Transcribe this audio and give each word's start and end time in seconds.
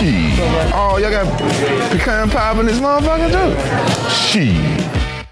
Oh, 0.00 0.98
y'all 0.98 1.10
got 1.10 1.36
pecan 1.90 2.28
pie 2.28 2.60
in 2.60 2.66
this 2.66 2.80
motherfucker 2.80 3.30
too? 3.30 3.54
Shit. 4.10 4.50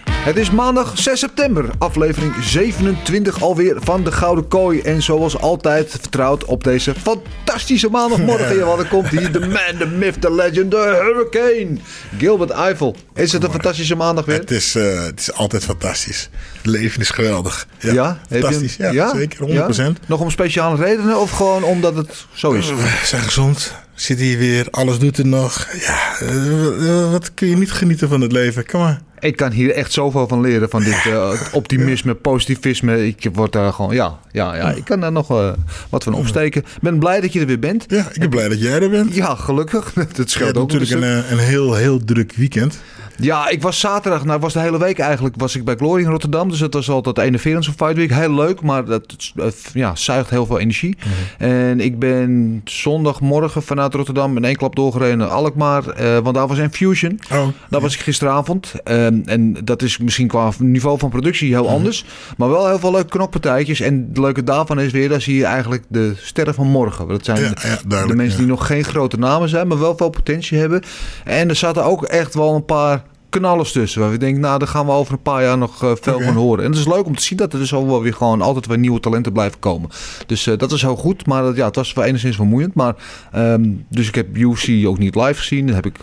Het 0.08 0.36
is 0.36 0.50
maandag 0.50 0.92
6 0.98 1.18
september, 1.18 1.64
aflevering 1.78 2.32
27 2.44 3.42
alweer 3.42 3.76
van 3.80 4.04
de 4.04 4.12
Gouden 4.12 4.48
Kooi. 4.48 4.80
En 4.80 5.02
zoals 5.02 5.38
altijd 5.40 5.90
vertrouwd 5.90 6.44
op 6.44 6.64
deze 6.64 6.94
fantastische 7.02 7.88
maandagmorgen. 7.88 8.56
Ja, 8.58 8.64
want 8.64 8.80
er 8.80 8.86
komt 8.86 9.08
hier 9.08 9.32
de 9.32 9.40
man, 9.40 9.78
de 9.78 9.86
myth, 9.86 10.22
de 10.22 10.34
legend, 10.34 10.70
de 10.70 11.00
hurricane. 11.02 11.78
Gilbert 12.18 12.50
Eiffel. 12.50 12.96
Is 13.14 13.32
het 13.32 13.44
een 13.44 13.50
fantastische 13.50 13.94
maandag 13.96 14.24
weer? 14.24 14.38
Het 14.38 14.50
is, 14.50 14.74
eh, 14.74 15.02
het 15.04 15.20
is 15.20 15.32
altijd 15.32 15.64
fantastisch. 15.64 16.28
Het 16.56 16.66
leven 16.66 17.00
is 17.00 17.10
geweldig. 17.10 17.66
Ja, 17.78 18.18
fantastisch. 18.30 18.76
een- 18.78 18.92
Ja, 18.92 19.14
zeker, 19.14 19.38
100%. 19.40 19.98
Ja? 19.98 20.04
Nog 20.06 20.20
om 20.20 20.30
speciale 20.30 20.76
redenen 20.84 21.20
of 21.20 21.30
gewoon 21.30 21.62
omdat 21.62 21.96
het 21.96 22.26
zo 22.32 22.52
is? 22.52 22.68
We 22.68 23.00
zijn 23.04 23.22
gezond. 23.22 23.72
Zit 23.94 24.18
hier 24.18 24.38
weer. 24.38 24.66
Alles 24.70 24.98
doet 24.98 25.16
het 25.16 25.26
nog. 25.26 25.68
Ja, 25.80 26.16
eh, 26.18 27.10
wat 27.10 27.34
kun 27.34 27.48
je 27.48 27.56
niet 27.56 27.72
genieten 27.72 28.08
van 28.08 28.20
het 28.20 28.32
leven? 28.32 28.66
Kom 28.66 28.80
maar. 28.80 29.00
Ik 29.24 29.36
kan 29.36 29.50
hier 29.50 29.70
echt 29.70 29.92
zoveel 29.92 30.28
van 30.28 30.40
leren, 30.40 30.70
van 30.70 30.82
dit 30.82 31.06
eh, 31.06 31.30
optimisme, 31.52 32.14
positivisme. 32.14 33.06
Ik 33.06 33.28
word 33.32 33.52
daar 33.52 33.72
gewoon, 33.72 33.94
ja, 33.94 34.18
ja, 34.32 34.56
ja, 34.56 34.70
ik 34.70 34.84
kan 34.84 35.00
daar 35.00 35.12
nog 35.12 35.30
eh, 35.30 35.52
wat 35.90 36.04
van 36.04 36.14
opsteken. 36.14 36.60
Ik 36.62 36.80
ben 36.80 36.98
blij 36.98 37.20
dat 37.20 37.32
je 37.32 37.40
er 37.40 37.46
weer 37.46 37.58
bent. 37.58 37.84
Ja, 37.88 38.08
ik 38.12 38.20
ben 38.20 38.30
blij 38.30 38.48
dat 38.48 38.60
jij 38.60 38.80
er 38.80 38.90
bent. 38.90 39.14
Ja, 39.14 39.34
gelukkig. 39.34 39.92
Dat 40.12 40.30
scheelt 40.30 40.56
ook 40.56 40.72
natuurlijk 40.72 41.02
een, 41.02 41.24
eh, 41.24 41.30
een 41.30 41.38
heel, 41.38 41.74
heel 41.74 42.04
druk 42.04 42.32
weekend. 42.36 42.78
Ja, 43.16 43.48
ik 43.48 43.62
was 43.62 43.80
zaterdag, 43.80 44.24
nou 44.24 44.40
was 44.40 44.52
de 44.52 44.58
hele 44.60 44.78
week 44.78 44.98
eigenlijk, 44.98 45.34
was 45.38 45.56
ik 45.56 45.64
bij 45.64 45.76
Glory 45.76 46.02
in 46.02 46.10
Rotterdam. 46.10 46.48
Dus 46.48 46.58
dat 46.58 46.74
was 46.74 46.90
altijd 46.90 47.18
enerverend 47.18 47.64
zo'n 47.64 47.74
fight 47.76 47.94
week. 47.96 48.12
Heel 48.14 48.34
leuk, 48.34 48.60
maar 48.62 48.84
dat 48.84 49.32
eh, 49.36 49.46
ja, 49.72 49.94
zuigt 49.94 50.30
heel 50.30 50.46
veel 50.46 50.58
energie. 50.58 50.96
Mhm. 51.38 51.44
En 51.50 51.80
ik 51.80 51.98
ben 51.98 52.60
zondagmorgen 52.64 53.62
vanuit 53.62 53.94
Rotterdam 53.94 54.36
in 54.36 54.44
één 54.44 54.56
klap 54.56 54.76
doorgereden 54.76 55.18
naar 55.18 55.28
Alkmaar. 55.28 55.88
eh, 55.88 56.18
want 56.18 56.34
daar 56.34 56.46
was 56.46 56.58
een 56.58 56.72
Fusion. 56.74 57.20
Oh, 57.32 57.46
Daar 57.70 57.80
was 57.80 57.94
ik 57.94 58.00
gisteravond. 58.00 58.72
Ehm, 58.84 59.18
en 59.24 59.56
dat 59.64 59.82
is 59.82 59.98
misschien 59.98 60.28
qua 60.28 60.50
niveau 60.58 60.98
van 60.98 61.10
productie 61.10 61.48
heel 61.52 61.64
Mhm. 61.64 61.72
anders. 61.72 62.04
Maar 62.36 62.48
wel 62.48 62.68
heel 62.68 62.78
veel 62.78 62.90
leuke 62.92 63.08
knokpartijtjes. 63.08 63.80
En 63.80 64.06
het 64.08 64.18
leuke 64.18 64.42
daarvan 64.44 64.80
is 64.80 64.92
weer, 64.92 65.08
daar 65.08 65.20
zie 65.20 65.36
je 65.36 65.44
eigenlijk 65.44 65.84
de 65.88 66.12
sterren 66.16 66.54
van 66.54 66.66
morgen. 66.66 67.08
Dat 67.08 67.24
zijn 67.24 67.40
Ja, 67.40 67.48
de- 67.48 67.68
ja, 67.68 67.76
de 67.82 67.88
duidelijk, 67.88 68.20
mensen 68.20 68.38
die 68.38 68.48
nog 68.48 68.66
geen 68.66 68.84
grote 68.84 69.18
namen 69.18 69.48
zijn, 69.48 69.68
maar 69.68 69.78
wel 69.78 69.96
veel 69.96 70.10
potentie 70.10 70.58
hebben. 70.58 70.82
En 71.24 71.48
er 71.48 71.56
zaten 71.56 71.84
ook 71.84 72.04
echt 72.04 72.34
wel 72.34 72.54
een 72.54 72.64
paar 72.64 73.02
knallers 73.38 73.72
tussen. 73.72 74.00
Waar 74.00 74.10
we 74.10 74.16
denken, 74.16 74.40
nou, 74.40 74.58
daar 74.58 74.68
gaan 74.68 74.86
we 74.86 74.92
over 74.92 75.12
een 75.12 75.22
paar 75.22 75.42
jaar 75.42 75.58
nog 75.58 75.82
eh, 75.82 75.92
veel 76.00 76.20
van 76.20 76.34
horen. 76.34 76.64
En 76.64 76.70
het 76.70 76.78
is 76.78 76.86
leuk 76.86 77.06
om 77.06 77.16
te 77.16 77.22
zien 77.22 77.38
dat 77.38 77.52
er 77.52 77.58
dus 77.58 77.74
al 77.74 77.86
wel 77.86 78.02
weer 78.02 78.14
gewoon 78.14 78.40
altijd 78.40 78.66
weer 78.66 78.78
nieuwe 78.78 79.00
talenten 79.00 79.32
blijven 79.32 79.58
komen. 79.58 79.90
Dus 80.26 80.46
eh, 80.46 80.58
dat 80.58 80.72
is 80.72 80.82
heel 80.82 80.96
goed. 80.96 81.26
Maar 81.26 81.54
ja, 81.54 81.66
het 81.66 81.76
was 81.76 81.92
wel 81.92 82.04
enigszins 82.04 82.36
vermoeiend. 82.36 82.74
Maar, 82.74 82.94
ehm, 83.32 83.70
dus 83.88 84.08
ik 84.08 84.14
heb 84.14 84.36
UFC 84.36 84.86
ook 84.86 84.98
niet 84.98 85.14
live 85.14 85.34
gezien. 85.34 85.66
Dat 85.66 85.74
heb 85.74 85.86
ik... 85.86 85.96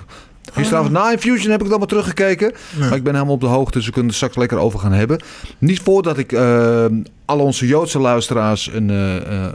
Gisteravond 0.54 0.92
na 0.92 1.12
Infusion 1.12 1.52
heb 1.52 1.60
ik 1.60 1.60
het 1.60 1.70
allemaal 1.70 1.88
teruggekeken. 1.88 2.54
Maar 2.80 2.96
ik 2.96 3.04
ben 3.04 3.14
helemaal 3.14 3.34
op 3.34 3.42
de 3.42 3.46
hoogte, 3.46 3.78
dus 3.78 3.86
we 3.86 3.92
kunnen 3.92 4.10
er 4.10 4.18
straks 4.18 4.36
lekker 4.36 4.58
over 4.58 4.80
gaan 4.80 4.92
hebben. 4.92 5.22
Niet 5.58 5.80
voordat 5.80 6.18
ik 6.18 6.32
ehm 6.32 6.94
al 7.32 7.40
onze 7.40 7.68
Joodse 7.68 8.00
luisteraars 8.00 8.70
een 8.74 8.90
eh, 8.90 9.46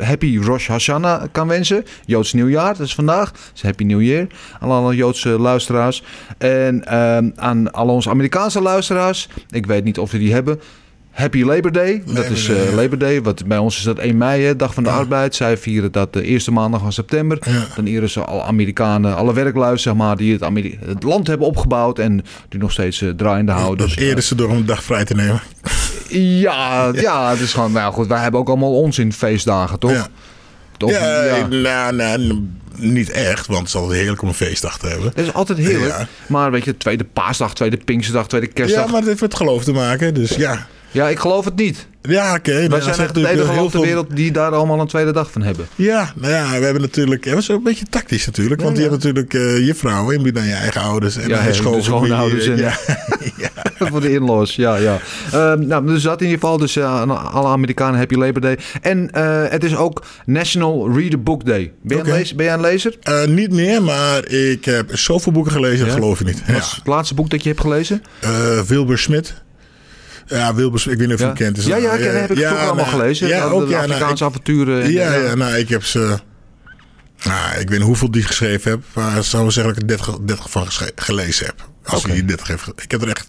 Happy 0.00 0.38
Rosh 0.38 0.68
Hashanah 0.68 1.22
kan 1.32 1.48
wensen. 1.48 1.84
Joods 2.06 2.32
nieuwjaar, 2.32 2.76
dat 2.76 2.86
is 2.86 2.94
vandaag. 2.94 3.32
Dus 3.52 3.62
Happy 3.62 3.84
New 3.84 4.02
Year 4.02 4.26
aan 4.60 4.70
alle 4.70 4.94
Joodse 4.96 5.28
luisteraars. 5.28 6.02
En 6.38 6.84
ehm, 6.86 7.30
aan 7.36 7.72
alle 7.72 7.92
onze 7.92 8.10
Amerikaanse 8.10 8.60
luisteraars. 8.60 9.28
Ik 9.50 9.66
weet 9.66 9.84
niet 9.84 9.98
of 9.98 10.10
we 10.10 10.18
die 10.18 10.32
hebben. 10.32 10.60
Happy 11.10 11.42
Labor 11.42 11.72
Day. 11.72 12.02
dat 12.06 12.24
is 12.24 12.46
Day, 12.46 12.66
eh. 12.68 12.74
Labor 12.74 12.98
Day. 12.98 13.22
Wat 13.22 13.46
bij 13.46 13.58
ons 13.58 13.76
is 13.76 13.82
dat 13.82 13.98
1 13.98 14.16
mei, 14.16 14.42
hè, 14.44 14.56
dag 14.56 14.74
van 14.74 14.82
de 14.82 14.90
arbeid. 14.90 15.34
Zij 15.34 15.56
vieren 15.56 15.92
dat 15.92 16.12
de 16.12 16.22
eerste 16.22 16.50
maandag 16.52 16.80
van 16.80 16.92
september. 16.92 17.38
Ja. 17.46 17.66
Dan 17.76 17.84
eren 17.86 18.10
ze 18.10 18.20
alle 18.24 18.42
Amerikanen, 18.42 19.16
alle 19.16 19.32
werkluis, 19.34 19.82
zeg 19.82 19.94
maar, 19.94 20.16
die 20.16 20.32
het, 20.32 20.42
Ameri- 20.42 20.78
het 20.86 21.02
land 21.02 21.26
hebben 21.26 21.46
opgebouwd 21.46 21.98
en 21.98 22.24
die 22.48 22.60
nog 22.60 22.72
steeds 22.72 23.02
eh, 23.02 23.08
draaiende 23.10 23.52
houden. 23.52 23.78
Dat 23.86 23.96
Dus, 23.96 24.04
eerder 24.06 24.24
ze 24.24 24.34
door 24.34 24.48
om 24.48 24.56
een 24.56 24.66
dag 24.66 24.82
vrij 24.82 25.04
te 25.04 25.14
nemen. 25.14 25.40
Ja, 26.08 26.90
ja, 26.94 27.30
het 27.30 27.40
is 27.40 27.52
gewoon, 27.52 27.72
nou 27.72 27.92
goed, 27.92 28.06
wij 28.06 28.20
hebben 28.20 28.40
ook 28.40 28.48
allemaal 28.48 28.74
onzin 28.80 29.12
feestdagen, 29.12 29.78
toch? 29.78 29.90
Ja. 29.90 30.06
Toch? 30.76 30.90
Ja, 30.90 31.24
Ja. 31.24 31.46
Nou, 31.46 31.94
nou, 31.94 32.48
niet 32.76 33.10
echt, 33.10 33.46
want 33.46 33.58
het 33.58 33.68
is 33.68 33.74
altijd 33.74 33.98
heerlijk 33.98 34.22
om 34.22 34.28
een 34.28 34.34
feestdag 34.34 34.78
te 34.78 34.86
hebben. 34.86 35.06
Het 35.14 35.26
is 35.26 35.32
altijd 35.32 35.58
heerlijk. 35.58 35.98
Ja. 35.98 36.08
Maar 36.26 36.50
weet 36.50 36.64
je, 36.64 36.76
tweede 36.76 37.04
paasdag, 37.04 37.54
tweede 37.54 37.76
Pinksterdag, 37.76 38.28
tweede 38.28 38.46
kerstdag. 38.46 38.80
Ja, 38.80 38.86
Ja, 38.86 38.90
maar 38.92 39.00
het 39.00 39.08
heeft 39.08 39.20
met 39.20 39.34
geloof 39.34 39.64
te 39.64 39.72
maken, 39.72 40.14
dus 40.14 40.30
ja. 40.30 40.66
Ik 40.92 41.18
geloof 41.18 41.44
het 41.44 41.56
niet. 41.56 41.86
Ja, 42.02 42.34
oké. 42.34 42.52
Wij 42.52 42.68
dan 42.68 42.82
zijn 42.82 42.98
echt 42.98 43.14
de 43.14 43.20
enige 43.28 43.34
heel 43.46 43.54
land 43.54 43.60
ter 43.60 43.70
veel- 43.70 43.80
wereld 43.82 44.16
die 44.16 44.32
daar 44.32 44.50
allemaal 44.54 44.80
een 44.80 44.86
tweede 44.86 45.12
dag 45.12 45.30
van 45.30 45.42
hebben. 45.42 45.66
Ja, 45.74 46.12
nou 46.16 46.32
ja, 46.32 46.58
we 46.58 46.64
hebben 46.64 46.82
natuurlijk... 46.82 47.24
Het 47.24 47.34
was 47.34 47.50
ook 47.50 47.56
een 47.58 47.62
beetje 47.64 47.84
tactisch 47.90 48.26
natuurlijk. 48.26 48.60
Want 48.60 48.76
Ja, 48.76 48.82
je 48.82 48.88
ja. 48.90 48.92
hebt 48.92 49.04
natuurlijk 49.04 49.34
eh, 49.34 49.66
je 49.66 49.74
vrouw 49.74 50.10
in 50.10 50.32
dan 50.32 50.44
je 50.46 50.52
eigen 50.52 50.80
ouders. 50.80 51.16
En 51.16 51.28
Ja, 51.28 51.44
je 51.44 51.52
schoonfamilie. 51.52 51.84
schoonouders 51.84 52.46
en- 52.46 52.56
Ja, 52.56 52.72
Voor 53.90 54.00
de 54.00 54.12
in-laws, 54.12 54.54
ja, 54.56 54.76
ja. 54.76 54.98
Ehm, 55.32 55.66
nou, 55.66 55.86
dus 55.86 56.02
dat 56.02 56.20
in 56.20 56.26
ieder 56.26 56.40
geval. 56.40 56.58
Dus 56.58 56.76
eh, 56.76 57.32
alle 57.34 57.48
Amerikanen 57.48 57.98
Happy 57.98 58.14
Labor 58.14 58.40
Day. 58.40 58.58
En 58.82 59.10
eh, 59.10 59.42
het 59.48 59.64
is 59.64 59.76
ook 59.76 60.04
National 60.26 60.92
Read 60.98 61.14
a 61.14 61.16
Book 61.18 61.44
Day. 61.46 61.72
Ben 61.82 61.96
je, 61.96 62.02
een, 62.02 62.10
lezer, 62.10 62.36
ben 62.36 62.44
jij 62.44 62.54
een 62.54 62.60
lezer? 62.60 62.96
Eh, 63.02 63.24
niet 63.26 63.52
meer, 63.52 63.82
maar 63.82 64.26
ik 64.28 64.64
heb 64.64 64.96
zoveel 64.96 65.32
boeken 65.32 65.52
gelezen, 65.52 65.78
dat 65.78 65.86
Ja? 65.88 65.92
geloof 66.00 66.18
je 66.18 66.24
niet. 66.24 66.38
Wat 66.46 66.48
Ja. 66.56 66.56
is 66.62 66.72
het 66.76 66.86
laatste 66.86 67.14
boek 67.14 67.30
dat 67.30 67.42
je 67.42 67.48
hebt 67.48 67.60
gelezen? 67.60 68.02
Eh, 68.20 68.60
Wilbur 68.60 68.98
Smit. 68.98 69.34
Ja, 70.28 70.54
Wilbur 70.54 70.80
Smit, 70.80 70.94
ik 70.94 70.98
weet 71.00 71.08
niet 71.08 71.16
of 71.16 71.22
je 71.22 71.26
hem 71.26 71.36
kent. 71.36 71.56
Is 71.58 71.64
ja, 71.66 71.76
ja, 71.76 71.92
ik 71.92 72.04
heb 72.04 72.30
ik 72.30 72.38
ja, 72.38 72.52
allemaal 72.54 72.84
gelezen. 72.84 73.28
Ja, 73.28 73.48
de 73.48 73.54
ook. 73.54 73.62
Ja, 73.68 73.76
nou, 73.76 73.90
Afrikaanse 73.90 74.24
ik- 74.24 74.30
avonturen. 74.30 74.82
en- 74.82 74.92
ja, 74.92 75.14
ja, 75.14 75.34
nou, 75.34 75.54
ik 75.56 75.68
heb 75.68 75.84
ze... 75.84 76.18
Nou, 77.24 77.50
ik 77.60 77.68
weet 77.68 77.78
niet 77.78 77.86
hoeveel 77.86 78.10
die 78.10 78.22
geschreven 78.22 78.70
heb. 78.70 78.80
Maar 78.92 79.16
ik 79.16 79.22
zou 79.22 79.50
zeggen 79.50 79.74
dat 79.74 79.82
ik 79.82 79.90
er 79.90 79.96
30, 79.96 80.18
30 80.24 80.50
van 80.50 80.66
gelezen 80.94 81.46
heb. 81.46 81.68
Als 81.84 82.02
hij 82.04 82.12
die 82.14 82.24
30 82.24 82.46
heeft. 82.48 82.62
ge- 82.62 82.72
Ik 82.76 82.90
heb 82.90 83.02
er 83.02 83.08
echt... 83.08 83.28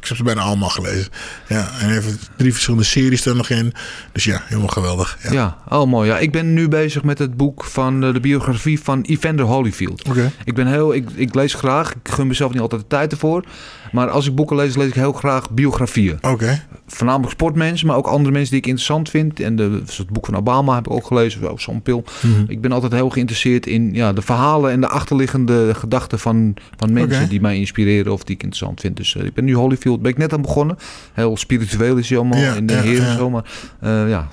Ik 0.00 0.08
heb 0.08 0.16
ze 0.16 0.22
bijna 0.22 0.40
allemaal 0.40 0.68
gelezen. 0.68 1.08
Ja, 1.48 1.70
en 1.80 1.88
heeft 1.90 2.30
drie 2.36 2.52
verschillende 2.52 2.84
series 2.86 3.26
er 3.26 3.36
nog 3.36 3.48
in. 3.48 3.72
Dus 4.12 4.24
ja, 4.24 4.42
helemaal 4.44 4.68
geweldig. 4.68 5.18
Ja. 5.22 5.32
Ja, 5.32 5.58
oh 5.68 5.86
mooi. 5.90 6.08
Ja, 6.08 6.18
ik 6.18 6.32
ben 6.32 6.54
nu 6.54 6.68
bezig 6.68 7.02
met 7.02 7.18
het 7.18 7.36
boek 7.36 7.64
van 7.64 8.04
eh, 8.04 8.12
de 8.12 8.20
biografie 8.20 8.80
van 8.80 9.02
Evander 9.02 9.44
Holyfield. 9.44 10.02
Oké. 10.08 10.32
Ik 10.44 10.54
ben 10.54 10.66
heel, 10.66 10.94
ik, 10.94 11.08
ik 11.14 11.34
lees 11.34 11.54
graag. 11.54 11.90
Ik 11.90 12.12
gun 12.12 12.26
mezelf 12.26 12.52
niet 12.52 12.60
altijd 12.60 12.80
de 12.80 12.86
tijd 12.86 13.12
ervoor. 13.12 13.44
Maar 13.92 14.10
als 14.10 14.26
ik 14.26 14.34
boeken 14.34 14.56
lees, 14.56 14.76
lees 14.76 14.88
ik 14.88 14.94
heel 14.94 15.12
graag 15.12 15.50
biografieën. 15.50 16.18
Oké. 16.20 16.62
Voornamelijk 16.86 17.32
sportmensen, 17.32 17.86
maar 17.86 17.96
ook 17.96 18.06
andere 18.06 18.32
mensen 18.32 18.50
die 18.50 18.58
ik 18.60 18.66
interessant 18.66 19.10
vind. 19.10 19.40
En 19.40 19.56
de, 19.56 19.82
het 19.96 20.10
boek 20.10 20.26
van 20.26 20.36
Obama 20.36 20.74
heb 20.74 20.86
ik 20.86 20.92
ook 20.92 21.06
gelezen, 21.06 21.50
ook 21.50 21.60
zo'n 21.60 21.82
pil. 21.82 22.04
Mhm. 22.20 22.44
Ik 22.46 22.60
ben 22.60 22.72
altijd 22.72 22.92
heel 22.92 23.10
geïnteresseerd 23.10 23.66
in 23.66 23.94
ja, 23.94 24.12
de 24.12 24.22
verhalen 24.22 24.70
en 24.70 24.80
de 24.80 24.88
achterliggende 24.88 25.74
gedachten 25.74 26.18
van, 26.18 26.54
van 26.76 26.92
mensen 26.92 27.20
Oké. 27.20 27.28
die 27.28 27.40
mij 27.40 27.58
inspireren 27.58 28.12
of 28.12 28.24
die 28.24 28.34
ik 28.34 28.42
interessant 28.42 28.80
vind. 28.80 28.96
Dus 28.96 29.16
eh, 29.16 29.24
ik 29.24 29.34
ben 29.34 29.44
nu 29.44 29.54
Holyfield, 29.54 30.02
ben 30.02 30.10
ik 30.10 30.18
net 30.18 30.32
aan 30.32 30.42
begonnen. 30.42 30.78
Heel 31.12 31.36
spiritueel 31.36 31.96
is 31.96 32.08
hij 32.08 32.18
allemaal 32.18 32.38
Ja, 32.38 32.54
in 32.54 32.66
de 32.66 32.74
ja, 32.74 32.80
heer 32.80 33.00
en 33.00 33.06
ja. 33.06 33.16
zo. 33.16 33.30
Maar 33.30 33.44
eh, 33.80 34.08
ja, 34.08 34.28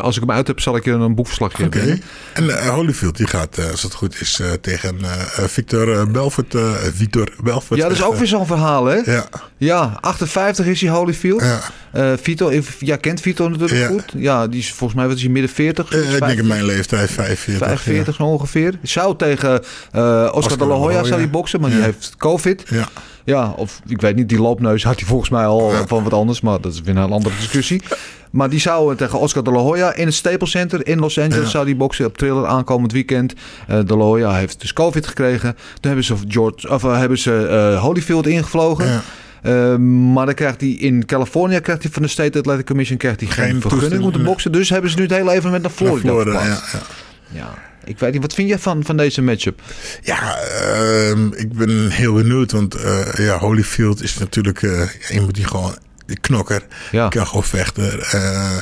als 0.00 0.16
ik 0.16 0.20
hem 0.20 0.30
uit 0.30 0.46
heb, 0.46 0.60
zal 0.60 0.76
ik 0.76 0.84
je 0.84 0.90
een 0.90 1.14
boekverslagje 1.14 1.64
Oké. 1.64 1.78
hebben. 1.78 2.02
En 2.32 2.58
eh, 2.58 2.68
Holyfield, 2.68 3.16
die 3.16 3.26
gaat, 3.26 3.70
als 3.70 3.82
het 3.82 3.94
goed 3.94 4.20
is, 4.20 4.40
tegen 4.60 4.96
Victor 5.30 6.10
Belfort. 6.10 6.56
Victor 6.94 7.32
Belfort. 7.42 7.80
Ja, 7.80 7.88
dat 7.88 7.96
is 7.96 8.04
ook 8.04 8.16
weer 8.16 8.26
zo'n 8.26 8.46
verhaal, 8.46 8.84
hè? 8.84 9.01
Ja, 9.04 9.24
Ja, 9.56 9.98
58 10.00 10.66
is 10.66 10.80
hij 10.80 10.90
Holyfield. 10.90 11.40
ja. 11.40 11.60
Eh 11.92 12.12
Vito, 12.22 12.52
ja, 12.78 12.96
kent 12.96 13.20
Vito 13.20 13.48
natuurlijk 13.48 13.80
Ja. 13.80 13.86
goed. 13.86 14.04
Ja, 14.16 14.46
die 14.46 14.60
is 14.60 14.72
volgens 14.72 14.98
mij 14.98 15.08
wat 15.08 15.16
is 15.16 15.22
hij 15.22 15.30
midden 15.32 15.50
40. 15.50 15.90
Eh, 15.92 15.98
ik 15.98 16.02
denk 16.04 16.12
in 16.12 16.18
45, 16.18 16.48
mijn 16.48 16.64
leeftijd 16.64 17.10
45. 17.10 17.66
45 17.66 18.14
zo 18.14 18.22
ongeveer. 18.22 18.74
Zou 18.82 19.16
tegen 19.16 19.62
eh, 19.92 20.28
Oscar, 20.32 20.58
de 20.58 20.66
la 20.66 20.74
Hoya 20.74 21.04
zou 21.04 21.20
hij 21.20 21.30
boksen, 21.30 21.60
maar 21.60 21.70
die 21.70 21.80
heeft 21.82 22.14
COVID. 22.18 22.62
Ja. 22.68 22.88
Ja, 23.24 23.52
of 23.56 23.80
ik 23.86 24.00
weet 24.00 24.16
niet, 24.16 24.28
die 24.28 24.40
loopneus 24.40 24.84
had 24.84 24.98
hij 24.98 25.08
volgens 25.08 25.30
mij 25.30 25.44
al 25.46 25.70
van 25.86 26.02
wat 26.02 26.12
anders, 26.12 26.40
maar 26.40 26.60
dat 26.60 26.72
is 26.72 26.80
weer 26.80 26.96
een 26.96 27.12
andere 27.12 27.34
discussie. 27.36 27.82
Maar 28.30 28.50
die 28.50 28.60
zou 28.60 28.96
tegen 28.96 29.18
Oscar 29.18 29.44
de 29.44 29.50
la 29.50 29.58
Hoya 29.58 29.94
in 29.94 30.06
het 30.06 30.14
Staples 30.14 30.50
Center 30.50 30.86
in 30.86 30.98
Los 30.98 31.18
Angeles 31.18 31.44
Ja. 31.44 31.50
zou 31.50 31.64
die 31.64 31.76
boksen 31.76 32.06
op 32.06 32.18
Thriller 32.18 32.46
aankomend 32.46 32.92
weekend. 32.92 33.34
Eh 33.66 33.78
de 33.86 33.96
la 33.96 34.04
Hoya 34.04 34.34
heeft 34.34 34.60
dus 34.60 34.72
COVID 34.72 35.06
gekregen. 35.06 35.54
Toen 35.54 35.80
hebben 35.80 36.04
ze, 36.04 36.14
George, 36.28 36.68
of, 36.70 36.84
eh, 36.84 36.98
hebben 36.98 37.18
ze 37.18 37.46
eh, 37.46 37.80
Holyfield 37.82 38.26
ingevlogen. 38.26 38.86
Ja. 38.86 39.02
Eh, 39.42 39.76
maar 39.76 40.26
dan 40.26 40.34
krijgt 40.34 40.60
hij 40.60 40.70
in 40.70 41.06
Californië 41.06 41.60
krijgt 41.60 41.82
hij 41.82 41.92
van 41.92 42.02
de 42.02 42.08
State 42.08 42.38
Athletic 42.38 42.66
Commission 42.66 42.98
krijgt 42.98 43.20
hij 43.20 43.28
geen, 43.28 43.44
Geen 43.50 43.60
vergunning 43.60 44.02
om 44.02 44.12
te 44.12 44.22
boksen. 44.22 44.52
Dus 44.52 44.70
hebben 44.70 44.90
ze 44.90 44.96
nu 44.96 45.02
het 45.02 45.12
hele 45.12 45.30
evenement 45.32 45.62
naar 45.62 45.72
Naar 45.78 45.88
Florida, 45.88 46.08
Florida, 46.08 46.44
ja, 46.44 46.48
ja. 46.72 46.80
Ja. 47.28 47.54
Ik 47.84 47.98
weet 47.98 48.12
niet, 48.12 48.22
wat 48.22 48.34
vind 48.34 48.48
je 48.48 48.58
van, 48.58 48.84
van 48.84 48.96
deze 48.96 49.22
matchup? 49.22 49.60
Ja, 50.02 50.38
ehm, 50.38 51.26
ik 51.32 51.52
ben 51.52 51.90
heel 51.90 52.12
benieuwd. 52.14 52.52
Want 52.52 52.74
eh, 52.74 53.14
ja, 53.16 53.38
Holyfield 53.38 54.02
is 54.02 54.18
natuurlijk 54.18 54.62
eh, 54.62 54.82
iemand 55.10 55.34
die 55.34 55.44
gewoon 55.44 55.76
knokker. 56.20 56.62
Ja. 56.90 57.08
kan 57.08 57.26
gewoon 57.26 57.44
vechten. 57.44 58.00
Eh, 58.02 58.56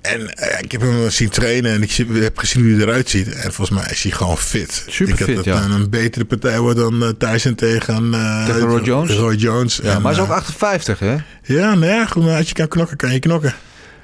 en 0.00 0.34
eh, 0.34 0.60
ik 0.60 0.72
heb 0.72 0.80
hem 0.80 1.10
zien 1.10 1.28
trainen 1.28 1.72
en 1.72 1.82
ik 1.82 2.06
heb 2.12 2.38
gezien 2.38 2.62
hoe 2.62 2.72
hij 2.72 2.82
eruit 2.82 3.08
ziet. 3.08 3.32
En 3.32 3.52
volgens 3.52 3.78
mij 3.80 3.90
is 3.90 4.02
hij 4.02 4.12
gewoon 4.12 4.38
fit. 4.38 4.84
Super 4.86 5.12
ik 5.12 5.18
denk 5.18 5.30
fit, 5.30 5.36
dat 5.36 5.44
ja. 5.44 5.62
het 5.62 5.72
een 5.72 5.90
betere 5.90 6.24
partij 6.24 6.58
wordt 6.60 6.78
dan 6.78 7.02
eh, 7.02 7.08
Tyson 7.08 7.54
tegen, 7.54 8.14
eh, 8.14 8.46
Tegen 8.46 8.60
Roy 8.60 8.80
Jones? 8.80 9.10
Roy 9.10 9.34
Jones. 9.34 9.80
Ja, 9.82 9.94
En, 9.94 10.02
maar 10.02 10.12
hij 10.14 10.22
is 10.22 10.28
ook 10.28 10.34
eh, 10.34 10.42
58, 10.42 10.98
hè? 10.98 11.16
Ja, 11.42 11.74
nou 11.74 11.86
ja, 11.86 12.06
goed, 12.06 12.24
maar 12.24 12.36
als 12.36 12.48
je 12.48 12.54
kan 12.54 12.68
knokken, 12.68 12.96
kan 12.96 13.12
je 13.12 13.18
knokken. 13.18 13.54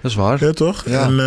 Dat 0.00 0.10
is 0.10 0.16
waar. 0.16 0.44
Ja, 0.44 0.52
toch? 0.52 0.82
Ja. 0.86 1.02
En 1.02 1.20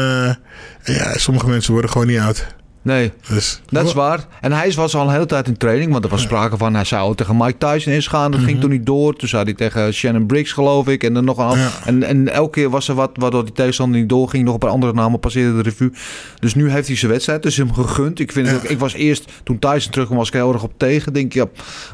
eh, 0.84 0.95
ja, 0.95 1.18
sommige 1.18 1.48
mensen 1.48 1.72
worden 1.74 1.92
gewoon 1.92 2.07
niet 2.07 2.19
oud. 2.19 2.45
Nee, 2.81 3.12
Dus, 3.30 3.62
dat 3.70 3.86
is 3.86 3.94
waar. 3.94 4.26
En 4.42 4.52
hij 4.52 4.72
was 4.74 4.96
al 4.96 5.06
een 5.08 5.14
hele 5.14 5.26
tijd 5.26 5.48
in 5.48 5.58
training. 5.58 5.92
Want 5.92 6.04
er 6.04 6.10
was 6.10 6.22
sprake 6.22 6.58
van, 6.58 6.74
hij 6.76 6.84
zou 6.84 7.16
tegen 7.16 7.38
Mike 7.38 7.58
Tyson 7.58 7.94
eens 7.94 8.08
gaan. 8.08 8.31
Dat 8.31 8.42
ging 8.42 8.60
toen 8.62 8.70
niet 8.70 8.86
door. 8.86 9.16
Toen 9.16 9.28
zou 9.30 9.44
hij 9.44 9.54
tegen 9.54 9.94
Shannon 9.94 10.26
Briggs, 10.26 10.52
geloof 10.52 10.88
ik. 10.88 11.04
En, 11.04 11.14
dan 11.14 11.24
nog 11.26 11.38
een, 11.38 11.58
Ja. 11.60 11.70
en, 11.86 12.04
en 12.04 12.34
elke 12.34 12.52
keer 12.52 12.70
was 12.70 12.88
er 12.88 12.96
wat 12.96 13.12
waardoor 13.14 13.44
die 13.46 13.54
tegenstander 13.54 14.00
niet 14.00 14.10
doorging. 14.10 14.44
Nog 14.44 14.54
een 14.54 14.60
paar 14.60 14.70
andere 14.70 14.94
namen 14.94 15.20
passeerde 15.20 15.56
de 15.56 15.62
revue. 15.62 15.92
Dus 16.40 16.56
nu 16.56 16.70
heeft 16.72 16.88
hij 16.88 16.96
zijn 16.98 17.12
wedstrijd. 17.12 17.44
Dus 17.44 17.58
hem 17.58 17.74
gegund. 17.74 18.20
Ik, 18.20 18.31
vind 18.31 18.48
het 18.48 18.56
Ja. 18.56 18.64
ook, 18.64 18.70
ik 18.70 18.80
was 18.80 18.94
eerst, 18.94 19.31
toen 19.44 19.60
Tyson 19.60 19.92
terugkwam, 19.92 20.18
was 20.18 20.28
ik 20.28 20.34
heel 20.34 20.54
erg 20.54 20.64
op 20.64 20.74
tegen. 20.78 21.14
Denk 21.14 21.34
ja, 21.34 21.46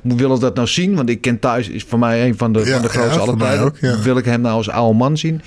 moet 0.03 0.19
willen 0.19 0.39
dat 0.39 0.55
nou 0.55 0.67
zien? 0.67 0.95
Want 0.95 1.09
ik 1.09 1.21
ken 1.21 1.39
Tyson, 1.39 1.73
is 1.73 1.83
voor 1.87 1.99
mij 1.99 2.27
een 2.27 2.37
van 2.37 2.53
de, 2.53 2.59
Ja, 2.59 2.73
van 2.73 2.81
de 2.81 2.89
grootste 2.89 3.19
ja, 3.19 3.25
mij 3.35 3.47
tijden. 3.47 3.65
ook, 3.65 3.77
ja. 3.79 3.99
Wil 4.01 4.17
ik 4.17 4.25
hem 4.25 4.41
nou 4.41 4.55
als 4.55 4.69
oude 4.69 4.97
man 4.97 5.17
zien? 5.17 5.41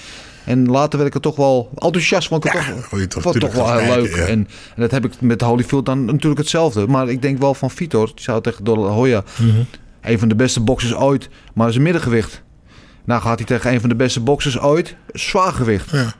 En 0.48 0.66
later 0.66 0.98
werd 0.98 1.10
ik 1.10 1.14
er 1.14 1.20
toch 1.20 1.36
wel 1.36 1.70
enthousiast. 1.74 2.28
Want 2.28 2.44
ik 2.44 2.52
Ja, 2.52 2.60
je 2.90 3.06
toch 3.06 3.22
vond 3.22 3.34
het 3.34 3.44
toch 3.44 3.52
wel 3.52 3.78
heel 3.78 3.94
leuk. 3.94 4.16
En, 4.16 4.28
en 4.28 4.48
dat 4.76 4.90
heb 4.90 5.04
ik 5.04 5.20
met 5.20 5.40
Holyfield 5.40 5.86
dan 5.86 6.04
natuurlijk 6.04 6.38
hetzelfde. 6.38 6.86
Maar 6.86 7.08
ik 7.08 7.22
denk 7.22 7.38
wel 7.38 7.54
van 7.54 7.70
Vitor. 7.70 8.06
Die 8.06 8.24
zou 8.24 8.42
tegen 8.42 8.64
De 8.64 8.70
Hoya. 8.70 9.24
Mhm. 9.38 9.62
Een 10.02 10.18
van 10.18 10.28
de 10.28 10.34
beste 10.34 10.60
boxers 10.60 10.94
ooit. 10.94 11.28
Maar 11.54 11.74
een 11.74 11.82
middengewicht. 11.82 12.42
Nou 13.04 13.22
gaat 13.22 13.38
hij 13.38 13.46
tegen 13.46 13.72
een 13.72 13.80
van 13.80 13.88
de 13.88 13.94
beste 13.94 14.20
boxers 14.20 14.58
ooit. 14.58 14.96
Zwaargewicht. 15.12 15.90
Ja. 15.90 16.14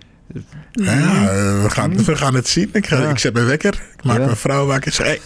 Ja, 0.72 0.92
eh, 0.92 1.62
we, 1.62 1.66
gaan, 1.70 2.04
we 2.04 2.16
gaan 2.16 2.34
het 2.34 2.48
zien. 2.48 2.69
Ik, 2.72 2.86
ga, 2.86 2.98
Ja. 3.00 3.08
ik 3.08 3.19
zet 3.19 3.32
mijn 3.32 3.46
wekker. 3.46 3.75
Ik 3.96 4.04
maak 4.04 4.19
Ja. 4.19 4.25
mijn 4.25 4.36
vrouw 4.36 4.66
wakker. 4.66 4.92
Zeg, 4.92 5.06
hey, 5.06 5.20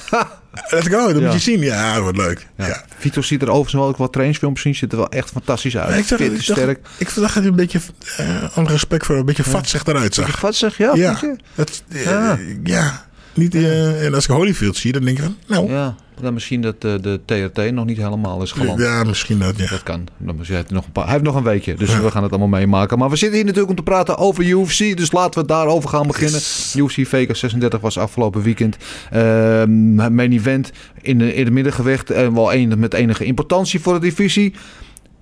let's 0.71 0.89
go. 0.89 1.07
Dat 1.13 1.17
Ja. 1.19 1.25
moet 1.25 1.33
je 1.33 1.39
zien. 1.39 1.61
Ja, 1.61 1.93
dat 1.95 2.03
wordt 2.03 2.17
leuk. 2.19 2.47
Ja. 2.57 2.85
Vitor 2.99 3.25
ziet 3.25 3.43
er 3.43 3.49
overigens 3.49 3.75
wel 3.75 3.87
ook 3.87 3.97
wat 3.97 4.11
trainingsfilmpjes 4.13 4.65
zien. 4.65 4.75
Ziet 4.75 4.93
er 4.93 4.99
wel 4.99 5.09
echt 5.11 5.31
fantastisch 5.31 5.77
uit. 5.77 5.99
Ik, 5.99 6.07
zag, 6.07 6.19
Fit, 6.19 6.27
ik, 6.27 6.33
dacht, 6.33 6.43
sterk. 6.45 6.79
ik 6.99 7.07
dacht 7.07 7.15
dat 7.17 7.35
hij 7.35 7.45
een 7.45 7.57
beetje, 7.57 7.81
eh 8.17 8.57
alle 8.57 8.69
respect 8.69 9.07
voor, 9.07 9.17
een 9.17 9.25
beetje 9.25 9.45
vatzig 9.45 9.85
eruit 9.87 10.15
zag. 10.15 10.77
Je? 10.77 10.85
Ja, 10.85 10.95
Ja, 10.95 11.17
vind 11.17 11.37
je? 11.41 11.45
dat, 11.55 11.83
eh, 11.89 12.33
Ja. 12.65 13.05
Ja. 13.35 13.43
Niet, 13.43 13.55
eh, 13.55 14.05
en 14.05 14.15
als 14.15 14.25
ik 14.25 14.31
Holyfield 14.31 14.77
zie, 14.77 14.93
dan 14.93 15.05
denk 15.05 15.19
ik 15.19 15.25
van, 15.25 15.37
nou, 15.47 15.71
ja, 15.71 15.95
Ja, 16.17 16.23
dan 16.23 16.35
misschien 16.35 16.61
dat 16.61 16.75
eh, 16.79 16.95
de 17.01 17.21
TRT 17.25 17.73
nog 17.73 17.85
niet 17.85 17.97
helemaal 17.97 18.43
is 18.43 18.53
geland. 18.53 18.79
misschien 19.05 19.39
dat, 19.39 19.59
ja. 19.59 19.69
Dat 19.69 19.83
kan. 19.83 20.09
Dan 20.19 20.37
Hij 20.43 20.57
heeft 20.57 20.71
nog 20.71 20.85
een, 20.85 20.93
paar, 20.93 21.05
hij 21.05 21.13
heeft 21.13 21.25
nog 21.25 21.35
een 21.35 21.43
weekje, 21.43 21.75
dus 21.75 22.01
we 22.01 22.11
gaan 22.11 22.23
het 22.23 22.31
allemaal 22.31 22.49
meemaken. 22.49 22.99
Maar 22.99 23.11
we 23.11 23.17
zitten 23.17 23.37
hier 23.37 23.45
natuurlijk 23.47 23.71
om 23.71 23.85
te 23.85 23.91
praten 23.91 24.19
over 24.19 24.45
UFC. 24.45 24.97
Dus 24.97 25.13
laten 25.13 25.41
we 25.41 25.47
daarover 25.47 25.89
gaan 25.89 26.07
beginnen. 26.07 26.41
UFC 26.77 27.07
VK 27.09 27.37
36 27.37 27.81
was 27.81 27.99
afgelopen 27.99 28.43
weekend. 28.43 28.77
Ehm 29.11 29.95
main 29.95 30.33
event 30.33 30.71
in 31.01 31.19
de, 31.19 31.35
in 31.35 31.45
de 31.45 31.51
middengewicht. 31.51 32.11
En 32.11 32.35
wel 32.35 32.53
een 32.55 32.79
met 32.79 32.95
enige 32.95 33.25
importantie 33.25 33.81
voor 33.81 33.95
de 33.95 34.01
divisie. 34.01 34.55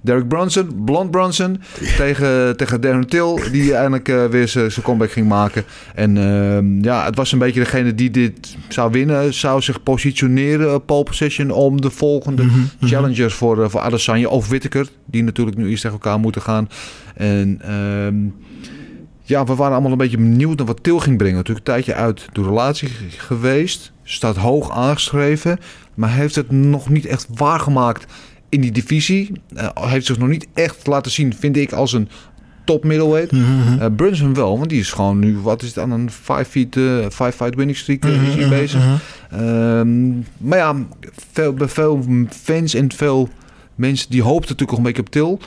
Derek 0.03 0.29
Brunson, 0.29 0.85
Blond 0.85 1.11
Brunson, 1.11 1.61
tegen, 1.97 2.57
tegen 2.57 2.81
Darren 2.81 3.07
Till, 3.07 3.51
die 3.53 3.75
eindelijk 3.75 4.09
eh, 4.09 4.25
weer 4.25 4.49
zijn 4.49 4.73
comeback 4.83 5.11
ging 5.11 5.29
maken. 5.29 5.65
En 5.95 6.17
ehm, 6.17 6.83
ja, 6.83 7.05
het 7.05 7.17
was 7.17 7.33
een 7.33 7.39
beetje 7.39 7.61
degene 7.61 7.95
die 7.95 8.11
dit 8.11 8.57
zou 8.69 8.91
winnen, 8.91 9.35
zou 9.35 9.61
zich 9.61 9.83
positioneren, 9.83 10.75
op 10.75 10.87
pole 10.87 11.03
position, 11.03 11.51
om 11.51 11.81
de 11.81 11.91
volgende 11.91 12.49
challengers 12.81 13.35
voor, 13.35 13.63
eh, 13.63 13.69
voor 13.69 13.81
Adesanya 13.81 14.29
of 14.29 14.49
Whittaker, 14.49 14.89
die 15.05 15.23
natuurlijk 15.23 15.57
nu 15.57 15.69
eerst 15.69 15.83
tegen 15.83 15.97
elkaar 15.97 16.21
moeten 16.21 16.43
gaan. 16.43 16.69
En 17.15 17.61
ehm, 17.63 18.17
ja, 19.23 19.45
we 19.45 19.55
waren 19.55 19.73
allemaal 19.73 19.93
een 19.93 19.99
beetje 19.99 20.17
benieuwd 20.17 20.59
naar 20.59 20.67
wat 20.67 20.83
Til 20.83 20.99
ging 20.99 21.17
brengen. 21.17 21.37
Natuurlijk 21.37 21.67
een 21.67 21.73
tijdje 21.73 21.95
uit 21.95 22.29
de 22.33 22.43
relatie 22.43 22.89
geweest, 23.17 23.93
staat 24.03 24.37
hoog 24.37 24.71
aangeschreven, 24.71 25.59
maar 25.95 26.13
heeft 26.13 26.35
het 26.35 26.51
nog 26.51 26.89
niet 26.89 27.07
echt 27.07 27.27
waargemaakt 27.35 28.13
in 28.51 28.61
die 28.61 28.73
divisie. 28.73 29.33
Eh, 29.55 29.69
heeft 29.75 30.07
zich 30.07 30.19
nog 30.19 30.29
niet 30.29 30.47
echt 30.55 30.87
laten 30.87 31.13
zien, 31.13 31.35
vind 31.35 31.57
ik, 31.57 31.73
als 31.73 31.93
een 31.93 32.09
top 32.65 32.85
middleweight. 32.85 33.33
Eh, 33.81 33.87
Brunson 33.97 34.35
wel, 34.35 34.59
want 34.59 34.71
die 34.71 34.81
is 34.81 34.93
gewoon 34.93 35.19
nu, 35.19 35.39
wat 35.39 35.63
is 35.63 35.69
het 35.69 35.79
aan 35.79 35.91
een 35.91 36.11
5 36.11 36.49
feet, 36.49 36.77
eh, 36.77 37.03
five 37.03 37.33
fight 37.33 37.55
winning 37.55 37.77
streak 37.77 38.05
is 38.05 38.35
hij 38.35 38.49
bezig. 38.49 38.85
Ehm, 39.31 40.09
maar 40.37 40.59
ja, 40.59 40.75
veel, 41.33 41.53
bij 41.53 41.69
veel 41.69 42.05
fans 42.31 42.75
en 42.75 42.93
veel 42.93 43.29
mensen 43.75 44.11
die 44.11 44.23
hoopten 44.23 44.51
natuurlijk 44.51 44.71
nog 44.71 44.79
een 44.79 44.85
beetje 44.85 45.03
op 45.03 45.11
Til. 45.11 45.41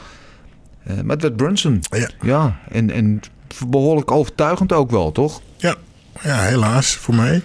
Maar 0.85 1.15
het 1.15 1.21
werd 1.21 1.35
Brunson. 1.35 1.81
Ja. 1.89 2.09
Ja, 2.21 2.59
en, 2.71 2.91
en 2.91 3.19
behoorlijk 3.67 4.11
overtuigend 4.11 4.73
ook 4.73 4.91
wel, 4.91 5.11
toch? 5.11 5.41
Ja, 5.57 5.75
ja 6.21 6.39
helaas 6.39 6.95
voor 6.95 7.15
mij. 7.15 7.41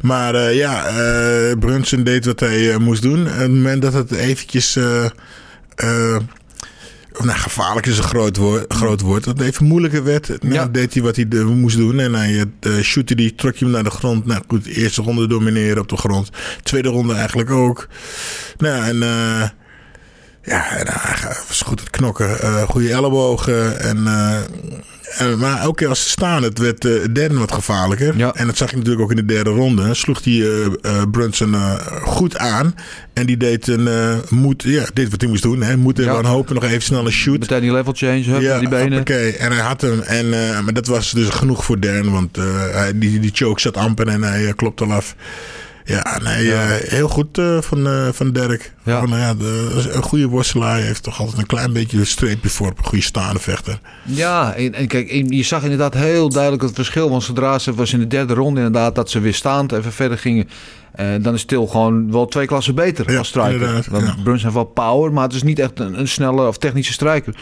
Maar 0.00 0.34
eh, 0.34 0.54
ja, 0.56 0.86
eh, 0.86 1.58
Brunson 1.58 2.02
deed 2.02 2.24
wat 2.24 2.40
hij 2.40 2.72
eh, 2.72 2.78
moest 2.78 3.02
doen. 3.02 3.26
En 3.26 3.32
op 3.32 3.38
het 3.38 3.50
moment 3.50 3.82
dat 3.82 3.92
het 3.92 4.12
eventjes... 4.12 4.74
nou, 7.20 7.38
gevaarlijk 7.38 7.86
is 7.86 7.98
een 7.98 8.04
groot 8.04 8.36
woord, 8.36 8.72
groot 8.72 9.00
woord. 9.00 9.24
Dat 9.24 9.38
het 9.38 9.46
even 9.46 9.66
moeilijker 9.66 10.04
werd. 10.04 10.28
Nou, 10.42 10.54
Ja. 10.54 10.66
deed 10.66 10.94
hij 10.94 11.02
wat 11.02 11.16
hij 11.16 11.26
moest 11.44 11.76
doen. 11.76 12.00
En 12.00 12.14
hij 12.14 12.44
shootte 12.82 13.14
die, 13.14 13.34
trok 13.34 13.56
je 13.56 13.64
hem 13.64 13.74
naar 13.74 13.84
de 13.84 13.90
grond. 13.90 14.26
Nou 14.26 14.42
goed, 14.48 14.66
eerste 14.66 15.02
ronde 15.02 15.26
domineren 15.26 15.82
op 15.82 15.88
de 15.88 15.96
grond. 15.96 16.30
Tweede 16.62 16.88
ronde 16.88 17.14
eigenlijk 17.14 17.50
ook. 17.50 17.88
Nou, 18.58 18.82
en... 18.82 18.98
eh, 20.48 20.56
ja, 20.56 20.76
en 20.76 20.86
hij 20.90 21.36
was 21.48 21.62
goed 21.66 21.80
het 21.80 21.90
knokken. 21.90 22.40
eh 22.40 22.62
goede 22.62 22.92
ellebogen. 22.92 23.80
En, 23.80 24.06
eh, 24.06 24.36
en, 25.18 25.38
maar 25.38 25.60
elke 25.60 25.74
keer 25.74 25.88
als 25.88 26.02
ze 26.02 26.08
staan, 26.08 26.42
het 26.42 26.58
werd 26.58 26.84
eh, 26.84 26.92
de 27.02 27.12
derde 27.12 27.38
wat 27.38 27.52
gevaarlijker. 27.52 28.16
Ja. 28.16 28.32
En 28.34 28.46
dat 28.46 28.56
zag 28.56 28.70
je 28.70 28.76
natuurlijk 28.76 29.02
ook 29.02 29.10
in 29.10 29.16
de 29.16 29.24
derde 29.24 29.50
ronde. 29.50 29.94
Sloeg 29.94 30.22
die 30.22 30.44
eh, 30.44 30.66
eh, 30.82 31.02
Brunson 31.10 31.54
eh, 31.54 31.74
goed 32.02 32.36
aan. 32.38 32.74
En 33.12 33.26
die 33.26 33.36
deed, 33.36 33.68
een, 33.68 33.88
eh, 33.88 34.14
moed, 34.28 34.62
ja, 34.62 34.84
deed 34.94 35.10
wat 35.10 35.20
hij 35.20 35.30
moest 35.30 35.42
doen. 35.42 35.62
Hè. 35.62 35.76
Moeten 35.76 36.04
Ja. 36.04 36.20
we 36.20 36.26
hopen 36.26 36.54
nog 36.54 36.64
even 36.64 36.82
snel 36.82 37.06
een 37.06 37.12
shoot. 37.12 37.38
Meteen 37.38 37.60
die 37.60 37.72
level 37.72 37.92
change, 37.96 38.22
hup, 38.22 38.60
die 38.60 38.68
benen. 38.68 39.00
Oké, 39.00 39.28
en 39.28 39.52
hij 39.52 39.60
had 39.60 39.80
hem. 39.80 40.00
En, 40.00 40.32
eh, 40.48 40.60
maar 40.60 40.72
dat 40.72 40.86
was 40.86 41.10
dus 41.12 41.28
genoeg 41.28 41.64
voor 41.64 41.80
Dern. 41.80 42.10
Want 42.12 42.38
eh, 42.38 42.44
hij, 42.72 42.98
die, 42.98 43.20
die 43.20 43.30
choke 43.34 43.60
zat 43.60 43.76
amper 43.76 44.08
en 44.08 44.22
hij 44.22 44.46
eh, 44.46 44.52
klopte 44.56 44.84
al 44.84 44.92
af. 44.92 45.14
Ja, 45.88 46.18
nee, 46.22 46.44
Ja. 46.46 46.68
eh, 46.70 46.90
heel 46.90 47.08
goed 47.08 47.38
eh, 47.38 47.60
van, 47.60 47.86
eh, 47.86 48.08
van 48.12 48.32
Dirk. 48.32 48.74
Ja. 48.84 49.34
De, 49.34 49.88
een 49.92 50.02
goede 50.02 50.26
worstelaar 50.26 50.78
heeft 50.78 51.02
toch 51.02 51.20
altijd 51.20 51.38
een 51.38 51.46
klein 51.46 51.72
beetje 51.72 51.98
een 51.98 52.06
streepje 52.06 52.48
voor 52.48 52.70
op 52.70 52.78
een 52.78 52.84
goede 52.84 53.04
staande 53.04 53.38
vechter. 53.38 53.80
Ja, 54.04 54.54
en, 54.54 54.74
en 54.74 54.86
kijk, 54.86 55.10
en 55.10 55.28
je 55.28 55.42
zag 55.42 55.62
inderdaad 55.62 55.94
heel 55.94 56.28
duidelijk 56.28 56.62
het 56.62 56.74
verschil. 56.74 57.10
Want 57.10 57.22
zodra 57.22 57.58
ze 57.58 57.74
was 57.74 57.92
in 57.92 57.98
de 57.98 58.06
derde 58.06 58.34
ronde 58.34 58.60
inderdaad 58.60 58.94
dat 58.94 59.10
ze 59.10 59.20
weer 59.20 59.34
staand 59.34 59.72
even 59.72 59.92
verder 59.92 60.18
gingen. 60.18 60.48
dan 61.20 61.34
is 61.34 61.44
Til 61.44 61.66
gewoon 61.66 62.12
wel 62.12 62.26
twee 62.26 62.46
klassen 62.46 62.74
beter 62.74 63.10
Ja, 63.10 63.18
als 63.18 63.28
striker. 63.28 63.84
Want 63.90 64.06
ja. 64.06 64.16
Bruns 64.22 64.42
heeft 64.42 64.54
wel 64.54 64.64
power, 64.64 65.12
maar 65.12 65.24
het 65.24 65.34
is 65.34 65.42
niet 65.42 65.58
echt 65.58 65.80
een, 65.80 65.98
een 65.98 66.08
snelle 66.08 66.46
of 66.46 66.58
technische 66.58 66.92
striker. 66.92 67.34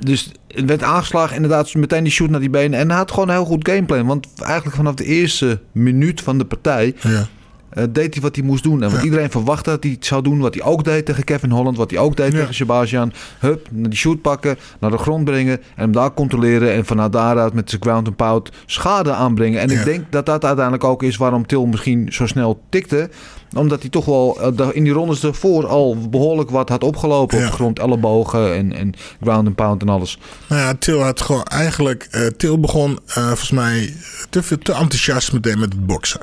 Dus 0.00 0.30
het 0.48 0.64
werd 0.64 0.82
aangeslagen, 0.82 1.36
inderdaad, 1.36 1.74
meteen 1.74 2.02
die 2.02 2.12
shoot 2.12 2.30
naar 2.30 2.40
die 2.40 2.50
benen. 2.50 2.78
En 2.78 2.88
hij 2.88 2.98
had 2.98 3.10
gewoon 3.10 3.28
een 3.28 3.34
heel 3.34 3.44
goed 3.44 3.68
gameplan. 3.68 4.06
Want 4.06 4.26
eigenlijk 4.42 4.76
vanaf 4.76 4.94
de 4.94 5.04
eerste 5.04 5.60
minuut 5.72 6.20
van 6.20 6.38
de 6.38 6.44
partij 6.44 6.94
Ja. 7.00 7.26
Eh, 7.74 7.84
deed 7.90 8.14
hij 8.14 8.22
wat 8.22 8.36
hij 8.36 8.44
moest 8.44 8.62
doen. 8.62 8.82
En 8.82 8.88
wat 8.90 8.98
Ja. 8.98 9.04
iedereen 9.04 9.30
verwachtte 9.30 9.70
dat 9.70 9.82
hij 9.82 9.92
het 9.92 10.06
zou 10.06 10.22
doen. 10.22 10.38
Wat 10.38 10.54
hij 10.54 10.62
ook 10.62 10.84
deed 10.84 11.06
tegen 11.06 11.24
Kevin 11.24 11.50
Holland. 11.50 11.76
Wat 11.76 11.90
hij 11.90 12.00
ook 12.00 12.16
deed 12.16 12.32
Ja. 12.32 12.38
tegen 12.38 12.54
Shabazian. 12.54 13.12
Hup, 13.38 13.68
die 13.70 13.94
shoot 13.96 14.20
pakken. 14.20 14.56
Naar 14.80 14.90
de 14.90 14.98
grond 14.98 15.24
brengen. 15.24 15.52
En 15.58 15.62
hem 15.74 15.92
daar 15.92 16.14
controleren. 16.14 16.72
En 16.72 16.84
vanuit 16.84 17.12
daaruit 17.12 17.52
met 17.52 17.70
zijn 17.70 17.82
ground 17.82 18.06
and 18.06 18.16
pound 18.16 18.50
schade 18.66 19.12
aanbrengen. 19.12 19.60
En 19.60 19.68
Ja. 19.70 19.78
ik 19.78 19.84
denk 19.84 20.04
dat 20.10 20.26
dat 20.26 20.44
uiteindelijk 20.44 20.84
ook 20.84 21.02
is 21.02 21.16
waarom 21.16 21.46
Til 21.46 21.66
misschien 21.66 22.06
zo 22.12 22.26
snel 22.26 22.60
tikte. 22.68 23.10
Omdat 23.56 23.80
hij 23.80 23.90
toch 23.90 24.04
wel 24.04 24.38
eh, 24.56 24.68
in 24.72 24.84
die 24.84 24.92
rondes 24.92 25.24
ervoor 25.24 25.66
al 25.66 26.08
behoorlijk 26.10 26.50
wat 26.50 26.68
had 26.68 26.82
opgelopen. 26.84 27.38
Ja. 27.38 27.46
Op 27.46 27.52
grond, 27.52 27.78
ellebogen 27.78 28.54
en, 28.54 28.72
en 28.72 28.92
ground 29.22 29.46
and 29.46 29.54
pound 29.56 29.82
en 29.82 29.88
alles. 29.88 30.18
Nou 30.48 30.60
ja, 30.62 30.74
Til 30.78 31.00
had 31.02 31.20
gewoon 31.20 31.42
eigenlijk. 31.44 32.08
eh 32.10 32.26
Til 32.26 32.60
begon 32.60 32.98
eh, 33.06 33.26
volgens 33.26 33.50
mij 33.50 33.94
te, 34.30 34.42
veel- 34.42 34.58
te 34.58 34.72
enthousiast 34.72 35.32
meteen 35.32 35.58
met 35.58 35.72
het 35.72 35.86
boksen. 35.86 36.20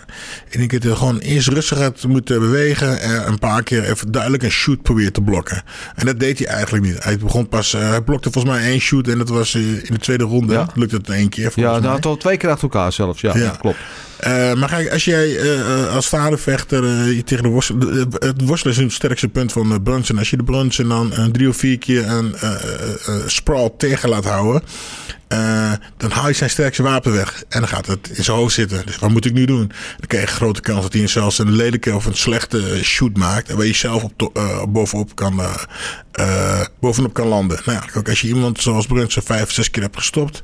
En 0.50 0.60
ik 0.60 0.72
heb 0.72 0.84
gewoon 0.84 1.18
eerst 1.18 1.48
rustig 1.48 1.78
had 1.78 2.04
moeten 2.08 2.40
bewegen. 2.40 3.00
En 3.02 3.28
een 3.28 3.40
paar 3.40 3.64
keer 3.64 3.84
even 3.90 4.12
duidelijk 4.12 4.44
een 4.44 4.50
shoot 4.52 4.82
proberen 4.82 5.14
te 5.14 5.22
blokken. 5.22 5.64
En 5.96 6.06
dat 6.06 6.20
deed 6.20 6.38
hij 6.40 6.48
eigenlijk 6.48 6.86
niet. 6.86 7.04
Hij 7.04 7.18
begon 7.18 7.48
pas. 7.50 7.72
hij 7.72 8.02
blokte 8.02 8.32
volgens 8.32 8.54
mij 8.54 8.64
één 8.64 8.80
shoot. 8.80 9.08
En 9.08 9.18
dat 9.18 9.30
was 9.30 9.56
in 9.56 9.82
de 9.90 9.98
tweede 10.00 10.24
ronde. 10.24 10.54
Ja. 10.54 10.68
Lukte 10.74 10.96
het 10.96 11.10
één 11.10 11.30
keer. 11.30 11.52
Ja, 11.56 11.74
dat 11.80 11.92
had 11.92 12.06
al 12.06 12.18
twee 12.18 12.38
keer 12.38 12.50
achter 12.50 12.64
elkaar 12.70 12.92
zelfs. 12.92 13.22
Ja, 13.22 13.50
klopt. 13.60 13.78
Eh, 14.22 14.54
maar 14.54 14.70
kijk, 14.70 14.92
als 14.92 15.06
jij 15.06 15.38
eh, 15.38 15.60
eh, 15.60 15.96
als 15.96 16.06
stadevechter 16.06 16.84
eh, 16.84 17.16
je 17.16 17.24
tegen 17.24 17.44
de 17.44 17.50
de- 17.78 18.08
Het 18.26 18.42
worstelen 18.46 18.76
is 18.78 18.82
het 18.84 18.92
sterkste 18.92 19.28
punt 19.28 19.52
van 19.52 19.72
uh, 19.72 19.78
Brunson. 19.84 20.18
Als 20.18 20.30
je 20.30 20.38
de 20.38 20.44
Brunson 20.44 20.88
dan 20.88 21.14
drie 21.32 21.50
of 21.50 21.56
vier 21.58 21.78
keer 21.78 22.08
een 22.08 22.36
sprawl 23.26 23.70
tegen 23.78 24.10
laat 24.10 24.26
houden... 24.26 24.62
eh, 25.32 25.72
dan 25.98 26.12
haal 26.12 26.28
je 26.28 26.34
zijn 26.34 26.50
sterkste 26.50 26.84
wapen 26.84 27.12
weg. 27.12 27.44
En 27.50 27.60
dan 27.60 27.68
gaat 27.70 27.88
het 27.88 28.10
in 28.10 28.24
zijn 28.24 28.38
hoofd 28.38 28.54
zitten. 28.54 28.86
Dus 28.86 28.98
wat 28.98 29.10
moet 29.10 29.26
ik 29.26 29.34
nu 29.34 29.46
doen? 29.46 29.68
Dan 29.68 30.08
krijg 30.08 30.24
je 30.24 30.30
een 30.30 30.36
grote 30.36 30.62
kans 30.62 30.82
dat 30.82 30.94
hij 30.94 31.08
zelfs 31.08 31.40
een 31.40 31.52
lelijke 31.52 31.96
of 31.96 32.06
een 32.06 32.16
slechte 32.18 32.80
shoot 32.84 33.18
maakt. 33.18 33.50
En 33.50 33.58
waar 33.58 33.66
je 33.66 33.74
zelf 33.74 34.04
op 34.04 34.32
eh, 34.34 34.64
bovenop, 34.64 35.16
kan, 35.16 35.42
eh, 36.12 36.62
bovenop 36.80 37.14
kan 37.14 37.28
landen. 37.28 37.60
Nou 37.66 37.78
ja, 37.78 38.00
ook 38.00 38.10
als 38.10 38.22
je 38.22 38.28
iemand 38.28 38.62
zoals 38.62 38.86
Brunson 38.86 39.24
vijf, 39.24 39.52
zes 39.52 39.72
keer 39.72 39.82
hebt 39.82 39.98
gestopt... 39.98 40.42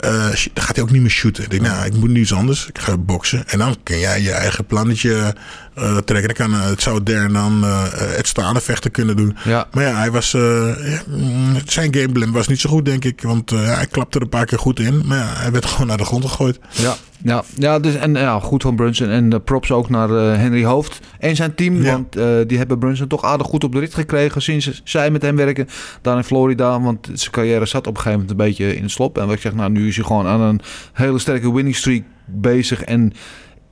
dan 0.00 0.34
gaat 0.54 0.76
hij 0.76 0.84
ook 0.84 0.90
niet 0.90 1.02
meer 1.02 1.10
shooten. 1.10 1.44
Ik 1.44 1.50
denk, 1.50 1.62
nou, 1.62 1.86
ik 1.86 1.94
moet 1.94 2.10
nu 2.10 2.20
iets 2.20 2.32
anders. 2.32 2.66
Ik 2.66 2.78
ga 2.78 2.96
boksen. 2.96 3.48
En 3.48 3.58
dan 3.58 3.76
kun 3.82 3.98
jij 3.98 4.22
je 4.22 4.32
eigen 4.32 4.66
plannetje 4.66 5.34
eh, 5.76 5.96
trekken. 5.96 6.34
Dan 6.34 6.48
kan 6.48 6.60
eh, 6.60 6.66
het 6.68 6.82
zou 6.82 7.02
Darren 7.02 7.32
dan 7.32 7.64
eh, 7.64 7.84
het 7.92 8.26
staande 8.26 8.60
vechten 8.60 8.90
kunnen 8.90 9.16
doen. 9.16 9.36
Ja. 9.44 9.68
Maar 9.72 9.84
ja, 9.84 9.96
hij 9.96 10.10
was, 10.10 10.34
eh, 10.34 10.76
mm, 11.06 11.56
zijn 11.64 11.94
gameplan 11.94 12.32
was 12.32 12.48
niet 12.48 12.60
zo 12.60 12.70
goed, 12.70 12.84
denk 12.84 13.04
ik. 13.04 13.22
Want 13.22 13.52
eh, 13.52 13.74
hij 13.74 13.86
klapte 13.86 14.18
er 14.18 14.24
een 14.24 14.28
paar 14.30 14.46
keer 14.46 14.58
goed 14.58 14.80
in. 14.80 15.02
Maar 15.06 15.18
ja, 15.18 15.32
hij 15.36 15.52
werd 15.52 15.66
gewoon 15.72 15.86
naar 15.86 15.96
de 15.96 16.04
grond 16.04 16.24
gegooid. 16.24 16.58
Ja, 16.70 16.96
ja, 17.22 17.44
ja, 17.58 17.78
dus, 17.78 17.94
en 17.94 18.14
ja, 18.14 18.40
goed 18.40 18.62
van 18.62 18.76
Brunson. 18.76 19.08
En 19.08 19.28
de 19.28 19.40
props 19.40 19.70
ook 19.70 19.88
naar 19.88 20.10
eh, 20.10 20.38
Henry 20.38 20.64
Hoofd 20.64 21.00
en 21.18 21.36
zijn 21.36 21.54
team. 21.54 21.82
Ja. 21.82 21.92
Want 21.92 22.16
eh, 22.16 22.26
die 22.46 22.58
hebben 22.58 22.78
Brunson 22.78 23.06
toch 23.06 23.24
aardig 23.24 23.46
goed 23.46 23.64
op 23.64 23.72
de 23.72 23.78
rit 23.78 23.94
gekregen 23.94 24.42
sinds 24.42 24.80
zij 24.84 25.10
met 25.10 25.22
hem 25.22 25.36
werken. 25.36 25.68
Daar 26.02 26.16
in 26.16 26.24
Florida. 26.24 26.80
Want 26.80 27.08
zijn 27.12 27.30
carrière 27.30 27.66
zat 27.66 27.86
op 27.86 27.96
een 27.96 28.02
gegeven 28.02 28.20
moment 28.20 28.30
een 28.30 28.46
beetje 28.46 28.76
in 28.76 28.82
het 28.82 28.90
slop. 28.90 29.18
En 29.18 29.26
wat 29.26 29.34
ik 29.34 29.40
zeg, 29.40 29.54
nou 29.54 29.70
nu 29.70 29.88
is 29.88 29.96
hij 29.96 30.04
gewoon 30.04 30.26
aan 30.26 30.40
een 30.40 30.60
hele 30.92 31.18
sterke 31.18 31.52
winning 31.52 31.76
streak 31.76 32.02
bezig. 32.24 32.82
En 32.82 33.12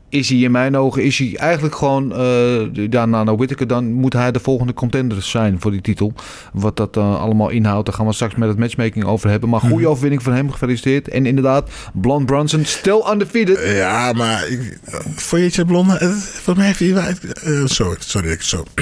is 0.08 0.28
hij 0.28 0.38
in 0.38 0.50
mijn 0.50 0.76
ogen, 0.76 1.02
is 1.04 1.18
hij 1.18 1.36
eigenlijk 1.36 1.74
gewoon, 1.74 2.12
eh 2.12 2.86
ja, 2.90 3.06
na 3.06 3.24
nou 3.24 3.36
Whittaker, 3.36 3.66
dan 3.66 3.92
moet 3.92 4.12
hij 4.12 4.32
de 4.32 4.40
volgende 4.40 4.72
contender 4.72 5.22
zijn 5.22 5.60
voor 5.60 5.70
die 5.70 5.80
titel. 5.80 6.12
Wat 6.52 6.76
dat 6.76 6.96
eh, 6.96 7.20
allemaal 7.20 7.48
inhoudt, 7.48 7.86
daar 7.86 7.94
gaan 7.94 8.06
we 8.06 8.12
straks 8.12 8.34
met 8.34 8.48
het 8.48 8.58
matchmaking 8.58 9.04
over 9.04 9.30
hebben. 9.30 9.48
Maar 9.48 9.60
goede 9.60 9.88
overwinning 9.88 10.22
van 10.22 10.32
hem, 10.32 10.50
gefeliciteerd. 10.50 11.08
En 11.08 11.26
inderdaad, 11.26 11.70
Blond 11.92 12.26
Brunson, 12.26 12.64
still 12.64 13.02
undefeated. 13.12 13.76
Ja, 13.76 14.12
maar 14.12 14.48
ik, 14.48 14.78
eh, 14.84 15.00
vond 15.14 15.54
je 15.54 15.64
blonde? 15.64 15.98
Eh, 15.98 16.08
Volgens 16.08 16.56
mij 16.56 16.66
heeft 16.66 16.78
hij... 16.78 17.16
eh, 17.54 17.66
sorry, 17.66 17.96
sorry, 17.98 18.30
ik 18.30 18.42
zo... 18.42 18.64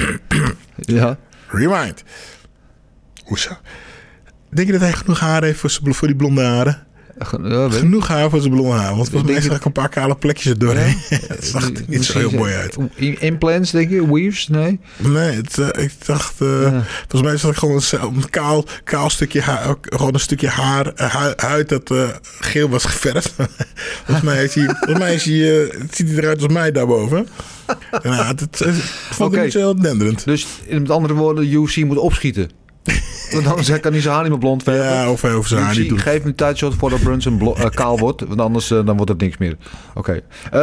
Ja. 0.75 1.17
Rewind. 1.47 2.03
Hoezo? 3.23 3.51
Denk 4.49 4.67
je 4.67 4.73
dat 4.73 4.81
hij 4.81 4.93
genoeg 4.93 5.19
haar 5.19 5.43
heeft 5.43 5.59
voor, 5.59 5.71
voor 5.93 6.07
die 6.07 6.17
blonde 6.17 6.43
haren? 6.43 6.83
Genoeg 7.19 8.07
haar 8.07 8.29
voor 8.29 8.39
zijn 8.41 8.53
blonde 8.53 8.71
haar. 8.75 8.95
Want 8.95 9.09
volgens 9.09 9.31
mij 9.31 9.41
zag 9.41 9.55
ik 9.55 9.65
een 9.65 9.71
paar 9.71 9.89
kale 9.89 10.15
plekjes 10.15 10.45
er 10.45 10.59
doorheen. 10.59 10.95
Het 11.27 11.45
zag 11.45 11.63
er 11.65 11.71
niet 11.87 12.05
zo 12.05 12.17
heel 12.17 12.31
mooi 12.31 12.53
uit. 12.53 12.77
Implants, 13.19 13.71
denk 13.71 13.89
je? 13.89 14.13
Weaves? 14.13 14.47
Nee? 14.47 14.79
Nee, 14.97 15.35
het, 15.35 15.57
eh, 15.57 15.83
ik 15.83 15.91
dacht... 16.05 16.41
eh, 16.41 16.47
Volgens 17.07 17.21
mij 17.21 17.37
zag 17.37 17.51
ik 17.51 17.57
gewoon 17.57 17.81
een, 17.91 18.29
kaal, 18.29 18.65
kaal 18.83 19.09
stukje 19.09 19.41
haar. 19.41 19.75
Gewoon 19.81 20.13
een 20.13 20.19
stukje 20.19 20.47
haar, 20.47 20.87
eh, 20.93 21.15
hu- 21.15 21.33
huid 21.47 21.69
dat 21.69 21.93
geel 22.39 22.69
was 22.69 22.83
geverfd. 22.85 23.33
volgens 24.05 24.25
mij, 24.25 24.43
is 24.43 24.55
hij, 24.55 24.65
volgens 24.65 24.99
mij 24.99 25.13
is 25.13 25.23
hij, 25.25 25.71
ziet 25.91 26.07
hij 26.09 26.17
eruit 26.17 26.43
als 26.43 26.53
mij 26.53 26.71
daarboven. 26.71 27.27
Ja, 28.03 28.27
het, 28.27 28.39
het, 28.39 28.59
het 28.59 28.75
vond 29.09 29.29
ik 29.31 29.35
Oké. 29.35 29.43
niet 29.43 29.51
zo 29.51 29.59
heel 29.59 29.79
denderend. 29.81 30.25
Dus 30.25 30.47
in 30.65 30.81
met 30.81 30.91
andere 30.91 31.13
woorden, 31.13 31.51
UFC 31.53 31.75
moet 31.85 31.97
opschieten. 31.97 32.49
Want 33.43 33.47
anders 33.47 33.79
kan 33.79 33.91
hij 33.91 34.01
zijn 34.01 34.13
haar 34.13 34.23
niet 34.23 34.31
meer 34.31 34.39
blond 34.39 34.63
verven. 34.63 34.83
Ja, 34.83 35.11
of 35.11 35.21
hij 35.21 35.33
over 35.33 35.49
zijn 35.49 35.63
haar 35.63 35.77
niet 35.77 35.89
doet. 35.89 36.01
geef 36.01 36.17
hem 36.17 36.27
een 36.27 36.35
tijdshot 36.35 36.75
voordat 36.75 36.99
Brunson 36.99 37.55
eh, 37.55 37.69
kaal 37.69 37.99
wordt. 37.99 38.21
Want 38.27 38.39
anders 38.41 38.71
eh, 38.71 38.85
dan 38.85 38.95
wordt 38.95 39.11
het 39.11 39.21
niks 39.21 39.37
meer. 39.37 39.55
Oké. 39.93 40.21
Eh, 40.51 40.59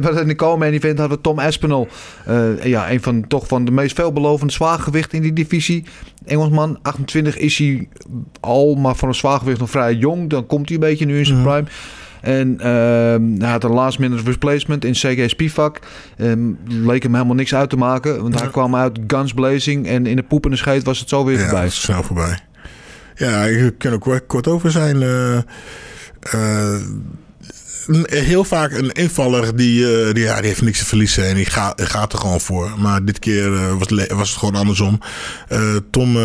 maar 0.00 0.20
in 0.20 0.26
de 0.26 0.34
komende 0.34 0.76
event 0.76 0.98
hadden 0.98 1.16
we 1.16 1.22
Tom 1.22 1.38
Aspinall. 1.38 1.88
Eh, 2.26 2.64
ja, 2.64 2.90
een 2.90 3.02
van, 3.02 3.26
toch 3.28 3.46
van 3.46 3.64
de 3.64 3.70
meest 3.70 3.94
veelbelovende 3.94 4.52
zwaargewicht 4.52 5.12
in 5.12 5.22
die 5.22 5.32
divisie. 5.32 5.84
Engelsman, 6.24 6.78
28 6.82 7.36
is 7.36 7.58
hij 7.58 7.88
al, 8.40 8.74
maar 8.74 8.94
van 8.94 9.08
een 9.08 9.14
zwaargewicht 9.14 9.60
nog 9.60 9.70
vrij 9.70 9.94
jong. 9.94 10.30
Dan 10.30 10.46
komt 10.46 10.68
hij 10.68 10.76
een 10.76 10.82
beetje 10.82 11.04
nu 11.04 11.18
in 11.18 11.26
zijn 11.26 11.42
prime. 11.42 11.64
En 12.22 12.60
ehm, 12.60 13.22
hij 13.40 13.50
had 13.50 13.64
een 13.64 13.70
last 13.70 13.98
minute 13.98 14.22
replacement 14.22 14.84
in 14.84 14.92
CG 14.92 15.28
Spivak. 15.30 15.78
Ehm, 16.16 16.38
leek 16.68 17.02
hem 17.02 17.14
helemaal 17.14 17.34
niks 17.34 17.54
uit 17.54 17.70
te 17.70 17.76
maken. 17.76 18.22
Want 18.22 18.40
hij 18.40 18.48
kwam 18.50 18.76
uit 18.76 18.98
guns 19.06 19.32
blazing. 19.34 19.86
En 19.86 20.06
in 20.06 20.16
de 20.16 20.22
poep 20.22 20.44
en 20.44 20.50
de 20.50 20.56
scheet 20.56 20.84
was 20.84 20.98
het 20.98 21.08
zo 21.08 21.24
weer 21.24 21.38
Ja, 21.38 21.42
voorbij. 21.48 21.66
is 21.66 21.80
snel 21.80 22.02
voorbij. 22.02 22.38
Ja, 23.14 23.44
ik 23.44 23.74
kan 23.78 23.92
ook 23.92 24.20
kort 24.26 24.46
over 24.48 24.70
zijn. 24.70 25.02
eh, 25.02 25.36
eh, 26.20 26.80
heel 28.08 28.44
vaak 28.44 28.72
een 28.72 28.92
invaller 28.92 29.56
die, 29.56 30.04
eh, 30.06 30.14
die, 30.14 30.24
ja, 30.24 30.36
die 30.38 30.46
heeft 30.48 30.62
niks 30.62 30.78
te 30.78 30.84
verliezen 30.84 31.28
en 31.28 31.34
die 31.34 31.44
gaat, 31.46 31.82
gaat 31.82 32.12
er 32.12 32.18
gewoon 32.18 32.40
voor. 32.40 32.72
Maar 32.78 33.04
dit 33.04 33.18
keer 33.18 33.76
was, 33.78 33.88
was 34.08 34.28
het 34.30 34.38
gewoon 34.38 34.54
andersom. 34.54 35.00
Tom 35.90 36.16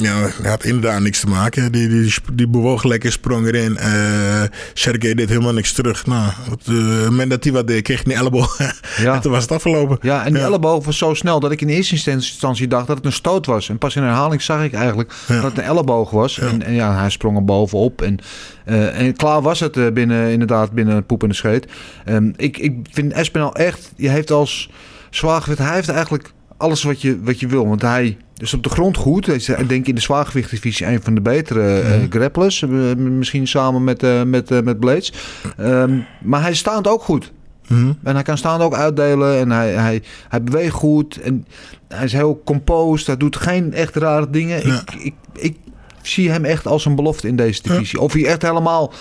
ja, 0.00 0.28
had 0.42 0.64
inderdaad 0.64 1.00
niks 1.00 1.20
te 1.20 1.26
maken. 1.26 1.72
Die, 1.72 1.88
die, 1.88 2.14
die 2.32 2.48
bewoog 2.48 2.82
lekker, 2.84 3.12
sprong 3.12 3.46
erin. 3.46 3.76
Eh 3.76 4.42
Sergej 4.74 5.14
deed 5.14 5.28
helemaal 5.28 5.52
niks 5.52 5.72
terug. 5.72 6.06
Nou, 6.06 6.30
op 6.52 6.64
het 6.64 7.04
moment 7.04 7.30
dat 7.30 7.44
hij 7.44 7.52
wat 7.52 7.66
deed, 7.66 7.82
kreeg 7.82 8.04
hij 8.04 8.12
een 8.12 8.18
elleboog. 8.20 8.58
Ja. 9.02 9.14
en 9.14 9.20
toen 9.20 9.32
was 9.32 9.42
het 9.42 9.52
afgelopen. 9.52 9.98
Ja, 10.00 10.24
en 10.24 10.32
die 10.32 10.42
elleboog 10.42 10.84
was 10.84 10.98
zo 10.98 11.14
snel 11.14 11.40
dat 11.40 11.52
ik 11.52 11.60
in 11.60 11.68
eerste 11.68 12.10
instantie 12.10 12.68
dacht 12.68 12.86
dat 12.86 12.96
het 12.96 13.06
een 13.06 13.12
stoot 13.12 13.46
was. 13.46 13.68
En 13.68 13.78
pas 13.78 13.96
in 13.96 14.02
herhaling 14.02 14.42
zag 14.42 14.62
ik 14.64 14.72
eigenlijk 14.72 15.14
Ja. 15.28 15.34
dat 15.34 15.44
het 15.44 15.58
een 15.58 15.64
elleboog 15.64 16.10
was. 16.10 16.38
En, 16.38 16.62
en 16.62 16.74
ja, 16.74 16.98
hij 16.98 17.10
sprong 17.10 17.36
er 17.36 17.44
bovenop. 17.44 18.02
En, 18.02 18.18
eh, 18.64 19.00
en 19.00 19.16
klaar 19.16 19.42
was 19.42 19.60
het 19.60 19.76
eh, 19.76 19.86
binnen, 19.92 20.30
inderdaad 20.30 20.72
binnen 20.72 21.06
poep 21.06 21.22
en 21.22 21.28
de 21.28 21.34
scheet. 21.34 21.66
Ehm, 22.04 22.30
ik, 22.36 22.58
ik 22.58 22.74
vind 22.90 23.12
Espinal 23.12 23.54
echt, 23.54 23.92
je 23.96 24.08
heeft 24.08 24.30
als 24.30 24.70
zwaargewicht, 25.10 25.58
hij 25.60 25.74
heeft 25.74 25.88
eigenlijk 25.88 26.32
alles 26.56 26.82
wat 26.82 27.02
je, 27.02 27.20
wat 27.22 27.40
je 27.40 27.46
wil. 27.46 27.68
Want 27.68 27.82
hij 27.82 28.16
is 28.36 28.54
op 28.54 28.62
de 28.62 28.68
grond 28.68 28.96
goed. 28.96 29.26
Hij 29.26 29.34
is 29.34 29.48
eh, 29.48 29.56
denk 29.58 29.70
ik 29.80 29.88
in 29.88 29.94
de 29.94 30.00
zwaargewichtdivisie 30.00 30.86
een 30.86 31.02
van 31.02 31.14
de 31.14 31.20
betere 31.20 31.80
eh, 31.80 32.02
grapplers. 32.10 32.62
Eh, 32.62 32.68
misschien 32.94 33.46
samen 33.46 33.84
met, 33.84 34.02
eh, 34.02 34.22
met, 34.22 34.64
met 34.64 34.78
Blades. 34.78 35.12
Ehm, 35.56 35.98
maar 36.22 36.42
hij 36.42 36.54
staat 36.54 36.88
ook 36.88 37.02
goed. 37.02 37.32
Mhm. 37.66 37.92
En 38.02 38.14
hij 38.14 38.22
kan 38.22 38.38
staan 38.38 38.60
ook 38.60 38.74
uitdelen. 38.74 39.38
En 39.38 39.50
hij, 39.50 39.72
hij, 39.72 40.02
hij 40.28 40.42
beweegt 40.42 40.74
goed. 40.74 41.20
En 41.20 41.46
hij 41.88 42.04
is 42.04 42.12
heel 42.12 42.42
composed. 42.44 43.06
Hij 43.06 43.16
doet 43.16 43.36
geen 43.36 43.72
echt 43.72 43.96
rare 43.96 44.30
dingen. 44.30 44.66
Ja. 44.66 44.80
Ik, 44.80 44.94
ik, 45.02 45.14
ik 45.38 45.56
zie 46.02 46.30
hem 46.30 46.44
echt 46.44 46.66
als 46.66 46.84
een 46.84 46.94
belofte 46.94 47.28
in 47.28 47.36
deze 47.36 47.62
divisie. 47.62 48.00
Of 48.00 48.12
hij 48.12 48.26
echt 48.26 48.42
helemaal 48.42 48.92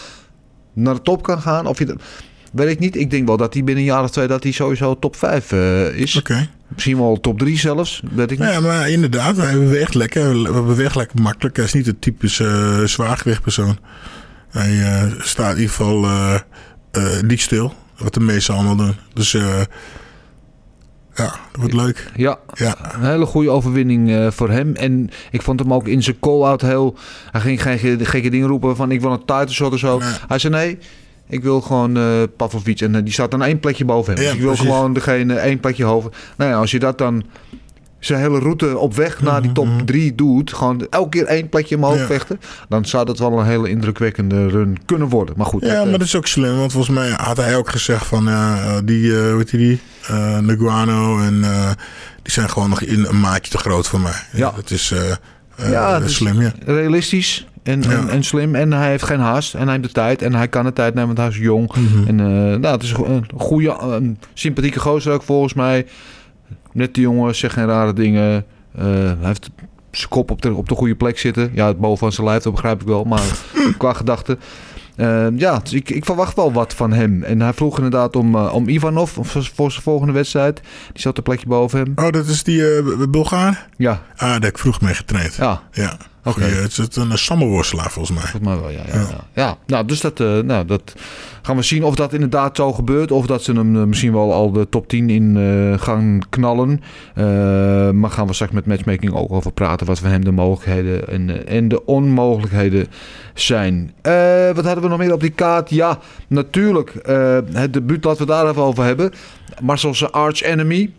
naar 0.74 0.94
de 0.94 1.02
top 1.02 1.24
kan 1.24 1.42
gaan. 1.42 1.68
Of 1.68 1.78
dat, 1.78 2.02
weet 2.52 2.70
ik 2.70 2.80
niet. 2.80 2.96
Ik 2.96 3.10
denk 3.10 3.28
wel 3.28 3.38
dat 3.38 3.54
hij 3.54 3.64
binnen 3.64 3.84
een 3.84 3.90
jaar 3.90 4.04
of 4.04 4.12
twee... 4.12 4.28
dat 4.28 4.44
hij 4.44 4.52
sowieso 4.52 5.00
top 5.00 5.16
5 5.16 5.52
is. 5.96 6.16
Oké. 6.16 6.50
Misschien 6.74 6.98
wel 6.98 7.20
top 7.20 7.40
3 7.40 7.58
zelfs. 7.58 8.02
Weet 8.12 8.32
ik 8.32 8.40
niet. 8.40 8.50
Ja, 8.50 8.60
maar 8.60 8.90
inderdaad, 8.90 9.38
hij 9.38 9.54
beweegt 9.54 9.94
lekker. 9.94 10.24
Hij 10.24 10.64
beweegt 10.64 10.96
lekker 10.96 11.22
makkelijk. 11.22 11.56
Hij 11.56 11.66
is 11.66 11.74
niet 11.74 11.86
de 11.86 12.00
typische 12.00 12.44
uh, 12.44 12.88
zwaargewichtpersoon. 12.88 13.78
Hij 14.50 14.72
uh, 14.72 15.04
staat 15.20 15.52
in 15.52 15.62
ieder 15.62 15.76
geval 15.76 16.04
uh, 16.04 16.40
niet 17.22 17.42
stil. 17.42 17.74
Wat 17.98 18.14
de 18.14 18.20
meesten 18.20 18.54
allemaal 18.54 18.76
doen. 18.76 18.96
Dus 19.14 19.32
ja, 21.16 21.26
dat 21.26 21.58
wordt 21.58 21.74
leuk. 21.74 22.12
Ja, 22.16 22.40
ja. 22.54 22.94
een 22.94 23.06
hele 23.06 23.26
goede 23.26 23.50
overwinning 23.50 24.34
voor 24.34 24.50
hem. 24.50 24.76
En 24.76 25.10
ik 25.32 25.42
vond 25.42 25.60
hem 25.60 25.74
ook 25.74 25.88
in 25.88 26.04
zijn 26.04 26.20
call-out 26.20 26.62
heel... 26.62 26.98
Hij 27.32 27.42
ging 27.42 27.62
geen 27.62 27.80
gekke, 27.80 28.06
gekke 28.06 28.30
dingen 28.30 28.48
roepen 28.48 28.76
van 28.76 28.92
ik 28.92 29.02
wil 29.02 29.12
een 29.12 29.26
title 29.26 29.54
shot 29.54 29.74
of 29.74 29.80
zo. 29.80 29.98
Nee. 29.98 30.10
Hij 30.28 30.40
zei 30.40 30.54
nee, 30.54 30.78
ik 31.28 31.44
wil 31.44 31.62
gewoon 31.62 31.98
uh, 31.98 32.24
Pavlovic. 32.38 32.82
En 32.82 32.94
uh, 32.94 33.04
die 33.04 33.14
staat 33.14 33.32
dan 33.32 33.44
één 33.44 33.60
plekje 33.60 33.86
boven 33.86 34.14
hem. 34.14 34.22
Ja, 34.22 34.28
dus 34.28 34.38
ik 34.38 34.44
wil 34.44 34.54
precies. 34.54 34.72
gewoon 34.72 34.94
degene 34.94 35.34
één 35.34 35.60
plekje 35.60 35.84
hoger. 35.84 36.12
Nou 36.38 36.52
ja, 36.52 36.58
als 36.58 36.72
je 36.72 36.80
dat 36.80 36.98
dan 36.98 37.24
zijn 38.00 38.20
hele 38.20 38.40
route 38.40 38.78
op 38.78 38.96
weg 38.96 39.22
naar 39.22 39.42
die 39.42 39.52
top 39.52 39.68
3 39.86 40.16
doet, 40.16 40.54
gewoon 40.54 40.88
elke 40.90 41.10
keer 41.10 41.26
één 41.26 41.50
plekje 41.50 41.76
omhoog 41.76 41.98
ja. 41.98 42.06
vechten, 42.06 42.40
dan 42.70 42.86
zou 42.86 43.06
dat 43.06 43.20
wel 43.20 43.40
een 43.40 43.46
hele 43.46 43.70
indrukwekkende 43.70 44.48
run 44.48 44.78
kunnen 44.86 45.10
worden. 45.10 45.36
Maar 45.38 45.46
goed. 45.46 45.62
Ja, 45.62 45.76
dat, 45.76 45.84
maar 45.90 46.00
dat 46.00 46.08
is 46.08 46.16
ook 46.16 46.28
slim, 46.28 46.58
want 46.58 46.72
volgens 46.72 46.96
mij 46.96 47.10
had 47.10 47.38
hij 47.38 47.56
ook 47.56 47.70
gezegd 47.70 48.06
van 48.06 48.24
ja, 48.24 48.82
die, 48.82 49.04
uh, 49.04 49.36
weet 49.36 49.52
je 49.52 49.58
die, 49.58 49.80
uh, 50.12 50.40
Neguano 50.40 51.20
en 51.20 51.42
die 52.22 52.32
zijn 52.32 52.50
gewoon 52.50 52.70
nog 52.70 52.82
in 52.82 53.06
een 53.06 53.20
maatje 53.20 53.52
te 53.52 53.58
groot 53.58 53.88
voor 53.88 54.00
mij. 54.00 54.22
Ja. 54.32 54.54
Dat 54.56 54.72
is 54.72 54.94
ja, 55.58 56.00
dat 56.00 56.10
is 56.10 56.16
slim, 56.16 56.42
ja. 56.42 56.54
Realistisch. 56.66 57.48
En, 57.64 57.82
ja. 57.82 57.90
en, 57.90 58.10
en, 58.10 58.24
slim. 58.24 58.56
En 58.56 58.72
hij 58.72 58.90
heeft 58.90 59.04
geen 59.04 59.20
haast. 59.20 59.54
En 59.54 59.62
hij 59.62 59.72
heeft 59.72 59.84
de 59.84 59.92
tijd. 59.92 60.22
En 60.22 60.36
hij 60.36 60.48
kan 60.48 60.64
de 60.64 60.74
tijd 60.74 60.94
nemen, 60.94 61.16
want 61.16 61.18
hij 61.18 61.28
is 61.28 61.46
jong. 61.46 61.76
Mm 61.76 61.88
-hmm. 61.88 62.08
En 62.08 62.20
uh, 62.20 62.58
nou, 62.60 62.74
het 62.74 62.84
is 62.84 62.92
een 62.92 63.26
goede, 63.38 63.78
een 63.80 64.18
sympathieke 64.34 64.80
gozer 64.80 65.14
ook 65.14 65.24
volgens 65.24 65.54
mij. 65.54 65.86
Net 66.72 66.94
die 66.94 67.04
jongen, 67.04 67.36
zegt 67.36 67.54
geen 67.54 67.66
rare 67.66 67.94
dingen. 67.94 68.46
Uh, 68.80 68.84
hij 68.84 69.16
heeft 69.22 69.50
zijn 69.92 70.10
kop 70.10 70.32
op 70.32 70.42
de, 70.42 70.54
op 70.54 70.70
de 70.70 70.76
goede 70.76 70.96
plek 70.96 71.20
zitten. 71.20 71.52
Ja, 71.54 71.68
het 71.68 71.80
boven 71.80 71.98
van 71.98 72.12
zijn 72.12 72.28
lijf, 72.28 72.44
dat 72.44 72.54
begrijp 72.54 72.82
ik 72.82 72.88
wel. 72.88 73.04
Maar 73.04 73.24
qua 73.78 73.94
gedachten. 73.94 74.40
Uh, 74.98 75.28
ja, 75.36 75.60
dus 75.60 75.74
ik, 75.74 75.90
ik, 75.90 76.06
verwacht 76.06 76.36
wel 76.36 76.54
wat 76.54 76.74
van 76.74 76.94
hem. 76.94 77.24
En 77.24 77.42
hij 77.42 77.54
vroeg 77.54 77.76
inderdaad 77.76 78.16
om, 78.16 78.36
uh, 78.36 78.54
om 78.54 78.68
Ivanov 78.68 79.12
voor, 79.12 79.72
zijn 79.72 79.84
volgende 79.84 80.14
wedstrijd. 80.14 80.62
Die 80.92 81.02
zat 81.02 81.18
een 81.18 81.24
plekje 81.24 81.48
boven 81.48 81.80
hem. 81.80 81.92
Oh, 81.96 82.12
dat 82.12 82.28
is 82.28 82.44
die 82.44 82.60
uh, 82.60 83.08
Bulgaar? 83.10 83.68
Ja. 83.78 84.02
Ah, 84.16 84.30
daar 84.30 84.46
ik 84.46 84.58
vroeg 84.58 84.82
mee 84.82 84.94
getraind. 84.94 85.36
Ja. 85.36 85.62
ja. 85.72 85.98
Goeie, 86.32 86.50
het 86.50 86.72
is 86.72 86.78
het 86.78 86.96
een 86.96 87.18
stammenworstelaar 87.18 87.92
volgens 87.92 88.18
mij. 88.18 88.30
Volgens 88.30 88.52
mij 88.52 88.60
wel, 88.60 88.70
ja. 88.70 88.84
Ja, 88.88 89.08
ja. 89.10 89.28
ja. 89.34 89.58
nou, 89.66 89.86
dus 89.86 90.02
dat, 90.02 90.20
eh, 90.20 90.40
nou, 90.40 90.66
dat 90.66 90.94
gaan 91.42 91.56
we 91.56 91.62
zien 91.62 91.84
of 91.84 91.96
dat 91.96 92.14
inderdaad 92.14 92.56
zo 92.56 92.74
gebeurt. 92.74 93.12
Of 93.12 93.26
dat 93.26 93.44
ze 93.44 93.52
hem 93.52 93.76
eh, 93.76 93.84
misschien 93.84 94.14
wel 94.14 94.34
al 94.34 94.52
de 94.52 94.70
top 94.70 94.88
10 94.88 95.10
in 95.10 95.38
eh, 95.38 95.82
gaan 95.82 96.20
knallen. 96.30 96.82
Maar 98.00 98.10
gaan 98.10 98.28
we 98.28 98.34
straks 98.34 98.52
met 98.52 98.66
matchmaking 98.66 99.14
ook 99.14 99.32
over 99.32 99.52
praten. 99.52 99.88
Wat 99.88 100.00
voor 100.00 100.10
hem 100.10 100.24
de 100.24 100.32
mogelijkheden 100.32 101.08
en, 101.08 101.48
en 101.48 101.68
de 101.68 101.86
onmogelijkheden 101.86 102.88
zijn. 103.34 103.94
Wat 104.54 104.66
hadden 104.66 104.82
we 104.82 104.88
nog 104.88 104.98
meer 104.98 105.14
op 105.14 105.22
die 105.22 105.30
kaart? 105.30 105.70
Ja, 105.70 106.00
natuurlijk. 106.28 106.94
het 107.54 107.74
debuut, 107.74 108.04
laten 108.04 108.26
we 108.26 108.32
daar 108.32 108.50
even 108.50 108.62
over 108.62 108.84
hebben. 108.84 109.12
Marcel's 109.62 110.04
arch 110.04 110.42
enemy. 110.42 110.94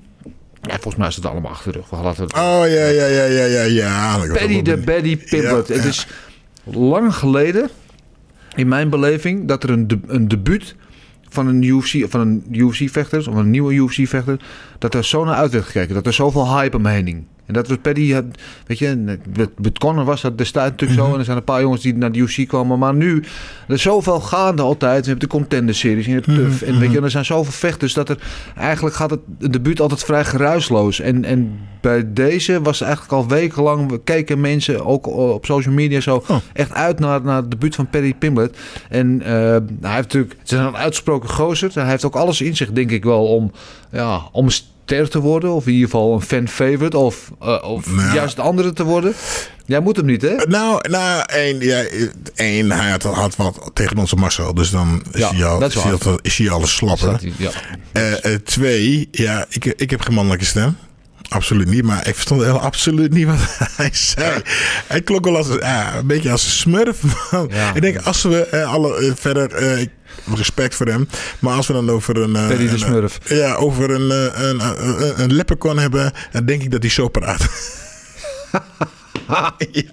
Ja, 0.67 0.73
volgens 0.75 0.97
mij 0.97 1.09
is 1.09 1.17
het 1.17 1.27
allemaal 1.27 1.51
achter 1.51 1.73
de 1.73 1.79
rug. 1.79 1.91
We 1.91 1.97
het 1.97 2.21
Oh 2.35 2.63
ja, 2.67 2.87
ja, 2.87 3.07
ja, 3.07 3.25
ja, 3.25 3.45
ja, 3.45 3.63
ja. 3.63 4.17
Paddy 4.33 4.63
de. 4.63 4.77
Baddy 4.77 5.17
Pimblett. 5.17 5.69
Ja, 5.69 5.75
Het 5.75 5.83
ja. 5.83 5.89
is 5.89 6.07
lang 6.65 7.15
geleden, 7.15 7.71
in 8.55 8.69
mijn 8.69 8.91
beleving, 8.91 9.49
dat 9.49 9.63
er 9.63 9.71
een, 9.71 9.89
de- 9.89 9.99
een 10.07 10.29
debuut 10.29 10.75
van 11.29 11.47
een 11.47 11.63
UFC, 11.63 12.11
van 12.11 12.21
een 12.21 12.45
UFC-vechter, 12.51 13.29
of 13.31 13.35
een 13.35 13.51
nieuwe 13.51 13.73
UFC-vechter, 13.75 14.41
dat 14.79 14.95
er 14.95 15.05
zo 15.05 15.25
naar 15.25 15.35
uit 15.35 15.53
werd 15.53 15.65
gekeken. 15.65 15.95
Dat 15.95 16.07
er 16.07 16.13
zoveel 16.13 16.57
hype 16.59 16.77
omheen 16.77 17.07
hing. 17.07 17.25
En 17.47 17.55
dat 17.55 17.69
was 17.69 17.77
Paddy, 17.83 18.13
had, 18.13 18.25
weet 18.67 18.79
je, 18.79 19.17
met, 19.37 19.79
Conor 19.79 20.05
was 20.05 20.21
dat 20.21 20.39
destijds 20.39 20.71
natuurlijk 20.71 20.99
Mhm. 21.01 21.09
zo. 21.09 21.13
En 21.15 21.19
er 21.19 21.25
zijn 21.25 21.37
een 21.37 21.45
paar 21.45 21.61
jongens 21.61 21.83
die 21.83 21.95
naar 21.95 22.13
de 22.13 22.19
UFC 22.19 22.49
kwamen. 22.49 22.79
Maar 22.79 22.95
nu, 22.95 23.25
er 23.69 23.75
is 23.75 23.83
zoveel 23.83 24.21
gaande 24.21 24.63
altijd. 24.63 25.03
Je 25.05 25.09
hebt 25.11 25.21
de 25.23 25.27
contender-series, 25.27 26.05
en 26.05 26.11
je 26.11 26.17
hebt 26.17 26.27
Mhm, 26.29 26.37
TUF. 26.37 26.63
En 26.63 26.79
weet 26.79 26.93
je, 26.93 27.01
er 27.01 27.11
zijn 27.11 27.25
zoveel 27.25 27.53
vechters 27.53 27.93
dat 27.95 28.09
er 28.09 28.19
eigenlijk 28.57 28.97
gaat 28.97 29.11
het, 29.11 29.21
het 29.39 29.53
debuut 29.53 29.81
altijd 29.81 30.05
vrij 30.05 30.25
geruisloos. 30.25 31.01
En, 31.01 31.25
en 31.25 31.59
bij 31.81 32.13
deze 32.13 32.63
was 32.63 32.81
eigenlijk 32.81 33.13
al 33.13 33.29
wekenlang, 33.29 33.91
we 33.91 34.01
keken 34.05 34.41
mensen 34.41 34.85
ook 34.87 35.07
op 35.07 35.45
social 35.45 35.75
media 35.75 36.01
zo 36.01 36.23
Oh. 36.29 36.37
echt 36.53 36.73
uit 36.73 36.99
naar, 36.99 37.23
naar 37.23 37.37
het 37.37 37.51
debuut 37.51 37.75
van 37.75 37.91
Paddy 37.91 38.15
Pimblett. 38.15 38.59
En 38.89 39.23
eh, 39.23 39.31
hij 39.31 39.59
heeft 39.81 40.03
natuurlijk, 40.03 40.35
het 40.39 40.53
is 40.53 40.59
een 40.59 40.77
uitsproken 40.77 41.29
gozer. 41.29 41.71
Hij 41.75 41.87
heeft 41.89 42.05
ook 42.05 42.15
alles 42.17 42.41
in 42.41 42.57
zich, 42.57 42.73
denk 42.73 42.91
ik 42.91 43.05
wel, 43.05 43.27
om, 43.27 43.53
ja, 43.93 44.21
om 44.33 44.49
ster 44.85 45.09
te 45.09 45.21
worden. 45.21 45.53
Of 45.53 45.67
in 45.67 45.73
ieder 45.73 45.89
geval 45.91 46.15
een 46.15 46.21
fan 46.23 46.49
favorite. 46.49 46.97
Of, 46.99 47.31
eh, 47.41 47.63
of 47.63 47.91
Nou. 47.91 48.15
juist 48.15 48.37
de 48.37 48.43
andere 48.43 48.73
te 48.73 48.85
worden. 48.85 49.13
Jij 49.67 49.81
moet 49.81 49.97
hem 49.97 50.07
niet, 50.07 50.23
hè? 50.23 50.35
Nou, 50.35 50.89
nou 50.91 51.23
één, 51.27 51.61
ja, 51.61 51.85
één 52.35 52.71
hij 52.71 52.91
had, 52.91 53.03
had 53.03 53.37
wat 53.37 53.71
tegen 53.75 53.99
onze 53.99 54.17
Marcel. 54.17 54.55
Dus 54.55 54.71
dan 54.71 55.03
is, 55.13 55.21
Ja, 55.21 55.31
hij, 55.35 55.45
al, 55.45 55.59
dat 55.59 55.69
is 55.71 55.77
is, 55.77 55.83
hij, 55.83 55.93
waar. 55.93 56.09
al, 56.09 56.19
is 56.23 56.39
hij 56.39 56.51
al 56.51 56.61
een 56.61 56.69
slapper. 56.69 57.11
Hij- 57.11 57.33
Ja. 57.37 57.51
Eh, 57.93 58.33
eh, 58.35 58.41
twee, 58.41 59.09
ja, 59.11 59.47
ik, 59.49 59.65
ik 59.65 59.91
heb 59.91 60.01
geen 60.01 60.15
mannelijke 60.15 60.45
stem. 60.45 60.77
Absoluut 61.29 61.69
niet, 61.69 61.85
maar 61.85 62.09
ik 62.09 62.15
verstond 62.15 62.43
heel 62.43 62.61
absoluut 62.61 63.13
niet 63.13 63.27
wat 63.27 63.37
hij 63.77 63.91
zei. 63.93 64.41
Hij 64.87 65.03
klonk 65.03 65.25
wel 65.25 65.37
als 65.37 65.49
een, 65.49 65.59
ja, 65.59 65.97
een 65.97 66.07
beetje 66.07 66.31
als 66.31 66.45
een 66.45 66.51
smurf. 66.51 67.03
man. 67.31 67.51
Ik 67.75 67.81
denk, 67.81 67.97
als 68.03 68.23
we 68.23 68.47
eh, 68.47 68.73
alle 68.73 68.97
eh, 68.97 69.13
verder, 69.15 69.53
eh, 69.53 69.87
respect 70.35 70.75
voor 70.75 70.87
hem, 70.87 71.09
maar 71.39 71.55
als 71.57 71.67
we 71.67 71.73
dan 71.73 71.91
over 71.91 72.17
een. 72.17 72.37
eh, 72.37 72.49
Paddy 72.49 72.65
de 72.67 72.71
een, 72.73 72.79
Smurf. 72.79 73.19
eh, 73.25 73.37
ja, 73.39 73.55
over 73.55 73.91
een, 73.91 74.11
eh, 74.11 74.43
een, 74.49 74.61
een, 74.61 75.23
een, 75.23 75.33
leprechaun 75.33 75.79
hebben, 75.79 76.13
dan 76.33 76.45
denk 76.45 76.63
ik 76.63 76.71
dat 76.71 76.83
hij 76.83 76.91
zo 76.91 77.09
praat. 77.09 77.47
ja, 79.73 79.85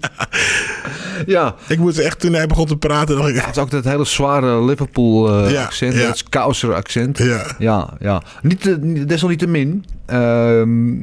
ja. 1.26 1.54
ik 1.68 1.78
moest 1.78 1.98
echt, 1.98 2.20
toen 2.20 2.32
hij 2.32 2.46
begon 2.46 2.66
te 2.66 2.76
praten, 2.76 3.16
dacht 3.16 3.28
ik, 3.28 3.34
Het 3.34 3.56
is 3.56 3.62
ook 3.62 3.70
dat 3.70 3.84
hele 3.84 4.04
zware 4.04 4.64
Liverpool 4.64 5.44
eh, 5.44 5.50
Ja, 5.50 5.62
accent. 5.64 5.94
ja. 5.94 6.06
Dat 6.06 6.22
Kouser 6.28 6.74
accent. 6.74 7.18
ja. 7.18 7.44
Ja, 7.58 7.90
ja. 8.00 8.22
Niet, 8.42 8.60
te- 8.60 8.78
niet- 8.80 9.08
desalniettemin 9.08 9.84
ehm 10.06 10.94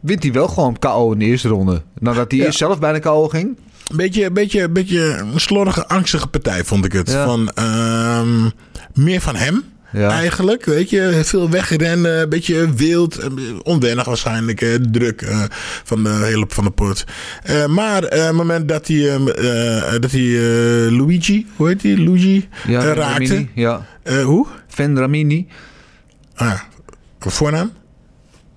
wint 0.00 0.22
hij 0.22 0.32
wel 0.32 0.48
gewoon 0.48 0.78
KO 0.78 1.12
in 1.12 1.18
de 1.18 1.24
eerste 1.24 1.48
ronde. 1.48 1.82
Nadat 1.98 2.30
hij 2.30 2.40
eerst 2.40 2.58
zelf 2.58 2.78
bijna 2.78 2.98
KO 2.98 3.28
ging. 3.28 3.58
Een 3.90 3.96
beetje, 3.96 4.30
beetje, 4.30 4.68
beetje 4.68 5.00
een 5.32 5.40
slordige, 5.40 5.86
angstige 5.88 6.26
partij 6.26 6.64
vond 6.64 6.84
ik 6.84 6.92
het. 6.92 7.10
Ja. 7.10 7.24
Van, 7.24 7.50
ehm, 7.54 8.48
meer 8.94 9.20
van 9.20 9.36
hem. 9.36 9.64
Ja. 9.92 10.10
Eigenlijk, 10.10 10.64
weet 10.64 10.90
je, 10.90 11.20
veel 11.24 11.50
wegrennen, 11.50 12.20
een 12.20 12.28
beetje 12.28 12.74
wild, 12.74 13.18
eh, 13.18 13.28
onwennig 13.62 14.04
waarschijnlijk, 14.06 14.60
eh, 14.60 14.74
druk 14.74 15.22
eh, 15.22 15.42
van 15.84 16.02
de 16.04 16.08
hele 16.10 16.44
van 16.48 16.64
de 16.64 16.70
pot. 16.70 17.04
Maar 17.68 18.02
eh, 18.04 18.24
het 18.26 18.34
moment 18.34 18.68
dat 18.68 18.86
hij, 18.86 19.10
ehm, 19.14 19.28
eh, 19.28 20.00
dat 20.00 20.10
hij 20.10 20.22
Luigi, 20.90 21.46
hoe 21.56 21.68
heet 21.68 21.82
hij, 21.82 21.96
Luigi, 21.98 22.48
Ja, 22.66 22.80
raakte. 22.94 23.00
Ramini, 23.24 23.50
Ja. 23.54 23.86
Hoe? 24.24 24.46
Van 24.68 24.98
Ramini. 24.98 25.46
Ah, 26.34 26.60
voornaam? 27.18 27.72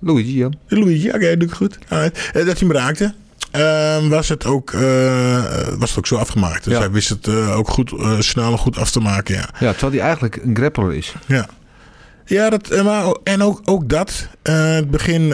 Luigi, 0.00 0.36
ja. 0.38 0.48
Luigi, 0.68 1.08
oké, 1.08 1.36
doe 1.36 1.48
ik 1.48 1.54
goed. 1.54 1.78
Alright. 1.88 2.18
Eh, 2.32 2.32
dat 2.46 2.58
hij 2.58 2.68
hem 2.68 2.72
raakte. 2.72 3.14
Ehm, 3.50 4.08
was, 4.08 4.28
het 4.28 4.44
ook, 4.46 4.70
eh, 4.72 5.42
was 5.78 5.88
het 5.88 5.98
ook 5.98 6.06
zo 6.06 6.16
afgemaakt. 6.16 6.64
Dus 6.64 6.72
Ja. 6.72 6.78
hij 6.78 6.90
wist 6.90 7.08
het 7.08 7.26
eh, 7.26 7.56
ook 7.56 7.68
goed, 7.68 7.92
eh, 7.98 8.18
snel 8.18 8.52
en 8.52 8.58
goed 8.58 8.78
af 8.78 8.90
te 8.90 9.00
maken. 9.00 9.34
Ja. 9.34 9.48
Ja, 9.58 9.70
terwijl 9.70 9.92
hij 9.92 10.00
eigenlijk 10.00 10.36
een 10.36 10.56
grappler 10.56 10.94
is. 10.94 11.14
Ja, 11.26 11.46
ja 12.24 12.50
dat, 12.50 12.82
maar, 12.84 13.04
en 13.24 13.42
ook, 13.42 13.60
ook 13.64 13.88
dat. 13.88 14.28
het 14.42 14.90
begin 14.90 15.28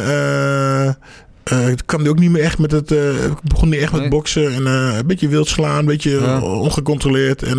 kwam 1.87 2.01
hij 2.01 2.09
ook 2.09 2.19
niet 2.19 2.31
meer 2.31 2.43
echt 2.43 2.59
met 2.59 2.71
het. 2.71 2.95
begon 3.43 3.69
niet 3.69 3.81
echt 3.81 3.93
met 3.93 4.09
boksen. 4.09 4.55
En 4.55 4.67
een 4.67 5.07
beetje 5.07 5.29
wild 5.29 5.49
slaan, 5.49 5.79
een 5.79 5.85
beetje 5.85 6.11
Ja. 6.21 6.41
ongecontroleerd. 6.41 7.43
En 7.43 7.59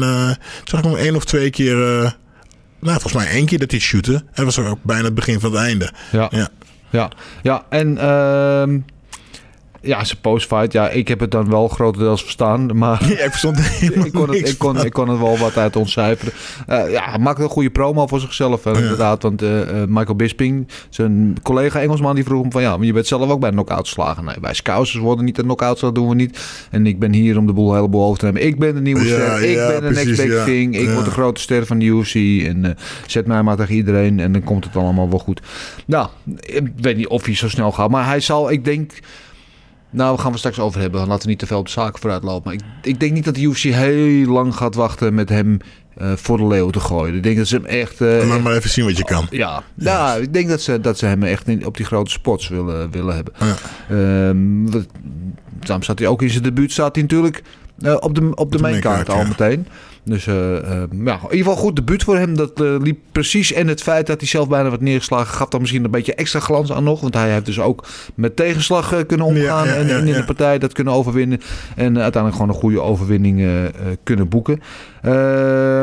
zag 0.64 0.80
ik 0.80 0.86
hem 0.86 0.96
één 0.96 1.16
of 1.16 1.26
twee 1.26 1.50
keer. 1.50 1.76
nou, 2.80 3.00
volgens 3.00 3.14
mij 3.14 3.28
één 3.28 3.46
keer 3.46 3.60
dat 3.60 3.72
hij 3.72 3.80
shootte. 3.80 4.14
En 4.14 4.46
dat 4.46 4.56
was 4.56 4.60
ook 4.60 4.80
bijna 4.84 5.04
het 5.04 5.16
begin 5.16 5.40
van 5.40 5.52
het 5.52 5.62
einde. 5.62 5.92
Ja. 6.12 6.28
Ja. 6.32 6.50
Ja, 6.90 7.12
ja 7.44 7.64
en 7.70 7.98
ehm, 7.98 8.80
ja, 9.82 10.04
zijn 10.04 10.22
postfight. 10.22 10.72
Ja, 10.72 10.90
ik 10.90 11.08
heb 11.08 11.20
het 11.20 11.32
dan 11.32 11.50
wel 11.50 11.68
grotendeels 11.68 12.22
verstaan. 12.22 12.78
Maar 12.78 13.06
Ja, 13.18 13.24
ik 13.24 13.30
verstond 13.30 13.60
ik, 13.80 14.12
kon 14.14 14.30
het, 14.30 14.50
ik, 14.50 14.58
kon, 14.58 14.86
ik 14.86 14.94
kon 14.94 15.10
het 15.10 15.20
wel 15.20 15.38
wat 15.38 15.58
uit 15.58 15.76
ontcijferen. 15.76 16.34
Eh 16.68 16.92
ja, 16.92 17.10
hij 17.10 17.20
maakte 17.20 17.44
een 17.44 17.50
goede 17.50 17.70
promo 17.70 18.08
voor 18.08 18.20
zichzelf. 18.20 18.64
Ja. 18.64 18.74
Inderdaad, 18.74 19.24
want 19.24 19.42
eh, 19.42 19.82
eh, 19.82 19.88
Michael 19.88 20.16
Bisping, 20.16 20.68
zijn 20.90 21.38
collega 21.44 21.82
Engelsman, 21.82 22.16
die 22.16 22.24
vroeg 22.24 22.42
hem 22.42 22.52
van... 22.52 22.62
Ja, 22.62 22.78
maar 22.78 22.86
je 22.86 22.94
bent 22.94 23.08
zelf 23.08 23.30
ook 23.30 23.40
bij 23.40 23.50
een 23.50 23.56
knockout 23.56 23.88
slagen. 23.88 24.26
Nee, 24.26 24.36
wij 24.42 24.54
scousers 24.54 25.04
worden 25.04 25.26
niet 25.26 25.38
een 25.38 25.44
knockout 25.44 25.80
dat 25.80 25.96
doen 25.96 26.10
we 26.10 26.16
niet. 26.16 26.40
En 26.72 26.88
ik 26.88 27.00
ben 27.00 27.14
hier 27.14 27.38
om 27.38 27.46
de 27.46 27.54
boel 27.54 27.74
heleboel 27.74 28.04
over 28.04 28.20
te 28.20 28.26
nemen. 28.26 28.46
Ik 28.46 28.60
ben 28.60 28.74
de 28.74 28.82
nieuwe 28.82 29.06
Ja, 29.06 29.16
ster. 29.16 29.44
Ik 29.44 29.56
ben 29.56 29.82
de 29.82 29.90
next 29.90 30.26
big 30.26 30.44
thing. 30.44 30.78
Ik 30.78 30.90
word 30.90 31.06
de 31.06 31.12
grote 31.12 31.42
ster 31.42 31.66
van 31.66 31.80
de 31.80 31.86
UFC. 31.86 32.16
En 32.46 32.78
zet 33.08 33.28
mij 33.28 33.44
maar 33.44 33.56
tegen 33.56 33.76
iedereen. 33.76 34.20
En 34.20 34.32
dan 34.32 34.44
komt 34.44 34.64
het 34.64 34.76
allemaal 34.76 35.10
wel 35.10 35.20
goed. 35.20 35.42
Nou, 35.86 36.08
ik 36.40 36.72
weet 36.82 36.98
niet 36.98 37.08
of 37.08 37.26
hij 37.26 37.36
zo 37.36 37.50
snel 37.50 37.72
gaat. 37.72 37.90
Maar 37.90 38.06
hij 38.06 38.20
zal, 38.20 38.52
ik 38.52 38.66
denk... 38.66 38.92
Nou, 39.90 40.16
we 40.16 40.22
gaan 40.22 40.32
we 40.32 40.38
straks 40.38 40.60
over 40.60 40.82
hebben. 40.82 41.08
Laten 41.08 41.24
we 41.24 41.30
niet 41.30 41.40
te 41.40 41.46
veel 41.48 41.58
op 41.60 41.66
de 41.66 41.72
zaken 41.72 42.00
vooruit 42.00 42.24
lopen. 42.24 42.42
Maar 42.44 42.54
ik, 42.54 42.92
ik 42.94 43.00
denk 43.00 43.12
niet 43.14 43.26
dat 43.26 43.36
de 43.36 43.42
UFC 43.42 43.62
heel 43.64 44.32
lang 44.32 44.56
gaat 44.56 44.76
wachten 44.76 45.14
met 45.14 45.30
hem 45.30 45.58
eh, 45.98 46.12
voor 46.16 46.38
de 46.38 46.48
leeuw 46.48 46.70
te 46.70 46.80
gooien. 46.80 47.16
Ik 47.16 47.24
denk 47.24 47.38
dat 47.38 47.48
ze 47.48 47.56
hem 47.56 47.66
echt... 47.66 48.02
eh, 48.02 48.28
Laat 48.30 48.42
maar 48.42 48.56
even 48.56 48.70
zien 48.70 48.86
wat 48.86 48.98
je 48.98 49.04
kan. 49.04 49.28
ja, 49.30 49.64
ja, 49.76 50.14
ik 50.16 50.34
denk 50.34 50.50
dat 50.50 50.62
ze, 50.62 50.80
dat 50.82 50.98
ze 50.98 51.06
hem 51.06 51.24
echt 51.24 51.48
in, 51.48 51.66
op 51.66 51.78
die 51.78 51.86
grote 51.86 52.12
spots 52.12 52.48
willen, 52.48 52.92
willen 52.92 53.16
hebben. 53.16 53.34
Ja. 53.40 53.56
Ehm, 53.90 54.72
wat- 54.72 54.88
daarom 55.60 55.84
staat 55.84 56.00
hij 56.00 56.08
ook 56.08 56.22
in 56.22 56.30
zijn 56.30 56.44
debuut 56.44 56.72
staat 56.72 56.94
hij 56.96 57.04
natuurlijk 57.04 57.42
eh, 57.82 57.96
op 58.00 58.16
de, 58.16 58.36
op 58.36 58.52
de 58.52 58.58
de 58.58 58.64
mainkaart 58.64 59.10
al 59.10 59.18
ja. 59.18 59.58
Dus 60.08 60.28
eh, 60.28 60.58
eh, 60.58 60.64
ja, 61.04 61.14
in 61.14 61.22
ieder 61.22 61.38
geval 61.38 61.56
goed 61.56 61.76
debuut 61.76 62.04
voor 62.04 62.18
hem. 62.18 62.36
Dat 62.36 62.62
eh, 62.62 62.76
liep 62.80 63.00
precies. 63.12 63.54
En 63.54 63.68
het 63.68 63.82
feit 63.84 64.08
dat 64.08 64.20
hij 64.20 64.28
zelf 64.28 64.48
bijna 64.48 64.70
wat 64.70 64.82
neergeslagen 64.82 65.36
gaf 65.36 65.48
dan 65.48 65.60
misschien 65.60 65.84
een 65.84 65.92
beetje 65.92 66.16
extra 66.16 66.40
glans 66.40 66.72
aan 66.72 66.84
nog. 66.84 67.02
Want 67.02 67.14
hij 67.14 67.32
heeft 67.32 67.46
dus 67.46 67.60
ook 67.60 67.86
met 68.16 68.36
tegenslag 68.36 69.06
kunnen 69.06 69.26
omgaan 69.26 69.68
Ja, 69.68 69.74
ja, 69.74 69.80
en, 69.80 70.08
in 70.08 70.14
de 70.14 70.24
partij 70.26 70.58
dat 70.58 70.74
kunnen 70.74 70.94
overwinnen. 70.94 71.42
En 71.76 72.00
uiteindelijk 72.00 72.34
gewoon 72.34 72.50
een 72.50 72.62
goede 72.62 72.82
overwinning 72.82 73.48
kunnen 74.04 74.30
boeken. 74.30 74.62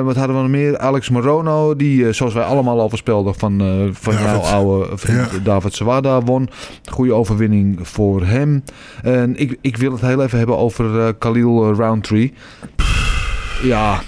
Wat 0.05 0.17
hadden 0.17 0.37
we 0.37 0.43
nog 0.43 0.49
meer? 0.49 0.79
Alex 0.79 1.09
Morono, 1.09 1.77
die, 1.77 2.13
zoals 2.13 2.35
wij 2.35 2.43
allemaal 2.43 2.81
al 2.81 2.89
voorspelden, 2.89 3.35
van, 3.35 3.59
van 3.93 4.15
jouw 4.15 4.39
oude 4.39 4.97
vriend. 4.97 5.45
David 5.45 5.75
Zawada 5.75 6.21
won. 6.21 6.49
Goede 6.85 7.13
overwinning 7.13 7.79
voor 7.83 8.25
hem. 8.25 8.65
En 9.03 9.37
ik, 9.37 9.59
ik 9.61 9.77
wil 9.77 9.93
het 9.93 10.01
heel 10.01 10.23
even 10.23 10.39
hebben 10.39 10.59
over 10.59 11.15
Khalil 11.15 11.75
Roundtree. 11.75 12.33
Ja, 13.63 14.01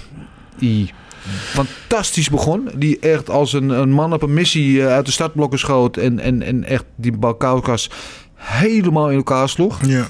die 0.59 0.91
fantastisch 1.29 2.29
begon. 2.29 2.69
Die 2.75 2.99
echt 2.99 3.29
als 3.29 3.53
een, 3.53 3.69
een 3.69 3.91
man 3.91 4.13
op 4.13 4.21
een 4.21 4.33
missie 4.33 4.81
eh, 4.81 4.87
uit 4.87 5.05
de 5.05 5.11
startblokken 5.11 5.59
schoot. 5.59 5.97
En, 5.97 6.19
en, 6.19 6.41
en 6.41 6.63
echt 6.63 6.85
die 6.95 7.17
Balkaukas 7.17 7.89
helemaal 8.35 9.09
in 9.09 9.17
elkaar 9.17 9.49
sloeg. 9.49 9.85
Ja. 9.85 10.07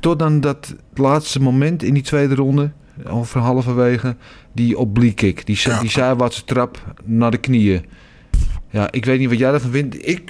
Tot 0.00 0.18
dan 0.18 0.40
dat 0.40 0.74
laatste 0.94 1.40
moment 1.40 1.82
in 1.82 1.94
die 1.94 2.02
tweede 2.02 2.34
ronde, 2.34 2.70
over 3.08 3.40
halverwege, 3.40 4.16
die 4.52 4.78
oblique 4.78 5.14
kick. 5.14 5.46
Die, 5.46 5.60
Ja. 5.62 5.80
die 5.80 5.90
zijwaartse 5.90 6.44
trap 6.44 6.94
naar 7.04 7.30
de 7.30 7.38
knieën. 7.38 7.84
Ja, 8.70 8.88
ik 8.92 9.04
weet 9.04 9.18
niet 9.18 9.28
wat 9.28 9.38
jij 9.38 9.52
ervan 9.52 9.70
vindt. 9.70 10.08
Ik 10.08 10.28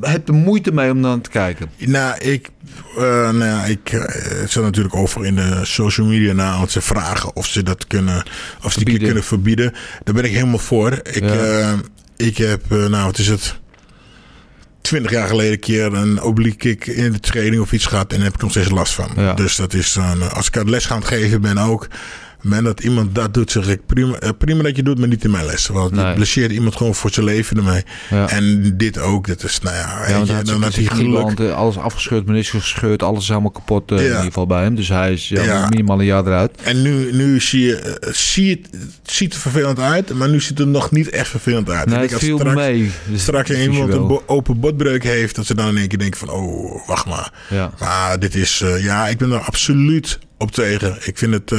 heb 0.00 0.28
er 0.28 0.34
moeite 0.34 0.72
mee 0.72 0.90
om 0.90 1.02
dan 1.02 1.20
te 1.20 1.30
kijken. 1.30 1.70
Nou, 1.78 2.18
ik, 2.18 2.48
eh, 2.96 3.02
nou 3.02 3.44
ja, 3.44 3.64
ik 3.64 3.92
eh, 3.92 4.00
het 4.40 4.50
zat 4.50 4.62
natuurlijk 4.62 4.94
over 4.96 5.26
in 5.26 5.34
de 5.36 5.60
social 5.62 6.06
media 6.06 6.32
na 6.32 6.60
om 6.60 6.68
ze 6.68 6.80
vragen 6.80 7.36
of 7.36 7.46
ze 7.46 7.62
dat 7.62 7.86
kunnen, 7.86 8.22
of 8.62 8.72
ze 8.72 8.84
die 8.84 8.98
kunnen 8.98 9.24
verbieden. 9.24 9.72
Daar 10.04 10.14
ben 10.14 10.24
ik 10.24 10.32
helemaal 10.32 10.58
voor. 10.58 10.92
Ik, 10.92 11.22
Ja. 11.24 11.34
eh, 11.34 11.72
ik 12.16 12.36
heb, 12.36 12.72
eh, 12.72 12.86
nou, 12.86 13.04
wat 13.04 13.18
is 13.18 13.28
het? 13.28 13.62
twintig 14.80 15.10
jaar 15.10 15.28
geleden 15.28 15.52
een 15.52 15.58
keer 15.58 15.94
een 15.94 16.22
oblique 16.22 16.56
kick 16.56 16.86
in 16.86 17.12
de 17.12 17.20
training 17.20 17.62
of 17.62 17.72
iets 17.72 17.86
gehad. 17.86 18.10
En 18.10 18.16
daar 18.16 18.24
heb 18.26 18.34
ik 18.34 18.40
nog 18.42 18.50
steeds 18.50 18.70
last 18.70 18.92
van. 18.94 19.10
Ja. 19.16 19.34
Dus 19.34 19.56
dat 19.56 19.74
is 19.74 19.92
dan, 19.92 20.20
eh, 20.22 20.32
als 20.32 20.46
ik 20.46 20.56
uit 20.56 20.68
les 20.68 20.86
gaan 20.86 21.04
geven 21.04 21.40
ben 21.40 21.58
ook. 21.58 21.88
Men 22.44 22.64
dat 22.64 22.80
iemand 22.80 23.14
dat 23.14 23.34
doet, 23.34 23.50
zeg 23.50 23.68
ik 23.68 23.86
prima, 23.86 24.16
eh, 24.18 24.30
prima 24.38 24.62
dat 24.62 24.76
je 24.76 24.82
doet, 24.82 24.98
maar 24.98 25.08
niet 25.08 25.24
in 25.24 25.30
mijn 25.30 25.46
les. 25.46 25.66
Want 25.66 25.90
Nee. 25.92 26.06
je 26.06 26.12
blesseert 26.14 26.52
iemand 26.52 26.76
gewoon 26.76 26.94
voor 26.94 27.10
zijn 27.10 27.26
leven 27.26 27.56
ermee. 27.56 27.82
Ja. 28.10 28.28
En 28.28 28.74
dit 28.76 28.98
ook, 28.98 29.26
dat 29.26 29.42
is, 29.44 29.60
nou 29.60 29.76
ja, 29.76 30.08
Ja, 30.08 30.18
je, 30.18 30.42
dan 30.44 30.62
had 30.62 30.74
hij 30.74 30.84
geluk. 30.84 31.40
eh, 31.40 31.54
alles 31.56 31.76
afgescheurd, 31.78 32.26
meniscus 32.26 32.60
gescheurd, 32.62 33.02
alles 33.02 33.22
is 33.22 33.28
helemaal 33.28 33.50
kapot 33.50 33.90
eh, 33.90 33.96
Ja. 33.98 34.02
in 34.04 34.08
ieder 34.10 34.24
geval 34.24 34.46
bij 34.46 34.62
hem. 34.62 34.74
Dus 34.74 34.88
hij 34.88 35.12
is 35.12 35.28
ja, 35.28 35.68
minimaal 35.68 35.98
een 35.98 36.04
jaar 36.04 36.26
eruit. 36.26 36.50
En 36.62 36.82
nu, 36.82 37.12
nu 37.12 37.40
zie 37.40 37.60
je, 37.66 37.98
zie 38.12 38.50
het 38.50 38.68
ziet 39.12 39.34
er 39.34 39.40
vervelend 39.40 39.78
uit, 39.78 40.14
maar 40.14 40.28
nu 40.28 40.40
ziet 40.40 40.48
het 40.48 40.58
er 40.58 40.66
nog 40.66 40.90
niet 40.90 41.08
echt 41.08 41.28
vervelend 41.28 41.70
uit. 41.70 41.86
Nee, 41.86 42.04
Ik 42.04 42.10
het 42.10 42.18
viel 42.18 42.38
straks, 42.38 42.56
mee. 42.56 42.90
Dus 43.10 43.22
Straks 43.22 43.50
iemand 43.50 43.92
een 43.92 44.06
bo- 44.06 44.22
open 44.26 44.60
botbreuk 44.60 45.02
heeft, 45.02 45.34
dat 45.36 45.46
ze 45.46 45.54
dan 45.54 45.68
in 45.68 45.76
één 45.76 45.88
keer 45.88 45.98
denken 45.98 46.18
van, 46.18 46.30
oh, 46.30 46.86
wacht 46.88 47.06
maar. 47.06 47.32
Ja. 47.50 47.70
Maar 47.78 48.18
dit 48.18 48.34
is, 48.34 48.62
ja, 48.80 49.08
ik 49.08 49.18
ben 49.18 49.30
er 49.32 49.38
absoluut 49.38 50.18
op 50.38 50.50
tegen. 50.52 50.96
Ik 51.04 51.18
vind 51.18 51.32
het, 51.32 51.50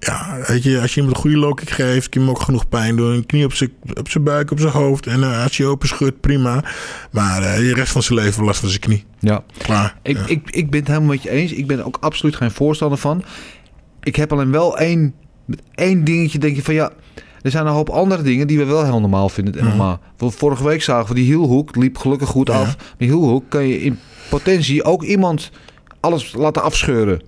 ja, 0.00 0.38
weet 0.46 0.62
je, 0.62 0.80
als 0.80 0.90
je 0.94 0.96
iemand 1.00 1.16
een 1.16 1.22
goede 1.22 1.36
low 1.36 1.54
kick 1.54 1.70
geeft, 1.70 2.08
kan 2.08 2.20
je 2.22 2.26
hem 2.28 2.36
ook 2.36 2.42
genoeg 2.42 2.68
pijn 2.68 2.96
doen. 2.96 3.12
Een 3.14 3.26
knie 3.26 3.44
op 3.44 3.52
zijn, 3.52 3.70
op 3.94 4.08
zijn 4.10 4.24
buik, 4.24 4.50
op 4.50 4.60
zijn 4.60 4.72
hoofd. 4.72 5.06
En 5.06 5.22
eh, 5.22 5.42
als 5.42 5.56
je 5.56 5.66
open 5.66 5.88
schudt, 5.88 6.20
prima. 6.20 6.64
Maar 7.10 7.42
eh, 7.42 7.56
de 7.56 7.74
rest 7.74 7.92
van 7.92 8.02
zijn 8.02 8.18
leven 8.18 8.44
last 8.44 8.60
van 8.60 8.68
zijn 8.68 8.80
knie. 8.80 9.04
Ja. 9.18 9.42
Klaar. 9.58 9.98
Ik, 10.02 10.16
Ja. 10.16 10.26
ik, 10.26 10.50
ik 10.50 10.70
ben 10.70 10.78
het 10.80 10.88
helemaal 10.88 11.08
met 11.08 11.22
je 11.22 11.30
eens. 11.30 11.52
Ik 11.52 11.66
ben 11.66 11.78
er 11.78 11.86
ook 11.86 11.96
absoluut 12.00 12.36
geen 12.36 12.50
voorstander 12.50 12.98
van. 12.98 13.24
Ik 14.02 14.16
heb 14.16 14.32
alleen 14.32 14.50
wel 14.50 14.78
één, 14.78 15.14
één 15.74 16.04
dingetje 16.04 16.38
denk 16.38 16.56
je 16.56 16.62
van 16.62 16.74
ja... 16.74 16.90
Er 17.42 17.50
zijn 17.50 17.66
een 17.66 17.72
hoop 17.72 17.88
andere 17.88 18.22
dingen 18.22 18.46
die 18.46 18.58
we 18.58 18.64
wel 18.64 18.84
heel 18.84 19.00
normaal 19.00 19.28
vinden. 19.28 19.76
Want 20.16 20.34
Vorige 20.34 20.64
week 20.64 20.82
zagen 20.82 21.08
we 21.08 21.14
die 21.14 21.24
hielhoek. 21.24 21.76
liep 21.76 21.96
gelukkig 21.98 22.28
goed 22.28 22.48
Ja. 22.48 22.54
af. 22.60 22.76
Die 22.96 23.08
hielhoek 23.08 23.44
kan 23.48 23.66
je 23.66 23.80
in 23.82 23.98
potentie 24.30 24.84
ook 24.84 25.02
iemand 25.02 25.50
alles 26.00 26.32
laten 26.34 26.62
afscheuren. 26.62 27.20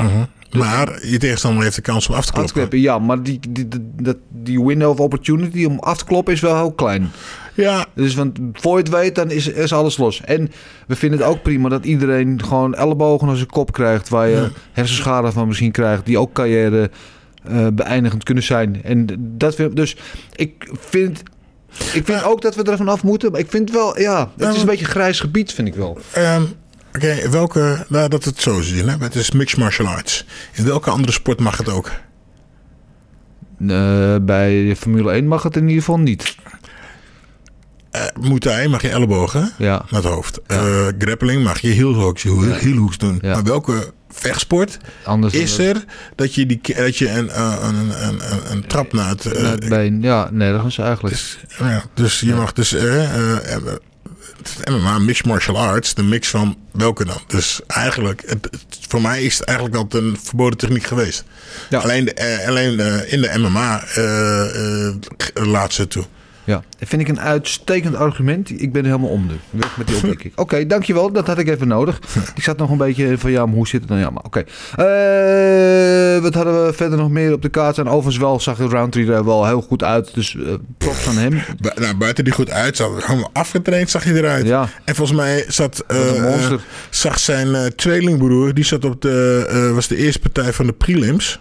Mhm. 0.50 0.58
Maar 0.58 1.06
je 1.06 1.18
tegenstander 1.18 1.62
heeft 1.62 1.76
de 1.76 1.82
kans 1.82 2.08
om 2.08 2.14
af 2.14 2.26
te 2.26 2.32
kloppen. 2.32 2.80
Ja. 2.80 2.98
Maar 2.98 3.22
die, 3.22 3.40
die, 3.48 3.68
die, 3.68 4.14
die 4.28 4.64
window 4.64 4.90
of 4.90 5.00
opportunity 5.00 5.64
om 5.64 5.78
af 5.78 5.98
te 5.98 6.04
kloppen 6.04 6.32
is 6.34 6.40
wel 6.40 6.56
heel 6.56 6.72
klein. 6.72 7.10
Ja, 7.54 7.86
Dus 7.94 8.14
want 8.14 8.38
voor 8.52 8.76
je 8.76 8.82
het 8.82 8.92
weet, 8.92 9.14
dan 9.14 9.30
is, 9.30 9.48
is 9.48 9.72
alles 9.72 9.96
los. 9.96 10.20
En 10.24 10.50
we 10.86 10.96
vinden 10.96 11.18
het 11.18 11.28
ook 11.28 11.42
prima 11.42 11.68
dat 11.68 11.84
iedereen 11.84 12.42
gewoon 12.44 12.74
ellebogen 12.74 13.26
naar 13.26 13.36
zijn 13.36 13.48
kop 13.48 13.72
krijgt. 13.72 14.08
Waar 14.08 14.28
je 14.28 14.36
Ja. 14.36 14.48
hersenschade 14.72 15.32
van 15.32 15.48
misschien 15.48 15.72
krijgt. 15.72 16.06
Die 16.06 16.18
ook 16.18 16.32
carrière 16.32 16.90
eh, 17.44 17.66
beëindigend 17.72 18.24
kunnen 18.24 18.44
zijn. 18.44 18.82
En 18.82 19.06
dat 19.18 19.54
vind, 19.54 19.76
dus 19.76 19.96
ik 20.36 20.70
vind... 20.78 21.22
Ik 21.92 22.04
vind 22.04 22.24
ook 22.24 22.42
dat 22.42 22.54
we 22.54 22.62
er 22.62 22.76
vanaf 22.76 23.02
moeten. 23.02 23.30
Maar 23.30 23.40
ik 23.40 23.50
vind 23.50 23.70
wel, 23.70 23.98
ja, 24.00 24.30
het 24.36 24.54
is 24.54 24.60
een 24.60 24.66
beetje 24.66 24.84
een 24.84 24.90
grijs 24.90 25.20
gebied, 25.20 25.52
vind 25.52 25.68
ik 25.68 25.74
wel. 25.74 25.98
Ehm, 26.12 26.42
Oké, 26.94 27.28
welke, 27.30 27.84
nou, 27.88 28.08
dat 28.08 28.24
het 28.24 28.40
zo 28.40 28.60
zien, 28.60 28.88
hè? 28.88 28.96
Het 28.98 29.14
is 29.14 29.30
mixed 29.30 29.58
martial 29.58 29.88
arts. 29.88 30.26
In 30.52 30.64
welke 30.64 30.90
andere 30.90 31.12
sport 31.12 31.40
mag 31.40 31.56
het 31.56 31.68
ook? 31.68 31.90
Eh, 33.68 34.16
bij 34.22 34.76
Formule 34.76 35.12
1 35.12 35.26
mag 35.26 35.42
het 35.42 35.56
in 35.56 35.62
ieder 35.62 35.78
geval 35.78 35.98
niet. 35.98 36.36
Eh 37.90 38.02
Muay 38.20 38.38
Thai 38.38 38.68
mag 38.68 38.82
je 38.82 38.88
ellebogen 38.88 39.52
Ja. 39.58 39.84
naar 39.90 40.02
het 40.02 40.12
hoofd. 40.12 40.40
Eh, 40.46 40.86
grappling 40.98 41.44
mag 41.44 41.60
je 41.60 41.68
heelhooks, 41.68 42.22
heelhooks 42.22 42.98
doen. 42.98 43.18
Ja. 43.22 43.32
Maar 43.34 43.44
welke 43.44 43.92
vechtsport 44.08 44.78
Anders 45.04 45.34
is 45.34 45.58
er 45.58 45.84
dat 46.14 46.34
je, 46.34 46.46
die, 46.46 46.60
dat 46.76 46.96
je 46.96 47.08
een, 47.10 47.40
een, 47.66 48.06
een, 48.06 48.20
een, 48.50 48.66
trap 48.66 48.92
naar 48.92 49.08
het... 49.08 49.24
naar 49.24 49.50
het 49.52 49.68
been. 49.68 50.02
Ja, 50.02 50.28
nergens 50.32 50.78
eigenlijk. 50.78 51.14
Dus, 51.14 51.38
ja, 51.58 51.82
dus 51.94 52.20
je 52.20 52.34
mag 52.34 52.52
dus... 52.52 52.76
het 54.42 54.68
MMA, 54.68 54.98
mixed 54.98 55.26
martial 55.26 55.58
arts, 55.58 55.94
de 55.94 56.02
mix 56.02 56.28
van 56.28 56.56
welke 56.72 57.04
dan? 57.04 57.20
Dus 57.26 57.60
eigenlijk, 57.66 58.22
het, 58.26 58.48
het- 58.50 58.78
voor 58.88 59.00
mij 59.02 59.22
is 59.22 59.38
het 59.38 59.46
eigenlijk 59.48 59.76
altijd 59.78 60.02
een 60.02 60.18
verboden 60.22 60.58
techniek 60.58 60.86
geweest. 60.86 61.24
Ja. 61.70 61.78
Alleen, 61.78 62.04
de, 62.04 62.14
eh, 62.14 62.48
alleen 62.48 62.80
eh, 62.80 63.12
in 63.12 63.20
de 63.20 63.38
MMA 63.38 63.84
eh, 63.94 64.86
eh, 64.88 64.94
laat 65.34 65.72
ze 65.72 65.80
het 65.80 65.90
toe. 65.90 66.04
Ja, 66.50 66.62
dat 66.78 66.88
vind 66.88 67.02
ik 67.02 67.08
een 67.08 67.20
uitstekend 67.20 67.94
argument. 67.94 68.50
Ik 68.62 68.72
ben 68.72 68.82
er 68.84 68.88
helemaal 68.90 69.10
om 69.10 69.26
nu. 69.26 69.34
Weg 69.60 69.76
met 69.76 69.86
die 69.86 69.96
opmerking. 70.00 70.32
Oké, 70.36 70.66
dankjewel. 70.66 71.12
Dat 71.12 71.26
had 71.26 71.38
ik 71.38 71.48
even 71.48 71.68
nodig. 71.68 71.98
Ik 72.34 72.42
zat 72.42 72.56
nog 72.58 72.70
een 72.70 72.76
beetje 72.76 73.18
van, 73.18 73.30
ja, 73.30 73.46
maar 73.46 73.54
hoe 73.54 73.68
zit 73.68 73.80
het 73.80 73.88
dan? 73.88 73.98
Ja, 73.98 74.10
maar 74.10 74.22
oké. 74.22 74.38
Eh, 74.38 76.22
wat 76.22 76.34
hadden 76.34 76.66
we 76.66 76.72
verder 76.72 76.98
nog 76.98 77.10
meer 77.10 77.32
op 77.32 77.42
de 77.42 77.48
kaart? 77.48 77.78
En 77.78 77.86
overigens 77.88 78.16
wel 78.16 78.40
zag 78.40 78.56
de 78.56 78.66
round 78.66 78.92
3 78.92 79.12
er 79.12 79.24
wel 79.24 79.46
heel 79.46 79.60
goed 79.62 79.84
uit. 79.84 80.14
Dus 80.14 80.36
eh 80.36 80.54
props 80.78 81.08
aan 81.08 81.16
hem. 81.16 81.30
Bu- 81.62 81.80
nou, 81.80 81.94
buiten 81.96 82.24
die 82.24 82.32
goed 82.32 82.50
uitzag, 82.50 83.06
helemaal 83.06 83.30
afgetraind 83.32 83.90
zag 83.90 84.04
hij 84.04 84.12
eruit. 84.14 84.46
Ja. 84.46 84.68
En 84.84 84.94
volgens 84.94 85.18
mij 85.18 85.44
zat, 85.48 85.84
eh, 85.86 86.34
eh, 86.44 86.52
zag 86.90 87.18
zijn 87.18 87.54
eh, 87.54 87.64
tweelingbroer, 87.66 88.54
die 88.54 88.64
zat 88.64 88.84
op 88.84 89.02
de, 89.02 89.46
eh, 89.48 89.72
was 89.74 89.88
de 89.88 89.96
eerste 89.96 90.18
partij 90.20 90.52
van 90.52 90.66
de 90.66 90.72
prelims. 90.72 91.40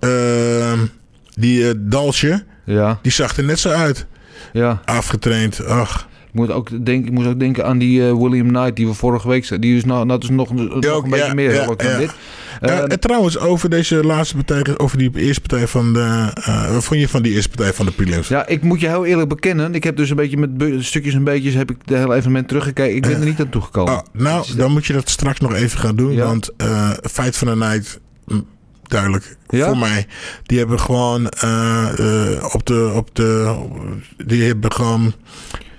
Ehm, 0.00 0.78
die 1.34 1.68
eh, 1.68 1.74
Dalsje, 1.78 2.44
Ja, 2.64 2.98
die 3.02 3.12
zag 3.12 3.36
er 3.36 3.44
net 3.44 3.58
zo 3.58 3.68
uit. 3.68 4.06
ja. 4.52 4.80
Afgetraind, 4.84 5.66
ach. 5.66 6.08
Ik 6.34 6.40
moet 6.40 6.50
ook, 6.50 6.84
denken, 6.84 7.06
ik 7.06 7.12
moet 7.12 7.26
ook 7.26 7.38
denken 7.38 7.64
aan 7.64 7.78
die 7.78 8.06
eh, 8.06 8.12
William 8.12 8.48
Knight 8.48 8.76
die 8.76 8.86
we 8.86 8.94
vorige 8.94 9.28
week 9.28 9.44
zagen. 9.44 9.60
Die 9.60 9.76
is 9.76 9.84
nou, 9.84 10.08
dat 10.08 10.22
is 10.22 10.28
nog, 10.28 10.54
nog 10.54 10.84
ook, 10.86 11.04
een 11.04 11.10
beetje 11.10 11.34
meer 11.34 11.54
ja, 11.54 11.66
dan 11.66 11.76
ja. 11.78 11.98
dit. 11.98 12.10
Eh, 12.60 12.92
en 12.92 13.00
trouwens, 13.00 13.38
over 13.38 13.70
deze 13.70 14.04
laatste 14.04 14.36
partij, 14.36 14.78
over 14.78 14.98
die 14.98 15.10
eerste 15.14 15.40
partij 15.40 15.66
van 15.66 15.92
de, 15.92 16.30
wat 16.72 16.84
vond 16.84 17.00
je 17.00 17.08
van 17.08 17.22
die 17.22 17.32
eerste 17.32 17.48
partij 17.48 17.72
van 17.72 17.86
de 17.86 17.92
prelims? 17.92 18.28
Ja, 18.28 18.46
ik 18.46 18.62
moet 18.62 18.80
je 18.80 18.88
heel 18.88 19.04
eerlijk 19.04 19.28
bekennen. 19.28 19.74
Ik 19.74 19.84
heb 19.84 19.96
dus 19.96 20.10
een 20.10 20.16
beetje 20.16 20.36
met 20.36 20.50
stukjes 20.84 21.14
en 21.14 21.24
beetjes 21.24 21.54
heb 21.54 21.70
ik 21.70 21.76
de 21.84 21.96
hele 21.96 22.14
evenement 22.14 22.48
teruggekeken. 22.48 22.96
Ik 22.96 23.02
ben 23.02 23.20
er 23.20 23.26
niet 23.26 23.40
aan 23.40 23.48
toegekomen. 23.48 23.92
Oh, 23.92 24.00
nou, 24.12 24.46
dan 24.56 24.72
moet 24.72 24.86
je 24.86 24.92
dat 24.92 25.08
straks 25.08 25.40
nog 25.40 25.54
even 25.54 25.78
gaan 25.78 25.96
doen. 25.96 26.16
Want 26.16 26.50
Fight 27.02 27.36
van 27.36 27.48
de 27.48 27.56
Night, 27.56 28.00
duidelijk 28.88 29.36
Ja? 29.48 29.66
voor 29.66 29.78
mij. 29.78 30.06
Die 30.42 30.58
hebben 30.58 30.80
gewoon 30.80 31.28
eh, 31.28 31.98
eh, 31.98 32.54
op 32.54 32.66
de... 32.66 32.92
Op 32.94 33.14
de 33.14 33.56
die 34.24 34.42
hebben 34.42 34.72
gewoon... 34.72 35.14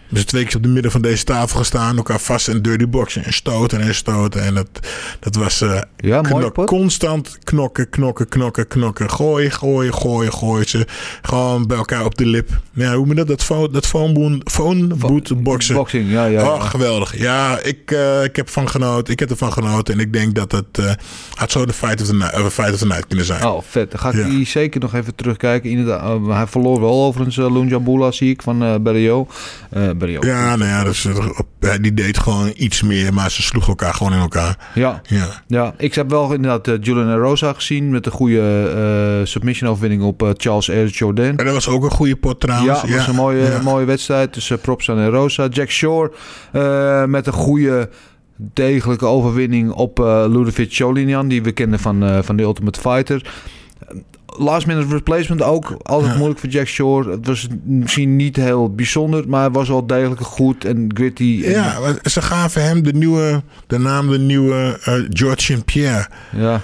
Dus 0.10 0.26
twee 0.26 0.46
keer 0.46 0.56
op 0.56 0.64
de 0.64 0.70
midden 0.70 0.92
van 0.92 1.02
deze 1.02 1.24
tafel 1.24 1.58
gestaan. 1.58 1.98
Elkaar 1.98 2.20
vast 2.20 2.48
in 2.48 2.62
dirty 2.62 2.88
boxen. 2.88 3.24
En 3.24 3.34
stoten 3.34 3.80
en 3.82 3.96
stoten. 3.96 4.44
En 4.44 4.54
dat, 4.56 4.70
dat 5.20 5.36
was 5.36 5.62
eh, 5.62 5.82
Ja, 5.98 6.22
knok- 6.22 6.66
constant 6.66 7.38
knokken, 7.44 7.90
knokken, 7.90 8.28
knokken, 8.30 8.68
knokken. 8.68 9.10
Gooien, 9.10 9.52
gooien, 9.52 9.94
gooien, 9.94 10.34
gooien. 10.34 10.68
Ze 10.70 10.86
gewoon 11.22 11.68
bij 11.68 11.78
elkaar 11.78 12.06
op 12.06 12.16
de 12.18 12.26
lip. 12.26 12.50
Ja, 12.74 12.96
hoe 12.96 13.06
moet 13.06 13.16
dat? 13.16 13.28
Dat 13.28 13.44
phone, 13.44 13.70
dat 13.70 13.86
phone, 13.88 14.42
phone 14.44 14.88
boot. 14.96 15.44
Boxing, 15.44 16.12
ja, 16.12 16.26
ja. 16.26 16.44
Oh, 16.44 16.64
geweldig. 16.70 17.18
Ja, 17.18 17.60
ik, 17.60 17.92
eh, 17.92 18.24
ik 18.24 18.36
heb 18.36 18.50
van 18.50 18.70
genoten. 18.70 19.14
Ik 19.14 19.20
heb 19.20 19.30
ervan 19.30 19.54
genoten. 19.54 19.94
En 19.94 20.00
ik 20.00 20.14
denk 20.14 20.36
dat 20.36 20.52
het 20.52 20.78
eh, 20.80 20.92
had 21.34 21.52
zo 21.52 21.66
de 21.66 21.74
fight 21.74 22.02
of 22.02 22.08
the 22.08 22.14
night, 22.16 22.38
uh, 22.38 22.46
fight 22.46 22.72
of 22.74 22.78
the 22.80 22.86
night 22.88 23.08
kunnen 23.08 23.26
zijn. 23.26 23.46
Oh, 23.46 23.62
vet. 23.70 23.92
Dan 23.92 24.00
ga 24.00 24.10
ik 24.10 24.16
Ja. 24.16 24.24
die 24.30 24.46
zeker 24.46 24.80
nog 24.80 24.94
even 24.94 25.16
terugkijken. 25.16 25.70
Inderdaad, 25.70 26.20
hij 26.28 26.48
verloor 26.48 26.80
wel 26.82 27.04
overigens 27.04 27.38
uh, 27.38 27.52
Lunjabula, 27.54 28.12
zie 28.12 28.30
ik, 28.30 28.42
van 28.42 28.64
eh 28.64 28.76
Berrio. 28.82 29.28
Eh. 30.02 30.18
Ja, 30.22 30.56
nou 30.56 30.70
ja, 30.70 30.84
dus, 30.84 31.08
die 31.82 31.94
deed 31.94 32.18
gewoon 32.18 32.54
iets 32.56 32.82
meer. 32.82 33.14
Maar 33.14 33.32
ze 33.32 33.42
sloegen 33.42 33.70
elkaar 33.70 33.94
gewoon 33.94 34.14
in 34.14 34.20
elkaar. 34.20 34.72
Ja. 34.74 35.02
Ja. 35.04 35.44
Ja, 35.48 35.74
ik 35.78 35.96
heb 35.96 36.10
wel 36.10 36.34
inderdaad 36.34 36.68
eh, 36.68 36.74
Julian 36.82 37.18
Rosa 37.18 37.54
gezien 37.54 37.90
met 37.90 38.06
een 38.06 38.12
goede 38.12 38.72
eh, 39.20 39.26
submission 39.26 39.70
overwinning 39.70 40.04
op 40.04 40.34
Charles 40.38 40.70
Air 40.70 40.88
Jordan. 40.88 41.26
En 41.26 41.46
dat 41.46 41.54
was 41.54 41.68
ook 41.68 41.84
een 41.84 41.92
goede 41.92 42.16
pot 42.16 42.40
trouwens. 42.40 42.82
Ja, 42.82 42.96
was 42.96 43.08
een 43.08 43.16
mooie, 43.16 43.42
ja. 43.42 43.62
mooie 43.62 43.86
wedstrijd. 43.86 44.50
Eh, 44.50 44.58
props 44.62 44.90
aan 44.90 45.08
Rosa. 45.08 45.48
Jack 45.48 45.70
Shore 45.70 46.12
met 47.08 47.28
een 47.28 47.34
goede, 47.34 47.90
degelijke 48.38 49.06
overwinning 49.06 49.72
op 49.72 49.98
Ludovic 50.28 50.74
Cholinian. 50.74 51.28
Die 51.28 51.44
we 51.44 51.52
kennen 51.52 51.80
van, 51.80 52.24
van 52.24 52.36
de 52.36 52.44
Ultimate 52.44 52.80
Fighter. 52.80 53.34
Last 54.38 54.68
minute 54.68 54.88
replacement 54.94 55.42
ook. 55.42 55.76
Altijd 55.82 56.16
moeilijk 56.16 56.40
voor 56.40 56.50
Jack 56.50 56.68
Shore. 56.68 57.12
Het 57.12 57.28
was 57.28 57.48
misschien 57.64 58.16
niet 58.16 58.36
heel 58.36 58.74
bijzonder. 58.74 59.24
Maar 59.30 59.52
was 59.52 59.68
wel 59.68 59.88
degelijk 59.88 60.22
goed 60.22 60.66
en 60.66 60.92
gritty. 60.94 61.42
En- 61.46 61.52
Ja, 61.52 61.78
ze 62.04 62.22
gaven 62.22 62.64
hem 62.64 62.84
de 62.84 62.94
nieuwe, 62.94 63.44
de 63.68 63.78
naam 63.78 64.10
de 64.10 64.20
nieuwe 64.20 64.80
eh, 64.84 64.94
George 65.10 65.42
St. 65.42 65.66
Pierre. 65.66 66.08
ja. 66.32 66.62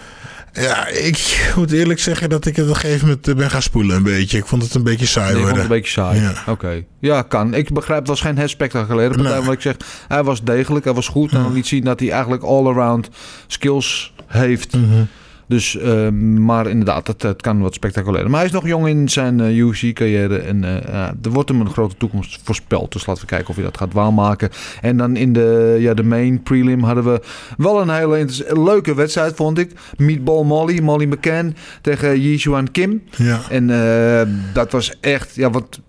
Ja, 0.54 0.88
ik 0.88 1.52
moet 1.56 1.72
eerlijk 1.72 2.00
zeggen 2.00 2.30
dat 2.30 2.46
ik 2.46 2.56
het 2.56 2.66
op 2.66 2.72
een 2.74 2.80
gegeven 2.80 3.08
moment 3.08 3.28
eh, 3.28 3.36
ben 3.36 3.50
gaan 3.50 3.62
spoelen 3.62 3.96
een 3.96 4.04
beetje. 4.04 4.38
Ik 4.38 4.46
vond 4.46 4.64
het 4.64 4.74
een 4.74 4.84
beetje 4.84 5.06
saai 5.06 5.34
Nee, 5.34 5.42
ik 5.42 5.48
vond 5.48 5.58
het 5.58 5.68
worden. 5.68 5.78
een 5.78 5.82
beetje 5.82 6.02
saai. 6.02 6.22
Ja. 6.46 6.52
Oké. 6.52 6.84
Ja, 7.00 7.22
kan. 7.22 7.54
Ik 7.54 7.74
begrijp, 7.74 8.00
het 8.00 8.08
was 8.08 8.22
geen 8.22 8.38
het 8.38 8.50
spectaculaire 8.50 9.16
partij. 9.16 9.34
Nee. 9.36 9.44
Maar 9.44 9.54
ik 9.54 9.62
zeg, 9.62 9.76
hij 10.08 10.24
was 10.24 10.44
degelijk, 10.44 10.86
hij 10.86 10.94
was 10.94 11.08
goed. 11.08 11.32
En 11.32 11.44
dan 11.44 11.54
liet 11.54 11.68
zien 11.68 11.84
dat 11.84 12.00
hij 12.00 12.12
eigenlijk 12.12 12.44
all-around 12.44 13.10
skills 13.48 14.14
heeft. 14.28 14.74
Mhm. 14.76 15.04
Dus, 15.52 15.78
eh, 15.78 16.10
maar 16.38 16.68
inderdaad, 16.70 17.08
het, 17.08 17.22
het 17.22 17.42
kan 17.42 17.62
wat 17.62 17.74
spectaculair. 17.74 18.30
Maar 18.30 18.38
hij 18.40 18.46
is 18.48 18.52
nog 18.54 18.68
jong 18.68 18.88
in 18.88 19.10
zijn 19.10 19.40
eh 19.40 19.58
UFC-carrière. 19.58 20.38
En 20.38 20.64
eh, 20.64 20.92
ja, 20.94 21.16
er 21.24 21.30
wordt 21.30 21.50
hem 21.50 21.60
een 21.62 21.70
grote 21.70 21.96
toekomst 21.98 22.40
voorspeld. 22.44 22.92
Dus 22.92 23.06
laten 23.06 23.22
we 23.22 23.28
kijken 23.30 23.50
of 23.50 23.56
hij 23.56 23.64
dat 23.64 23.78
gaat 23.78 23.94
waarmaken. 23.94 24.50
En 24.82 24.98
dan 24.98 25.16
in 25.16 25.34
de, 25.34 25.78
ja, 25.80 25.94
de 25.94 26.04
main 26.04 26.44
prelim 26.44 26.84
hadden 26.84 27.04
we 27.04 27.22
wel 27.58 27.82
een 27.82 27.90
hele 27.90 28.26
leuke 28.64 28.96
wedstrijd, 28.96 29.36
vond 29.36 29.58
ik. 29.58 29.72
Meatball 29.98 30.44
Molly, 30.44 30.80
Molly 30.82 31.06
McCann 31.06 31.56
tegen 31.82 32.22
Yijuan 32.22 32.72
Kim. 32.72 33.02
Ja. 33.18 33.40
En 33.50 33.70
eh, 33.70 34.28
dat 34.54 34.72
was 34.72 34.94
echt, 35.00 35.36
ja, 35.36 35.50
wat 35.50 35.80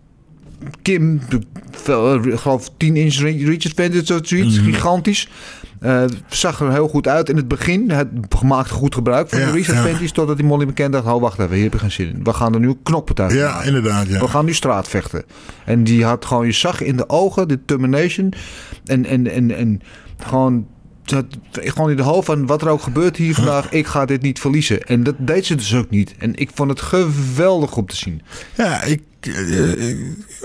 Kim, 0.83 1.20
eh, 1.87 2.14
geloof 2.37 2.70
10 2.77 2.96
inch 2.96 3.14
re- 3.14 3.44
reach 3.44 3.64
advantage 3.66 4.20
zoiets, 4.22 4.61
Mhm. 4.61 4.64
gigantisch. 4.72 5.29
Eh, 5.83 6.05
zag 6.29 6.61
er 6.61 6.73
heel 6.73 6.88
goed 6.88 7.09
uit 7.09 7.29
in 7.29 7.37
het 7.37 7.49
begin. 7.49 7.90
Het 7.90 8.42
maakte 8.42 8.75
goed 8.75 8.95
gebruik 8.95 9.29
van 9.29 9.38
Ja, 9.38 9.47
de 9.47 9.53
reach 9.53 10.01
ja. 10.01 10.07
Totdat 10.12 10.37
die 10.37 10.47
Molly 10.47 10.64
McCann 10.66 10.90
dacht, 10.90 11.07
oh 11.07 11.21
wacht 11.21 11.38
even, 11.38 11.55
hier 11.55 11.64
heb 11.64 11.75
ik 11.75 11.81
geen 11.81 11.90
zin 11.90 12.09
in. 12.09 12.25
We 12.25 12.33
gaan 12.33 12.55
er 12.55 12.61
nu 12.61 12.68
een 12.68 12.83
knokpartij 12.83 13.35
Ja, 13.35 13.51
maken. 13.53 13.66
inderdaad. 13.66 14.07
Ja. 14.07 14.21
We 14.21 14.29
gaan 14.29 14.45
nu 14.45 14.55
straatvechten. 14.55 15.25
En 15.64 15.85
die 15.85 16.05
had 16.05 16.25
gewoon, 16.25 16.47
je 16.47 16.53
zag 16.53 16.81
in 16.81 16.97
de 16.97 17.09
ogen, 17.09 17.49
de 17.49 17.57
determination. 17.57 18.33
En, 18.85 19.07
en, 19.07 19.31
en, 19.31 19.57
en 19.57 19.81
gewoon, 20.18 20.66
dat, 21.05 21.25
gewoon 21.53 21.91
in 21.91 21.97
de 21.97 22.03
hoofd 22.03 22.27
van 22.27 22.47
wat 22.47 22.62
er 22.62 22.69
ook 22.69 22.83
gebeurt 22.83 23.17
hier 23.17 23.35
vandaag. 23.35 23.71
Ik 23.71 23.87
ga 23.87 24.05
dit 24.05 24.23
niet 24.23 24.41
verliezen. 24.41 24.83
En 24.83 25.03
dat 25.03 25.15
deed 25.19 25.47
ze 25.47 25.55
dus 25.55 25.75
ook 25.75 25.91
niet. 25.91 26.15
En 26.19 26.35
ik 26.35 26.51
vond 26.55 26.71
het 26.71 26.81
geweldig 26.81 27.77
om 27.77 27.87
te 27.87 27.97
zien. 27.97 28.23
Ja, 28.57 28.83
ik, 28.83 29.03
eh, 29.21 29.88
ik, 29.88 29.99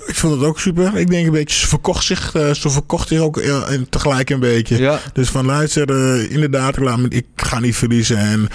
ik 0.05 0.15
vond 0.15 0.33
het 0.33 0.43
ook 0.43 0.59
super. 0.59 0.97
Ik 0.97 1.09
denk 1.09 1.25
een 1.25 1.31
beetje, 1.31 1.59
ze 1.59 1.67
verkocht 1.67 2.05
zich, 2.05 2.35
eh, 2.35 2.53
ze 2.53 2.69
verkocht 2.69 3.07
zich 3.07 3.19
ook 3.19 3.37
eh, 3.37 3.71
en 3.71 3.89
tegelijk 3.89 4.29
een 4.29 4.39
beetje. 4.39 4.77
Ja. 4.77 4.99
Dus 5.13 5.29
van 5.29 5.45
luister, 5.45 5.89
inderdaad, 6.31 6.77
ik 7.09 7.25
ga 7.35 7.59
niet 7.59 7.75
verliezen. 7.75 8.17
En 8.17 8.47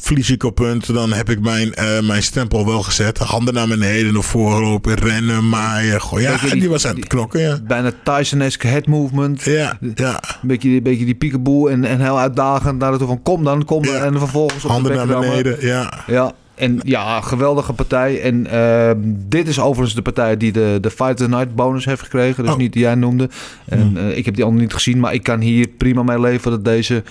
verlies 0.00 0.30
ik 0.30 0.42
op 0.44 0.54
punten, 0.54 0.94
dan 0.94 1.12
heb 1.12 1.30
ik 1.30 1.40
mijn, 1.40 1.74
eh, 1.74 2.00
mijn 2.00 2.22
stempel 2.22 2.66
wel 2.66 2.82
gezet. 2.82 3.18
Handen 3.18 3.54
naar 3.54 3.68
beneden, 3.68 4.12
naar 4.12 4.22
voren 4.22 4.60
lopen, 4.62 4.94
rennen, 4.94 5.48
maaien. 5.48 6.00
Goh, 6.00 6.20
ja, 6.20 6.36
die- 6.36 6.60
die, 6.60 6.68
was 6.68 6.86
aan 6.86 6.96
het 6.96 7.06
knokken, 7.06 7.40
ja. 7.40 7.58
Bijna 7.66 7.92
Tyson-esque 8.04 8.68
head 8.68 8.86
movement. 8.86 9.42
Ja, 9.42 9.78
ja. 9.94 10.20
Een 10.42 10.48
beetje, 10.48 10.68
een 10.68 10.82
beetje 10.82 11.04
die 11.04 11.14
peekaboo 11.14 11.66
en, 11.68 11.84
en 11.84 12.00
heel 12.00 12.18
uitdagend 12.18 12.78
naar 12.78 12.88
het 12.90 12.98
toe 12.98 13.08
van 13.08 13.22
kom 13.22 13.44
dan, 13.44 13.64
kom 13.64 13.82
dan. 13.82 13.94
Ja. 13.94 14.04
En 14.04 14.18
vervolgens 14.18 14.64
op 14.64 14.70
Handen 14.70 14.92
de 14.92 15.04
naar 15.04 15.20
beneden, 15.20 15.56
ja. 15.66 16.04
Ja, 16.06 16.32
en 16.58 16.80
ja, 16.82 17.20
geweldige 17.20 17.72
partij. 17.72 18.20
En 18.22 18.46
ehm, 18.46 18.96
dit 19.04 19.48
is 19.48 19.60
overigens 19.60 19.94
de 19.94 20.02
partij 20.02 20.36
die 20.36 20.52
de, 20.52 20.78
de 20.80 20.90
Fight 20.90 21.10
of 21.10 21.16
the 21.16 21.28
Night 21.28 21.54
bonus 21.54 21.84
heeft 21.84 22.02
gekregen. 22.02 22.42
Dus 22.44 22.52
Oh. 22.52 22.58
niet 22.58 22.72
die 22.72 22.82
jij 22.82 22.94
noemde. 22.94 23.28
En 23.64 23.96
eh, 23.96 24.16
ik 24.16 24.24
heb 24.24 24.34
die 24.34 24.44
andere 24.44 24.62
niet 24.62 24.74
gezien, 24.74 25.00
maar 25.00 25.14
ik 25.14 25.22
kan 25.22 25.40
hier 25.40 25.68
prima 25.68 26.02
mee 26.02 26.20
leven 26.20 26.50
dat 26.50 26.64
deze 26.64 27.02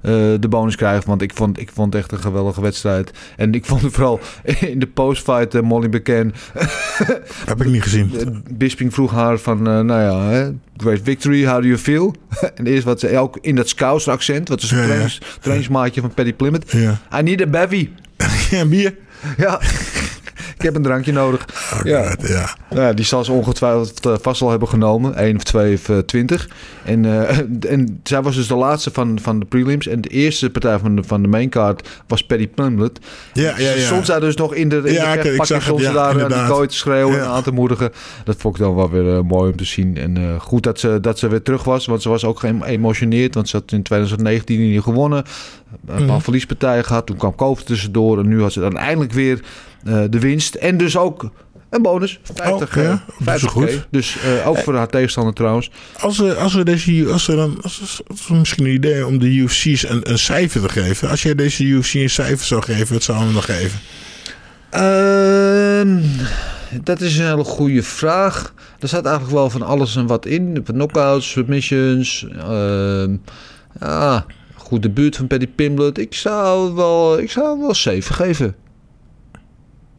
eh, 0.00 0.12
de 0.40 0.48
bonus 0.48 0.76
krijgt. 0.76 1.04
Want 1.04 1.22
ik 1.22 1.32
vond, 1.34 1.60
ik 1.60 1.70
vond 1.74 1.94
echt 1.94 2.12
een 2.12 2.18
geweldige 2.18 2.60
wedstrijd. 2.60 3.10
En 3.36 3.54
ik 3.54 3.64
vond 3.64 3.82
het 3.82 3.92
vooral 3.92 4.20
in 4.72 4.78
de 4.78 4.86
postfight 4.86 5.54
eh, 5.54 5.62
Molly 5.62 5.86
McCann. 5.88 6.32
Heb 7.46 7.60
ik 7.60 7.66
niet 7.66 7.82
gezien. 7.82 8.10
Bisping 8.54 8.92
vroeg 8.94 9.10
haar 9.12 9.38
van, 9.38 9.62
nou 9.62 9.86
ja, 9.86 10.28
hè, 10.28 10.50
great 10.76 11.00
victory, 11.02 11.46
how 11.46 11.60
do 11.62 11.66
you 11.66 11.78
feel? 11.78 12.14
en 12.56 12.66
eerst 12.66 12.84
wat 12.84 13.00
ze 13.00 13.18
ook 13.18 13.38
in 13.40 13.54
dat 13.54 13.68
Scouser 13.68 14.12
accent, 14.12 14.48
wat 14.48 14.62
is 14.62 14.70
een 14.70 14.78
Ja, 14.86 14.94
ja. 14.94 15.06
trainingsmaatje 15.40 16.00
van 16.00 16.14
Paddy 16.14 16.32
Plymouth. 16.34 16.70
Ja. 16.72 16.98
I 17.18 17.22
need 17.22 17.42
a 17.42 17.46
bevy. 17.46 17.88
Ja, 18.50 18.66
bier. 18.74 18.94
Ja, 19.36 19.60
ik 20.56 20.62
heb 20.62 20.74
een 20.74 20.82
drankje 20.82 21.12
nodig. 21.12 21.46
Ja. 21.84 21.98
Ja. 21.98 22.16
ja. 22.20 22.56
Ja, 22.70 22.92
die 22.92 23.04
zal 23.04 23.24
ze 23.24 23.32
ongetwijfeld 23.32 24.06
eh, 24.06 24.14
vast 24.20 24.42
al 24.42 24.50
hebben 24.50 24.68
genomen. 24.68 25.14
1 25.14 25.36
of 25.36 25.42
2 25.42 25.74
of 25.74 25.88
eh, 25.88 25.98
20. 25.98 26.48
En, 26.84 27.04
eh, 27.04 27.38
en 27.72 28.00
zij 28.02 28.22
was 28.22 28.34
dus 28.34 28.46
de 28.46 28.54
laatste 28.54 28.90
van, 28.90 29.18
van 29.22 29.38
de 29.38 29.44
prelims. 29.44 29.86
En 29.86 30.00
de 30.00 30.08
eerste 30.08 30.50
partij 30.50 30.78
van 30.78 30.96
de, 30.96 31.02
van 31.02 31.22
de 31.22 31.28
maincard 31.28 31.88
was 32.06 32.26
Paddy 32.26 32.48
Plumlet. 32.48 32.98
Ja, 33.32 33.58
ja, 33.58 33.70
ja. 33.70 33.86
Soms 33.86 34.06
daar 34.06 34.20
dus 34.20 34.36
nog 34.36 34.54
in 34.54 34.68
de, 34.68 34.76
in 34.76 34.92
Ja, 34.92 35.16
de 35.16 35.36
ja, 35.80 35.92
daar 35.92 36.34
aan 36.34 36.48
kooi 36.48 36.68
te 36.68 36.74
schreeuwen 36.74 37.20
en 37.20 37.26
aan 37.26 37.42
te 37.42 37.52
moedigen. 37.52 37.92
Dat 38.24 38.36
vond 38.38 38.54
ik 38.56 38.62
dan 38.62 38.74
wel 38.74 38.90
weer 38.90 39.16
eh, 39.16 39.22
mooi 39.22 39.50
om 39.50 39.56
te 39.56 39.64
zien. 39.64 39.96
En 39.96 40.16
eh, 40.16 40.40
goed 40.40 40.62
dat 40.62 40.80
ze, 40.80 40.98
dat 41.00 41.18
ze 41.18 41.28
weer 41.28 41.42
terug 41.42 41.64
was. 41.64 41.86
Want 41.86 42.02
ze 42.02 42.08
was 42.08 42.24
ook 42.24 42.38
geëmotioneerd. 42.38 43.34
Want 43.34 43.48
ze 43.48 43.56
had 43.56 43.72
in 43.72 43.82
2019 43.82 44.70
niet 44.70 44.82
gewonnen. 44.82 45.24
Een 45.86 45.96
paar 45.96 46.00
Mhm. 46.06 46.20
verliespartijen 46.20 46.84
gehad. 46.84 47.06
Toen 47.06 47.16
kwam 47.16 47.34
Koop 47.34 47.60
tussendoor. 47.60 48.18
En 48.18 48.28
nu 48.28 48.40
had 48.42 48.52
ze 48.52 48.60
dan 48.60 48.76
eindelijk 48.76 49.12
weer 49.12 49.40
eh, 49.84 50.02
de 50.10 50.18
winst. 50.18 50.54
En 50.54 50.76
dus 50.76 50.96
ook 50.96 51.30
een 51.70 51.82
bonus. 51.82 52.20
50, 52.34 52.76
Oh, 52.76 52.82
ja. 52.82 52.90
eh, 52.90 52.98
Dat 52.98 53.00
is 53.18 53.24
50 53.24 53.50
goed. 53.50 53.86
Dus 53.90 54.16
eh, 54.18 54.48
ook 54.48 54.58
voor 54.58 54.74
haar 54.76 54.88
tegenstander 54.88 55.34
trouwens. 55.34 55.70
Als 56.00 56.18
we, 56.18 56.34
als 56.34 56.54
we 56.54 56.64
deze, 56.64 57.06
als 57.12 57.26
we 57.26 57.34
dan, 57.34 57.58
als, 57.62 58.00
als 58.08 58.28
we 58.28 58.34
misschien 58.34 58.64
een 58.64 58.72
idee 58.72 59.06
om 59.06 59.18
de 59.18 59.38
UFC's 59.38 59.88
een, 59.88 60.10
een 60.10 60.18
cijfer 60.18 60.60
te 60.60 60.68
geven. 60.68 61.08
Als 61.08 61.22
jij 61.22 61.34
deze 61.34 61.64
UFC 61.64 61.94
een 61.94 62.10
cijfer 62.10 62.46
zou 62.46 62.62
geven, 62.62 62.92
wat 62.92 63.02
zou 63.02 63.18
je 63.18 63.24
hem 63.24 63.32
dan 63.32 63.42
geven? 63.42 63.78
Ehm, 64.70 65.98
dat 66.82 67.00
is 67.00 67.18
een 67.18 67.26
hele 67.26 67.44
goede 67.44 67.82
vraag. 67.82 68.54
Er 68.78 68.88
staat 68.88 69.04
eigenlijk 69.04 69.34
wel 69.36 69.50
van 69.50 69.62
alles 69.62 69.96
en 69.96 70.06
wat 70.06 70.26
in. 70.26 70.62
Knockouts, 70.64 71.30
submissions. 71.30 72.26
ja, 73.80 74.26
goed 74.66 74.82
debuut 74.82 75.16
van 75.16 75.26
Paddy 75.26 75.46
Pimblett. 75.46 75.98
Ik 75.98 76.14
zou 76.14 76.74
wel, 76.74 77.18
ik 77.18 77.30
zou 77.30 77.60
wel 77.60 77.74
7 77.74 78.14
geven. 78.14 78.54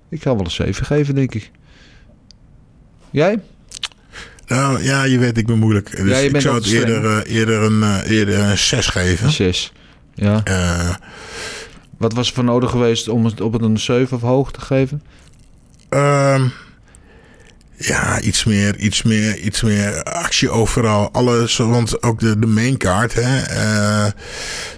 Ik 0.09 0.21
zou 0.21 0.35
wel 0.35 0.45
een 0.45 0.51
7 0.51 0.85
geven, 0.85 1.15
denk 1.15 1.33
ik. 1.33 1.51
Jij? 3.09 3.39
Nou 4.47 4.83
ja, 4.83 5.03
je 5.03 5.17
weet, 5.17 5.37
ik 5.37 5.45
ben 5.45 5.59
moeilijk. 5.59 5.95
Dus 5.95 6.09
Ja, 6.09 6.17
ik 6.17 6.41
zou 6.41 6.55
het 6.55 6.65
eerder, 6.65 7.05
eh, 7.05 7.35
eerder, 7.35 7.61
een, 7.61 7.83
eh, 7.83 8.09
eerder 8.11 8.39
een 8.39 8.57
6 8.57 8.87
geven. 8.87 9.31
6. 9.31 9.71
Ja. 10.13 10.43
Eh, 10.43 10.95
Wat 11.97 12.13
was 12.13 12.27
er 12.27 12.33
voor 12.33 12.43
nodig 12.43 12.69
geweest 12.71 13.07
om 13.07 13.25
het 13.25 13.41
op 13.41 13.53
het 13.53 13.61
een 13.61 13.79
7 13.79 14.17
of 14.17 14.23
hoog 14.23 14.51
te 14.51 14.61
geven? 14.61 15.01
Ehm, 15.89 16.47
ja, 17.77 18.19
iets 18.21 18.43
meer, 18.43 18.75
iets 18.77 19.03
meer, 19.03 19.37
iets 19.37 19.61
meer 19.61 20.03
actie 20.03 20.49
overal. 20.49 21.11
Alles, 21.11 21.57
want 21.57 22.03
ook 22.03 22.19
de, 22.19 22.39
de 22.39 22.47
main 22.47 22.77
card. 22.77 23.13
Hè, 23.13 23.37
eh, 23.41 24.11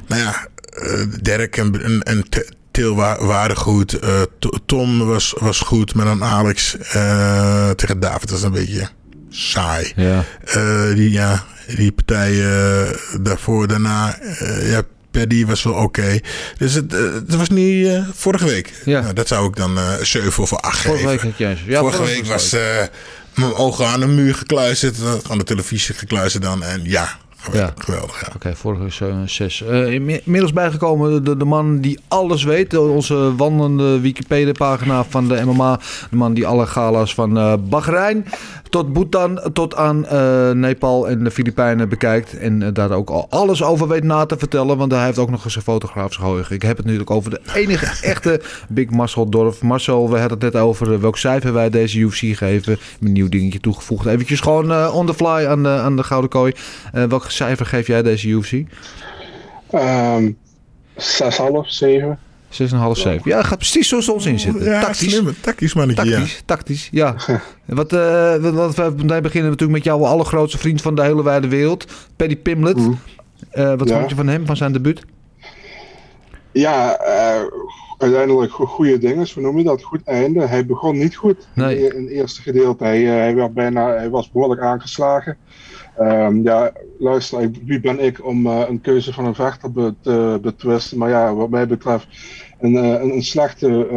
nou 0.08 0.22
ja, 0.22 0.48
eh, 0.70 1.04
Dirk 1.22 1.58
en, 1.58 2.02
en, 2.04 2.24
Til 2.72 2.96
wa- 2.96 3.26
waren 3.26 3.56
goed. 3.58 4.00
Eh, 4.00 4.22
Tom 4.66 4.98
was, 5.08 5.34
was 5.38 5.60
goed. 5.60 5.94
Maar 5.96 6.06
dan 6.06 6.24
Alex 6.24 6.76
tegen 7.76 8.00
David 8.00 8.30
was 8.30 8.42
een 8.44 8.52
beetje 8.52 8.88
saai. 9.30 9.92
Ja. 9.96 10.24
Die, 10.94 11.12
ja, 11.12 11.44
die 11.76 11.92
partij 11.92 12.32
eh, 12.32 12.90
daarvoor, 13.22 13.68
daarna, 13.68 14.18
ja, 14.62 14.82
Paddy 15.20 15.46
was 15.46 15.64
wel 15.64 15.74
oké. 15.74 16.20
Dus 16.58 16.74
het, 16.74 16.94
eh, 16.94 17.14
het 17.14 17.36
was 17.36 17.50
niet 17.50 17.88
eh, 17.88 18.04
vorige 18.14 18.46
week. 18.46 18.74
Ja. 18.86 19.02
Nou, 19.02 19.14
dat 19.14 19.28
zou 19.28 19.48
ik 19.48 19.56
dan 19.56 19.78
eh 19.78 19.94
7 20.02 20.44
of 20.44 20.54
8 20.54 20.82
Vorige 20.82 21.08
geven. 21.08 21.34
week. 21.38 21.58
Ja, 21.66 21.80
vorige 21.80 22.04
week 22.04 22.26
was 22.26 22.54
eh, 22.54 22.62
mijn 23.36 23.54
ogen 23.54 23.88
aan 23.88 24.00
de 24.00 24.08
muur 24.08 24.36
gekluisterd, 24.36 24.96
aan 25.30 25.38
de 25.38 25.44
televisie 25.44 25.96
gekluisterd 25.96 26.44
dan. 26.44 26.64
En 26.64 26.82
ja. 26.84 27.18
Ja. 27.54 27.74
geweldig 27.78 28.22
ja. 28.22 28.28
Oké, 28.36 28.56
vorige 28.56 29.06
eh, 29.06 29.16
zes. 29.26 29.64
Eh, 29.64 29.94
inmi- 29.94 30.22
inmiddels 30.24 30.54
bijgekomen 30.54 31.24
de, 31.24 31.38
de 31.38 31.46
man 31.46 31.80
die 31.80 32.00
alles 32.08 32.44
weet. 32.44 32.78
Onze 32.78 33.36
wandelende 33.36 34.00
Wikipedia-pagina 34.00 35.04
van 35.04 35.28
de 35.28 35.42
MMA. 35.46 35.80
De 36.10 36.16
man 36.16 36.34
die 36.34 36.48
alle 36.48 36.68
gala's 36.68 37.14
van 37.14 37.38
eh 37.38 37.54
Bahrein 37.70 38.26
tot 38.70 38.94
Bhutan 38.94 39.40
tot 39.54 39.76
aan 39.76 40.06
Nepal 40.60 41.10
en 41.10 41.24
de 41.24 41.32
Filipijnen 41.32 41.90
bekijkt. 41.90 42.38
En 42.38 42.74
daar 42.74 42.92
ook 42.92 43.10
al 43.10 43.28
alles 43.30 43.64
over 43.64 43.88
weet 43.88 44.04
na 44.04 44.26
te 44.26 44.38
vertellen. 44.38 44.78
Want 44.78 44.92
hij 44.92 45.06
heeft 45.06 45.18
ook 45.18 45.30
nog 45.30 45.44
eens 45.46 45.56
een 45.56 45.62
fotograafs 45.62 46.16
geheugen. 46.18 46.56
Ik 46.56 46.62
heb 46.62 46.78
het 46.78 46.86
natuurlijk 46.86 47.12
over 47.12 47.30
de 47.30 47.42
enige 47.54 48.06
echte 48.08 48.42
Big 48.70 48.90
Marcel 48.90 49.30
Dorf. 49.30 49.62
Marcel, 49.62 50.10
we 50.10 50.20
hadden 50.20 50.40
het 50.40 50.54
net 50.54 50.62
over 50.64 51.02
welk 51.02 51.18
cijfer 51.18 51.54
wij 51.54 51.70
deze 51.70 52.00
UFC 52.00 52.38
geven. 52.38 52.78
Een 53.02 53.12
nieuw 53.12 53.30
dingetje 53.30 53.60
toegevoegd. 53.60 54.06
Eventjes 54.06 54.40
gewoon 54.40 54.92
on 54.92 55.06
the 55.06 55.14
fly 55.14 55.46
aan 55.48 55.64
de, 55.64 55.70
aan 55.70 55.96
de 55.96 56.04
Gouden 56.04 56.30
Kooi. 56.30 56.54
Eh, 56.94 57.04
welk 57.30 57.50
cijfer 57.50 57.66
geef 57.66 57.88
jij 57.88 58.02
deze 58.02 58.28
UFC? 58.28 58.52
6,5, 58.52 58.68
Ehm 59.70 60.32
6,5, 60.96 61.68
7. 61.68 62.18
7. 62.50 63.22
Ja, 63.24 63.44
gaat 63.44 63.58
precies 63.58 63.88
zoals 63.88 64.10
ons 64.10 64.26
in 64.26 64.40
zitten. 64.40 64.64
Ja, 64.64 64.82
tactisch. 64.82 65.12
slim, 65.16 65.36
tactisch 65.42 65.74
mannetje, 65.74 66.06
ja. 66.06 66.12
Tactisch, 66.18 66.42
tactisch, 66.46 66.88
ja. 66.92 67.16
Wat, 67.66 67.94
eh, 67.94 68.36
wat, 68.36 68.76
we 68.76 68.94
meteen 68.98 69.22
beginnen 69.22 69.50
natuurlijk 69.50 69.72
met 69.72 69.84
jouw 69.84 70.06
allergrootste 70.06 70.58
vriend 70.58 70.82
van 70.82 70.96
de 70.96 71.02
hele 71.04 71.24
wijde 71.24 71.48
wereld, 71.48 71.86
Paddy 72.16 72.38
Pimlet. 72.38 72.78
Eh, 73.50 73.74
wat 73.76 73.90
Ja. 73.90 73.98
vond 73.98 74.10
je 74.10 74.16
van 74.16 74.28
hem, 74.28 74.46
van 74.46 74.58
zijn 74.58 74.72
debuut? 74.72 75.02
Ja, 76.52 76.98
eh, 76.98 77.42
uiteindelijk 77.98 78.52
go- 78.52 78.66
goede 78.66 78.98
dingen, 78.98 79.28
hoe 79.34 79.44
noem 79.44 79.58
je 79.58 79.64
dat? 79.64 79.84
Goed 79.84 80.04
einde. 80.04 80.46
Hij 80.48 80.66
begon 80.66 80.98
niet 80.98 81.16
goed 81.16 81.48
Nee. 81.56 81.78
in, 81.94 82.02
het 82.04 82.10
eerste 82.12 82.42
gedeelte. 82.42 82.84
Hij, 82.84 83.02
hij, 83.04 83.36
werd 83.36 83.54
bijna, 83.54 83.88
hij 83.96 84.10
was 84.10 84.32
behoorlijk 84.32 84.62
aangeslagen. 84.62 85.38
Ehm, 86.00 86.44
ja, 86.44 86.72
luister, 86.98 87.42
ik- 87.42 87.62
wie 87.66 87.80
ben 87.80 88.00
ik 88.00 88.26
om 88.26 88.46
eh, 88.48 88.64
een 88.68 88.82
keuze 88.82 89.14
van 89.14 89.26
een 89.26 89.36
vechter 89.36 89.96
te 90.02 90.40
betwisten? 90.42 90.98
Maar 90.98 91.10
ja, 91.10 91.34
wat 91.36 91.50
mij 91.50 91.68
betreft, 91.68 92.08
een, 92.58 92.76
eh, 92.76 92.84
een, 93.02 93.14
een 93.14 93.24
slechte, 93.24 93.88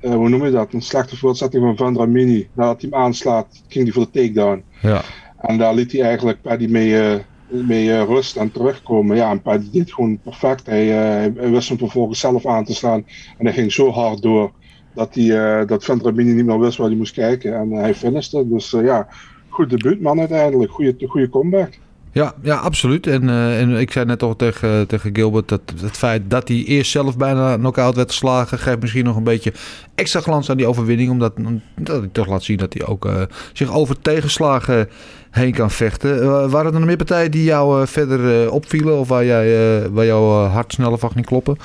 eh, 0.00 0.10
hoe 0.14 0.28
noem 0.28 0.44
je 0.44 0.50
dat? 0.50 0.72
Een 0.72 0.82
slechte 0.82 1.16
voortzetting 1.16 1.62
van 1.64 1.76
Van 1.76 1.94
Dramini. 1.94 2.50
Nadat 2.54 2.80
hij 2.80 2.90
hem 2.90 3.00
aanslaat, 3.00 3.62
ging 3.68 3.84
hij 3.84 3.92
voor 3.92 4.04
de 4.04 4.10
takedown. 4.10 4.64
Ja. 4.80 5.02
En 5.36 5.58
daar 5.58 5.74
liet 5.74 5.92
hij 5.92 6.00
eigenlijk 6.02 6.40
Paddy 6.40 6.66
mee, 6.66 7.22
mee 7.46 8.04
rust 8.04 8.36
en 8.36 8.50
terugkomen. 8.52 9.16
Ja, 9.16 9.30
en 9.30 9.42
Paddy 9.42 9.70
deed 9.70 9.92
gewoon 9.92 10.20
perfect. 10.20 10.66
Hij, 10.66 10.86
hij- 10.86 11.32
wist 11.32 11.68
hem 11.68 11.78
vervolgens 11.78 12.20
zelf 12.20 12.46
aan 12.46 12.64
te 12.64 12.74
slaan. 12.74 13.04
En 13.36 13.44
hij 13.46 13.52
ging 13.54 13.72
zo 13.72 13.90
hard 13.90 14.22
door 14.22 14.52
dat, 14.92 15.14
hij, 15.14 15.60
eh, 15.60 15.66
dat 15.66 15.84
Vendramini 15.84 16.32
niet 16.32 16.44
meer 16.46 16.58
wist 16.60 16.76
waar 16.78 16.88
hij 16.88 16.96
moest 16.96 17.12
kijken. 17.14 17.54
En 17.54 17.70
hij 17.70 17.94
finishte. 17.94 18.48
Dus 18.48 18.70
ja, 18.70 19.08
goed 19.50 19.70
debuut 19.70 20.00
man 20.00 20.18
uiteindelijk. 20.18 20.72
Goede, 20.72 20.94
goede 21.06 21.28
comeback. 21.28 21.70
Ja, 22.12 22.34
ja 22.42 22.56
absoluut. 22.56 23.06
En, 23.06 23.22
uh, 23.22 23.60
en 23.60 23.70
ik 23.70 23.92
zei 23.92 24.04
net 24.04 24.22
al 24.22 24.36
tegen, 24.36 24.86
tegen 24.86 25.10
Gilbert 25.12 25.48
dat 25.48 25.60
het 25.80 25.96
feit 25.96 26.30
dat 26.30 26.48
hij 26.48 26.64
eerst 26.64 26.90
zelf 26.90 27.16
bijna 27.16 27.56
knock-out 27.56 27.96
werd 27.96 28.10
geslagen, 28.10 28.58
geeft 28.58 28.80
misschien 28.80 29.04
nog 29.04 29.16
een 29.16 29.24
beetje 29.24 29.52
extra 29.94 30.20
glans 30.20 30.50
aan 30.50 30.56
die 30.56 30.66
overwinning. 30.66 31.10
Omdat 31.10 31.32
dat 31.76 31.98
hij 32.00 32.08
toch 32.12 32.26
laat 32.26 32.42
zien 32.42 32.56
dat 32.56 32.72
hij 32.72 32.86
ook 32.86 33.04
uh, 33.04 33.22
zich 33.52 33.72
over 33.72 34.00
tegenslagen 34.00 34.88
heen 35.30 35.52
kan 35.52 35.70
vechten. 35.70 36.16
Uh, 36.16 36.50
waren 36.50 36.72
er 36.72 36.78
nog 36.78 36.88
meer 36.88 36.96
partijen 36.96 37.30
die 37.30 37.44
jou 37.44 37.86
verder 37.86 38.50
opvielen 38.50 38.98
of 38.98 39.08
waar, 39.08 39.24
jij, 39.24 39.90
waar 39.90 40.06
jouw 40.06 40.46
hart 40.46 40.72
sneller 40.72 40.98
van 40.98 41.10
ging 41.10 41.26
kloppen? 41.26 41.56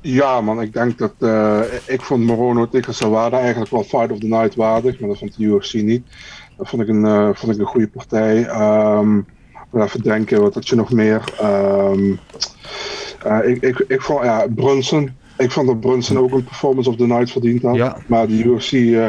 Ja, 0.00 0.40
man, 0.40 0.62
ik 0.62 0.72
denk 0.72 0.98
dat. 0.98 1.14
ik 1.86 2.00
vond 2.00 2.24
Morono 2.24 2.68
tegen 2.68 2.94
Sawada 2.94 3.38
eigenlijk 3.38 3.70
wel 3.70 3.84
Fight 3.84 4.10
of 4.10 4.18
the 4.18 4.26
Night 4.26 4.54
waardig, 4.54 5.00
maar 5.00 5.08
dat 5.08 5.18
vond 5.18 5.36
de 5.36 5.44
UFC 5.44 5.74
niet. 5.74 6.02
Dat 6.56 6.68
vond 6.68 6.82
ik 6.82 6.88
een, 6.88 7.34
vond 7.34 7.52
ik 7.52 7.58
een 7.58 7.66
goede 7.66 7.88
partij. 7.88 8.48
Um, 8.98 9.26
even 9.74 10.02
denken, 10.02 10.40
wat 10.40 10.54
had 10.54 10.68
je 10.68 10.76
nog 10.76 10.92
meer? 10.92 11.24
Um, 11.42 12.18
uh, 13.26 13.38
ik, 13.44 13.62
ik, 13.62 13.78
ik 13.78 14.02
vond, 14.02 14.24
ja, 14.24 14.46
Brunson. 14.54 15.20
Ik 15.38 15.50
vond 15.50 15.66
dat 15.66 15.80
Brunson 15.80 16.18
ook 16.18 16.32
een 16.32 16.44
performance 16.44 16.88
of 16.88 16.96
the 16.96 17.06
night 17.06 17.30
verdiend 17.30 17.62
had. 17.62 17.74
Ja. 17.74 17.96
Maar 18.06 18.26
de 18.26 18.44
UFC 18.44 18.72
uh, 18.72 19.06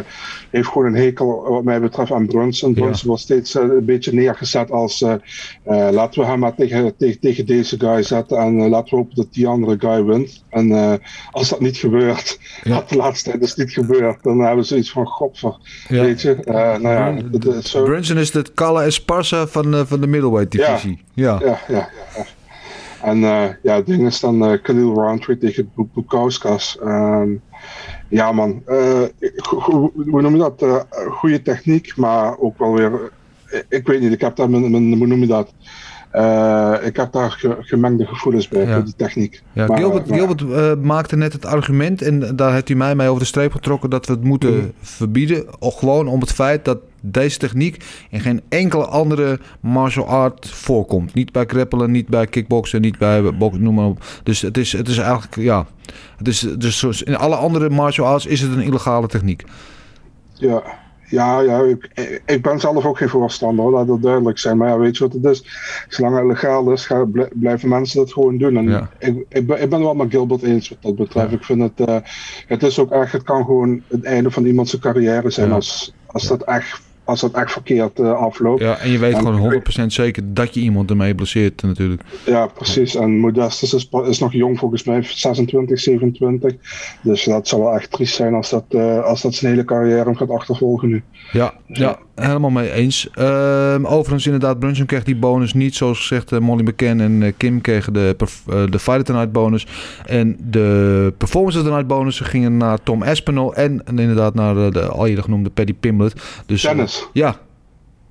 heeft 0.50 0.68
gewoon 0.68 0.88
een 0.88 1.02
hekel, 1.02 1.46
wat 1.50 1.64
mij 1.64 1.82
betreft, 1.82 2.12
aan 2.12 2.28
Brunson. 2.28 2.74
Brunson 2.74 3.02
ja. 3.02 3.08
wordt 3.08 3.22
steeds 3.22 3.56
uh, 3.56 3.62
een 3.62 3.86
beetje 3.86 4.14
neergezet 4.14 4.72
als 4.72 5.06
laten 5.64 6.22
we 6.22 6.28
hem 6.28 6.40
maar 6.40 6.56
tegen, 6.56 6.98
tegen, 6.98 7.20
tegen 7.20 7.46
deze 7.46 7.80
guy 7.80 8.04
zetten 8.04 8.38
en 8.38 8.70
laten 8.70 8.90
we 8.90 8.96
hopen 8.96 9.16
dat 9.16 9.34
die 9.34 9.48
andere 9.48 9.76
guy 9.80 10.04
wint. 10.04 10.44
En 10.50 11.00
als 11.32 11.50
dat 11.50 11.60
niet 11.60 11.78
gebeurt, 11.78 12.40
ja. 12.64 12.76
dat 12.76 12.90
de 12.90 12.96
laatste 12.96 13.30
tijd 13.30 13.44
is 13.44 13.56
niet 13.56 13.72
gebeurd, 13.72 14.24
dan 14.24 14.40
hebben 14.40 14.66
ze 14.66 14.78
iets 14.78 14.92
van 14.92 15.06
godver. 15.06 15.58
Weet 15.88 16.22
je? 16.22 16.38
nou 16.82 17.84
Brunson 17.84 18.18
is 18.18 18.34
het 18.34 18.54
Kala 18.54 18.84
Esparza 18.84 19.48
van, 19.48 19.88
van 19.88 20.02
de 20.02 20.08
middleweight 20.08 20.52
divisie. 20.52 21.02
Ja, 21.14 21.40
ja, 21.44 21.60
ja. 21.68 21.90
En 23.04 23.18
uh, 23.18 23.50
ja, 23.62 23.76
het 23.76 23.86
ding 23.86 24.06
is 24.06 24.20
dan 24.20 24.52
uh, 24.52 24.62
Khalil 24.62 24.94
Roundtree 24.94 25.38
tegen 25.38 25.72
Bukauskas. 25.94 26.78
Um, 26.84 27.42
ja 28.10 28.32
man, 28.32 28.64
uh, 28.68 29.04
hoe 30.04 30.22
noem 30.22 30.36
je 30.36 30.54
dat? 30.56 30.88
goede 31.10 31.42
techniek, 31.42 31.96
maar 31.96 32.40
ook 32.40 32.58
wel 32.58 32.74
weer... 32.74 33.12
Ik 33.70 33.88
weet 33.88 34.02
niet, 34.02 34.12
ik 34.12 34.22
heb 34.22 34.36
daar 34.36 34.50
mijn, 34.50 34.72
mijn 34.72 34.98
hoe 34.98 35.08
noem 35.08 35.20
je 35.20 35.28
dat? 35.28 35.54
Uh, 36.14 36.74
ik 36.82 36.96
heb 36.96 37.12
daar 37.12 37.32
ge 37.32 37.58
gemengde 37.60 38.06
gevoelens 38.06 38.48
bij, 38.48 38.66
ja. 38.66 38.80
die 38.80 38.94
techniek. 38.96 39.42
Ja, 39.54 39.68
maar, 39.68 39.78
Gilbert, 39.78 40.10
uh, 40.10 40.16
Gilbert 40.16 40.42
uh, 40.42 40.74
maakte 40.86 41.16
net 41.16 41.34
het 41.34 41.46
argument, 41.46 42.02
en 42.02 42.36
daar 42.36 42.54
heeft 42.54 42.68
hij 42.68 42.78
mij 42.78 42.96
mee 42.96 43.08
over 43.08 43.20
de 43.20 43.28
streep 43.28 43.52
getrokken, 43.52 43.90
dat 43.90 44.06
we 44.06 44.14
het 44.14 44.24
moeten 44.24 44.54
mm. 44.54 44.72
verbieden. 44.82 45.46
Gewoon 45.60 46.08
om 46.08 46.20
het 46.20 46.32
feit 46.32 46.66
dat 46.66 46.78
deze 47.02 47.38
techniek 47.38 47.84
in 48.10 48.20
geen 48.20 48.42
enkele 48.50 48.86
andere 48.86 49.40
martial 49.60 50.08
art 50.08 50.50
voorkomt. 50.50 51.14
Niet 51.14 51.32
bij 51.32 51.46
grappelen, 51.46 51.92
niet 51.92 52.08
bij 52.08 52.28
kickboksen, 52.28 52.82
niet 52.82 52.98
bij 52.98 53.38
boksen, 53.38 53.64
noem 53.64 53.76
maar 53.76 53.86
op. 53.86 54.06
Dus 54.24 54.42
het 54.42 54.58
is, 54.58 54.72
het 54.72 54.88
is 54.88 54.98
eigenlijk, 54.98 55.36
ja. 55.36 55.66
Het 56.18 56.28
is, 56.28 56.40
dus 56.58 57.04
in 57.04 57.18
alle 57.18 57.36
andere 57.36 57.70
martial 57.70 58.08
arts 58.08 58.26
is 58.26 58.42
het 58.42 58.52
een 58.52 58.62
illegale 58.62 59.08
techniek. 59.08 59.44
Ja, 60.34 60.64
ja, 61.14 61.40
ja 61.40 61.62
ik, 61.62 61.90
ik, 62.26 62.42
ben 62.42 62.60
zelf 62.60 62.86
ook 62.86 62.98
geen 62.98 63.10
voorstander, 63.10 63.70
laat 63.70 63.88
dat 63.88 64.02
duidelijk 64.02 64.38
zijn. 64.38 64.58
Maar 64.58 64.68
ja, 64.68 64.78
weet 64.78 64.98
je 64.98 65.04
wat 65.04 65.14
het 65.14 65.26
is? 65.26 65.46
Zolang 65.90 66.16
het 66.16 66.26
legaal 66.26 66.72
is, 66.72 66.86
gaan, 66.86 67.12
blijven 67.34 67.70
mensen 67.70 67.98
dat 67.98 68.14
gewoon 68.14 68.38
doen. 68.38 68.58
En 68.58 68.70
ja. 68.70 68.90
ik, 69.00 69.26
ik, 69.30 69.48
ben, 69.48 69.62
ik 69.62 69.70
ben 69.70 69.80
wel 69.80 69.94
met 69.94 70.10
Gilbert 70.10 70.44
eens 70.44 70.70
wat 70.70 70.82
dat 70.82 70.96
betreft. 70.96 71.30
Ja. 71.30 71.36
Ik 71.36 71.44
vind 71.44 71.62
het, 71.62 71.90
uh, 71.90 71.98
het 72.48 72.64
is 72.64 72.80
ook 72.80 72.92
echt, 72.92 73.12
het 73.12 73.24
kan 73.24 73.46
gewoon 73.46 73.82
het 73.88 74.04
einde 74.04 74.32
van 74.32 74.46
iemands 74.46 74.80
carrière 74.80 75.30
zijn 75.30 75.52
als, 75.52 75.94
als 76.06 76.28
dat 76.28 76.44
echt 76.44 76.82
als 77.04 77.22
dat 77.22 77.32
echt 77.32 77.52
verkeerd 77.52 78.00
uh, 78.00 78.14
afloopt. 78.14 78.62
Ja, 78.62 78.78
en 78.78 78.92
je 78.92 78.98
weet 78.98 79.14
En 79.14 79.20
gewoon 79.20 79.54
ik 79.54 79.80
100% 79.82 79.86
zeker 79.86 80.34
dat 80.34 80.54
je 80.54 80.60
iemand 80.60 80.90
ermee 80.90 81.16
blesseert 81.16 81.62
natuurlijk. 81.62 82.02
Ja, 82.26 82.48
precies. 82.48 82.96
En 82.96 83.20
Modestus 83.20 83.74
is, 83.74 83.90
is 84.06 84.20
nog 84.20 84.34
jong 84.34 84.60
volgens 84.60 84.84
mij, 84.84 85.04
26, 85.04 85.80
27. 85.80 86.54
Dus 87.02 87.24
dat 87.24 87.48
zou 87.48 87.62
wel 87.62 87.76
echt 87.76 87.92
triest 87.92 88.16
zijn 88.16 88.34
als 88.34 88.50
dat, 88.50 88.66
uh, 88.70 89.04
als 89.04 89.22
dat 89.22 89.36
zijn 89.36 89.52
hele 89.52 89.66
carrière 89.66 90.04
hem 90.04 90.16
gaat 90.16 90.30
achtervolgen 90.30 90.90
nu. 90.90 91.04
Ja, 91.32 91.54
ja 91.68 92.00
helemaal 92.16 92.50
mee 92.50 92.72
eens. 92.72 93.10
Uh, 93.16 93.76
overigens 93.84 94.26
inderdaad, 94.26 94.60
Brunson 94.60 94.86
kreeg 94.86 95.04
die 95.04 95.16
bonus 95.16 95.54
niet. 95.54 95.76
Zoals 95.76 95.98
gezegd, 95.98 96.32
uh, 96.32 96.40
Molly 96.40 96.64
McCann 96.64 97.00
en 97.00 97.34
Kim 97.38 97.62
kregen 97.62 97.94
de, 97.94 98.16
de 98.70 98.80
Fighter 98.80 99.04
Tonight 99.04 99.32
bonus. 99.32 99.68
En 100.06 100.38
de 100.40 101.14
Performance 101.18 101.58
of 101.58 101.64
the 101.64 101.70
Night 101.70 101.88
bonus 101.88 102.20
gingen 102.20 102.58
naar 102.58 102.84
Tom 102.84 103.04
Espinel. 103.04 103.56
En, 103.56 103.86
en 103.86 104.00
inderdaad 104.00 104.34
naar 104.34 104.72
de, 104.72 104.82
al 104.82 105.08
eerder 105.08 105.24
genoemde 105.24 105.50
Paddy 105.50 105.74
Pimblett. 105.74 106.44
Dus, 106.46 106.62
Ja. 107.14 107.36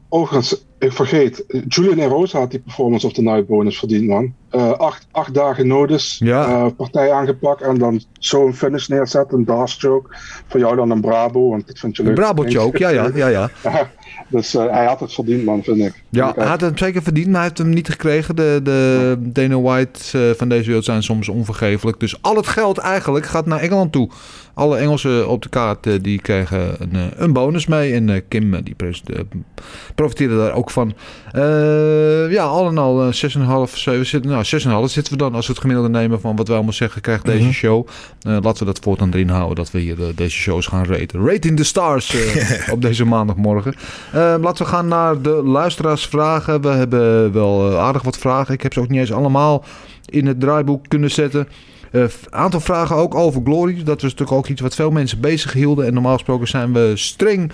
Overigens, 0.08 0.64
ik 0.78 0.92
vergeet, 0.92 1.44
Julian 1.68 1.98
Erosa 1.98 2.38
had 2.38 2.50
die 2.50 2.60
Performance 2.60 3.06
of 3.06 3.12
the 3.12 3.22
Night 3.22 3.46
bonus 3.46 3.78
verdiend, 3.78 4.06
man. 4.06 4.32
Uh, 4.50 4.72
acht, 4.72 5.06
acht 5.10 5.34
dagen 5.34 5.66
notice, 5.66 6.24
Ja. 6.24 6.48
uh, 6.48 6.66
partij 6.76 7.12
aangepakt 7.12 7.62
en 7.62 7.78
dan 7.78 8.02
zo'n 8.18 8.54
finish 8.54 8.86
neerzetten, 8.86 9.38
een 9.38 9.44
Dars 9.44 9.76
choke. 9.78 10.16
Voor 10.46 10.60
jou 10.60 10.76
dan 10.76 10.90
een 10.90 11.00
Bravo, 11.00 11.48
want 11.48 11.66
dat 11.66 11.78
vind 11.78 11.96
je 11.96 12.02
Een 12.02 12.08
leuk. 12.08 12.16
Brabo 12.16 12.42
choke, 12.46 12.78
ja, 12.78 12.88
ja, 12.88 13.10
ja, 13.14 13.26
ja. 13.28 13.50
dus 14.28 14.54
uh, 14.54 14.70
hij 14.70 14.84
had 14.84 15.00
het 15.00 15.12
verdiend, 15.12 15.44
man, 15.44 15.62
vind 15.62 15.78
ik. 15.78 16.02
Ja, 16.08 16.32
hij 16.36 16.46
had 16.46 16.60
het 16.60 16.78
zeker 16.78 17.02
verdiend, 17.02 17.26
maar 17.26 17.34
hij 17.34 17.44
heeft 17.44 17.58
hem 17.58 17.68
niet 17.70 17.88
gekregen. 17.88 18.36
De, 18.36 18.60
de 18.62 19.16
Dana 19.20 19.60
White 19.60 20.34
van 20.36 20.48
deze 20.48 20.66
wereld 20.66 20.84
zijn 20.84 21.02
soms 21.02 21.28
onvergeeflijk. 21.28 22.00
Dus 22.00 22.22
al 22.22 22.36
het 22.36 22.46
geld 22.46 22.78
eigenlijk 22.78 23.26
gaat 23.26 23.46
naar 23.46 23.60
Engeland 23.60 23.92
toe. 23.92 24.08
Alle 24.54 24.76
Engelsen 24.76 25.28
op 25.28 25.42
de 25.42 25.48
kaart 25.48 25.86
uh, 25.86 25.94
die 26.02 26.20
kregen 26.20 26.74
een, 26.78 26.90
uh, 26.94 27.00
een 27.16 27.32
bonus 27.32 27.66
mee. 27.66 27.92
En 27.94 28.08
uh, 28.08 28.20
Kim 28.28 28.62
die 28.62 28.76
profiteerde 29.94 30.36
daar 30.36 30.52
ook 30.52 30.70
van. 30.70 30.94
ja, 32.30 32.42
al 32.44 32.68
in 32.68 32.78
al 32.78 33.12
6,5, 33.12 33.12
7 33.74 34.06
zitten. 34.06 34.30
Nou, 34.30 34.44
6,5 34.86 34.92
zitten 34.92 35.12
we 35.12 35.18
dan 35.18 35.34
als 35.34 35.46
we 35.46 35.52
het 35.52 35.60
gemiddelde 35.60 35.90
nemen 35.90 36.20
van 36.20 36.36
wat 36.36 36.46
wij 36.46 36.56
allemaal 36.56 36.74
zeggen, 36.74 37.00
krijgt 37.00 37.24
deze 37.24 37.42
Mhm. 37.42 37.52
show. 37.52 37.86
laten 38.22 38.58
we 38.58 38.64
dat 38.64 38.78
voortaan 38.82 39.12
erin 39.12 39.28
houden 39.28 39.56
dat 39.56 39.70
we 39.70 39.78
hier 39.78 39.96
deze 40.14 40.36
shows 40.36 40.66
gaan 40.66 40.84
raten. 40.84 41.26
Rating 41.26 41.56
the 41.56 41.64
stars 41.64 42.16
op 42.72 42.82
deze 42.82 43.04
maandagmorgen. 43.04 43.74
laten 44.12 44.64
we 44.64 44.70
gaan 44.70 44.88
naar 44.88 45.22
de 45.22 45.42
luisteraarsvragen. 45.44 46.60
We 46.60 46.68
hebben 46.68 47.32
wel 47.32 47.78
aardig 47.78 48.02
wat 48.02 48.18
vragen. 48.18 48.54
Ik 48.54 48.62
heb 48.62 48.72
ze 48.72 48.80
ook 48.80 48.88
niet 48.88 49.00
eens 49.00 49.12
allemaal 49.12 49.64
in 50.04 50.26
het 50.26 50.40
draaiboek 50.40 50.88
kunnen 50.88 51.10
zetten. 51.10 51.48
Een 51.92 52.02
uh, 52.02 52.08
aantal 52.30 52.60
vragen 52.60 52.96
ook 52.96 53.14
over 53.14 53.40
Glory. 53.44 53.74
Dat 53.74 54.02
was 54.02 54.10
natuurlijk 54.10 54.32
ook 54.32 54.48
iets 54.48 54.60
wat 54.60 54.74
veel 54.74 54.90
mensen 54.90 55.20
bezig 55.20 55.52
hielden. 55.52 55.86
En 55.86 55.94
normaal 55.94 56.12
gesproken 56.12 56.48
zijn 56.48 56.72
we 56.72 56.92
streng. 56.94 57.52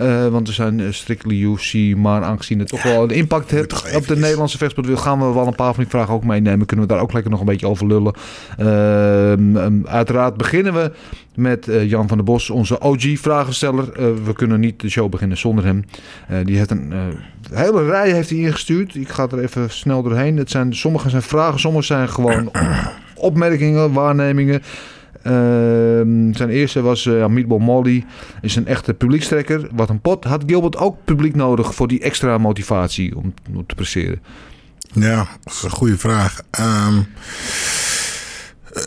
Uh, 0.00 0.26
want 0.26 0.46
we 0.48 0.54
zijn 0.54 0.78
uh, 0.78 0.86
strictly 0.90 1.42
UFC. 1.42 1.96
Maar 1.96 2.22
aangezien 2.22 2.58
het 2.58 2.68
toch 2.68 2.82
wel 2.82 3.02
een 3.02 3.10
impact 3.10 3.50
heeft 3.50 3.94
op 3.96 4.06
de 4.06 4.16
Nederlandse 4.16 4.58
vechtsport... 4.58 4.98
gaan 4.98 5.18
we 5.18 5.34
wel 5.34 5.46
een 5.46 5.54
paar 5.54 5.74
van 5.74 5.82
die 5.82 5.92
vragen 5.92 6.14
ook 6.14 6.24
meenemen. 6.24 6.66
Kunnen 6.66 6.86
we 6.86 6.92
daar 6.92 7.02
ook 7.02 7.12
lekker 7.12 7.30
nog 7.30 7.40
een 7.40 7.46
beetje 7.46 7.66
over 7.66 7.86
lullen. 7.86 8.14
Um, 8.60 9.86
uiteraard 9.86 10.36
beginnen 10.36 10.74
we 10.74 10.92
met 11.34 11.68
Jan 11.86 12.08
van 12.08 12.16
der 12.16 12.26
Bos, 12.26 12.50
onze 12.50 12.80
OG-vragensteller. 12.80 13.92
we 14.24 14.32
kunnen 14.32 14.60
niet 14.60 14.80
de 14.80 14.88
show 14.88 15.10
beginnen 15.10 15.38
zonder 15.38 15.64
hem. 15.64 15.84
die 16.44 16.56
heeft 16.56 16.70
een 16.70 16.92
hele 17.52 17.84
rij 17.84 18.10
heeft 18.10 18.30
hij 18.30 18.38
ingestuurd. 18.38 18.94
Ik 18.94 19.08
ga 19.08 19.28
er 19.30 19.38
even 19.38 19.70
snel 19.70 20.02
doorheen. 20.02 20.36
Het 20.36 20.50
zijn, 20.50 20.74
sommige 20.74 21.08
zijn 21.08 21.22
vragen, 21.22 21.60
sommige 21.60 21.86
zijn 21.86 22.08
gewoon 22.08 22.50
opmerkingen, 23.18 23.92
waarnemingen. 23.92 24.62
Uh, 25.18 26.34
zijn 26.34 26.48
eerste 26.48 26.80
was 26.80 27.04
uh, 27.04 27.26
Meatball 27.26 27.58
Molly. 27.58 28.04
Is 28.40 28.56
een 28.56 28.66
echte 28.66 28.94
publiekstrekker. 28.94 29.68
Wat 29.72 29.88
een 29.88 30.00
pot. 30.00 30.24
Had 30.24 30.42
Gilbert 30.46 30.76
ook 30.76 30.96
publiek 31.04 31.34
nodig 31.34 31.74
voor 31.74 31.88
die 31.88 32.00
extra 32.00 32.38
motivatie 32.38 33.16
om, 33.16 33.34
om 33.54 33.66
te 33.66 33.74
presteren? 33.74 34.22
Ja, 34.92 35.16
dat 35.42 35.52
is 35.52 35.62
een 35.62 35.70
goede 35.70 35.98
vraag. 35.98 36.40
Um, 36.60 37.06
uh, 38.76 38.82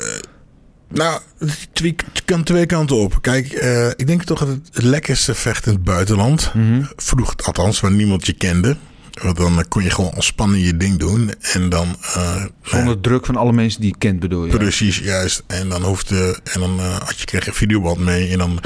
nou, 0.87 1.19
het 1.37 2.25
kan 2.25 2.43
twee 2.43 2.65
kanten 2.65 2.95
op. 2.95 3.21
Kijk, 3.21 3.63
uh, 3.63 3.87
ik 3.87 4.07
denk 4.07 4.23
toch 4.23 4.39
dat 4.39 4.47
het 4.47 4.83
lekkerste 4.83 5.35
vecht 5.35 5.65
in 5.65 5.73
het 5.73 5.83
buitenland. 5.83 6.51
Mm 6.53 6.61
-hmm. 6.61 6.87
Vroeg 6.95 7.35
althans, 7.43 7.79
waar 7.79 7.91
niemand 7.91 8.25
je 8.25 8.33
kende. 8.33 8.77
Want 9.11 9.37
dan 9.37 9.65
kon 9.67 9.83
je 9.83 9.89
gewoon 9.89 10.11
ontspannen 10.13 10.59
je 10.59 10.77
ding 10.77 10.97
doen. 10.97 11.31
En 11.41 11.69
dan. 11.69 11.95
Uh, 12.17 12.45
Zonder 12.63 12.95
uh, 12.95 13.01
druk 13.01 13.25
van 13.25 13.35
alle 13.35 13.53
mensen 13.53 13.81
die 13.81 13.89
je 13.89 13.97
kent, 13.97 14.19
bedoel 14.19 14.45
je? 14.45 14.57
Precies, 14.57 14.97
juist. 14.97 15.43
En 15.47 15.69
dan 15.69 15.83
hoefde. 15.83 16.39
En 16.43 16.59
dan 16.59 16.79
uh, 16.79 16.97
had 16.97 17.19
je 17.19 17.25
kreeg 17.25 17.47
een 17.47 17.53
videoband 17.53 17.99
mee. 17.99 18.31
En 18.31 18.37
dan 18.37 18.59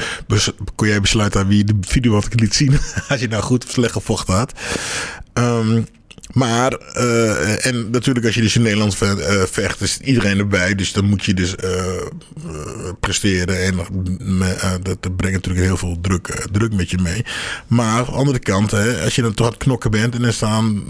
kon 0.74 0.88
jij 0.88 1.00
besluiten 1.00 1.40
aan 1.40 1.48
wie 1.48 1.64
de 1.64 1.74
videoband 1.80 2.40
liet 2.40 2.54
zien. 2.54 2.78
als 3.08 3.20
je 3.20 3.28
nou 3.28 3.42
goed 3.42 3.64
of 3.64 3.70
slecht 3.70 3.92
gevochten 3.92 4.34
had. 4.34 4.52
Um, 5.34 5.86
maar, 6.32 6.78
uh, 6.96 7.66
en 7.66 7.90
natuurlijk 7.90 8.26
als 8.26 8.34
je 8.34 8.40
dus 8.40 8.56
in 8.56 8.62
Nederland 8.62 8.96
vecht, 9.50 9.80
is 9.80 9.98
iedereen 9.98 10.38
erbij. 10.38 10.74
Dus 10.74 10.92
dan 10.92 11.04
moet 11.04 11.24
je 11.24 11.34
dus 11.34 11.54
uh, 11.64 11.70
presteren. 13.00 13.62
En 13.62 13.74
uh, 13.74 14.70
dat 14.82 15.16
brengt 15.16 15.36
natuurlijk 15.36 15.66
heel 15.66 15.76
veel 15.76 15.98
druk, 16.00 16.46
druk 16.52 16.72
met 16.72 16.90
je 16.90 16.98
mee. 16.98 17.24
Maar 17.66 17.98
aan 17.98 18.04
de 18.04 18.10
andere 18.10 18.38
kant, 18.38 18.70
hè, 18.70 19.02
als 19.04 19.14
je 19.14 19.22
dan 19.22 19.34
toch 19.34 19.46
aan 19.46 19.52
het 19.52 19.62
knokken 19.62 19.90
bent 19.90 20.14
en 20.14 20.24
er 20.24 20.32
staan, 20.32 20.84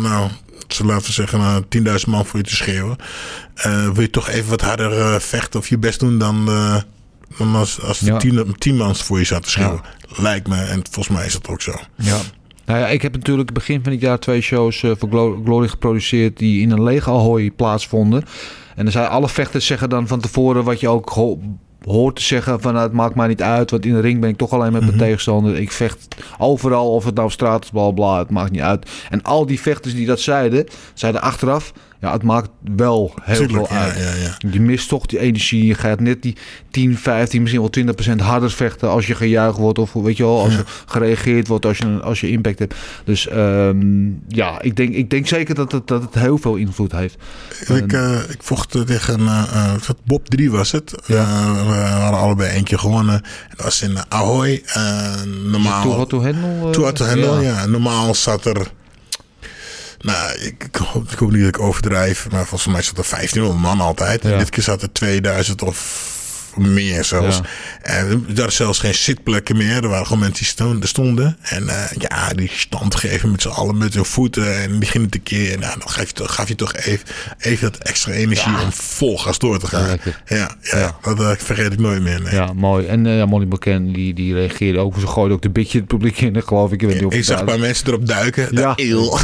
nou, 0.00 0.30
ze 0.68 0.84
laten 0.84 1.12
zeggen, 1.12 1.38
nou, 1.38 1.64
10.000 1.78 1.84
man 2.06 2.26
voor 2.26 2.38
je 2.38 2.46
te 2.46 2.56
schreeuwen. 2.56 2.96
wil 3.92 4.00
je 4.00 4.10
toch 4.10 4.28
even 4.28 4.50
wat 4.50 4.60
harder 4.60 5.20
vechten 5.20 5.60
of 5.60 5.68
je 5.68 5.78
best 5.78 6.00
doen 6.00 6.18
dan, 6.18 6.44
dan 7.38 7.54
als, 7.54 7.80
als 7.80 7.98
Ja. 7.98 8.18
tien, 8.18 8.54
tien 8.58 8.76
man 8.76 8.96
voor 8.96 9.18
je 9.18 9.24
staat 9.24 9.42
te 9.42 9.50
schreeuwen. 9.50 9.80
Lijkt 10.16 10.48
me, 10.48 10.56
en 10.56 10.82
volgens 10.90 11.16
mij 11.16 11.26
is 11.26 11.32
dat 11.32 11.48
ook 11.48 11.62
zo. 11.62 11.74
Ja. 11.96 12.20
Nou 12.72 12.84
ja, 12.84 12.90
ik 12.90 13.02
heb 13.02 13.12
natuurlijk 13.12 13.52
begin 13.52 13.82
van 13.82 13.92
het 13.92 14.00
jaar 14.00 14.18
twee 14.18 14.40
shows 14.40 14.82
eh, 14.82 14.90
voor 14.98 15.08
Glo- 15.08 15.40
Glory 15.44 15.68
geproduceerd 15.68 16.38
die 16.38 16.60
in 16.62 16.70
een 16.70 16.82
lege 16.82 17.10
Ahoy 17.10 17.50
plaatsvonden. 17.50 18.22
En 18.76 18.82
dan 18.84 18.92
zijn 18.92 19.08
alle 19.08 19.28
vechters 19.28 19.66
zeggen 19.66 19.88
dan 19.88 20.06
van 20.06 20.20
tevoren 20.20 20.64
wat 20.64 20.80
je 20.80 20.88
ook 20.88 21.08
ho- 21.08 21.40
hoort 21.84 22.16
te 22.16 22.22
zeggen 22.22 22.60
van 22.60 22.72
nou, 22.72 22.84
het 22.84 22.92
maakt 22.94 23.14
mij 23.14 23.26
niet 23.28 23.42
uit, 23.42 23.70
want 23.70 23.84
in 23.86 23.92
de 23.92 24.00
ring 24.00 24.20
ben 24.20 24.30
ik 24.30 24.36
toch 24.36 24.50
alleen 24.52 24.72
met 24.72 24.84
mijn 24.84 24.96
tegenstander. 24.98 25.56
Ik 25.56 25.72
vecht 25.72 26.08
overal, 26.38 26.94
of 26.94 27.04
het 27.04 27.14
nou 27.14 27.26
op 27.26 27.32
straat 27.32 27.64
is, 27.64 27.70
bla 27.70 27.90
bla, 27.90 28.18
het 28.18 28.30
maakt 28.30 28.50
niet 28.50 28.60
uit. 28.60 28.90
En 29.10 29.22
al 29.22 29.46
die 29.46 29.60
vechters 29.60 29.94
die 29.94 30.06
dat 30.06 30.20
zeiden, 30.20 30.66
zeiden 30.94 31.22
achteraf, 31.22 31.72
ja, 32.02 32.12
het 32.12 32.22
maakt 32.22 32.50
wel 32.76 33.14
heel 33.22 33.36
Tuurlijk, 33.36 33.66
veel 33.66 33.76
uit. 33.76 33.96
ja, 33.96 34.14
ja. 34.14 34.50
Je 34.50 34.60
mist 34.60 34.88
toch 34.88 35.06
die 35.06 35.18
energie. 35.18 35.66
Je 35.66 35.74
gaat 35.74 36.00
net 36.00 36.22
die 36.22 36.36
10, 36.70 36.98
15, 36.98 37.42
misschien 37.42 37.70
wel 37.84 38.16
20% 38.18 38.22
harder 38.22 38.50
vechten 38.50 38.88
als 38.90 39.06
je 39.06 39.14
gejuicht 39.14 39.58
wordt. 39.58 39.78
Of 39.78 39.92
weet 39.92 40.16
je 40.16 40.22
wel, 40.22 40.40
als 40.40 40.54
er 40.56 40.64
gereageerd 40.86 41.48
wordt 41.48 41.66
als 41.66 41.78
je, 41.78 42.00
als 42.02 42.20
je 42.20 42.30
impact 42.30 42.58
hebt. 42.58 42.74
Dus 43.04 43.28
ehm, 43.28 44.10
ja, 44.28 44.60
ik 44.60 44.76
denk, 44.76 44.94
ik 44.94 45.10
denk 45.10 45.26
zeker 45.26 45.54
dat 45.54 45.72
het, 45.72 45.86
dat 45.86 46.02
het 46.02 46.14
heel 46.14 46.38
veel 46.38 46.54
invloed 46.54 46.92
heeft. 46.92 47.16
Ik, 47.68 47.92
eh, 47.92 48.18
ik 48.28 48.42
vocht 48.42 48.70
tegen 48.86 49.20
eh, 49.20 49.44
eh, 49.52 49.90
Bob 50.04 50.28
3 50.28 50.50
was 50.50 50.72
het. 50.72 50.94
We 51.06 51.16
hadden 51.16 52.20
allebei 52.20 52.62
keer 52.62 52.78
gewonnen. 52.78 53.14
En 53.14 53.54
dat 53.56 53.64
was 53.64 53.82
in 53.82 53.96
Ahoy. 54.08 54.62
Normaal. 55.44 55.82
Too 55.82 55.92
Hot 55.92 56.08
to 56.08 56.22
Handle? 56.22 56.92
to 56.92 57.40
ja. 57.40 57.66
Normaal 57.66 58.14
zat 58.14 58.44
er... 58.44 58.72
Nou, 60.02 60.32
ik, 60.38 60.64
ik, 60.64 60.76
hoop, 60.76 61.20
niet 61.30 61.38
dat 61.40 61.48
ik 61.48 61.60
overdrijf. 61.60 62.26
Maar 62.30 62.46
volgens 62.46 62.72
mij 62.72 62.82
zat 62.82 62.98
er 62.98 63.06
1500 63.10 63.60
man 63.60 63.80
altijd. 63.86 64.22
Ja. 64.22 64.30
En 64.32 64.38
dit 64.38 64.50
keer 64.50 64.62
zat 64.62 64.82
er 64.82 64.92
2000 64.92 65.62
of 65.62 66.10
meer 66.56 67.04
zelfs. 67.04 67.36
Ja. 67.36 67.42
En 67.82 68.26
waren 68.34 68.52
zelfs 68.52 68.78
geen 68.78 68.94
zitplekken 68.94 69.56
meer. 69.56 69.82
Er 69.82 69.88
waren 69.88 70.04
gewoon 70.06 70.18
mensen 70.20 70.38
die 70.38 70.46
stonden. 70.52 70.88
stonden. 70.88 71.36
En 71.42 71.68
eh, 71.68 71.90
ja, 71.98 72.28
die 72.34 72.50
stand 72.54 72.94
geven 72.94 73.30
met 73.30 73.42
z'n 73.42 73.48
allen 73.48 73.78
met 73.78 73.94
hun 73.94 74.04
voeten. 74.04 74.62
En 74.62 74.78
die 74.78 74.88
gingen 74.88 75.08
tekeer. 75.08 75.58
Nou, 75.58 75.78
dan 75.78 75.88
gaf 75.90 76.06
je 76.06 76.12
toch, 76.12 76.34
gaf 76.34 76.48
je 76.48 76.54
toch 76.54 76.74
even, 76.74 77.06
even 77.38 77.72
dat 77.72 77.80
extra 77.82 78.12
energie 78.12 78.52
om 78.64 78.72
vol 78.72 79.18
gas 79.18 79.38
door 79.38 79.58
te 79.58 79.66
gaan. 79.66 79.86
lekker. 79.86 80.22
Ja, 80.26 80.56
ja, 80.60 80.96
dat 81.02 81.20
eh, 81.20 81.30
vergeet 81.38 81.72
ik 81.72 81.78
nooit 81.78 82.02
meer. 82.02 82.20
Nee. 82.22 82.34
Ja, 82.34 82.52
mooi. 82.52 82.86
En 82.86 83.04
ja, 83.04 83.26
Molly 83.26 83.46
McCann, 83.46 83.92
die, 83.92 84.14
die 84.14 84.34
reageerde 84.34 84.78
ook. 84.78 84.94
Ze 85.00 85.06
gooide 85.06 85.34
ook 85.34 85.42
de 85.42 85.50
bitje 85.50 85.78
het 85.78 85.86
publiek 85.86 86.20
in, 86.20 86.42
geloof 86.42 86.72
ik. 86.72 86.82
Ik 86.82 86.86
weet 86.88 86.96
niet 86.96 87.04
of 87.04 87.10
Ik 87.12 87.16
het 87.18 87.26
zag 87.26 87.36
daar- 87.36 87.46
een 87.46 87.52
paar 87.52 87.60
mensen 87.62 87.86
erop 87.86 88.06
duiken. 88.06 88.48
Ja. 88.50 88.72
Ja. 88.76 89.18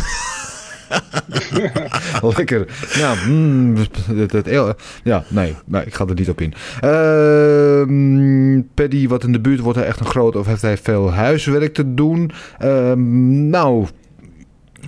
Lekker. 2.36 2.66
Ja, 2.94 3.14
mm, 3.26 3.76
het, 3.76 4.32
het, 4.32 4.46
heel- 4.46 4.74
ja 5.04 5.24
nee, 5.28 5.54
nee, 5.64 5.84
ik 5.84 5.94
ga 5.94 6.06
er 6.06 6.14
niet 6.14 6.28
op 6.28 6.40
in. 6.40 6.54
Ehm 6.80 8.60
Paddy, 8.74 9.08
wat 9.08 9.24
in 9.24 9.32
de 9.32 9.40
buurt 9.40 9.60
wordt 9.60 9.78
hij 9.78 9.86
echt 9.86 10.00
een 10.00 10.06
groot 10.06 10.36
of 10.36 10.46
heeft 10.46 10.62
hij 10.62 10.76
veel 10.76 11.12
huiswerk 11.12 11.74
te 11.74 11.94
doen? 11.94 12.30
Ehm, 12.58 13.48
nou, 13.50 13.86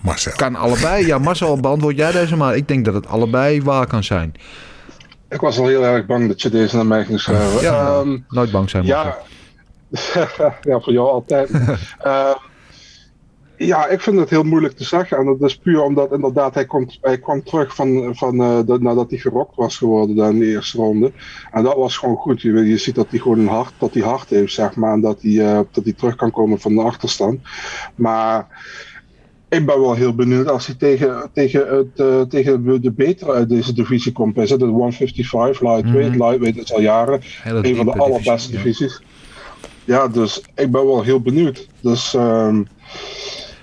Marcel. 0.03 0.33
kan 0.37 0.55
allebei. 0.57 1.07
Ja, 1.07 1.19
Marcel, 1.19 1.61
beantwoord 1.61 1.97
jij 1.97 2.13
deze 2.13 2.37
maar. 2.37 2.57
Ik 2.57 2.69
denk 2.69 2.85
dat 2.85 2.95
het 2.95 3.07
allebei 3.07 3.63
waar 3.63 3.87
kan 3.87 4.05
zijn. 4.05 4.35
Ik 5.29 5.41
was 5.41 5.59
al 5.59 5.67
heel 5.67 5.85
erg 5.85 6.07
bang 6.07 6.29
dat 6.29 6.43
je 6.43 6.49
deze 6.51 6.77
naar 6.77 6.87
mij 6.87 7.05
ging 7.05 7.21
schrijven. 7.21 7.61
Ja, 7.63 7.87
Ehm, 8.01 8.19
nooit 8.29 8.51
bang 8.51 8.71
zijn. 8.71 8.87
Marcel. 8.87 9.05
ja. 9.91 10.59
ja, 10.71 10.81
voor 10.81 10.93
jou 10.93 11.09
altijd. 11.09 11.51
Ehm, 11.99 12.33
ja, 13.67 13.89
ik 13.89 14.01
vind 14.01 14.19
het 14.19 14.31
heel 14.31 14.43
moeilijk 14.43 14.77
te 14.77 14.85
zeggen. 14.85 15.17
En 15.19 15.25
dat 15.25 15.43
is 15.43 15.57
puur 15.57 15.83
omdat 15.83 16.13
inderdaad 16.13 16.55
hij, 16.55 16.67
komt, 16.67 16.99
hij 17.01 17.19
kwam 17.19 17.43
terug 17.43 17.75
van, 17.75 18.17
van, 18.17 18.41
eh, 18.41 18.59
dat, 18.67 18.81
nadat 18.81 19.11
hij 19.11 19.19
gerokt 19.19 19.57
was 19.57 19.77
geworden 19.77 20.17
dan 20.17 20.33
in 20.33 20.39
de 20.39 20.47
eerste 20.47 20.77
ronde. 20.77 21.13
En 21.53 21.63
dat 21.63 21.77
was 21.77 21.97
gewoon 21.97 22.17
goed. 22.17 22.43
Je, 22.43 22.53
je 22.53 22.77
ziet 22.77 22.95
dat 22.95 23.07
hij 23.11 23.19
gewoon 23.19 23.39
een 23.39 23.49
hart, 23.49 23.73
dat 23.79 23.95
hij 23.95 24.03
hart 24.03 24.31
heeft, 24.31 24.53
zeg 24.53 24.75
maar. 24.75 24.93
En 24.93 25.01
dat 25.01 25.23
hij, 25.23 25.39
eh, 25.47 25.61
dat 25.71 25.85
hij 25.85 25.93
terug 25.93 26.17
kan 26.17 26.31
komen 26.31 26.61
van 26.61 26.75
de 26.75 26.83
achterstand. 26.83 27.41
Maar 27.95 28.47
ik 29.49 29.67
ben 29.67 29.81
wel 29.81 29.95
heel 29.95 30.15
benieuwd 30.15 30.49
als 30.49 30.67
hij 30.67 30.75
tegen, 30.77 31.31
tegen, 31.33 31.77
het, 31.77 32.01
eh, 32.07 32.21
tegen 32.21 32.81
de- 32.81 32.93
betere 32.93 33.33
uit 33.33 33.49
deze 33.49 33.73
divisie 33.73 34.13
komt. 34.13 34.37
Is 34.37 34.51
het 34.51 34.61
de 34.61 34.67
155 34.67 35.61
lightweight? 35.61 36.15
Lightweight 36.17 36.57
is 36.63 36.73
al 36.73 36.81
jaren 36.81 37.21
Hele 37.43 37.69
een 37.69 37.77
van 37.77 37.87
de 37.87 37.93
allerbeste 37.93 38.51
divisie, 38.51 38.87
divisies. 38.87 39.03
Ja, 39.85 40.09
dus 40.09 40.43
ik 40.55 40.71
ben 40.71 40.87
wel 40.87 41.03
heel 41.03 41.21
benieuwd. 41.21 41.69
Dus 41.81 42.15
ehm, 42.15 42.63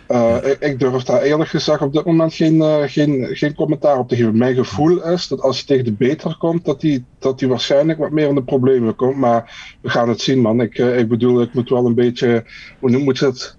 eh, 0.08 0.36
ik, 0.44 0.60
ik 0.60 0.80
durf 0.80 1.04
daar 1.04 1.22
eerlijk 1.22 1.50
gezegd 1.50 1.82
op 1.82 1.94
dit 1.94 2.06
moment 2.06 2.34
geen, 2.34 2.62
eh, 2.62 2.78
geen, 2.86 3.28
geen 3.32 3.56
commentaar 3.56 3.98
op 3.98 4.10
te 4.10 4.16
geven. 4.16 4.38
Mijn 4.38 4.56
gevoel 4.56 5.04
is 5.04 5.28
dat 5.28 5.42
als 5.42 5.56
hij 5.58 5.66
tegen 5.66 5.86
de 5.86 6.06
beter 6.06 6.36
komt, 6.38 6.66
dat 6.66 6.82
hij, 6.82 7.04
dat 7.20 7.40
hij 7.40 7.50
waarschijnlijk 7.50 8.00
wat 8.00 8.12
meer 8.12 8.28
in 8.28 8.36
de 8.36 8.44
problemen 8.44 8.96
komt. 8.96 9.18
Maar 9.18 9.76
we 9.82 9.90
gaan 9.90 10.10
het 10.10 10.22
zien, 10.22 10.40
man. 10.40 10.62
Ik, 10.62 10.78
eh, 10.78 10.98
ik 11.00 11.08
bedoel, 11.08 11.42
ik 11.42 11.54
moet 11.54 11.70
wel 11.70 11.86
een 11.86 11.96
beetje, 11.96 12.46
hoe 12.80 12.90
noem 12.90 13.14
je 13.14 13.26
het? 13.26 13.56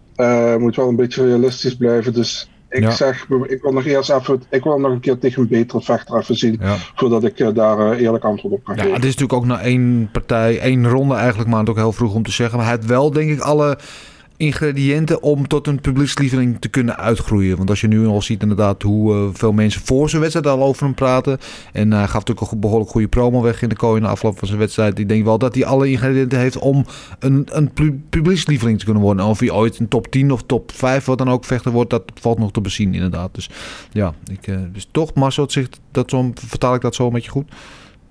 Moet 0.60 0.76
wel 0.76 0.88
een 0.88 0.96
beetje 0.96 1.24
realistisch 1.26 1.76
blijven. 1.76 2.12
Dus 2.12 2.50
ik 2.68 2.82
Ja. 2.82 2.90
zeg, 2.90 3.26
ik 3.46 3.62
wil 3.62 3.72
nog 3.72 3.84
eerst 3.84 4.10
even, 4.10 4.42
ik 4.50 4.64
wil 4.64 4.78
nog 4.78 4.90
een 4.92 5.00
keer 5.00 5.18
tegen 5.18 5.42
een 5.42 5.48
betere 5.48 5.80
vechter 5.82 6.18
even 6.18 6.36
zien. 6.36 6.56
Ja. 6.60 6.76
Voordat 6.94 7.24
ik 7.24 7.54
daar 7.54 7.92
eerlijk 7.92 8.24
antwoord 8.24 8.54
op 8.54 8.64
kan 8.64 8.74
Ja, 8.76 8.80
geven. 8.82 8.96
het 8.96 9.04
is 9.04 9.16
natuurlijk 9.16 9.38
ook 9.38 9.46
na 9.46 9.60
één 9.60 10.08
partij, 10.12 10.58
één 10.60 10.88
ronde 10.88 11.14
eigenlijk, 11.14 11.48
maar 11.50 11.58
het 11.58 11.68
is 11.68 11.74
ook 11.74 11.80
heel 11.80 11.92
vroeg 11.92 12.14
om 12.14 12.22
te 12.22 12.32
zeggen. 12.32 12.56
Maar 12.56 12.66
hij 12.66 12.74
heeft 12.76 12.88
wel, 12.88 13.10
denk 13.10 13.30
ik, 13.30 13.40
alle 13.40 13.78
ingrediënten 14.38 15.22
om 15.22 15.48
tot 15.48 15.66
een 15.66 15.80
publiekslieveling 15.80 16.60
te 16.60 16.68
kunnen 16.68 16.96
uitgroeien. 16.96 17.56
Want 17.56 17.70
als 17.70 17.80
je 17.80 17.86
nu 17.86 18.06
al 18.06 18.22
ziet 18.22 18.42
inderdaad 18.42 18.82
hoe 18.82 19.14
eh, 19.14 19.28
veel 19.32 19.52
mensen 19.52 19.80
voor 19.84 20.08
zijn 20.08 20.22
wedstrijd 20.22 20.46
al 20.46 20.62
over 20.62 20.84
hem 20.84 20.94
praten. 20.94 21.38
En 21.72 21.92
hij 21.92 22.04
gaf 22.04 22.24
natuurlijk 22.24 22.52
een 22.52 22.60
behoorlijk 22.60 22.90
goede 22.90 23.08
promo 23.08 23.42
weg 23.42 23.62
in 23.62 23.68
de 23.68 23.76
kooi 23.76 24.00
na 24.00 24.08
afloop 24.08 24.38
van 24.38 24.48
zijn 24.48 24.60
wedstrijd. 24.60 24.98
Ik 24.98 25.08
denk 25.08 25.24
wel 25.24 25.38
dat 25.38 25.54
hij 25.54 25.64
alle 25.64 25.90
ingrediënten 25.90 26.38
heeft 26.38 26.58
om 26.58 26.84
een, 27.18 27.48
een 27.50 27.72
pu- 27.72 28.00
publiekslieveling 28.10 28.78
te 28.78 28.84
kunnen 28.84 29.02
worden. 29.02 29.24
En 29.24 29.30
of 29.30 29.38
hij 29.38 29.50
ooit 29.50 29.78
een 29.78 29.88
top 29.88 30.06
10 30.06 30.32
of 30.32 30.42
top 30.42 30.72
5 30.72 31.04
wat 31.04 31.18
dan 31.18 31.30
ook 31.30 31.44
vechter 31.44 31.72
wordt, 31.72 31.90
dat 31.90 32.02
valt 32.14 32.38
nog 32.38 32.52
te 32.52 32.60
bezien 32.60 32.94
inderdaad. 32.94 33.34
Dus 33.34 33.50
ja, 33.92 34.14
ik, 34.30 34.46
eh, 34.46 34.56
dus 34.72 34.88
toch 34.90 35.14
Marcel, 35.14 35.48
dat 35.90 36.10
zo, 36.10 36.30
vertaal 36.34 36.74
ik 36.74 36.80
dat 36.80 36.94
zo 36.94 37.06
een 37.06 37.12
beetje 37.12 37.30
goed? 37.30 37.52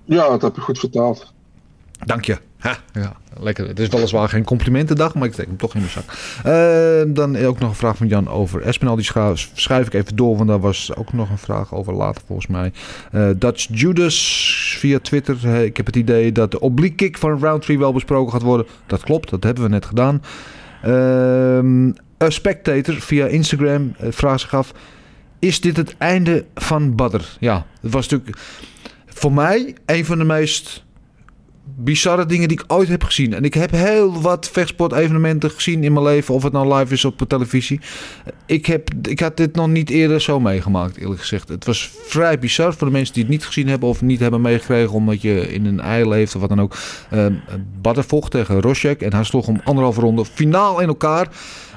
Ja, 0.05 0.29
dat 0.29 0.41
heb 0.41 0.55
je 0.55 0.61
goed 0.61 0.79
vertaald. 0.79 1.33
Dank 2.05 2.25
je. 2.25 2.37
Ha, 2.57 2.77
ja, 2.93 3.15
lekker. 3.39 3.67
Het 3.67 3.79
is 3.79 3.87
weliswaar 3.87 4.29
geen 4.29 4.43
complimentendag, 4.43 5.15
maar 5.15 5.27
ik 5.27 5.33
steek 5.33 5.45
hem 5.45 5.57
toch 5.57 5.73
in 5.73 5.79
mijn 5.79 5.91
zak. 5.91 6.03
Eh, 6.43 7.13
dan 7.13 7.37
ook 7.37 7.59
nog 7.59 7.69
een 7.69 7.75
vraag 7.75 7.97
van 7.97 8.07
Jan 8.07 8.29
over 8.29 8.61
Espinal. 8.61 8.95
Die 8.95 9.09
schrijf 9.53 9.87
ik 9.87 9.93
even 9.93 10.15
door, 10.15 10.35
want 10.35 10.47
daar 10.47 10.59
was 10.59 10.95
ook 10.95 11.13
nog 11.13 11.29
een 11.29 11.37
vraag 11.37 11.73
over 11.73 11.93
later 11.93 12.21
volgens 12.25 12.47
mij. 12.47 12.71
Eh, 13.11 13.29
Dutch 13.37 13.67
Judas 13.71 14.75
via 14.79 14.99
Twitter. 14.99 15.63
Ik 15.63 15.77
heb 15.77 15.85
het 15.85 15.95
idee 15.95 16.31
dat 16.31 16.51
de 16.51 16.59
oblique 16.59 16.95
kick 16.95 17.17
van 17.17 17.39
round 17.39 17.61
3 17.61 17.79
wel 17.79 17.93
besproken 17.93 18.33
gaat 18.33 18.41
worden. 18.41 18.65
Dat 18.85 19.03
klopt, 19.03 19.29
dat 19.29 19.43
hebben 19.43 19.63
we 19.63 19.69
net 19.69 19.85
gedaan. 19.85 20.21
Ehm 20.81 21.91
een 22.17 22.31
spectator 22.31 22.95
via 22.95 23.25
Instagram 23.25 23.93
eh, 23.97 24.07
vraagt 24.11 24.41
zich 24.41 24.53
af... 24.53 24.73
Is 25.39 25.61
dit 25.61 25.77
het 25.77 25.95
einde 25.97 26.45
van 26.55 26.95
Badr? 26.95 27.21
Ja, 27.39 27.65
het 27.81 27.91
was 27.91 28.07
natuurlijk 28.07 28.37
voor 29.05 29.33
mij 29.33 29.75
een 29.85 30.05
van 30.05 30.17
de 30.17 30.23
meest 30.23 30.85
bizarre 31.75 32.25
dingen 32.25 32.47
die 32.47 32.59
ik 32.59 32.73
ooit 32.73 32.87
heb 32.87 33.03
gezien. 33.03 33.33
En 33.33 33.43
ik 33.43 33.53
heb 33.53 33.71
heel 33.71 34.21
wat 34.21 34.49
vechtsport-evenementen 34.51 35.51
gezien 35.51 35.83
in 35.83 35.93
mijn 35.93 36.05
leven, 36.05 36.33
of 36.33 36.43
het 36.43 36.53
nou 36.53 36.73
live 36.73 36.93
is 36.93 37.05
op 37.05 37.21
televisie. 37.27 37.79
Ik, 38.45 38.65
heb, 38.65 38.89
ik 39.01 39.19
had 39.19 39.37
dit 39.37 39.55
nog 39.55 39.67
niet 39.67 39.89
eerder 39.89 40.21
zo 40.21 40.39
meegemaakt, 40.39 40.97
eerlijk 40.97 41.19
gezegd. 41.19 41.49
Het 41.49 41.65
was 41.65 41.91
vrij 42.05 42.39
bizar 42.39 42.73
voor 42.73 42.87
de 42.87 42.93
mensen 42.93 43.13
die 43.13 43.23
het 43.23 43.31
niet 43.31 43.45
gezien 43.45 43.67
hebben 43.67 43.89
of 43.89 44.01
niet 44.01 44.19
hebben 44.19 44.41
meegekregen, 44.41 44.93
omdat 44.93 45.21
je 45.21 45.53
in 45.53 45.65
een 45.65 45.79
ei 45.79 46.09
leeft 46.09 46.35
of 46.35 46.41
wat 46.41 46.49
dan 46.49 46.61
ook. 46.61 46.75
Uh, 47.13 47.25
Badr 47.81 48.01
vocht 48.01 48.31
tegen 48.31 48.61
Rosjek 48.61 49.01
en 49.01 49.13
hij 49.13 49.23
sloeg 49.23 49.45
hem 49.45 49.61
anderhalve 49.63 50.01
ronde 50.01 50.25
finaal 50.25 50.79
in 50.79 50.87
elkaar. 50.87 51.27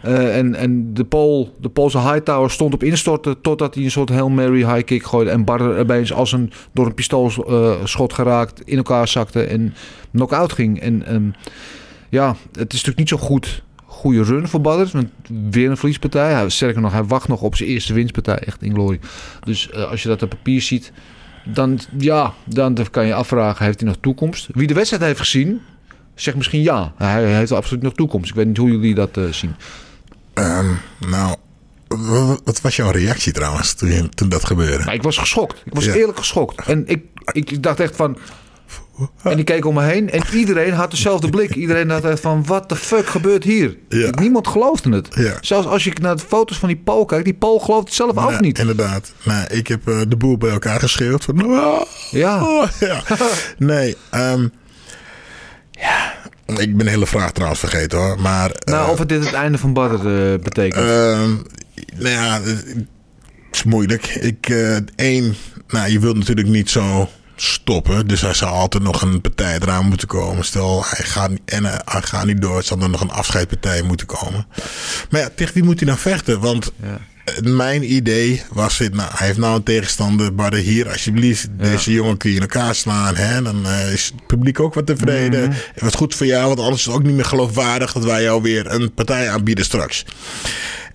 Uh, 0.05 0.37
en 0.37 0.55
en 0.55 0.95
de, 0.95 1.05
Pool, 1.05 1.55
de 1.61 1.69
Poolse 1.69 1.99
Hightower 1.99 2.51
stond 2.51 2.75
op 2.75 2.83
instorten 2.83 3.41
totdat 3.41 3.75
hij 3.75 3.85
een 3.85 3.91
soort 3.91 4.09
Hail 4.09 4.29
Mary 4.29 4.73
high 4.73 4.85
kick 4.85 5.05
gooide. 5.05 5.31
En 5.31 5.45
Badr 5.45 5.65
opeens 5.65 6.13
als 6.13 6.33
een 6.33 6.53
door 6.73 6.87
een 6.87 6.95
pistoolschot 6.95 8.11
uh, 8.11 8.17
geraakt 8.17 8.63
in 8.65 8.77
elkaar 8.77 9.09
zakte 9.09 9.43
en 9.43 9.75
knock-out 10.13 10.53
ging. 10.53 10.81
En 10.81 11.15
um, 11.15 11.35
ja, 12.09 12.29
het 12.53 12.73
is 12.73 12.85
natuurlijk 12.85 12.99
niet 12.99 13.09
zo 13.09 13.17
goed. 13.17 13.63
Goede 13.85 14.23
run 14.23 14.49
voor 14.49 14.61
Badr. 14.61 14.97
Want 14.97 15.09
weer 15.51 15.71
een 15.71 15.77
verliespartij. 15.77 16.33
Hij, 16.33 16.49
sterker 16.49 16.81
nog, 16.81 16.93
hij 16.93 17.05
wacht 17.05 17.29
nog 17.29 17.43
op 17.43 17.57
zijn 17.57 17.69
eerste 17.69 17.93
winstpartij. 17.93 18.39
Echt 18.39 18.63
in 18.63 18.73
glorie. 18.73 19.01
Dus 19.45 19.71
uh, 19.75 19.91
als 19.91 20.03
je 20.03 20.09
dat 20.09 20.23
op 20.23 20.29
papier 20.29 20.63
ziet, 20.63 20.93
dan, 21.45 21.79
ja, 21.99 22.33
dan 22.45 22.77
kan 22.91 23.07
je 23.07 23.15
afvragen: 23.15 23.65
heeft 23.65 23.81
hij 23.81 23.89
nog 23.89 23.99
toekomst? 24.01 24.49
Wie 24.53 24.67
de 24.67 24.75
wedstrijd 24.75 25.03
heeft 25.03 25.19
gezien, 25.19 25.61
zegt 26.15 26.37
misschien 26.37 26.63
ja. 26.63 26.93
Hij 26.97 27.25
heeft 27.25 27.53
absoluut 27.53 27.83
nog 27.83 27.95
toekomst. 27.95 28.31
Ik 28.31 28.37
weet 28.37 28.47
niet 28.47 28.57
hoe 28.57 28.71
jullie 28.71 28.95
dat 28.95 29.19
zien. 29.31 29.55
Um, 30.35 30.81
nou, 30.99 31.37
wat 32.45 32.61
was 32.61 32.77
jouw 32.77 32.91
reactie 32.91 33.33
trouwens 33.33 33.75
toen, 33.75 34.11
toen 34.15 34.29
dat 34.29 34.45
gebeurde? 34.45 34.85
Nou, 34.85 34.97
ik 34.97 35.03
was 35.03 35.19
geschokt. 35.19 35.63
Ik 35.65 35.75
was 35.75 35.85
ja. 35.85 35.95
eerlijk 35.95 36.19
geschokt. 36.19 36.67
En 36.67 36.83
ik, 36.87 37.03
ik 37.33 37.63
dacht 37.63 37.81
echt 37.81 37.97
van. 37.97 38.19
En 39.23 39.39
ik 39.39 39.45
keek 39.45 39.67
om 39.67 39.75
me 39.75 39.83
heen 39.83 40.11
en 40.11 40.23
iedereen 40.33 40.73
had 40.73 40.91
dezelfde 40.91 41.29
blik. 41.29 41.55
Iedereen 41.55 41.91
had 41.91 42.05
echt 42.05 42.21
van, 42.21 42.47
wat 42.47 42.69
de 42.69 42.77
fuck 42.77 43.07
gebeurt 43.07 43.45
hier? 43.45 43.77
Ja. 43.89 44.11
Niemand 44.11 44.49
geloofde 44.49 44.95
het. 44.95 45.09
Ja. 45.11 45.37
Zelfs 45.41 45.67
als 45.67 45.85
je 45.85 45.93
naar 46.01 46.17
de 46.17 46.23
foto's 46.27 46.59
van 46.59 46.69
die 46.69 46.77
Paul 46.77 47.05
kijkt, 47.05 47.25
die 47.25 47.35
Paul 47.35 47.59
gelooft 47.59 47.87
het 47.87 47.95
zelf 47.95 48.15
nou, 48.15 48.35
ook 48.35 48.41
niet. 48.41 48.59
Inderdaad. 48.59 49.13
Nou, 49.23 49.47
ik 49.47 49.67
heb 49.67 49.89
uh, 49.89 50.01
de 50.09 50.17
boel 50.17 50.39
bij 50.39 50.51
elkaar 50.51 50.81
geschreeuwd. 50.81 51.25
Van, 51.25 51.45
oh, 51.45 51.83
ja. 52.11 52.43
Oh, 52.43 52.69
ja. 52.81 53.03
nee, 53.59 53.97
um, 54.15 54.53
ja. 55.71 56.15
Ik 56.59 56.77
ben 56.77 56.85
de 56.87 56.91
hele 56.93 57.07
vraag 57.07 57.33
trouwens 57.33 57.61
vergeten 57.61 57.99
hoor. 57.99 58.21
Maar, 58.21 58.51
Nou, 58.65 58.85
eh, 58.85 58.93
of 58.93 58.99
het 58.99 59.09
dit 59.09 59.25
het 59.25 59.35
einde 59.35 59.59
van 59.59 59.73
Badder 59.73 60.33
eh, 60.33 60.39
betekent. 60.39 60.85
Ehm, 60.85 61.31
nou 61.97 62.09
ja, 62.15 62.41
het 62.43 62.87
is 63.51 63.63
moeilijk. 63.63 64.07
Ik, 64.07 64.49
eh, 64.49 64.77
één, 64.97 65.35
nou, 65.69 65.91
je 65.91 65.99
wilt 65.99 66.17
natuurlijk 66.17 66.49
niet 66.49 66.71
zo 66.71 67.09
stoppen. 67.37 68.07
Dus 68.07 68.21
hij 68.21 68.35
zou 68.35 68.51
altijd 68.51 68.83
nog 68.83 69.03
een 69.03 69.21
partij 69.21 69.55
eraan 69.55 69.87
moeten 69.87 70.09
komen. 70.09 70.45
Stel, 70.45 70.85
hij 70.87 71.05
gaat, 71.05 71.31
en, 71.45 71.65
eh, 71.65 71.79
hij 71.85 72.03
gaat 72.03 72.27
niet 72.27 72.41
door. 72.43 72.63
Zal 72.63 72.81
er 72.81 72.91
nog 72.91 73.01
een 73.01 73.11
afscheidpartij 73.11 73.83
moeten 73.83 74.07
komen. 74.07 74.47
Maar 75.11 75.21
ja, 75.21 75.29
tegen 75.35 75.55
wie 75.55 75.65
moet 75.65 75.79
hij 75.81 75.89
dan 75.89 75.99
vechten? 75.99 76.41
Want 76.41 76.73
Ja. 76.83 76.99
Mijn 77.43 77.93
idee 77.93 78.43
was 78.53 78.79
dit. 78.79 78.95
Nou, 78.95 79.11
hij 79.15 79.27
heeft 79.27 79.39
nou 79.39 79.57
een 79.57 79.63
tegenstander. 79.63 80.33
Maar 80.33 80.55
hier, 80.55 80.89
alsjeblieft. 80.91 81.49
Deze 81.51 81.93
jongen 81.93 82.17
kun 82.17 82.31
je 82.31 82.37
in 82.37 82.43
elkaar 82.43 82.75
slaan. 82.75 83.17
Hè? 83.17 83.43
Dan 83.43 83.67
eh, 83.67 83.93
is 83.93 84.05
het 84.05 84.27
publiek 84.27 84.61
ook 84.61 84.75
wat 84.75 84.87
tevreden. 84.87 85.43
Mhm. 85.43 85.59
Het 85.73 85.83
was 85.83 85.95
goed 85.95 86.15
voor 86.15 86.27
jou. 86.27 86.47
Want 86.47 86.61
anders 86.61 86.81
is 86.81 86.87
het 86.87 86.95
ook 86.95 87.03
niet 87.03 87.15
meer 87.15 87.25
geloofwaardig. 87.25 87.93
Dat 87.93 88.05
wij 88.05 88.23
jou 88.23 88.43
weer 88.43 88.71
een 88.71 88.95
partij 88.95 89.31
aanbieden 89.31 89.65
straks. 89.65 90.05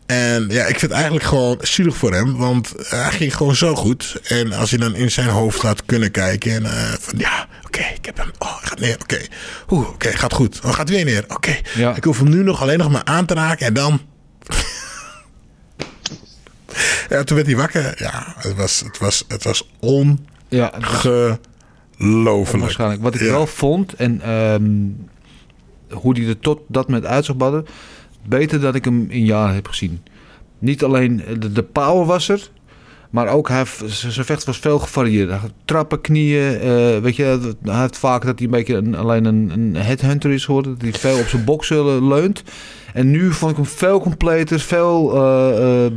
En 0.06 0.46
ja, 0.50 0.62
ik 0.62 0.80
vind 0.80 0.82
het 0.82 0.92
eigenlijk 0.92 1.26
gewoon 1.26 1.58
zielig 1.62 1.96
voor 1.98 2.14
hem. 2.14 2.38
Want 2.38 2.74
hij 2.78 3.12
ging 3.12 3.36
gewoon 3.36 3.56
zo 3.56 3.76
goed. 3.76 4.16
En 4.24 4.54
als 4.54 4.70
je 4.70 4.78
dan 4.78 4.96
in 4.96 5.12
zijn 5.12 5.28
hoofd 5.28 5.64
laat 5.64 5.86
kunnen 5.86 6.12
kijken. 6.12 6.52
En 6.52 6.66
eh, 6.66 6.94
van 7.00 7.20
ja, 7.20 7.48
oké, 7.66 7.82
ik 7.96 8.06
heb 8.06 8.18
hem. 8.18 8.32
Oh, 8.40 8.60
hij 8.60 8.68
gaat 8.68 8.80
neer. 8.80 8.98
Oké. 9.02 9.20
Oeh, 9.70 9.90
oké, 9.90 10.18
gaat 10.18 10.34
goed. 10.34 10.60
Oh, 10.64 10.74
gaat 10.74 10.90
weer 10.90 11.06
neer. 11.06 11.26
Oké. 11.28 11.58
Ja. 11.76 11.96
Ik 11.96 12.04
hoef 12.04 12.18
hem 12.18 12.30
nu 12.30 12.44
nog 12.44 12.62
alleen 12.62 12.78
nog 12.78 12.92
maar 12.92 13.04
aan 13.04 13.26
te 13.26 13.34
raken. 13.34 13.66
En 13.66 13.74
dan. 13.74 14.02
Ja, 17.10 17.24
toen 17.24 17.36
werd 17.36 17.48
hij 17.48 17.56
wakker. 17.56 17.94
Ja, 17.98 18.34
het 18.38 18.56
was, 18.56 18.80
het 18.86 18.98
was, 18.98 19.26
het 19.28 19.44
was 19.44 19.70
ja, 20.48 20.74
was 20.80 21.08
ongelooflijk. 21.98 22.64
waarschijnlijk. 22.64 23.02
Wat 23.02 23.16
ik 23.16 23.22
Ja. 23.22 23.32
wel 23.32 23.48
vond, 23.48 23.94
en 23.94 24.22
ehm, 24.22 24.64
hoe 26.00 26.14
die 26.14 26.28
er 26.28 26.40
tot 26.40 26.60
dat 26.68 26.88
moment 26.88 27.06
uitzag, 27.06 27.36
Badder, 27.36 27.64
beter 28.28 28.60
dan 28.60 28.76
ik 28.76 28.86
hem 28.86 29.06
in 29.10 29.26
jaren 29.26 29.56
heb 29.56 29.68
gezien. 29.68 30.04
Niet 30.60 30.84
alleen 30.84 31.24
de, 31.40 31.52
de 31.52 31.64
power 31.64 32.06
was 32.06 32.30
er, 32.30 32.50
maar 33.10 33.28
ook 33.28 33.48
hij, 33.50 33.64
zijn 33.86 34.26
vecht 34.26 34.44
was 34.44 34.58
veel 34.58 34.80
gevarieerd. 34.80 35.30
Hij 35.30 35.40
Trappen, 35.66 36.02
knieën, 36.02 36.60
eh, 36.60 36.98
weet 36.98 37.16
je, 37.16 37.54
hij 37.64 37.80
heeft 37.82 37.98
vaak 37.98 38.26
dat 38.26 38.38
hij 38.40 38.46
een 38.48 38.54
beetje 38.54 38.76
een, 38.76 38.96
alleen 38.96 39.26
een, 39.26 39.50
een 39.54 39.76
headhunter 39.76 40.32
is 40.32 40.46
geworden. 40.46 40.72
Dat 40.74 40.82
hij 40.82 40.92
veel 40.94 41.20
op 41.20 41.28
zijn 41.28 41.44
boksen 41.44 42.08
leunt. 42.08 42.44
En 42.94 43.12
nu 43.12 43.32
vond 43.32 43.52
ik 43.52 43.58
hem 43.58 43.66
veel 43.66 44.00
completer, 44.02 44.60
veel 44.60 45.16
eh, 45.16 45.86
eh, 45.86 45.92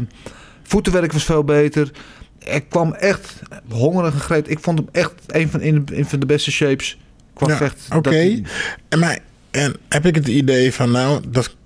voetenwerk 0.69 1.13
was 1.13 1.25
veel 1.25 1.45
beter. 1.45 1.91
Er 2.39 2.63
kwam 2.63 2.93
echt 2.93 3.33
hongerig 3.69 4.15
en 4.15 4.21
greet. 4.21 4.51
Ik 4.51 4.59
vond 4.61 4.79
hem 4.79 4.89
echt 4.93 5.13
een 5.27 5.49
van, 5.51 5.61
in, 5.61 5.89
een 5.93 6.07
van 6.07 6.21
de 6.21 6.27
beste 6.27 6.51
shapes 6.51 6.99
qua 7.35 7.49
Ja, 7.49 7.57
vecht. 7.57 7.81
Oké. 7.95 8.09
Hij- 8.09 8.43
En, 8.89 8.99
maar, 8.99 9.19
en 9.51 9.77
heb 9.89 10.07
ik 10.07 10.15
het 10.15 10.29
idee 10.29 10.73
van, 10.75 10.91
nou, 10.91 11.23
dat 11.29 11.57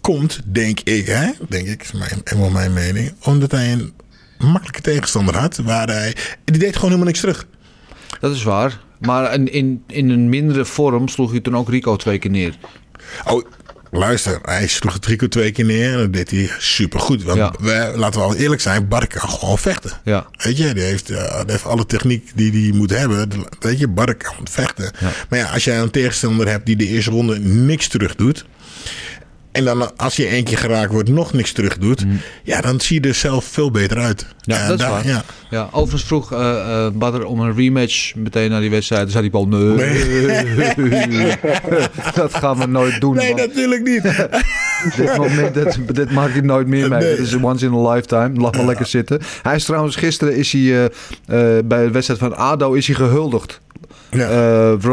komt, 0.00 0.40
denk 0.44 0.80
ik, 0.80 1.06
hè? 1.06 1.30
Denk 1.48 1.66
ik, 1.68 1.82
is 1.82 1.92
mijn, 1.92 2.20
helemaal 2.24 2.50
mijn 2.50 2.72
mening. 2.72 3.12
Omdat 3.24 3.50
hij 3.50 3.72
een 3.72 3.92
makkelijke 4.38 4.80
tegenstander 4.80 5.36
had. 5.36 5.56
Waar 5.56 5.88
hij, 5.88 6.16
die 6.44 6.58
deed 6.58 6.74
gewoon 6.74 6.84
helemaal 6.90 7.06
niks 7.06 7.20
terug. 7.20 7.46
Dat 8.20 8.34
is 8.34 8.42
waar. 8.42 8.80
Maar 9.00 9.34
in, 9.34 9.52
in, 9.52 9.82
in 9.86 10.10
een 10.10 10.28
mindere 10.28 10.64
vorm 10.64 11.08
sloeg 11.08 11.30
hij 11.30 11.40
toen 11.40 11.56
ook 11.56 11.68
Rico 11.68 11.96
twee 11.96 12.18
keer 12.18 12.30
neer. 12.30 12.56
Oh, 13.26 13.44
luister, 13.98 14.38
hij 14.42 14.66
sloeg 14.66 14.92
het 14.92 15.06
Rico 15.06 15.28
twee 15.28 15.50
keer 15.52 15.64
neer 15.64 15.92
en 15.92 15.98
dat 15.98 16.12
deed 16.12 16.30
hij 16.30 16.50
supergoed. 16.58 17.22
Want 17.22 17.38
Ja. 17.38 17.54
we, 17.60 17.92
laten 17.96 18.20
we 18.20 18.26
wel 18.26 18.36
eerlijk 18.36 18.60
zijn, 18.60 18.88
Bart 18.88 19.06
kan 19.06 19.28
gewoon 19.28 19.58
vechten. 19.58 19.90
Ja. 20.04 20.26
Weet 20.36 20.56
je, 20.56 20.74
die 20.74 20.82
heeft, 20.82 21.10
eh, 21.10 21.40
die 21.40 21.50
heeft 21.50 21.66
alle 21.66 21.86
techniek 21.86 22.30
die 22.34 22.52
hij 22.68 22.78
moet 22.78 22.90
hebben. 22.90 23.28
Weet 23.60 23.78
je, 23.78 23.88
Bart 23.88 24.16
kan 24.16 24.34
vechten. 24.50 24.90
Maar 25.28 25.38
ja, 25.38 25.46
als 25.46 25.64
jij 25.64 25.78
een 25.78 25.90
tegenstander 25.90 26.48
hebt 26.48 26.66
die 26.66 26.76
de 26.76 26.86
eerste 26.86 27.10
ronde 27.10 27.38
niks 27.38 27.88
terug 27.88 28.16
doet. 28.16 28.44
En 29.52 29.64
dan 29.64 29.96
als 29.96 30.16
je 30.16 30.26
keer 30.44 30.58
geraakt 30.58 30.92
wordt, 30.92 31.08
nog 31.08 31.32
niks 31.32 31.52
terug 31.52 31.78
doet. 31.78 32.04
Ja, 32.42 32.60
dan 32.60 32.80
zie 32.80 33.00
je 33.02 33.08
er 33.08 33.14
zelf 33.14 33.44
veel 33.44 33.70
beter 33.70 33.98
uit. 33.98 34.26
Ja, 34.40 34.66
dat 34.66 34.78
is 34.78 34.80
daar- 34.80 34.90
waar. 34.90 35.06
Ja. 35.06 35.24
Ja, 35.50 35.68
overigens 35.72 36.04
vroeg 36.04 36.28
Badr 36.94 37.22
om 37.22 37.40
een 37.40 37.54
rematch 37.56 38.14
meteen 38.14 38.50
na 38.50 38.60
die 38.60 38.70
wedstrijd. 38.70 39.02
Toen 39.02 39.10
zei 39.10 39.28
hij 39.30 39.40
al, 39.40 39.46
nee, 39.46 39.76
dat 42.14 42.34
gaan 42.34 42.58
we 42.58 42.66
nooit 42.66 43.00
doen. 43.00 43.14
Nee, 43.14 43.34
natuurlijk 43.34 43.82
niet. 43.82 44.02
dit, 44.96 45.16
moment, 45.16 45.54
dit, 45.54 45.78
dit 45.94 46.10
maakt 46.10 46.32
hij 46.32 46.40
nooit 46.40 46.66
meer 46.66 46.88
mee. 46.88 47.04
Het 47.04 47.18
is 47.18 47.34
once 47.34 47.66
in 47.66 47.72
a 47.72 47.90
lifetime. 47.92 48.40
Laat 48.40 48.56
maar 48.56 48.66
lekker 48.66 48.86
zitten. 48.86 49.20
Hij 49.42 49.54
is 49.54 49.64
trouwens, 49.64 49.96
gisteren 49.96 50.36
is 50.36 50.52
hij 50.52 50.84
eh, 50.84 50.90
bij 51.64 51.84
de 51.84 51.90
wedstrijd 51.90 52.20
van 52.20 52.36
ADO 52.36 52.72
is 52.72 52.86
hij 52.86 52.96
gehuldigd. 52.96 53.60
Ja. 54.16 54.28
Eh 54.28 54.90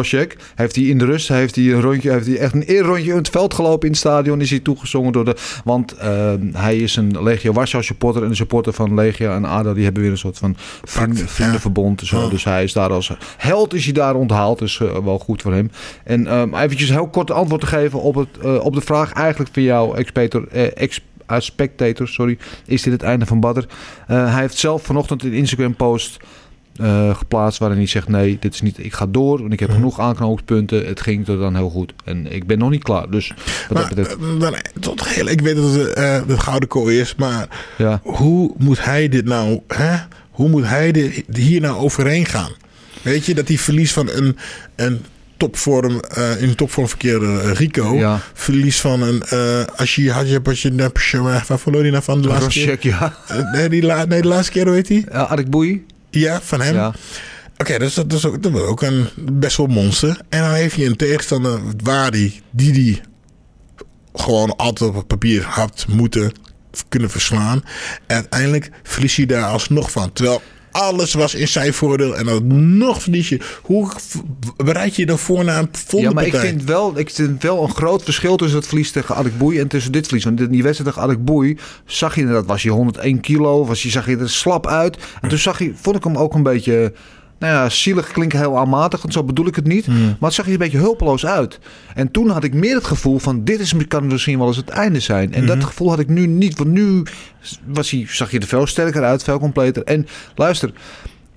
heeft 0.56 0.76
hij 0.76 0.86
in 0.86 0.98
de 0.98 1.06
rust 1.06 1.28
heeft 1.28 1.56
hij 1.56 1.66
een 1.66 1.82
rondje, 1.82 2.12
heeft 2.12 2.26
hij 2.26 2.38
echt 2.38 2.54
een 2.54 2.62
eerrondje 2.62 3.12
in 3.12 3.18
het 3.18 3.30
veld 3.30 3.54
gelopen 3.54 3.86
in 3.86 3.92
het 3.92 4.00
stadion. 4.00 4.42
Is 4.42 4.50
hij 4.50 4.60
toegezongen 4.60 5.12
door 5.12 5.26
de. 5.26 5.36
Want 5.64 5.94
eh, 5.94 6.34
hij 6.54 6.78
is 6.78 6.96
een 6.96 7.24
Legia 7.24 7.52
Warschau 7.52 7.84
supporter 7.84 8.24
en 8.24 8.30
de 8.30 8.36
supporter 8.36 8.74
van 8.74 8.94
Legia 8.94 9.36
en 9.36 9.46
ADO 9.46 9.74
die 9.74 9.84
hebben 9.84 10.02
weer 10.02 10.12
een 10.12 10.18
soort 10.18 10.38
van 10.38 10.56
vrienden, 10.84 11.28
vriendenverbond. 11.28 12.02
Zo. 12.04 12.22
Oh. 12.22 12.30
Dus 12.30 12.44
hij 12.44 12.64
is 12.64 12.74
daar 12.74 12.92
als 12.92 13.12
held 13.38 13.74
is 13.74 13.84
hij 13.84 13.94
daar 13.94 14.16
onthaald. 14.16 14.60
Dus 14.60 14.80
eh, 14.80 14.98
wel 15.04 15.20
goed 15.20 15.42
voor 15.42 15.54
hem. 15.54 15.72
En 16.04 16.34
um, 16.34 16.56
eventjes 16.56 16.90
heel 16.90 17.08
kort 17.08 17.32
antwoord 17.32 17.62
te 17.62 17.68
geven 17.68 18.02
op, 18.02 18.16
het, 18.16 18.28
eh, 18.42 18.66
op 18.66 18.74
de 18.74 18.82
vraag 18.82 19.14
eigenlijk 19.14 19.50
van 19.54 19.64
jou, 19.64 19.98
expetor, 19.98 20.48
eh, 20.52 20.78
ex, 20.78 21.02
uh, 21.32 21.40
spectator, 21.40 22.08
sorry. 22.08 22.38
Is 22.66 22.82
dit 22.82 22.94
het 22.94 23.04
einde 23.04 23.26
van 23.26 23.40
Badder? 23.40 23.66
Uh, 24.10 24.32
hij 24.32 24.42
heeft 24.42 24.58
zelf 24.58 24.84
vanochtend 24.84 25.24
een 25.24 25.34
Instagram 25.34 25.76
post 25.76 26.18
uh, 26.82 27.16
geplaatst 27.16 27.60
waarin 27.60 27.78
hij 27.78 27.88
zegt 27.88 28.08
nee, 28.08 28.38
dit 28.40 28.54
is 28.54 28.62
niet, 28.62 28.78
ik 28.78 28.94
ga 28.94 29.06
door, 29.06 29.40
want 29.40 29.54
ik 29.54 29.60
heb 29.60 29.72
genoeg 29.72 30.00
aanknopingspunten. 30.00 30.86
Het 30.86 31.02
ging 31.02 31.28
er 31.28 31.38
dan 31.38 31.56
heel 31.56 31.70
goed 31.70 31.94
en 32.04 32.32
ik 32.32 32.48
ben 32.48 32.58
nog 32.58 32.70
niet 32.70 32.84
klaar. 32.84 33.10
Dus 33.10 33.28
wat 33.28 33.38
maar, 33.70 33.82
dat 33.82 33.96
betreft. 33.96 34.42
Dan, 34.42 34.56
tot 34.80 35.08
heel, 35.08 35.28
ik 35.28 35.42
weet 35.42 35.56
dat 35.56 35.74
het 35.74 35.98
uh, 35.98 36.22
de 36.28 36.40
gouden 36.40 36.70
kooi 36.70 37.00
is, 37.00 37.16
maar 37.16 37.48
ja. 37.78 38.00
hoe 38.04 38.54
moet 38.58 38.84
hij 38.84 39.10
dit 39.10 39.26
nou, 39.26 39.60
hè? 39.68 39.98
hoe 40.32 40.50
moet 40.50 40.66
hij 40.66 40.92
dit, 40.92 41.24
hier 41.32 41.62
nou 41.62 41.78
overheen 41.78 42.26
gaan? 42.26 42.52
Weet 43.02 43.26
je 43.26 43.34
dat 43.34 43.48
hij 43.48 43.58
verlies 43.58 43.94
van 43.94 44.10
een, 44.10 44.38
een 44.76 45.02
topvorm, 45.38 46.02
uh, 46.18 46.42
in 46.42 46.56
topvorm 46.56 46.88
verkeerde 46.88 47.54
Rico. 47.54 47.96
Ja. 47.96 48.20
Verlies 48.34 48.80
van 48.80 49.02
een 49.02 49.24
uh, 49.34 49.66
als 49.76 49.96
je 49.96 50.12
had 50.12 50.30
je 50.30 50.42
pas 50.42 50.62
je 50.62 50.92
waar 51.22 51.46
verloor 51.46 51.82
hij 51.82 51.92
nou 51.92 52.04
van 52.04 52.22
de 52.22 52.28
laatste 52.28 52.50
keer? 52.50 52.78
ja. 52.80 53.18
Uh, 53.32 53.52
nee, 53.52 53.70
die 53.70 53.82
la, 53.82 54.06
nee, 54.06 54.22
de 54.22 54.28
laatste 54.28 54.52
keer 54.52 54.66
hoe 54.66 54.74
heet 54.74 54.88
hij? 54.88 55.06
Ja, 55.12 55.22
Arik 55.24 55.50
Boei. 55.50 55.86
Ja, 56.10 56.42
van 56.42 56.62
hem. 56.62 56.76
Ja. 56.76 56.88
Oké, 56.88 56.98
okay, 57.58 57.78
dus 57.78 57.94
dat 57.94 58.14
is 58.14 58.26
ook, 58.26 58.44
dat 58.44 58.56
is 58.56 58.60
ook 58.60 58.82
een 58.82 59.08
best 59.16 59.58
wel 59.58 59.68
monster. 59.68 60.22
En 60.30 60.42
dan 60.42 60.54
heeft 60.54 60.76
je 60.76 60.86
een 60.86 60.96
tegenstander 60.96 61.60
waar 61.84 62.12
die, 62.12 62.42
die 62.52 62.72
die 62.72 63.02
gewoon 64.14 64.56
altijd 64.56 64.90
op 64.90 64.96
het 64.96 65.08
papier 65.08 65.44
had 65.44 65.86
moeten 65.88 66.32
kunnen 66.90 67.10
verslaan. 67.10 67.64
En 68.08 68.16
uiteindelijk 68.16 68.70
verlies 68.84 69.16
je 69.16 69.26
daar 69.26 69.44
alsnog 69.44 69.92
van. 69.92 70.14
Terwijl 70.14 70.42
alles 70.72 71.14
was 71.14 71.36
in 71.36 71.48
zijn 71.48 71.74
voordeel 71.74 72.16
en 72.18 72.26
dan 72.26 72.78
nog 72.78 73.02
verlies 73.02 73.30
je. 73.30 73.40
Hoe 73.62 73.92
bereid 74.56 74.96
je 74.96 75.02
je 75.02 75.08
dan 75.08 75.20
voor 75.20 75.44
naar 75.44 75.60
een 75.60 75.70
volgende 75.72 76.08
Ja, 76.08 76.14
maar 76.14 76.24
partij? 76.24 76.50
ik 76.50 76.56
vind, 76.56 76.64
wel, 76.64 76.98
ik 76.98 77.10
vind 77.10 77.44
wel 77.44 77.64
een 77.64 77.74
groot 77.76 78.04
verschil 78.04 78.38
tussen 78.38 78.58
het 78.58 78.68
verlies 78.68 78.92
tegen 78.92 79.16
Adik 79.16 79.38
Boei 79.38 79.60
en 79.60 79.68
tussen 79.68 79.92
dit 79.92 80.06
verlies. 80.06 80.24
Want 80.24 80.40
in 80.40 80.52
die 80.52 80.64
wedstrijd 80.64 80.94
tegen 80.94 81.10
Adik 81.10 81.26
Boei 81.26 81.58
zag 81.86 82.16
je 82.16 82.22
inderdaad, 82.22 82.46
was 82.46 82.64
je 82.64 82.70
101 82.70 83.20
kilo, 83.20 83.66
was 83.66 83.84
je, 83.84 83.90
zag 83.90 84.06
je 84.06 84.18
er 84.18 84.30
slap 84.30 84.68
uit. 84.68 84.98
En 85.22 85.30
toen 85.30 85.38
zag 85.38 85.60
je, 85.60 85.72
vond 85.82 85.96
ik 85.96 86.04
hem 86.04 86.18
ook 86.18 86.34
een 86.34 86.44
beetje... 86.44 86.94
Nou 87.40 87.54
ja, 87.54 87.70
zielig 87.70 88.12
klinkt 88.12 88.34
heel 88.34 88.58
aanmatig, 88.58 89.02
want 89.02 89.14
zo 89.14 89.24
bedoel 89.24 89.48
ik 89.48 89.56
het 89.56 89.68
niet. 89.68 89.86
Hmm. 89.86 90.06
Maar 90.06 90.16
het 90.20 90.34
zag 90.34 90.46
je 90.46 90.52
een 90.52 90.58
beetje 90.58 90.78
hulpeloos 90.78 91.26
uit. 91.26 91.60
En 91.96 92.12
toen 92.12 92.30
had 92.30 92.44
ik 92.44 92.54
meer 92.54 92.76
het 92.76 92.86
gevoel 92.86 93.20
van... 93.20 93.44
dit 93.44 93.60
is, 93.60 93.74
kan 93.88 94.08
misschien 94.08 94.38
wel 94.38 94.48
eens 94.48 94.58
het 94.58 94.70
einde 94.70 95.00
zijn. 95.00 95.34
En 95.34 95.46
dat 95.46 95.64
gevoel 95.64 95.90
had 95.90 96.00
ik 96.00 96.10
nu 96.10 96.28
niet. 96.28 96.58
Want 96.58 96.70
nu 96.70 97.04
was 97.66 97.92
hij, 97.92 98.06
zag 98.10 98.32
je 98.32 98.40
er 98.40 98.48
veel 98.48 98.68
sterker 98.68 99.04
uit, 99.04 99.24
veel 99.24 99.40
completer. 99.40 99.84
En 99.84 100.08
luister... 100.36 100.72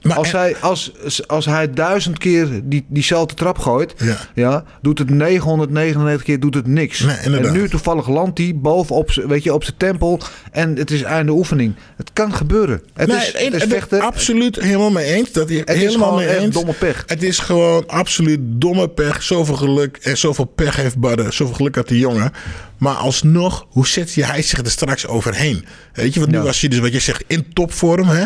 Maar 0.03 0.16
als, 0.16 0.32
en, 0.32 0.38
hij, 0.38 0.57
als, 0.57 0.92
als 1.26 1.44
hij 1.44 1.70
duizend 1.70 2.18
keer 2.18 2.61
die, 2.64 2.84
diezelfde 2.88 3.34
trap 3.34 3.59
gooit, 3.59 3.94
ja. 3.98 4.16
Ja, 4.34 4.64
doet 4.82 4.98
het 4.98 5.11
999 5.11 6.22
keer 6.22 6.40
doet 6.40 6.55
het 6.55 6.66
niks. 6.66 7.00
Nee, 7.00 7.16
en 7.16 7.53
nu 7.53 7.68
toevallig 7.68 8.09
landt 8.09 8.38
hij 8.38 8.53
bovenop 8.57 9.11
weet 9.14 9.42
je, 9.42 9.55
op 9.55 9.64
zijn 9.64 9.76
tempel 9.76 10.20
en 10.53 10.76
het 10.76 10.90
is 10.90 11.03
einde 11.03 11.32
oefening. 11.32 11.74
Het 11.96 12.11
kan 12.12 12.34
gebeuren. 12.34 12.82
Het 12.94 13.09
nee, 13.09 13.16
is, 13.16 13.32
het 13.32 13.55
is 13.55 13.64
vechten. 13.68 14.00
Absoluut 14.00 14.61
helemaal 14.61 14.90
mee 14.90 15.05
eens. 15.05 15.32
Dat 15.32 15.48
hij 15.48 15.59
het 15.59 15.68
helemaal 15.68 16.20
is 16.20 16.26
mee 16.26 16.38
eens. 16.38 16.55
domme 16.55 16.72
pech. 16.72 17.05
Het 17.07 17.22
is 17.22 17.38
gewoon 17.38 17.86
absoluut 17.86 18.40
domme 18.42 18.88
pech. 18.88 19.22
Zoveel 19.22 19.57
geluk 19.57 19.96
en 19.96 20.18
zoveel 20.18 20.44
pech 20.44 20.76
heeft 20.76 20.98
Badden. 20.98 21.32
Zoveel 21.32 21.55
geluk 21.55 21.74
had 21.74 21.88
die 21.88 21.98
jongen. 21.98 22.32
Maar 22.78 22.94
alsnog, 22.94 23.66
hoe 23.68 23.86
zet 23.86 24.14
hij 24.14 24.42
zich 24.42 24.59
er 24.59 24.70
straks 24.70 25.07
overheen? 25.07 25.64
Weet 25.92 26.14
je, 26.14 26.20
want 26.20 26.32
nu 26.32 26.38
ja. 26.38 26.44
was 26.44 26.61
hij 26.61 26.70
dus 26.70 26.78
wat 26.78 26.92
je 26.92 27.00
zegt 27.00 27.24
in 27.26 27.53
topvorm, 27.53 28.09
hè? 28.09 28.24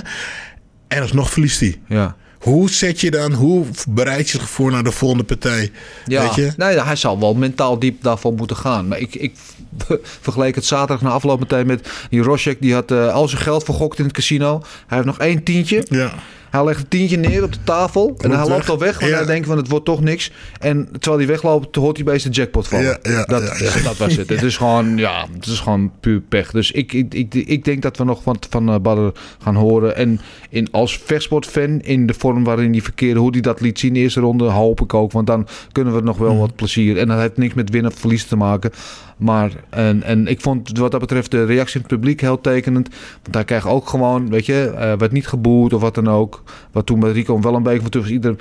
En 0.89 1.03
alsnog 1.03 1.30
verliest 1.30 1.61
hij. 1.61 1.80
Ja. 1.89 2.16
Hoe 2.39 2.70
zet 2.70 3.01
je 3.01 3.11
dan, 3.11 3.32
hoe 3.32 3.64
bereid 3.89 4.30
je 4.30 4.39
zich 4.39 4.49
voor 4.49 4.70
naar 4.70 4.84
de 4.84 4.93
volgende 4.93 5.24
partij? 5.24 5.70
Ja, 6.05 6.22
Weet 6.22 6.34
je? 6.34 6.53
Nee, 6.57 6.80
hij 6.80 6.97
zal 6.97 7.20
wel 7.20 7.34
mentaal 7.34 7.78
diep 7.78 8.03
daarvan 8.03 8.34
moeten 8.34 8.57
gaan. 8.57 8.89
Maar 8.89 8.99
ik, 8.99 9.14
ik 9.14 9.34
vergeleek 10.20 10.55
het 10.55 10.64
zaterdag 10.64 11.01
na 11.03 11.11
afloop 11.11 11.41
meteen 11.41 11.66
met 11.66 11.89
die 12.11 12.22
Roshek. 12.22 12.61
Die 12.61 12.74
had 12.74 12.91
uh, 12.91 13.14
al 13.14 13.28
zijn 13.28 13.43
geld 13.43 13.64
vergokt 13.64 13.99
in 13.99 14.05
het 14.05 14.12
casino. 14.12 14.62
Hij 14.87 14.97
heeft 14.97 15.05
nog 15.05 15.18
één 15.18 15.43
tientje. 15.43 15.87
Ja. 15.89 16.14
Hij 16.57 16.64
legt 16.64 16.80
een 16.80 16.88
tientje 16.88 17.16
neer 17.16 17.42
op 17.42 17.52
de 17.52 17.59
tafel. 17.64 18.14
en 18.20 18.30
hij 18.30 18.48
loopt 18.48 18.68
al 18.68 18.78
weg. 18.78 18.98
Want 19.00 19.11
Ja. 19.11 19.16
hij 19.16 19.26
denkt 19.26 19.46
van 19.46 19.57
het 19.57 19.68
wordt 19.68 19.84
toch 19.84 20.00
niks. 20.00 20.30
En 20.61 20.88
terwijl 20.92 21.16
hij 21.18 21.26
wegloopt, 21.26 21.76
hoort 21.76 21.96
hij 21.96 22.04
bij 22.04 22.18
de 22.18 22.28
jackpot 22.28 22.68
vallen. 22.68 22.98
Ja, 23.02 23.24
dat, 23.24 23.59
dat 23.84 23.96
was 23.96 24.16
het. 24.16 24.28
Het 24.28 24.42
is 24.42 24.57
gewoon, 24.57 24.96
ja, 24.96 25.26
het 25.34 25.46
is 25.46 25.59
gewoon 25.61 25.92
puur 26.00 26.20
pech. 26.20 26.50
Dus 26.50 26.70
ik, 26.70 26.92
ik, 26.92 27.14
ik, 27.14 27.34
ik 27.34 27.64
denk 27.64 27.82
dat 27.82 27.96
we 27.96 28.04
nog 28.04 28.24
wat 28.24 28.46
van 28.50 28.68
eh 28.68 28.78
Badder 28.78 29.12
gaan 29.42 29.54
horen. 29.54 29.96
En 29.96 30.20
in, 30.50 30.68
als 30.70 30.98
vechtsportfan, 31.04 31.80
in 31.80 32.07
de 32.07 32.14
vorm 32.14 32.44
waarin 32.44 32.72
hij 32.72 32.80
verkeerde, 32.80 33.20
hoe 33.20 33.30
hij 33.30 33.40
dat 33.40 33.61
liet 33.61 33.78
zien 33.78 33.88
in 33.88 33.94
de 33.94 34.00
eerste 34.00 34.20
ronde, 34.20 34.44
hoop 34.44 34.80
ik 34.80 34.94
ook. 34.94 35.12
Want 35.12 35.26
dan 35.26 35.46
kunnen 35.72 35.94
we 35.94 36.00
nog 36.00 36.16
wel 36.18 36.30
Mhm. 36.30 36.40
wat 36.40 36.54
plezier. 36.54 36.98
En 36.98 37.09
dat 37.09 37.18
heeft 37.18 37.36
niks 37.36 37.54
met 37.54 37.70
winnen 37.70 37.92
of 37.92 37.98
verliezen 37.98 38.28
te 38.28 38.36
maken. 38.36 38.70
Maar, 39.16 39.50
en, 39.70 40.02
en 40.02 40.26
ik 40.26 40.40
vond 40.40 40.78
wat 40.78 40.90
dat 40.90 41.00
betreft 41.00 41.30
de 41.30 41.44
reactie 41.44 41.74
in 41.74 41.80
het 41.80 41.90
publiek 41.96 42.20
heel 42.20 42.40
tekenend. 42.40 42.88
Want 43.22 43.34
hij 43.34 43.44
kreeg 43.44 43.68
ook 43.68 43.88
gewoon, 43.88 44.28
weet 44.30 44.46
je, 44.46 44.72
eh 44.76 44.92
werd 44.98 45.12
niet 45.12 45.26
geboerd 45.26 45.72
of 45.72 45.80
wat 45.80 45.94
dan 45.94 46.09
ook. 46.09 46.42
Wat 46.72 46.86
toen 46.86 47.01
bij 47.01 47.12
Rico 47.12 47.40
wel 47.40 47.55
een 47.55 47.62
beetje 47.62 47.80
van 47.80 47.90
tussen 47.90 48.12
ieder... 48.12 48.36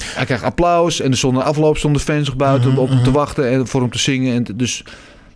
Hij 0.00 0.24
kreeg 0.24 0.42
applaus 0.42 1.00
en 1.00 1.10
er 1.10 1.16
stonden 1.16 1.44
afloop 1.44 1.76
stonden 1.76 2.00
fans 2.00 2.26
nog 2.26 2.36
buiten 2.36 2.70
Mhm, 2.70 2.78
op 2.78 2.88
hem 2.88 3.02
te 3.02 3.10
wachten 3.10 3.50
en 3.50 3.66
voor 3.66 3.80
hem 3.80 3.90
te 3.90 3.98
zingen. 3.98 4.34
En 4.34 4.56
dus 4.56 4.84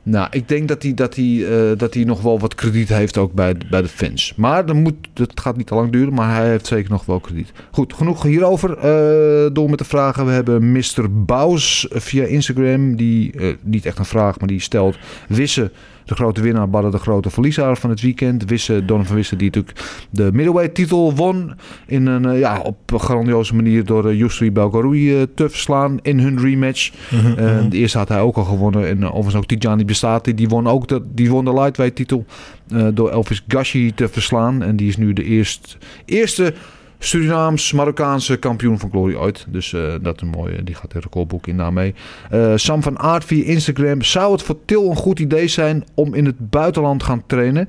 nou, 0.09 0.29
ik 0.31 0.49
denk 0.49 0.69
dat 0.69 0.83
hij, 0.83 0.95
dat, 0.95 1.15
hij, 1.15 1.47
eh, 1.49 1.79
dat 1.79 1.95
hij 1.95 2.05
nog 2.05 2.21
wel 2.21 2.39
wat 2.39 2.55
krediet 2.55 2.89
heeft 2.89 3.19
ook 3.19 3.33
bij, 3.33 3.55
bij 3.71 3.83
de 3.83 3.89
fans. 3.89 4.33
Maar 4.37 4.67
dan 4.67 4.83
moet, 4.83 4.95
het 5.15 5.41
gaat 5.41 5.57
niet 5.57 5.67
te 5.67 5.75
lang 5.75 5.93
duren, 5.93 6.15
maar 6.15 6.35
hij 6.35 6.49
heeft 6.49 6.67
zeker 6.67 6.91
nog 6.91 7.05
wel 7.05 7.21
krediet. 7.21 7.53
Goed, 7.71 7.93
genoeg 7.93 8.23
hierover. 8.23 8.79
Eh, 8.79 9.51
door 9.53 9.71
met 9.71 9.79
de 9.79 9.85
vragen. 9.85 10.27
We 10.27 10.33
hebben 10.33 10.73
Mr. 10.73 11.25
Baus 11.25 11.87
via 11.91 12.25
Instagram. 12.25 12.97
Die, 12.97 13.33
eh, 13.33 13.55
niet 13.63 13.87
echt 13.87 13.99
een 13.99 14.05
vraag, 14.05 14.39
maar 14.39 14.49
die 14.49 14.61
stelt... 14.61 14.99
Wisse, 15.29 15.71
de 16.09 16.15
grote 16.15 16.41
winnaar, 16.41 16.71
Badden 16.71 16.91
de 16.91 16.99
grote 16.99 17.31
verliezer 17.31 17.77
van 17.77 17.91
het 17.91 18.01
weekend. 18.01 18.45
Wisse, 18.45 18.85
Don 18.85 19.05
van 19.05 19.17
Wisse, 19.17 19.37
die 19.37 19.47
natuurlijk 19.47 20.07
de 20.11 20.31
middleweight 20.33 20.75
titel 20.75 21.15
won. 21.15 21.53
In 21.87 22.07
een, 22.07 22.25
eh, 22.25 22.39
ja, 22.39 22.61
op 22.61 22.93
een 22.93 23.01
grandioze 23.01 23.55
manier 23.55 23.85
door 23.85 24.11
uh, 24.11 24.19
Yusri 24.19 24.53
Belgaroui 24.53 25.17
eh, 25.17 25.23
te 25.35 25.49
verslaan 25.49 25.99
in 26.03 26.19
hun 26.19 26.41
rematch. 26.41 26.91
Eh, 27.37 27.59
de 27.69 27.77
eerste 27.77 27.99
had 27.99 28.09
hij 28.09 28.21
ook 28.21 28.37
al 28.37 28.45
gewonnen. 28.45 28.89
En 28.89 29.05
overigens 29.05 29.35
ook 29.35 29.47
Tijani 29.47 29.85
Bestati, 29.85 30.35
die 30.35 30.49
won 30.49 30.67
ook 30.67 30.89
de, 30.89 31.03
die 31.15 31.31
won 31.31 31.45
de 31.45 31.55
lightweight 31.55 31.97
titel 31.97 32.25
uh, 32.73 32.87
door 32.95 33.11
Elvis 33.11 33.45
Gashi 33.49 33.93
te 33.95 34.09
verslaan. 34.09 34.63
En 34.63 34.77
die 34.77 34.89
is 34.89 34.97
nu 34.97 35.13
de 35.13 35.25
eerst, 35.25 35.79
eerste 36.05 36.55
Surinaams-Marokkaanse 36.99 38.37
kampioen 38.37 38.79
van 38.79 38.91
Glory 38.91 39.15
ooit. 39.15 39.47
Dus 39.49 39.73
uh, 39.73 39.95
dat 40.01 40.17
is 40.17 40.23
een 40.23 40.29
mooie. 40.29 40.65
Die 40.65 40.75
gaat 40.75 40.93
het 40.93 41.03
recordboek 41.03 41.47
in 41.47 41.57
daarmee. 41.57 41.95
Uh, 42.33 42.53
Sam 42.57 42.83
van 42.83 42.99
Aert 42.99 43.25
via 43.25 43.45
Instagram. 43.45 44.03
Zou 44.03 44.33
het 44.33 44.43
voor 44.43 44.57
Til 44.65 44.91
een 44.91 44.97
goed 44.97 45.19
idee 45.19 45.49
zijn 45.49 45.85
om 45.95 46.15
in 46.15 46.25
het 46.25 46.51
buitenland 46.51 47.01
te 47.01 47.05
gaan 47.05 47.23
trainen? 47.27 47.69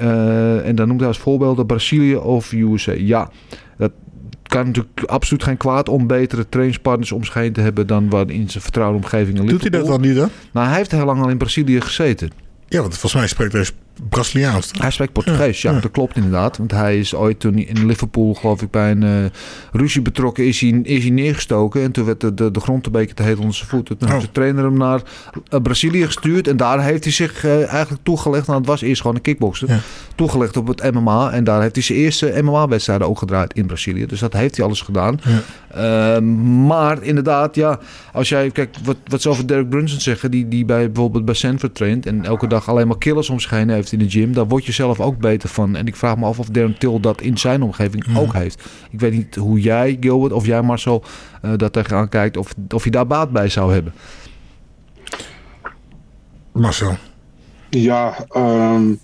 Uh, 0.00 0.66
en 0.66 0.74
dan 0.74 0.86
noemt 0.86 1.00
hij 1.00 1.08
als 1.08 1.18
voorbeelden 1.18 1.66
Brazilië 1.66 2.16
of 2.16 2.52
USA. 2.52 2.92
Ja, 2.92 3.30
dat 3.76 3.92
kan 4.42 4.66
natuurlijk 4.66 5.02
absoluut 5.06 5.42
geen 5.42 5.56
kwaad 5.56 5.88
om 5.88 6.06
betere 6.06 6.48
trainingspartners 6.48 7.12
om 7.12 7.24
zich 7.24 7.34
heen 7.34 7.52
te 7.52 7.60
hebben 7.60 7.86
dan 7.86 8.10
wat 8.10 8.30
in 8.30 8.50
zijn 8.50 8.62
vertrouwde 8.62 8.96
omgeving. 8.96 9.38
In 9.38 9.46
Doet 9.46 9.60
hij 9.60 9.70
dat 9.70 9.86
dan 9.86 10.00
niet 10.00 10.16
dan? 10.16 10.28
Nou, 10.52 10.66
hij 10.66 10.76
heeft 10.76 10.90
heel 10.90 11.04
lang 11.04 11.22
al 11.22 11.28
in 11.28 11.38
Brazilië 11.38 11.80
gezeten. 11.80 12.30
Ja, 12.68 12.80
want 12.80 12.92
volgens 12.92 13.14
mij 13.14 13.26
spreekt 13.26 13.52
hij 13.52 13.66
Braziliaans. 14.08 14.70
Hij 14.78 14.90
spreekt 14.90 15.12
Portugees, 15.12 15.62
ja, 15.62 15.72
ja, 15.72 15.80
dat 15.80 15.90
klopt 15.90 16.16
inderdaad. 16.16 16.56
Want 16.58 16.70
hij 16.70 16.98
is 16.98 17.14
ooit 17.14 17.40
toen 17.40 17.58
in 17.58 17.86
Liverpool, 17.86 18.34
geloof 18.34 18.62
ik, 18.62 18.70
bij 18.70 18.90
een 18.90 19.02
uh, 19.02 19.24
ruzie 19.72 20.02
betrokken, 20.02 20.46
is 20.46 20.60
hij, 20.60 20.80
is 20.82 21.02
hij 21.02 21.12
neergestoken. 21.12 21.82
En 21.82 21.92
toen 21.92 22.04
werd 22.04 22.20
de, 22.20 22.34
de, 22.34 22.50
de 22.50 22.60
grond 22.60 22.86
een 22.86 22.92
beetje 22.92 23.14
te 23.14 23.22
heet 23.22 23.38
onder 23.38 23.54
zijn 23.54 23.68
voeten. 23.68 23.96
Toen 23.96 24.08
oh. 24.08 24.14
heeft 24.14 24.26
de 24.26 24.32
trainer 24.32 24.64
hem 24.64 24.76
naar 24.78 25.00
uh, 25.50 25.60
Brazilië 25.60 26.04
gestuurd. 26.04 26.48
En 26.48 26.56
daar 26.56 26.82
heeft 26.82 27.04
hij 27.04 27.12
zich 27.12 27.44
uh, 27.44 27.72
eigenlijk 27.72 28.04
toegelegd. 28.04 28.46
Nou, 28.46 28.58
het 28.58 28.68
was 28.68 28.80
eerst 28.80 29.00
gewoon 29.00 29.16
een 29.16 29.22
kickbokser. 29.22 29.68
Ja. 29.68 29.80
Toegelegd 30.14 30.56
op 30.56 30.66
het 30.66 30.92
MMA. 30.92 31.30
En 31.30 31.44
daar 31.44 31.60
heeft 31.60 31.74
hij 31.74 31.84
zijn 31.84 31.98
eerste 31.98 32.38
MMA-wedstrijden 32.42 33.08
ook 33.08 33.18
gedraaid 33.18 33.52
in 33.52 33.66
Brazilië. 33.66 34.06
Dus 34.06 34.20
dat 34.20 34.32
heeft 34.32 34.56
hij 34.56 34.64
alles 34.64 34.80
gedaan. 34.80 35.20
Ja. 35.22 36.20
maar 36.66 37.02
inderdaad, 37.02 37.54
ja, 37.54 37.78
als 38.12 38.28
jij, 38.28 38.50
kijk, 38.50 38.76
wat, 38.84 38.96
wat 39.04 39.22
ze 39.22 39.28
over 39.28 39.46
Derek 39.46 39.68
Brunson 39.68 40.00
zeggen, 40.00 40.30
die, 40.30 40.48
die 40.48 40.64
bij, 40.64 40.90
bijvoorbeeld 40.90 41.24
bij 41.24 41.34
Sanford 41.34 41.74
traint 41.74 42.06
en 42.06 42.24
elke 42.24 42.46
dag 42.46 42.68
alleen 42.68 42.86
maar 42.86 42.98
killers 42.98 43.30
om 43.30 43.40
zich 43.40 43.50
heen 43.50 43.68
heeft 43.68 43.85
in 43.92 43.98
de 43.98 44.10
gym, 44.10 44.32
daar 44.32 44.46
word 44.46 44.64
je 44.64 44.72
zelf 44.72 45.00
ook 45.00 45.18
beter 45.18 45.48
van. 45.48 45.76
En 45.76 45.86
ik 45.86 45.96
vraag 45.96 46.16
me 46.16 46.24
af 46.24 46.38
of 46.38 46.48
Darren 46.48 46.78
Till 46.78 47.00
dat 47.00 47.20
in 47.20 47.38
zijn 47.38 47.62
omgeving 47.62 48.06
mm. 48.06 48.18
ook 48.18 48.32
heeft. 48.32 48.64
Ik 48.90 49.00
weet 49.00 49.12
niet 49.12 49.34
hoe 49.34 49.60
jij, 49.60 49.96
Gilbert, 50.00 50.32
of 50.32 50.46
jij 50.46 50.62
Marcel, 50.62 51.04
uh, 51.44 51.52
dat 51.56 51.72
tegenaan 51.72 52.08
kijkt, 52.08 52.36
of, 52.36 52.54
of 52.74 52.84
je 52.84 52.90
daar 52.90 53.06
baat 53.06 53.30
bij 53.30 53.48
zou 53.48 53.72
hebben. 53.72 53.92
Marcel. 56.52 56.96
Ja, 57.70 58.26
um, 58.36 59.00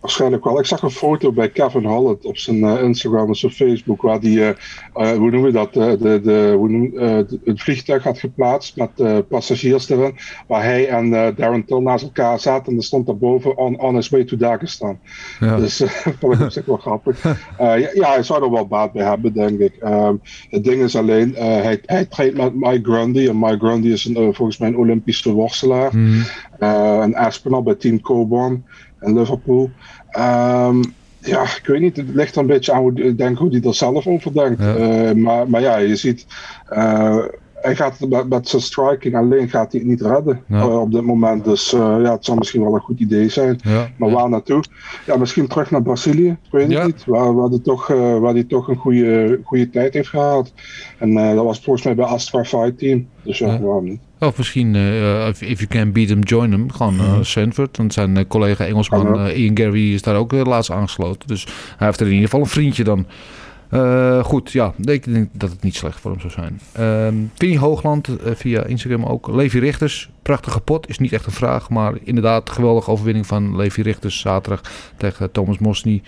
waarschijnlijk 0.00 0.44
wel. 0.44 0.58
Ik 0.58 0.66
zag 0.66 0.82
een 0.82 0.90
foto 0.90 1.32
bij 1.32 1.50
Kevin 1.50 1.84
Holland 1.84 2.24
op 2.24 2.38
zijn 2.38 2.56
uh, 2.56 2.82
Instagram 2.82 3.28
en 3.28 3.34
zijn 3.34 3.52
Facebook, 3.52 4.02
waar 4.02 4.20
die, 4.20 4.38
uh, 4.38 4.48
uh, 4.48 5.10
hoe 5.10 5.30
noemen 5.30 5.42
we 5.42 5.50
dat, 5.50 5.72
de, 5.72 6.20
de, 6.22 6.54
hoe 6.56 6.68
noem, 6.68 6.90
de, 6.90 7.38
het 7.44 7.62
vliegtuig 7.62 8.02
had 8.02 8.18
geplaatst 8.18 8.76
met 8.76 9.28
passagiers 9.28 9.88
erin, 9.88 10.16
waar 10.46 10.62
hij 10.62 10.88
en 10.88 11.10
Darren 11.10 11.64
Till 11.64 11.80
naast 11.80 12.04
elkaar 12.04 12.40
zaten 12.40 12.72
en 12.72 12.78
er 12.78 12.84
stond 12.84 13.06
daarboven 13.06 13.56
on, 13.56 13.80
on 13.80 13.94
his 13.94 14.08
way 14.08 14.24
to 14.24 14.36
Dagestan. 14.36 14.98
Ja. 15.40 15.56
Dus 15.56 15.76
dat 15.76 15.90
vond 16.20 16.34
ik 16.34 16.40
op 16.40 16.50
zich 16.50 16.64
wel 16.64 16.76
grappig. 16.76 17.22
ja, 17.58 17.74
ja, 17.74 18.12
hij 18.12 18.22
zou 18.22 18.44
er 18.44 18.50
wel 18.50 18.66
baat 18.66 18.92
bij 18.92 19.04
hebben, 19.04 19.32
denk 19.32 19.58
ik. 19.58 19.74
Um, 19.84 20.20
het 20.50 20.64
ding 20.64 20.82
is 20.82 20.96
alleen, 20.96 21.34
hij, 21.34 21.80
hij 21.84 22.04
treedt 22.04 22.36
met 22.36 22.54
Mike 22.54 22.90
Grundy 22.90 23.28
en 23.28 23.38
Mike 23.38 23.58
Grundy 23.58 23.88
is 23.88 24.04
een, 24.04 24.34
volgens 24.34 24.58
mij 24.58 24.68
een 24.68 24.76
Olympische 24.76 25.32
worstelaar. 25.32 25.96
Mm. 25.96 26.22
een 26.58 27.16
Aspinall 27.16 27.62
bij 27.62 27.74
Team 27.74 28.00
Coburn 28.00 28.64
in 29.00 29.18
Liverpool. 29.18 29.70
Um, 30.18 30.82
ja, 31.18 31.42
ik 31.42 31.62
weet 31.64 31.80
niet. 31.80 31.96
Het 31.96 32.14
ligt 32.14 32.34
er 32.34 32.40
een 32.40 32.46
beetje 32.46 32.72
aan 32.72 32.80
hoe, 32.80 33.14
denk, 33.14 33.38
hoe 33.38 33.50
hij 33.50 33.60
er 33.62 33.74
zelf 33.74 34.06
over 34.06 34.32
denkt. 34.32 34.62
Ja. 34.62 34.76
Uh, 34.76 35.12
maar, 35.12 35.50
maar 35.50 35.60
ja, 35.60 35.76
je 35.76 35.96
ziet. 35.96 36.26
Uh, 36.72 37.24
hij 37.60 37.76
gaat 37.76 37.98
het 37.98 38.08
met, 38.08 38.28
met 38.28 38.48
zijn 38.48 38.62
striking 38.62 39.16
alleen 39.16 39.48
gaat 39.48 39.72
hij 39.72 39.80
het 39.80 39.90
niet 39.90 40.00
redden 40.00 40.42
ja. 40.46 40.58
uh, 40.58 40.80
op 40.80 40.92
dit 40.92 41.02
moment. 41.02 41.44
Dus 41.44 41.70
ja, 41.70 42.12
het 42.12 42.24
zou 42.24 42.38
misschien 42.38 42.62
wel 42.62 42.74
een 42.74 42.80
goed 42.80 43.00
idee 43.00 43.28
zijn. 43.28 43.60
Ja. 43.62 43.88
Maar 43.96 44.10
waar 44.10 44.28
naartoe? 44.28 44.62
Ja, 45.06 45.16
misschien 45.16 45.46
terug 45.48 45.70
naar 45.70 45.82
Brazilië. 45.82 46.28
Ik 46.28 46.50
weet 46.50 46.72
het 46.72 46.84
niet. 46.84 47.04
Waar, 47.04 47.34
waar, 47.34 47.48
hij 47.48 47.58
toch, 47.58 47.86
waar 48.20 48.32
hij 48.32 48.44
toch 48.44 48.68
een 48.68 48.76
goede, 48.76 49.40
goede 49.44 49.70
tijd 49.70 49.94
heeft 49.94 50.08
gehad. 50.08 50.52
En 50.98 51.14
dat 51.14 51.44
was 51.44 51.60
volgens 51.60 51.84
mij 51.84 51.94
bij 51.94 52.04
Astra 52.04 52.44
Fight 52.44 52.78
Team. 52.78 53.08
Dus 53.22 53.38
ja, 53.38 53.60
waarom 53.60 53.84
niet? 53.84 54.00
Of 54.18 54.36
misschien, 54.36 54.74
uh, 54.74 55.28
if, 55.28 55.42
if, 55.42 55.58
you 55.58 55.66
can 55.66 55.92
beat 55.92 56.08
them, 56.08 56.22
join 56.22 56.50
them. 56.50 56.70
Gewoon 56.70 56.94
uh, 56.94 57.18
Sanford. 57.20 57.76
Want 57.76 57.92
zijn 57.92 58.26
collega 58.26 58.64
Engelsman 58.64 59.28
Ian 59.28 59.58
Gary 59.58 59.94
is 59.94 60.02
daar 60.02 60.16
ook 60.16 60.32
laatst 60.32 60.70
aangesloten. 60.70 61.28
Dus 61.28 61.46
hij 61.76 61.86
heeft 61.86 62.00
er 62.00 62.06
in 62.06 62.12
ieder 62.12 62.28
geval 62.28 62.44
een 62.44 62.50
vriendje 62.50 62.84
dan. 62.84 63.06
Goed, 64.22 64.52
ja, 64.52 64.72
ik 64.80 65.04
denk 65.04 65.28
dat 65.32 65.50
het 65.50 65.62
niet 65.62 65.74
slecht 65.74 66.00
voor 66.00 66.10
hem 66.10 66.20
zou 66.20 66.32
zijn. 66.32 66.60
Vinnie 67.34 67.58
Hoogland 67.58 68.08
via 68.24 68.64
Instagram 68.64 69.04
ook. 69.04 69.28
Levi 69.28 69.58
Richters, 69.58 70.10
prachtige 70.22 70.60
pot. 70.60 70.88
Is 70.88 70.98
niet 70.98 71.12
echt 71.12 71.26
een 71.26 71.32
vraag, 71.32 71.70
maar 71.70 71.94
inderdaad 72.02 72.50
geweldige 72.50 72.90
overwinning 72.90 73.26
van 73.26 73.56
Levi 73.56 73.82
Richters 73.82 74.20
zaterdag 74.20 74.60
tegen 74.96 75.32
Thomas 75.32 75.58
Mosny 75.58 76.02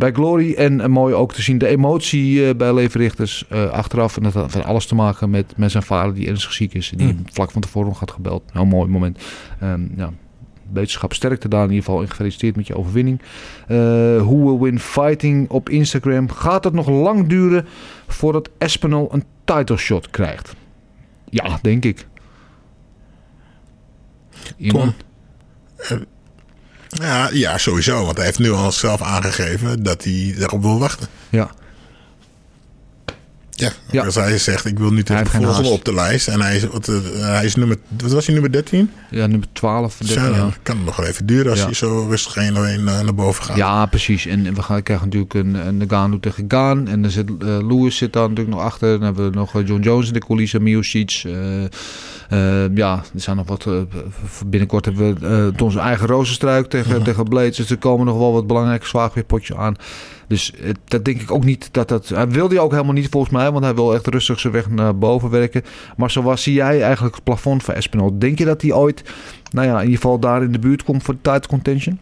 bij 0.00 0.12
Glory. 0.12 0.54
En 0.54 0.80
uh, 0.80 0.86
mooi 0.86 1.14
ook 1.14 1.32
te 1.32 1.42
zien 1.42 1.58
de 1.58 1.66
emotie 1.66 2.32
uh, 2.32 2.54
bij 2.54 2.74
Levi 2.74 2.98
Richters 2.98 3.44
uh, 3.52 3.70
achteraf. 3.70 4.16
En 4.16 4.22
dat 4.22 4.32
had 4.32 4.50
van 4.50 4.64
alles 4.64 4.86
te 4.86 4.94
maken 4.94 5.30
met, 5.30 5.52
met 5.56 5.70
zijn 5.70 5.82
vader 5.82 6.14
die 6.14 6.28
ernstig 6.28 6.52
ziek 6.52 6.74
is. 6.74 6.92
Die 6.96 7.12
mm. 7.12 7.22
vlak 7.32 7.50
van 7.50 7.60
tevoren 7.60 7.92
had 7.98 8.10
gebeld. 8.10 8.42
Heel 8.52 8.64
mooi 8.64 8.88
moment. 8.88 9.18
Um, 9.62 9.92
ja, 9.96 10.12
wetenschap 10.72 11.12
sterkte 11.12 11.48
daar 11.48 11.64
in 11.64 11.70
ieder 11.70 11.84
geval. 11.84 12.00
En 12.00 12.08
gefeliciteerd 12.08 12.56
met 12.56 12.66
je 12.66 12.76
overwinning. 12.76 13.22
Who 13.66 14.44
Will 14.44 14.58
Win 14.58 14.80
Fighting 14.80 15.50
op 15.50 15.68
Instagram. 15.68 16.30
Gaat 16.30 16.64
het 16.64 16.72
nog 16.72 16.88
lang 16.88 17.28
duren 17.28 17.66
voordat 18.06 18.50
Espinal 18.58 19.08
een 19.12 19.24
title 19.44 19.76
shot 19.76 20.10
krijgt? 20.10 20.54
Ja, 21.30 21.58
denk 21.62 21.84
ik. 21.84 22.06
Iemand? 24.56 24.94
Tom. 25.76 26.04
Ja, 26.88 27.28
ja, 27.32 27.58
sowieso. 27.58 28.04
Want 28.04 28.16
hij 28.16 28.26
heeft 28.26 28.38
nu 28.38 28.50
al 28.50 28.72
zelf 28.72 29.02
aangegeven 29.02 29.82
dat 29.82 30.04
hij 30.04 30.34
daarop 30.38 30.62
wil 30.62 30.78
wachten. 30.78 31.08
Ja. 31.28 31.50
Ja, 33.60 33.72
ja. 33.90 34.04
als 34.04 34.14
hij 34.14 34.38
zegt, 34.38 34.64
ik 34.64 34.78
wil 34.78 35.02
tegen 35.02 35.24
de 35.24 35.30
volgende 35.30 35.68
op 35.68 35.84
de 35.84 35.94
lijst. 35.94 36.28
En 36.28 36.40
hij 36.40 36.56
is, 36.56 36.66
wat, 36.66 36.88
uh, 36.88 36.96
hij 37.20 37.44
is 37.44 37.54
nummer, 37.54 37.76
wat 37.88 38.12
was 38.12 38.24
hij, 38.24 38.34
nummer 38.34 38.52
13? 38.52 38.90
Ja, 39.10 39.26
nummer 39.26 39.48
12. 39.52 39.96
13, 39.96 40.22
ja, 40.22 40.28
ja. 40.28 40.48
kan 40.62 40.76
het 40.76 40.84
nog 40.84 40.96
wel 40.96 41.06
even 41.06 41.26
duren 41.26 41.50
als 41.50 41.58
ja. 41.58 41.64
hij 41.64 41.74
zo 41.74 42.06
rustig 42.08 42.34
heen 42.34 42.56
en 42.56 42.84
naar, 42.84 43.04
naar 43.04 43.14
boven 43.14 43.44
gaat. 43.44 43.56
Ja, 43.56 43.86
precies. 43.86 44.26
En 44.26 44.54
we 44.54 44.62
gaan, 44.62 44.82
krijgen 44.82 45.06
natuurlijk 45.06 45.34
een, 45.34 45.54
een 45.54 45.76
Nagano 45.76 46.20
tegen 46.20 46.44
Gaan. 46.48 46.88
En 46.88 47.02
dan 47.02 47.10
zit, 47.10 47.30
uh, 47.30 47.36
Lewis 47.68 47.96
zit 47.96 48.12
daar 48.12 48.28
natuurlijk 48.28 48.56
nog 48.56 48.64
achter. 48.64 48.90
Dan 48.92 49.02
hebben 49.02 49.30
we 49.30 49.36
nog 49.36 49.52
John 49.52 49.82
Jones 49.82 50.06
in 50.06 50.12
de 50.12 50.26
coulissen, 50.26 50.62
Miocic. 50.62 51.10
Ja, 52.74 53.02
er 53.14 53.20
zijn 53.20 53.36
nog 53.36 53.46
wat. 53.46 53.66
Binnenkort 54.46 54.84
hebben 54.84 55.20
we 55.20 55.52
onze 55.62 55.78
eigen 55.78 56.06
rozenstruik 56.06 56.66
tegen, 56.66 57.02
tegen 57.02 57.24
Blades. 57.24 57.56
Dus 57.56 57.70
er 57.70 57.78
komen 57.78 58.06
nog 58.06 58.18
wel 58.18 58.32
wat 58.32 58.46
belangrijke 58.46 58.86
zwaargewichtpotjes 58.86 59.56
aan. 59.56 59.76
Dus 60.30 60.52
dat 60.84 61.04
denk 61.04 61.20
ik 61.20 61.30
ook 61.30 61.44
niet 61.44 61.68
dat 61.72 61.88
dat. 61.88 62.08
Hij 62.08 62.28
wilde 62.28 62.60
ook 62.60 62.70
helemaal 62.70 62.92
niet 62.92 63.08
volgens 63.08 63.32
mij, 63.32 63.52
want 63.52 63.64
hij 63.64 63.74
wil 63.74 63.94
echt 63.94 64.06
rustig 64.06 64.40
zijn 64.40 64.52
weg 64.52 64.70
naar 64.70 64.98
boven 64.98 65.30
werken. 65.30 65.62
Maar 65.96 66.10
zoals 66.10 66.42
zie 66.42 66.54
jij 66.54 66.82
eigenlijk 66.82 67.14
het 67.14 67.24
plafond 67.24 67.62
van 67.62 67.74
Espinal? 67.74 68.18
Denk 68.18 68.38
je 68.38 68.44
dat 68.44 68.62
hij 68.62 68.72
ooit, 68.72 69.02
nou 69.50 69.66
ja, 69.66 69.76
in 69.76 69.84
ieder 69.84 70.00
geval 70.00 70.18
daar 70.18 70.42
in 70.42 70.52
de 70.52 70.58
buurt 70.58 70.84
komt 70.84 71.02
voor 71.02 71.14
de 71.14 71.30
title 71.30 71.48
contention? 71.48 71.98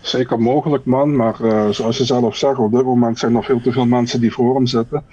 zeker 0.00 0.40
mogelijk, 0.40 0.84
man. 0.84 1.16
Maar 1.16 1.44
eh, 1.44 1.68
zoals 1.68 1.98
je 1.98 2.04
zelf 2.04 2.36
zegt, 2.36 2.58
op 2.58 2.72
dit 2.72 2.84
moment 2.84 3.18
zijn 3.18 3.36
er 3.36 3.44
veel 3.44 3.60
te 3.60 3.72
veel 3.72 3.86
mensen 3.86 4.20
die 4.20 4.32
voor 4.32 4.54
hem 4.54 4.66
zitten. 4.66 5.04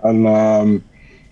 En 0.00 0.26
ehm, 0.26 0.78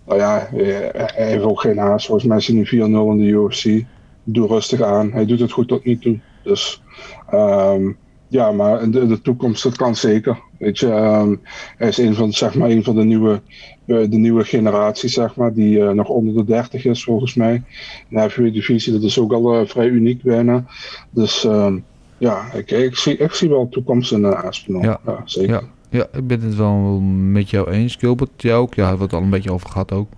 nou 0.07 0.20
ja, 0.20 0.49
hij 0.53 1.26
heeft 1.28 1.44
ook 1.44 1.61
geen 1.61 1.78
haast. 1.78 2.07
Volgens 2.07 2.26
mij 2.26 2.36
is 2.36 2.47
hij 2.47 2.57
nu 2.57 2.66
4-0 2.66 2.70
in 3.11 3.18
de 3.18 3.24
UFC. 3.24 3.84
Doe 4.24 4.47
rustig 4.47 4.82
aan. 4.82 5.12
Hij 5.12 5.26
doet 5.26 5.40
het 5.40 5.53
goed 5.53 5.68
tot 5.68 5.84
nu 5.84 5.99
toe. 5.99 6.18
Dus 6.42 6.82
ehm, 7.30 7.92
ja, 8.29 8.53
maar 8.53 8.91
de, 8.91 9.20
toekomst, 9.22 9.62
dat 9.62 9.77
kan 9.77 9.97
zeker. 9.97 10.39
Weet 10.59 10.79
je, 10.79 10.91
ehm, 10.91 11.35
hij 11.77 11.89
is 11.89 11.99
een 11.99 12.14
van, 12.14 12.33
zeg 12.33 12.55
maar, 12.55 12.70
een 12.70 12.85
van 12.85 12.95
de 12.95 13.05
nieuwe, 13.05 13.41
eh, 13.85 13.97
de 14.11 14.16
nieuwe 14.16 14.45
generatie, 14.45 15.09
zeg 15.09 15.37
maar, 15.37 15.55
die 15.55 15.81
eh, 15.81 15.91
nog 15.91 16.09
onder 16.09 16.35
de 16.35 16.45
30 16.45 16.85
is, 16.85 17.05
volgens 17.05 17.35
mij. 17.35 17.62
De 18.09 18.18
heavyweight 18.18 18.55
divisie, 18.55 18.93
dat 18.93 19.03
is 19.03 19.18
ook 19.18 19.33
al 19.33 19.55
eh, 19.55 19.66
vrij 19.66 19.89
uniek 19.89 20.22
bijna. 20.22 20.64
Dus 21.11 21.45
ehm, 21.45 21.79
ja, 22.18 22.53
ik, 22.53 22.70
ik, 22.70 22.97
zie, 22.97 23.16
ik 23.16 23.33
zie 23.33 23.49
wel 23.49 23.68
toekomst 23.68 24.12
in 24.12 24.20
uh, 24.20 24.45
Aspinall. 24.45 24.83
Ja. 24.83 25.01
Ja, 25.07 25.22
zeker. 25.24 25.51
Ja, 25.51 25.62
ja, 25.89 26.07
ik 26.12 26.27
ben 26.27 26.41
het 26.41 26.57
wel 26.57 27.01
met 27.01 27.51
jou 27.51 27.70
eens. 27.70 27.97
Gilbert, 27.97 28.43
jij 28.43 28.55
ook? 28.55 28.74
Ja, 28.74 28.89
hebben 28.89 28.99
we 28.99 29.05
het 29.05 29.14
al 29.14 29.22
een 29.22 29.31
beetje 29.31 29.53
over 29.53 29.68
gehad 29.68 29.93
ook. 29.93 30.09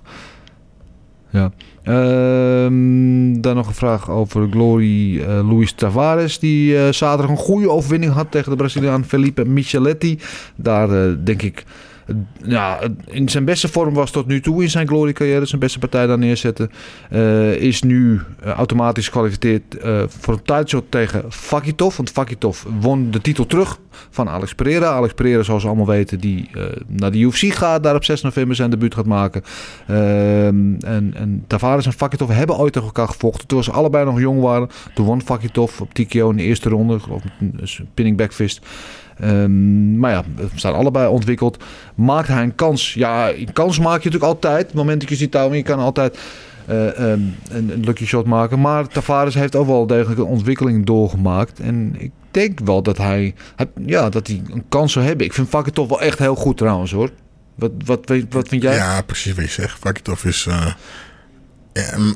Ja. 1.30 1.52
Ehm, 1.88 3.40
dan 3.40 3.54
nog 3.54 3.66
een 3.66 3.74
vraag 3.74 4.10
over 4.10 4.48
Glory 4.50 5.20
eh, 5.20 5.50
Luis 5.50 5.72
Tavares. 5.72 6.38
Die 6.38 6.78
eh, 6.78 6.92
zaterdag 6.92 7.30
een 7.30 7.42
goede 7.42 7.70
overwinning 7.70 8.12
had 8.12 8.30
tegen 8.30 8.50
de 8.50 8.56
Braziliaan 8.56 9.04
Felipe 9.04 9.44
Micheletti. 9.44 10.18
Daar 10.56 10.90
eh, 10.90 11.12
denk 11.24 11.42
ik... 11.42 11.64
ja, 12.42 12.80
in 13.06 13.28
zijn 13.28 13.44
beste 13.44 13.68
vorm 13.68 13.94
was 13.94 14.10
tot 14.10 14.26
nu 14.26 14.40
toe 14.40 14.62
in 14.62 14.70
zijn 14.70 14.86
glory 14.86 15.12
carrière 15.12 15.46
zijn 15.46 15.60
beste 15.60 15.78
partij 15.78 16.06
daar 16.06 16.18
neerzetten. 16.18 16.70
Eh, 17.10 17.52
is 17.52 17.82
nu 17.82 18.20
eh, 18.40 18.52
automatisch 18.52 19.04
gekwalificeerd 19.04 19.78
eh, 19.78 20.02
voor 20.06 20.34
een 20.34 20.42
titleshot 20.42 20.90
tegen 20.90 21.24
Fakitov. 21.28 21.96
Want 21.96 22.10
Fakitov 22.10 22.64
won 22.80 23.10
de 23.10 23.20
titel 23.20 23.46
terug 23.46 23.78
van 24.10 24.28
Alex 24.28 24.54
Pereira. 24.54 24.86
Alex 24.86 25.14
Pereira, 25.14 25.42
zoals 25.42 25.62
we 25.62 25.68
allemaal 25.68 25.86
weten, 25.86 26.20
die 26.20 26.50
naar 26.86 27.10
de 27.10 27.18
UFC 27.18 27.52
gaat. 27.52 27.82
Daar 27.82 27.94
op 27.94 28.04
6 28.04 28.22
november 28.22 28.56
zijn 28.56 28.70
debuut 28.70 28.94
gaat 28.94 29.06
maken. 29.06 29.42
Ehm, 29.86 30.74
en, 30.80 31.12
en 31.14 31.44
Tavares 31.46 31.86
en 31.86 31.92
Fakitov 31.92 32.30
hebben 32.30 32.56
ooit 32.56 32.72
tegen 32.72 32.88
elkaar 32.88 33.08
gevochten. 33.08 33.46
Toen 33.46 33.64
ze 33.64 33.70
allebei 33.70 34.04
nog 34.04 34.20
jong 34.20 34.40
waren. 34.40 34.68
Toen 34.94 35.06
won 35.06 35.22
Fakitov 35.22 35.80
op 35.80 35.94
TKO 35.94 36.30
in 36.30 36.36
de 36.36 36.42
eerste 36.42 36.68
ronde. 36.68 36.94
Ik 36.94 37.02
geloof 37.02 37.22
met 37.38 37.60
een 37.60 37.68
spinning 37.68 38.16
backfist. 38.16 38.66
Ehm, 39.20 39.98
maar 39.98 40.10
ja, 40.10 40.24
we 40.36 40.48
staan 40.54 40.74
allebei 40.74 41.08
ontwikkeld. 41.08 41.64
Maakt 41.94 42.28
hij 42.28 42.42
een 42.42 42.54
kans? 42.54 42.94
Ja, 42.94 43.32
een 43.32 43.52
kans 43.52 43.78
maak 43.78 44.02
je 44.02 44.10
natuurlijk 44.10 44.32
altijd. 44.32 44.66
Het 44.66 44.74
moment 44.74 45.00
dat 45.00 45.08
je 45.08 45.16
ziet 45.16 45.34
houden, 45.34 45.56
je 45.56 45.64
kan 45.64 45.78
altijd 45.78 46.18
eh, 46.66 46.98
ehm, 46.98 47.20
een, 47.48 47.70
een 47.70 47.84
lucky 47.84 48.06
shot 48.06 48.26
maken. 48.26 48.60
Maar 48.60 48.88
Tavares 48.88 49.34
heeft 49.34 49.56
ook 49.56 49.66
wel 49.66 49.86
degelijk 49.86 50.20
een 50.20 50.26
ontwikkeling 50.26 50.86
doorgemaakt. 50.86 51.60
En 51.60 51.94
ik 51.98 52.10
denk 52.30 52.58
wel 52.64 52.82
dat 52.82 52.96
hij, 52.96 53.34
ja, 53.86 54.08
dat 54.08 54.26
hij 54.26 54.42
een 54.52 54.64
kans 54.68 54.92
zou 54.92 55.04
hebben. 55.04 55.26
Ik 55.26 55.32
vind 55.32 55.48
Vakken 55.48 55.72
toch 55.72 55.88
wel 55.88 56.00
echt 56.00 56.18
heel 56.18 56.34
goed 56.34 56.56
trouwens 56.56 56.92
hoor. 56.92 57.10
Wat, 57.54 57.70
wat, 57.84 58.12
wat, 58.30 58.48
vind 58.48 58.62
jij? 58.62 58.74
Ja, 58.74 59.02
precies 59.02 59.34
wat 59.34 59.44
je 59.44 59.50
zegt. 59.50 59.78
Vakitov 59.80 60.24
is... 60.24 60.46
eh, 60.46 60.66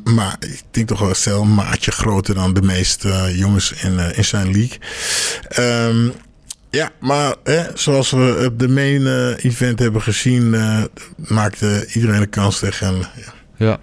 maar 0.05 0.37
ik 0.41 0.63
denk 0.71 0.89
toch 0.89 1.25
wel 1.25 1.43
een 1.43 1.55
maatje 1.55 1.91
groter 1.91 2.35
dan 2.35 2.55
de 2.55 2.63
meeste 2.63 3.09
eh, 3.09 3.39
jongens 3.39 3.73
in, 3.73 3.99
in 3.99 4.25
zijn 4.25 4.51
league. 4.51 4.79
Ehm, 5.49 6.09
ja, 6.73 6.91
maar 7.01 7.35
hè, 7.45 7.63
zoals 7.75 8.11
we 8.11 8.43
op 8.47 8.59
de 8.59 8.69
main 8.69 9.07
eh, 9.07 9.45
event 9.45 9.79
hebben 9.79 10.03
gezien, 10.03 10.55
eh, 10.55 10.83
maakte 11.17 11.89
iedereen 11.93 12.21
een 12.21 12.29
kans 12.29 12.59
tegen 12.59 12.87
hem. 12.87 12.99
Ja. 13.57 13.79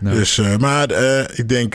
Ja. 0.00 0.14
Dus, 0.14 0.38
eh, 0.38 0.56
maar 0.56 0.90
ik 1.34 1.48
denk, 1.48 1.74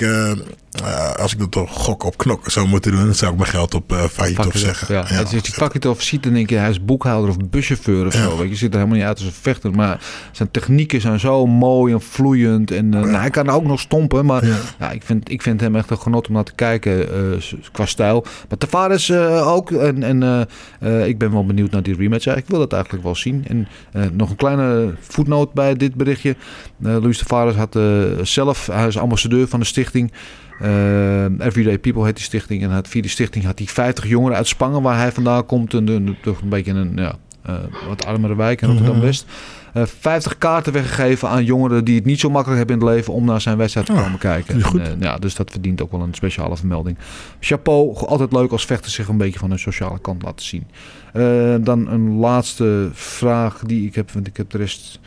eh, 0.72 0.94
eh, 0.94 1.16
als 1.16 1.34
ik 1.34 1.40
dat 1.40 1.52
toch 1.52 1.72
gok 1.72 2.04
op 2.04 2.18
knokken 2.18 2.52
zou 2.52 2.68
moeten 2.68 2.92
doen, 2.92 3.06
dan 3.06 3.16
zou 3.16 3.32
ik 3.32 3.38
mijn 3.38 3.50
geld 3.50 3.74
op 3.74 3.92
uh, 3.92 3.98
Vakitov 3.98 4.36
Vakitov, 4.36 4.62
zeggen. 4.62 4.96
Ja. 4.96 5.20
Als 5.20 5.32
je 5.32 5.42
Vakitov 5.42 6.02
ziet, 6.02 6.24
dan 6.24 6.34
denk 6.34 6.50
je, 6.50 6.56
hij 6.56 6.70
is 6.70 6.86
boekhouder 6.86 7.30
of 7.30 7.38
buschauffeur 7.50 8.06
of 8.06 8.14
zo. 8.14 8.38
Weet 8.38 8.50
je, 8.50 8.56
ziet 8.56 8.70
er 8.70 8.76
helemaal 8.76 8.98
niet 8.98 9.08
uit 9.08 9.18
als 9.18 9.26
een 9.26 9.34
vechter. 9.42 9.72
Maar 9.72 10.00
zijn 10.32 10.52
technieken 10.52 11.02
zijn 11.02 11.20
zo 11.20 11.46
mooi 11.46 11.94
en 11.94 12.02
vloeiend. 12.02 12.72
En 12.72 12.94
eh, 12.94 13.00
nou, 13.02 13.16
hij 13.16 13.30
kan 13.30 13.50
ook 13.50 13.64
nog 13.64 13.80
stompen. 13.80 14.26
Maar 14.26 14.46
ja. 14.46 14.58
Ja. 14.80 14.92
ik, 14.92 15.04
vind, 15.04 15.32
ik 15.32 15.42
vind 15.42 15.62
hem 15.62 15.76
echt 15.76 15.90
een 15.90 16.00
genot 16.00 16.28
om 16.28 16.34
naar 16.34 16.44
te 16.44 16.54
kijken 16.56 17.14
eh, 17.14 17.60
qua 17.72 17.86
stijl. 17.86 18.26
Maar 18.50 18.58
Tavares 18.58 19.10
eh, 19.10 19.48
ook. 19.48 19.72
En, 19.72 20.04
en 20.04 20.24
eh, 20.24 20.42
eh, 20.80 21.08
ik 21.08 21.18
ben 21.18 21.32
wel 21.32 21.46
benieuwd 21.46 21.72
naar 21.72 21.84
die 21.84 21.96
rematch. 21.96 22.24
Ja, 22.24 22.36
ik 22.36 22.46
wil 22.48 22.60
dat 22.60 22.74
eigenlijk 22.74 23.04
wel 23.04 23.16
zien. 23.16 23.46
En 23.48 23.68
eh, 23.92 24.04
nog 24.12 24.30
een 24.30 24.36
kleine 24.36 24.94
voetnoot 25.00 25.54
bij 25.54 25.76
dit 25.76 25.96
berichtje. 25.96 26.36
Eh 26.84 26.98
Luis 27.02 27.18
Tavares 27.18 27.56
had 27.56 27.76
eh, 27.76 28.02
zelf, 28.22 28.68
hij 28.68 28.88
is 28.88 28.98
ambassadeur 28.98 29.48
van 29.48 29.60
de 29.60 29.66
stichting. 29.66 30.12
Eh, 30.60 31.24
Everyday 31.40 31.78
People 31.80 32.06
heet 32.06 32.16
die 32.16 32.24
stichting. 32.26 32.64
En 32.64 32.70
had, 32.70 32.88
via 32.88 33.02
die 33.02 33.10
stichting 33.12 33.46
had 33.46 33.58
hij 33.58 33.68
50 33.68 34.08
jongeren 34.08 34.38
uit 34.38 34.48
Spangen, 34.48 34.82
waar 34.82 34.98
hij 34.98 35.12
vandaan 35.12 35.46
komt. 35.46 35.74
En 35.74 35.88
een, 35.88 36.18
toch 36.22 36.42
een 36.42 36.50
beetje 36.50 36.72
een 36.72 36.92
ja, 36.96 37.16
eh, 37.42 37.56
wat 37.88 38.06
armere 38.06 38.36
wijk 38.36 38.62
in 38.62 38.68
Rotterdam-West. 38.68 39.26
Eh 39.74 39.84
50 40.00 40.38
kaarten 40.38 40.74
weggegeven 40.74 41.30
aan 41.30 41.44
jongeren 41.46 41.84
die 41.86 41.96
het 41.96 42.06
niet 42.06 42.20
zo 42.20 42.30
makkelijk 42.30 42.58
hebben 42.58 42.80
in 42.80 42.86
het 42.86 42.96
leven 42.96 43.14
om 43.14 43.26
naar 43.26 43.42
zijn 43.42 43.58
wedstrijd 43.58 43.88
te 43.88 43.94
Ja, 43.94 44.02
komen 44.02 44.20
kijken. 44.20 44.56
is 44.56 44.64
goed. 44.64 44.80
En, 44.80 44.94
eh, 44.96 45.02
ja, 45.02 45.18
dus 45.18 45.36
dat 45.36 45.52
verdient 45.52 45.82
ook 45.82 45.92
wel 45.92 46.02
een 46.02 46.14
speciale 46.14 46.58
vermelding. 46.58 46.98
Chapeau, 47.40 47.96
altijd 47.98 48.32
leuk 48.32 48.52
als 48.52 48.66
vechters 48.66 48.94
zich 48.94 49.08
een 49.08 49.18
beetje 49.18 49.40
van 49.40 49.50
hun 49.50 49.60
sociale 49.60 50.00
kant 50.00 50.22
laten 50.24 50.46
zien. 50.46 50.68
Eh, 51.14 51.56
dan 51.60 51.88
een 51.88 52.14
laatste 52.16 52.90
vraag 52.94 53.60
die 53.66 53.88
ik 53.88 53.96
heb, 53.96 54.12
want 54.12 54.28
ik 54.28 54.38
heb 54.38 54.50
de 54.50 54.58
rest 54.58 55.00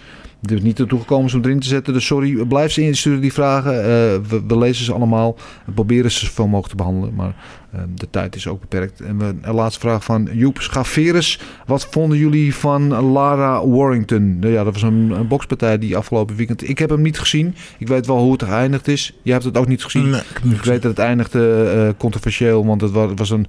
er 0.42 0.54
is 0.56 0.62
niet 0.62 0.78
naartoe 0.78 1.00
gekomen 1.00 1.34
om 1.34 1.40
erin 1.44 1.60
te 1.60 1.66
zetten. 1.68 1.92
Dus 1.92 2.06
sorry, 2.06 2.44
blijf 2.46 2.72
ze 2.72 2.82
insturen 2.82 3.20
die 3.20 3.32
vragen. 3.32 3.72
Eh, 3.78 3.84
we, 4.28 4.42
we 4.46 4.58
lezen 4.58 4.84
ze 4.84 4.92
allemaal. 4.92 5.36
We 5.66 5.72
proberen 5.72 6.10
ze 6.10 6.24
zoveel 6.26 6.44
mogelijk 6.46 6.68
te 6.68 6.76
behandelen. 6.76 7.14
Maar 7.14 7.34
eh, 7.72 7.80
de 7.94 8.06
tijd 8.10 8.36
is 8.36 8.46
ook 8.46 8.60
beperkt. 8.60 9.00
En 9.00 9.18
we, 9.18 9.34
een 9.42 9.54
laatste 9.54 9.80
vraag 9.80 10.04
van 10.04 10.28
Joep 10.32 10.60
Schaveris. 10.60 11.40
Wat 11.66 11.86
vonden 11.90 12.18
jullie 12.18 12.54
van 12.54 12.88
Lara 13.12 13.66
Warrington? 13.66 14.38
Nou 14.38 14.52
ja, 14.52 14.64
dat 14.64 14.72
was 14.72 14.82
een, 14.82 15.10
een 15.10 15.28
bokspartij 15.28 15.78
die 15.78 15.96
afgelopen 15.96 16.36
weekend... 16.36 16.68
Ik 16.68 16.78
heb 16.78 16.90
hem 16.90 17.02
niet 17.02 17.18
gezien. 17.18 17.54
Ik 17.78 17.88
weet 17.88 18.06
wel 18.06 18.18
hoe 18.18 18.32
het 18.32 18.42
geëindigd 18.42 18.88
is. 18.88 19.18
Jij 19.22 19.32
hebt 19.32 19.44
het 19.44 19.56
ook 19.56 19.68
niet 19.68 19.84
gezien. 19.84 20.10
Nee, 20.10 20.20
ik 20.34 20.44
niet 20.44 20.56
Ik 20.56 20.64
weet 20.64 20.82
dat 20.82 20.90
het 20.90 21.00
eindigde 21.00 21.64
eh, 21.64 21.98
controversieel, 21.98 22.66
want 22.66 22.80
het 22.80 22.90
wa- 22.90 23.08
het 23.08 23.18
was 23.18 23.30
een 23.30 23.46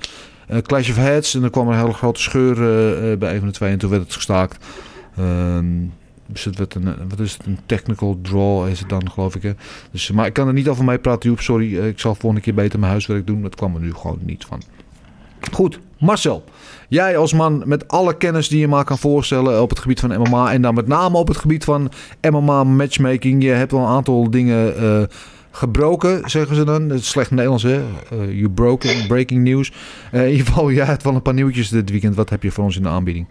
clash 0.62 0.90
of 0.90 0.96
heads 0.96 1.36
en 1.36 1.44
er 1.44 1.50
kwam 1.50 1.68
een 1.68 1.78
hele 1.80 1.94
grote 1.94 2.22
scheur 2.22 2.56
bij 3.18 3.34
een 3.34 3.40
van 3.40 3.48
de 3.48 3.54
twee 3.54 3.72
en 3.72 3.78
toen 3.78 3.90
werd 3.90 4.02
het 4.04 4.14
gestaakt. 4.14 4.66
Ehm, 5.18 5.66
dus 6.32 6.44
het 6.44 6.58
werd 6.58 6.76
een, 6.76 6.88
eh, 6.88 6.94
wat 7.10 7.20
is 7.20 7.34
het, 7.34 7.46
een 7.46 7.60
technical 7.66 8.20
draw 8.22 8.68
is 8.68 8.80
het 8.80 8.90
dan, 8.90 9.12
geloof 9.12 9.36
ik. 9.36 9.42
Hè? 9.42 9.52
Dus, 9.92 10.12
maar 10.12 10.26
ik 10.26 10.34
kan 10.34 10.48
er 10.48 10.54
niet 10.54 10.68
over 10.68 10.84
mee 10.84 11.00
praten, 11.00 11.30
Joep, 11.30 11.40
sorry. 11.40 11.80
Eh, 11.80 11.88
ik 11.88 12.00
zal 12.00 12.16
volgende 12.16 12.46
keer 12.46 12.54
beter 12.54 12.80
mijn 12.80 12.92
huiswerk 12.92 13.28
doen, 13.28 13.42
dat 13.42 13.56
kwam 13.56 13.76
er 13.76 13.82
nu 13.82 13.94
gewoon 13.94 14.20
niet 14.22 14.46
van. 14.46 14.62
Goed, 15.52 15.80
Marcel. 16.00 16.44
Jij 16.88 17.18
als 17.18 17.34
man 17.34 17.64
met 17.66 17.88
alle 17.88 18.18
kennis 18.18 18.48
die 18.48 18.60
je 18.60 18.68
maar 18.68 18.84
kan 18.84 18.98
voorstellen 18.98 19.62
op 19.62 19.70
het 19.70 19.80
gebied 19.80 20.00
van 20.00 20.20
MMA. 20.20 20.54
En 20.54 20.62
dan 20.62 20.74
met 20.74 20.88
name 20.88 21.18
op 21.18 21.28
het 21.28 21.38
gebied 21.38 21.64
van 21.64 21.92
MMA 22.22 22.64
matchmaking. 22.64 23.44
Je 23.44 23.50
hebt 23.50 23.72
wel 23.72 23.82
een 23.82 23.88
aantal 23.88 24.30
dingen 24.30 24.78
eh, 24.78 25.04
gebroken, 25.52 26.30
zeggen 26.30 26.56
ze 26.56 26.64
dan. 26.64 26.90
Het 26.90 27.00
is 27.00 27.10
slecht 27.10 27.32
Nederlands, 27.32 27.64
hè? 27.64 27.76
Eh, 28.10 28.32
you 28.32 28.50
broken, 28.50 29.08
breaking 29.08 29.44
news. 29.44 29.72
Eh, 30.12 30.24
in 30.24 30.32
ieder 30.32 30.46
geval, 30.46 30.72
jij 30.72 30.86
hebt 30.86 31.04
wel 31.04 31.16
een 31.16 31.22
paar 31.22 31.34
nieuwtjes 31.34 31.70
dit 31.70 31.90
weekend. 31.90 32.16
Wat 32.16 32.30
heb 32.30 32.44
je 32.44 32.52
voor 32.52 32.64
ons 32.64 32.76
in 32.76 32.84
de 32.84 32.90
aanbieding? 32.90 33.28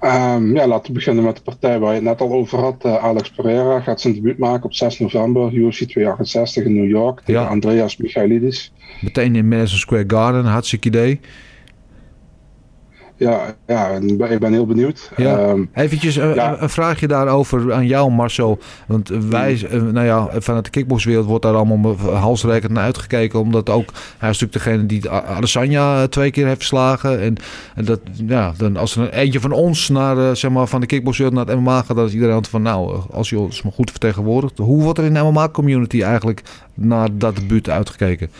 Ehm, 0.00 0.54
ja, 0.54 0.66
laten 0.66 0.86
we 0.86 0.92
beginnen 0.92 1.24
met 1.24 1.36
de 1.36 1.42
partij 1.42 1.78
waar 1.78 1.88
je 1.88 1.94
het 1.94 2.04
net 2.04 2.20
al 2.20 2.32
over 2.32 2.58
had. 2.58 2.84
Eh, 2.84 3.04
Alex 3.04 3.30
Pereira 3.30 3.80
gaat 3.80 4.00
zijn 4.00 4.14
debuut 4.14 4.38
maken 4.38 4.64
op 4.64 4.74
6 4.74 4.98
november, 4.98 5.52
UFC 5.52 5.82
268 5.82 6.64
in 6.64 6.74
New 6.74 6.88
York, 6.90 7.20
tegen 7.24 7.42
Ja. 7.42 7.46
Andreas 7.48 7.96
Michailidis. 7.96 8.72
Meteen 9.00 9.36
in 9.36 9.48
Madison 9.48 9.78
Square 9.78 10.04
Garden, 10.06 10.44
hartstikke 10.44 10.88
idee. 10.88 11.20
Ja, 13.18 13.54
ja 13.66 13.88
ik 14.28 14.38
ben 14.38 14.52
heel 14.52 14.66
benieuwd. 14.66 15.10
Ja. 15.16 15.38
Ehm, 15.38 15.62
Eventjes 15.74 16.16
een, 16.16 16.34
Ja. 16.34 16.56
een 16.60 16.70
vraagje 16.70 17.06
daarover 17.06 17.72
aan 17.72 17.86
jou, 17.86 18.10
Marcel. 18.10 18.58
Want 18.86 19.08
wij, 19.08 19.66
eh, 19.70 19.82
nou 19.82 20.06
ja, 20.06 20.28
vanuit 20.40 20.64
de 20.64 20.70
kickboxwereld 20.70 21.26
wordt 21.26 21.42
daar 21.44 21.54
allemaal 21.54 21.96
halsrekend 21.96 22.72
naar 22.72 22.84
uitgekeken. 22.84 23.40
Omdat 23.40 23.70
ook, 23.70 23.90
hij 24.18 24.30
is 24.30 24.38
natuurlijk 24.38 24.64
degene 24.64 24.86
die 24.86 25.10
A- 25.10 25.24
Adesanya 25.24 26.02
eh, 26.02 26.08
twee 26.08 26.30
keer 26.30 26.44
heeft 26.46 26.56
verslagen. 26.56 27.20
En, 27.20 27.36
en 27.74 27.84
dat, 27.84 28.00
ja, 28.26 28.52
dan 28.56 28.76
als 28.76 28.96
er 28.96 29.02
een 29.02 29.08
eentje 29.12 29.40
van 29.40 29.52
ons 29.52 29.88
naar, 29.88 30.18
eh, 30.18 30.34
zeg 30.34 30.50
maar, 30.50 30.66
van 30.66 30.80
de 30.80 30.86
kickboxwereld 30.86 31.36
naar 31.36 31.46
het 31.46 31.56
MMA 31.60 31.82
gaat, 31.82 31.96
dan 31.96 32.06
is 32.06 32.12
iedereen 32.14 32.44
van, 32.44 32.62
nou, 32.62 32.94
eh, 32.94 33.00
als 33.10 33.30
je 33.30 33.38
ons 33.38 33.62
maar 33.62 33.72
goed 33.72 33.90
vertegenwoordigt. 33.90 34.58
Hoe 34.58 34.82
wordt 34.82 34.98
er 34.98 35.04
in 35.04 35.14
de 35.14 35.20
MMA-community 35.22 36.02
eigenlijk 36.02 36.42
naar 36.74 37.08
dat 37.12 37.36
debuut 37.36 37.68
uitgekeken? 37.70 38.30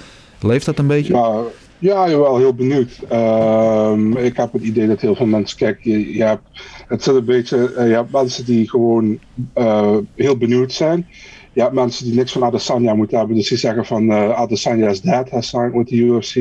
Leeft 0.40 0.66
dat 0.66 0.78
een 0.78 0.86
beetje? 0.86 1.12
Nou, 1.12 1.44
ja, 1.78 2.08
jawel, 2.08 2.36
heel 2.36 2.54
benieuwd. 2.54 2.98
Ehm, 3.08 4.16
ik 4.16 4.36
heb 4.36 4.52
het 4.52 4.62
idee 4.62 4.86
dat 4.86 5.00
heel 5.00 5.14
veel 5.14 5.26
mensen, 5.26 5.58
kijk, 5.58 5.78
je, 5.82 6.24
hebt, 6.24 6.42
het 6.86 7.02
zit 7.02 7.14
een 7.14 7.24
beetje, 7.24 7.74
eh, 7.74 7.88
je 7.88 8.04
mensen 8.10 8.44
die 8.44 8.68
gewoon 8.68 9.18
eh, 9.54 9.96
heel 10.14 10.36
benieuwd 10.36 10.72
zijn. 10.72 11.06
Je 11.58 11.64
hebt 11.64 11.76
mensen 11.76 12.04
die 12.04 12.14
niks 12.14 12.32
van 12.32 12.44
Adesanya 12.44 12.94
moeten 12.94 13.18
hebben, 13.18 13.36
dus 13.36 13.48
die 13.48 13.58
zeggen 13.58 13.84
van 13.84 14.10
eh, 14.10 14.30
Adesanya 14.30 14.88
is 14.88 15.00
dead, 15.00 15.30
has 15.30 15.48
signed 15.48 15.72
with 15.72 15.86
the 15.86 15.96
UFC. 15.96 16.34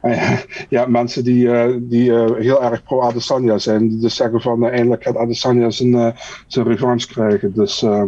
En 0.00 0.10
je 0.70 0.76
hebt 0.76 0.88
mensen 0.88 1.24
die, 1.24 1.50
eh, 1.50 1.76
die 1.80 2.12
eh, 2.12 2.30
heel 2.38 2.62
erg 2.62 2.82
pro 2.82 3.00
Adesanya 3.00 3.58
zijn, 3.58 3.88
die 3.88 3.98
dus 3.98 4.16
zeggen 4.16 4.40
van 4.40 4.64
eh, 4.64 4.72
eindelijk 4.72 5.02
gaat 5.02 5.16
Adesanya 5.16 5.70
zijn, 5.70 5.94
eh, 5.94 6.08
zijn 6.46 6.66
revanche 6.66 7.06
krijgen. 7.06 7.52
Dus 7.54 7.82
eh, 7.82 8.02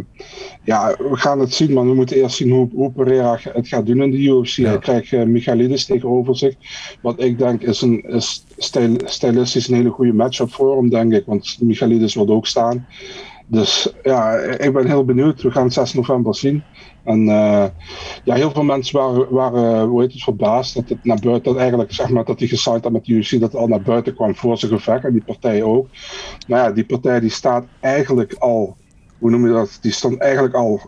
ja, 0.64 0.94
we 0.98 1.16
gaan 1.16 1.40
het 1.40 1.54
zien, 1.54 1.72
maar 1.72 1.86
we 1.86 1.94
moeten 1.94 2.16
eerst 2.16 2.36
zien 2.36 2.50
hoe, 2.50 2.68
hoe 2.74 2.92
Pereira 2.92 3.38
het 3.52 3.68
gaat 3.68 3.86
doen 3.86 4.02
in 4.02 4.10
de 4.10 4.22
UFC. 4.22 4.56
Hij 4.56 4.78
krijgt 4.78 5.12
uh, 5.12 5.22
Michailidis 5.22 5.84
tegenover 5.84 6.36
zich, 6.36 6.54
wat 7.02 7.22
ik 7.22 7.38
denk 7.38 7.62
is, 7.62 7.80
een, 7.80 8.02
is 8.02 8.44
stijl, 8.56 8.96
stilistisch 9.04 9.68
een 9.68 9.74
hele 9.74 9.90
goede 9.90 10.12
matchup 10.12 10.52
voor 10.52 10.76
hem, 10.76 10.88
denk 10.88 11.12
ik, 11.12 11.26
want 11.26 11.56
Michailidis 11.60 12.14
wil 12.14 12.28
ook 12.28 12.46
staan. 12.46 12.86
Dus 13.52 13.92
ja, 14.02 14.34
ik 14.38 14.72
ben 14.72 14.86
heel 14.86 15.04
benieuwd. 15.04 15.42
We 15.42 15.50
gaan 15.50 15.64
het 15.64 15.72
6 15.72 15.94
november 15.94 16.34
zien. 16.34 16.62
En 17.04 17.28
eh, 17.28 17.64
ja, 18.24 18.34
heel 18.34 18.50
veel 18.50 18.62
mensen 18.64 18.98
waren, 18.98 19.26
waren 19.30 19.86
hoe 19.88 20.00
heet 20.00 20.12
het, 20.12 20.22
verbaasd 20.22 20.74
dat 20.74 20.88
het 20.88 21.04
naar 21.04 21.18
buiten, 21.20 21.52
dat 21.52 21.60
eigenlijk 21.60 21.92
zeg 21.92 22.08
maar 22.08 22.24
dat 22.24 22.38
hij 22.38 22.48
gesigned 22.48 22.82
had 22.84 22.92
met 22.92 23.04
de 23.04 23.12
UFC, 23.12 23.30
dat 23.30 23.52
het 23.52 23.54
al 23.60 23.66
naar 23.66 23.82
buiten 23.82 24.14
kwam 24.14 24.34
voor 24.36 24.58
zijn 24.58 24.72
gevecht 24.72 25.04
en 25.04 25.12
die 25.12 25.24
partij 25.24 25.62
ook. 25.62 25.86
Maar 26.48 26.58
ja, 26.60 26.70
die 26.72 26.84
partij 26.84 27.20
die 27.20 27.30
staat 27.30 27.64
eigenlijk 27.80 28.32
al, 28.38 28.76
hoe 29.18 29.30
noem 29.30 29.46
je 29.46 29.52
dat, 29.52 29.78
die 29.80 29.92
stond 29.92 30.18
eigenlijk 30.18 30.54
al 30.54 30.80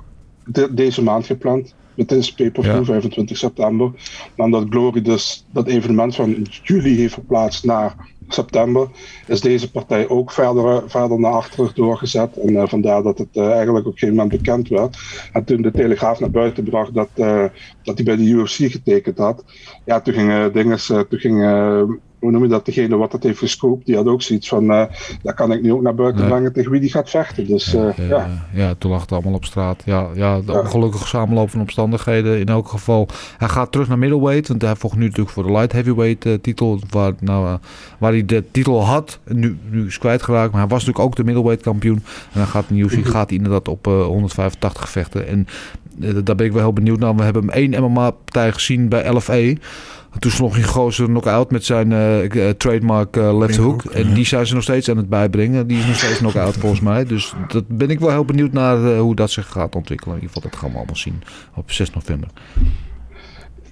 de- 0.44 0.74
deze 0.74 1.02
maand 1.02 1.26
gepland. 1.26 1.74
Het 1.96 2.12
is 2.12 2.32
pay-per-view, 2.34 2.74
Ja. 2.74 2.84
25 2.84 3.36
september. 3.36 3.90
Maar 4.36 4.46
omdat 4.46 4.66
Glory 4.70 5.02
dus 5.02 5.46
dat 5.52 5.66
evenement 5.66 6.14
van 6.14 6.46
juli 6.62 6.96
heeft 6.96 7.14
verplaatst 7.14 7.64
naar 7.64 7.94
september, 8.28 8.88
is 9.26 9.40
deze 9.40 9.70
partij 9.70 10.08
ook 10.08 10.30
verder, 10.32 10.90
verder 10.90 11.20
naar 11.20 11.32
achteren 11.32 11.70
doorgezet. 11.74 12.36
En 12.36 12.56
eh, 12.56 12.68
vandaar 12.68 13.02
dat 13.02 13.18
het 13.18 13.28
eh, 13.32 13.52
eigenlijk 13.52 13.86
op 13.86 13.92
een 13.92 13.98
gegeven 13.98 14.14
moment 14.16 14.42
bekend 14.42 14.68
werd. 14.68 14.98
En 15.32 15.44
toen 15.44 15.62
de 15.62 15.70
Telegraaf 15.70 16.20
naar 16.20 16.30
buiten 16.30 16.64
bracht 16.64 16.94
dat, 16.94 17.08
eh, 17.14 17.44
dat 17.82 17.94
hij 17.96 18.04
bij 18.04 18.16
de 18.16 18.22
UFC 18.22 18.54
getekend 18.54 19.18
had, 19.18 19.44
ja, 19.84 20.00
toen 20.00 20.14
ging 20.14 20.30
eh, 20.30 20.44
dinges, 20.52 20.90
eh, 20.90 21.00
toen 21.00 21.18
ging, 21.18 21.42
eh, 21.42 21.82
hoe 22.24 22.32
noem 22.32 22.42
je 22.42 22.48
dat, 22.48 22.66
degene 22.66 22.96
wat 22.96 23.10
dat 23.10 23.22
heeft 23.22 23.38
gescoopt, 23.38 23.86
die 23.86 23.96
had 23.96 24.06
ook 24.06 24.22
zoiets 24.22 24.48
van, 24.48 24.70
eh 24.70 24.84
dat 25.22 25.34
kan 25.34 25.52
ik 25.52 25.62
nu 25.62 25.72
ook 25.72 25.82
naar 25.82 25.94
buiten 25.94 26.20
Nee. 26.20 26.30
brengen 26.30 26.52
tegen 26.52 26.70
wie 26.70 26.80
die 26.80 26.90
gaat 26.90 27.10
vechten. 27.10 27.46
Dus 27.46 27.74
eh, 27.74 27.98
Eh, 27.98 28.08
ja. 28.08 28.28
ja, 28.52 28.74
toen 28.78 28.90
lag 28.90 29.00
het 29.00 29.12
allemaal 29.12 29.32
op 29.32 29.44
straat. 29.44 29.82
Ja, 29.84 30.08
ja 30.14 30.40
de 30.40 30.52
ongelukkige 30.52 31.06
samenloop 31.06 31.50
van 31.50 31.60
omstandigheden. 31.60 32.38
In 32.38 32.46
elk 32.46 32.68
geval, 32.68 33.08
hij 33.38 33.48
gaat 33.48 33.72
terug 33.72 33.88
naar 33.88 33.98
middleweight. 33.98 34.48
Want 34.48 34.62
hij 34.62 34.76
vocht 34.76 34.96
nu 34.96 35.02
natuurlijk 35.02 35.30
voor 35.30 35.42
de 35.46 35.52
light 35.52 35.72
heavyweight 35.72 36.26
eh, 36.26 36.32
titel. 36.34 36.78
Waar, 36.90 37.12
nou, 37.20 37.58
waar 37.98 38.12
hij 38.12 38.24
de 38.26 38.44
titel 38.50 38.84
had. 38.84 39.18
Nu, 39.28 39.58
nu 39.70 39.86
is 39.86 39.98
kwijtgeraakt. 39.98 40.50
Maar 40.52 40.60
hij 40.60 40.70
was 40.70 40.78
natuurlijk 40.84 41.04
ook 41.04 41.16
de 41.16 41.24
middleweight 41.24 41.62
kampioen. 41.64 42.02
En 42.32 42.38
dan 42.38 42.46
gaat 42.46 42.64
UFC 42.70 43.06
gaat 43.06 43.28
hij 43.28 43.36
inderdaad 43.38 43.68
op 43.68 43.86
eh, 43.86 44.04
185 44.04 44.88
vechten. 44.88 45.28
En 45.28 45.46
daar 46.24 46.36
ben 46.36 46.46
ik 46.46 46.52
wel 46.52 46.62
heel 46.62 46.72
benieuwd 46.72 46.98
naar. 46.98 47.14
We 47.16 47.22
hebben 47.22 47.42
hem 47.42 47.50
één 47.50 47.82
MMA-partij 47.82 48.52
gezien 48.52 48.88
bij 48.88 49.08
LFE. 49.12 49.56
Toen 50.18 50.30
sloeg 50.30 50.54
hij 50.54 50.62
gozer 50.62 51.06
knock-out 51.06 51.50
met 51.50 51.64
zijn 51.64 51.92
eh, 51.92 52.48
eh, 52.48 52.54
trademark 52.56 53.16
eh, 53.16 53.38
left 53.38 53.56
hook. 53.56 53.84
En 53.84 54.14
die 54.14 54.24
zijn 54.26 54.46
ze 54.46 54.54
nog 54.54 54.62
steeds 54.62 54.90
aan 54.90 54.96
het 54.96 55.08
bijbrengen. 55.08 55.66
Die 55.66 55.78
is 55.78 55.86
nog 55.86 55.96
steeds 55.96 56.18
knock-out 56.18 56.56
volgens 56.56 56.80
mij. 56.80 57.04
Dus 57.04 57.32
dat 57.48 57.64
ben 57.68 57.90
ik 57.90 58.00
wel 58.00 58.10
heel 58.10 58.24
benieuwd 58.24 58.52
naar 58.52 58.84
eh, 58.84 59.00
hoe 59.00 59.14
dat 59.14 59.30
zich 59.30 59.46
gaat 59.46 59.74
ontwikkelen. 59.74 60.14
In 60.16 60.20
ieder 60.20 60.34
geval, 60.34 60.50
dat 60.50 60.60
gaan 60.60 60.70
we 60.70 60.76
allemaal 60.76 60.96
zien 60.96 61.22
op 61.54 61.70
6 61.70 61.90
november. 61.90 62.28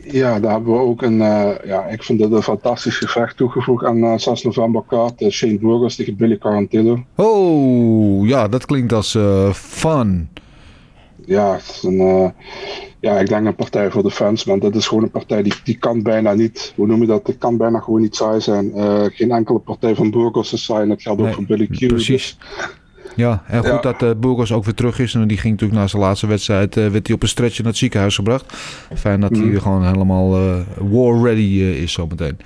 Ja, 0.05 0.41
daar 0.41 0.53
hebben 0.53 0.73
we 0.73 0.79
ook 0.79 1.03
een, 1.03 1.21
eh, 1.21 1.51
ja, 1.65 1.87
ik 1.87 2.03
vind 2.03 2.21
het 2.21 2.33
een 2.33 2.43
fantastisch 2.43 2.97
gevecht 2.97 3.37
toegevoegd 3.37 3.85
aan 3.85 4.03
eh 4.03 4.19
6 4.19 4.43
november 4.43 4.83
kaart. 4.87 5.25
Shane 5.31 5.59
Burgos 5.59 5.97
tegen 5.97 6.17
Billy 6.17 6.39
Carantillo. 6.39 7.05
Oh, 7.15 8.29
ja, 8.29 8.49
dat 8.49 8.67
klinkt 8.67 8.93
als 8.93 9.15
eh, 9.15 9.53
fun. 9.53 10.29
Ja, 11.27 11.53
het 11.53 11.69
is 11.69 11.83
een, 11.83 12.01
eh, 12.01 12.29
ja, 13.01 13.19
ik 13.19 13.29
denk 13.29 13.47
een 13.47 13.55
partij 13.55 13.91
voor 13.91 14.03
de 14.03 14.11
fans, 14.11 14.45
want 14.45 14.63
dat 14.63 14.75
is 14.75 14.87
gewoon 14.87 15.03
een 15.03 15.11
partij 15.11 15.43
die, 15.43 15.53
die 15.65 15.79
kan 15.79 16.03
bijna 16.03 16.33
niet, 16.35 16.73
hoe 16.77 16.87
noem 16.87 17.01
je 17.01 17.07
dat, 17.07 17.27
die 17.27 17.37
kan 17.37 17.57
bijna 17.57 17.79
gewoon 17.81 18.01
niet 18.01 18.17
saai 18.17 18.41
zijn. 18.41 18.73
Eh, 18.75 19.03
geen 19.13 19.31
enkele 19.31 19.59
partij 19.59 19.95
van 19.95 20.11
Burgos 20.11 20.53
is 20.53 20.65
saai 20.65 20.83
en 20.83 20.89
dat 20.89 21.03
geldt 21.03 21.21
ook 21.21 21.33
voor 21.35 21.45
Billy 21.45 21.67
Q. 21.67 21.87
precies. 21.87 22.39
Ja, 23.17 23.43
en 23.47 23.59
goed 23.59 23.67
Ja. 23.69 23.81
dat 23.81 24.03
eh 24.03 24.11
Burgos 24.21 24.53
ook 24.53 24.65
weer 24.65 24.75
terug 24.75 24.99
is. 24.99 25.15
En 25.15 25.29
die 25.29 25.37
ging 25.39 25.53
natuurlijk 25.53 25.81
na 25.81 25.87
zijn 25.87 26.03
laatste 26.03 26.27
wedstrijd... 26.27 26.75
werd 26.75 27.07
hij 27.07 27.17
op 27.17 27.23
een 27.23 27.29
stretcher 27.29 27.63
naar 27.63 27.71
het 27.73 27.81
ziekenhuis 27.81 28.15
gebracht. 28.15 28.53
Fijn 28.95 29.21
dat 29.21 29.31
hij 29.37 29.41
Mhm. 29.47 29.59
gewoon 29.59 29.87
helemaal 29.87 30.31
war 30.79 31.23
ready 31.23 31.61
is 31.83 31.93
zometeen. 31.93 32.37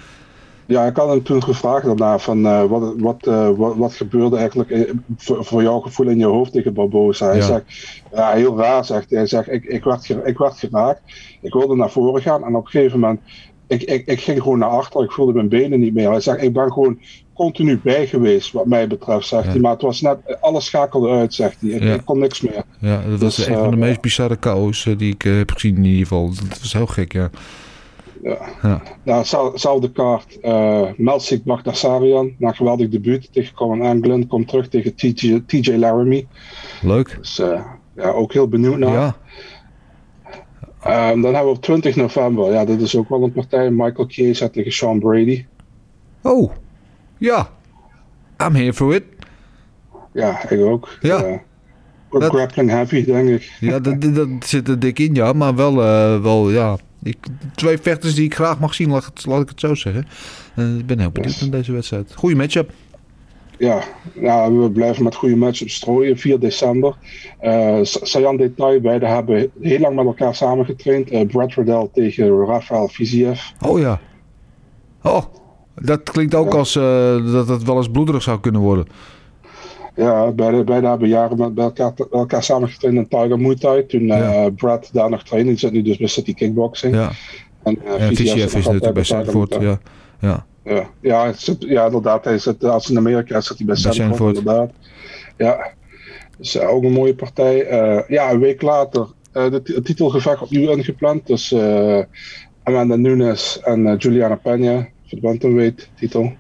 Ja, 0.67 0.87
ik 0.87 0.97
had 0.97 1.25
toen 1.25 1.43
gevraagd 1.43 1.85
daarna 1.85 2.19
van 2.19 2.47
eh, 2.47 2.65
wat, 2.65 2.95
wat, 2.99 3.27
eh, 3.27 3.51
wat, 3.57 3.77
wat 3.77 3.95
gebeurde 3.95 4.37
eigenlijk 4.37 4.93
voor, 5.17 5.45
voor 5.45 5.63
jouw 5.63 5.81
gevoel 5.81 6.09
in 6.09 6.19
je 6.19 6.25
hoofd 6.27 6.53
tegen 6.53 6.75
Barbosa. 6.75 7.27
Hij 7.27 7.37
Ja. 7.37 7.43
zegt, 7.47 7.65
ja, 8.15 8.33
heel 8.33 8.59
raar 8.59 8.85
zegt 8.85 9.11
hij. 9.11 9.19
Hij 9.19 9.27
zegt, 9.27 9.53
ik, 9.53 9.65
ik, 9.65 9.85
werd, 9.85 10.09
ik 10.25 10.39
werd 10.39 10.59
geraakt, 10.59 11.01
ik 11.41 11.53
wilde 11.53 11.77
naar 11.77 11.91
voren 11.91 12.23
gaan 12.23 12.45
en 12.45 12.55
op 12.55 12.65
een 12.65 12.71
gegeven 12.71 13.01
moment, 13.01 13.21
ik, 13.67 13.83
ik, 13.83 14.07
ik 14.07 14.21
ging 14.21 14.43
gewoon 14.43 14.59
naar 14.59 14.69
achter, 14.69 15.05
ik 15.05 15.13
voelde 15.13 15.33
mijn 15.33 15.49
benen 15.49 15.81
niet 15.81 15.95
meer. 15.95 16.11
Hij 16.11 16.21
zegt, 16.21 16.43
ik 16.43 16.53
ben 16.53 16.73
gewoon 16.73 16.99
continu 17.35 17.81
bij 17.83 18.07
geweest 18.07 18.53
wat 18.53 18.67
mij 18.67 18.87
betreft, 18.87 19.27
zegt 19.27 19.45
Ja. 19.45 19.51
hij. 19.51 19.61
Maar 19.61 19.73
het 19.73 19.83
was 19.83 20.01
net, 20.01 20.19
alles 20.41 20.65
schakelde 20.65 21.09
uit, 21.11 21.35
zegt 21.35 21.61
hij. 21.61 21.71
Ik, 21.71 21.83
Ja. 21.83 21.95
ik 21.95 22.05
kon 22.05 22.19
niks 22.19 22.41
meer. 22.41 22.63
Ja, 22.81 23.03
dat 23.11 23.21
was 23.21 23.37
Dus, 23.37 23.47
een 23.47 23.55
van 23.55 23.71
de 23.71 23.77
eh, 23.77 23.83
meest 23.83 24.01
bizarre 24.01 24.37
eh, 24.41 24.99
die 24.99 25.13
ik 25.13 25.23
heb 25.23 25.51
gezien 25.51 25.77
in 25.77 25.85
ieder 25.85 26.03
geval. 26.07 26.29
Dat 26.49 26.61
was 26.61 26.73
heel 26.73 26.87
gek, 26.87 27.13
ja. 27.13 27.31
Ja. 28.23 28.39
Ja. 28.63 28.83
Nou, 29.03 29.25
zel- 29.25 29.59
zelfde 29.59 29.93
kaart. 29.93 30.41
eh 30.41 30.83
Melsik 30.97 31.45
Bagdasarian, 31.45 32.33
na 32.39 32.53
geweldig 32.53 32.89
debuut 32.89 33.33
tegen 33.33 33.55
Colin 33.55 33.83
Anglin, 33.83 34.27
komt 34.27 34.49
terug 34.49 34.69
tegen 34.69 34.95
TJ, 34.95 35.41
TJ 35.47 35.77
Laramie. 35.77 36.29
Leuk. 36.83 37.17
Dus 37.19 37.39
eh, 37.39 37.61
ja, 37.97 38.09
ook 38.11 38.33
heel 38.33 38.49
benieuwd 38.49 38.79
naar. 38.79 38.93
Ja, 38.93 39.17
Ehm, 40.83 41.21
dan 41.21 41.35
hebben 41.35 41.53
we 41.53 41.57
op 41.59 41.63
20 41.63 41.97
november, 41.97 42.53
ja, 42.53 42.65
dit 42.65 42.81
is 42.81 42.97
ook 42.97 43.09
wel 43.09 43.23
een 43.23 43.33
partij, 43.33 43.71
Michael 43.71 44.07
Chiesa 44.09 44.49
tegen 44.49 44.73
Sean 44.73 44.99
Brady. 44.99 45.47
Oh, 46.23 46.53
ja. 47.19 47.49
I'm 48.47 48.55
here 48.55 48.73
for 48.73 48.95
it. 48.95 49.03
Ja, 50.13 50.49
ik 50.51 50.61
ook. 50.61 50.89
Ja. 51.01 51.23
Eh, 51.25 51.39
ook 52.11 52.21
Dat- 52.21 52.35
grappling 52.35 52.71
heavy, 52.71 53.05
denk 53.05 53.29
ik. 53.29 53.57
Ja, 53.61 53.79
dat, 53.79 54.01
dat, 54.01 54.15
dat 54.15 54.29
zit 54.41 54.69
er 54.69 54.79
dik 54.79 54.99
in, 54.99 55.15
ja. 55.15 55.33
Maar 55.33 55.55
wel, 55.55 55.83
eh, 55.83 56.23
wel 56.23 56.51
ja. 56.51 56.77
Ik, 57.07 57.17
twee 57.55 57.79
vechters 57.79 58.15
die 58.15 58.25
ik 58.25 58.35
graag 58.35 58.59
mag 58.59 58.75
zien, 58.75 58.91
laat, 58.91 59.03
ik 59.03 59.11
het- 59.15 59.27
laat 59.27 59.43
ik 59.43 59.49
het 59.49 59.61
zo 59.61 59.75
zeggen. 59.75 60.07
Eh, 60.55 60.77
ik 60.79 60.87
ben 60.87 60.99
heel 60.99 61.11
benieuwd 61.11 61.41
naar 61.41 61.51
deze 61.51 61.73
wedstrijd. 61.73 62.13
Goeie 62.15 62.37
matchup. 62.37 62.71
Ja, 63.59 63.83
ja, 64.21 64.53
we 64.53 64.71
blijven 64.71 65.05
met 65.05 65.15
goede 65.15 65.37
matchups 65.37 65.75
strooien. 65.75 66.19
4 66.19 66.39
december. 66.39 66.97
Eh 67.41 67.79
S- 67.83 67.99
Sayan 68.03 68.37
Detail, 68.37 68.81
beide 68.81 69.07
hebben 69.07 69.51
heel 69.61 69.79
lang 69.79 69.97
met 69.97 70.05
elkaar 70.07 70.35
samengetraind. 70.35 71.11
Eh 71.11 71.27
Brad 71.27 71.53
Riddell 71.53 71.89
tegen 71.93 72.47
Rafael 72.47 72.89
Fiziev. 72.89 73.41
Oh 73.67 73.79
ja. 73.79 74.01
Oh, 75.03 75.23
dat 75.75 76.03
klinkt 76.03 76.35
ook 76.35 76.53
Ja. 76.53 76.59
als 76.59 76.77
eh, 76.77 77.33
dat 77.33 77.49
het 77.49 77.63
wel 77.63 77.77
eens 77.77 77.91
bloederig 77.91 78.23
zou 78.23 78.41
kunnen 78.41 78.61
worden. 78.61 78.87
Ja, 79.97 80.33
beide, 80.33 80.65
beide 80.65 80.87
hebben 80.87 81.09
jaren 81.09 81.39
met 81.39 81.55
bij 81.55 81.65
elkaar, 81.65 81.95
bij 81.95 82.07
elkaar 82.11 82.43
samengetraind 82.43 82.97
in 82.99 83.09
Tiger 83.09 83.39
Muay 83.39 83.57
Thai. 83.57 83.87
Toen 83.87 84.11
eh, 84.11 84.19
Ja. 84.19 84.51
Brad 84.51 84.91
daar 84.93 85.11
nog 85.11 85.23
trainde. 85.23 85.51
Die 85.51 85.59
zit 85.59 85.73
nu 85.73 85.83
dus 85.83 85.97
bij 85.97 86.07
City 86.07 86.35
Kickboxing. 86.35 86.95
Ja, 86.95 87.11
En 87.63 87.79
uh, 87.85 88.11
is 88.11 88.53
natuurlijk 88.53 88.95
bij 88.95 89.05
Sanford. 89.05 89.57
Ja. 89.61 89.79
Ja. 90.21 90.47
Ja, 90.65 90.91
ja, 91.01 91.33
zit, 91.33 91.57
ja, 91.59 91.85
inderdaad. 91.85 92.25
Hij 92.25 92.39
zit, 92.39 92.65
als 92.65 92.87
hij 92.87 92.97
in 92.97 93.01
Amerika 93.01 93.41
zit 93.41 93.57
hij 93.57 93.67
bij 93.67 93.77
Sanford, 93.77 94.37
inderdaad. 94.37 94.71
Ja, 95.37 95.73
dus 96.39 96.57
eh, 96.57 96.69
ook 96.69 96.83
een 96.83 96.93
mooie 96.93 97.15
partij. 97.15 97.67
Eh, 97.67 98.09
ja, 98.09 98.31
een 98.31 98.41
week 98.41 98.63
later 98.63 99.07
eh 99.33 99.51
de 99.51 99.61
het 99.65 99.85
titelgevecht 99.85 100.43
opnieuw 100.43 100.71
ingepland. 100.71 101.27
Dus 101.27 101.53
eh 101.53 102.01
Amanda 102.63 102.97
Nunes 102.97 103.61
en 103.61 103.87
eh, 103.87 103.99
Juliana 103.99 104.39
Peña 104.39 104.87
voor 105.07 105.19
de 105.19 105.21
bantamweight 105.21 105.89
titel. 105.95 106.33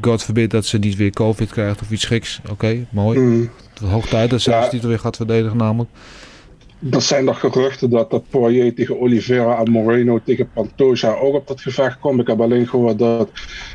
God 0.00 0.22
forbid 0.22 0.50
dat 0.50 0.64
ze 0.66 0.78
niet 0.78 0.96
weer 0.96 1.10
COVID 1.10 1.50
krijgt 1.50 1.80
of 1.80 1.90
iets 1.90 2.04
geks. 2.04 2.40
Oké, 2.50 2.86
mooi. 2.90 3.18
Mm. 3.18 3.50
Hoog 3.84 4.06
tijd 4.06 4.30
dat 4.30 4.40
ze 4.40 4.50
Ja. 4.50 4.62
de 4.64 4.68
titel 4.68 4.88
weer 4.88 4.98
gaat 4.98 5.16
verdedigen 5.16 5.56
namelijk. 5.56 5.90
Er 6.90 7.02
zijn 7.02 7.24
nog 7.24 7.40
geruchten 7.40 7.90
dat, 7.90 8.10
dat 8.10 8.22
Poirier 8.30 8.74
tegen 8.74 9.00
Oliveira 9.00 9.58
en 9.58 9.70
Moreno 9.70 10.20
tegen 10.24 10.50
Pantoja 10.54 11.14
ook 11.14 11.34
op 11.34 11.48
dat 11.48 11.60
gevecht 11.60 11.98
komt. 11.98 12.20
Ik 12.20 12.26
heb 12.26 12.40
alleen 12.40 12.68
gehoord 12.68 12.98
dat 12.98 13.30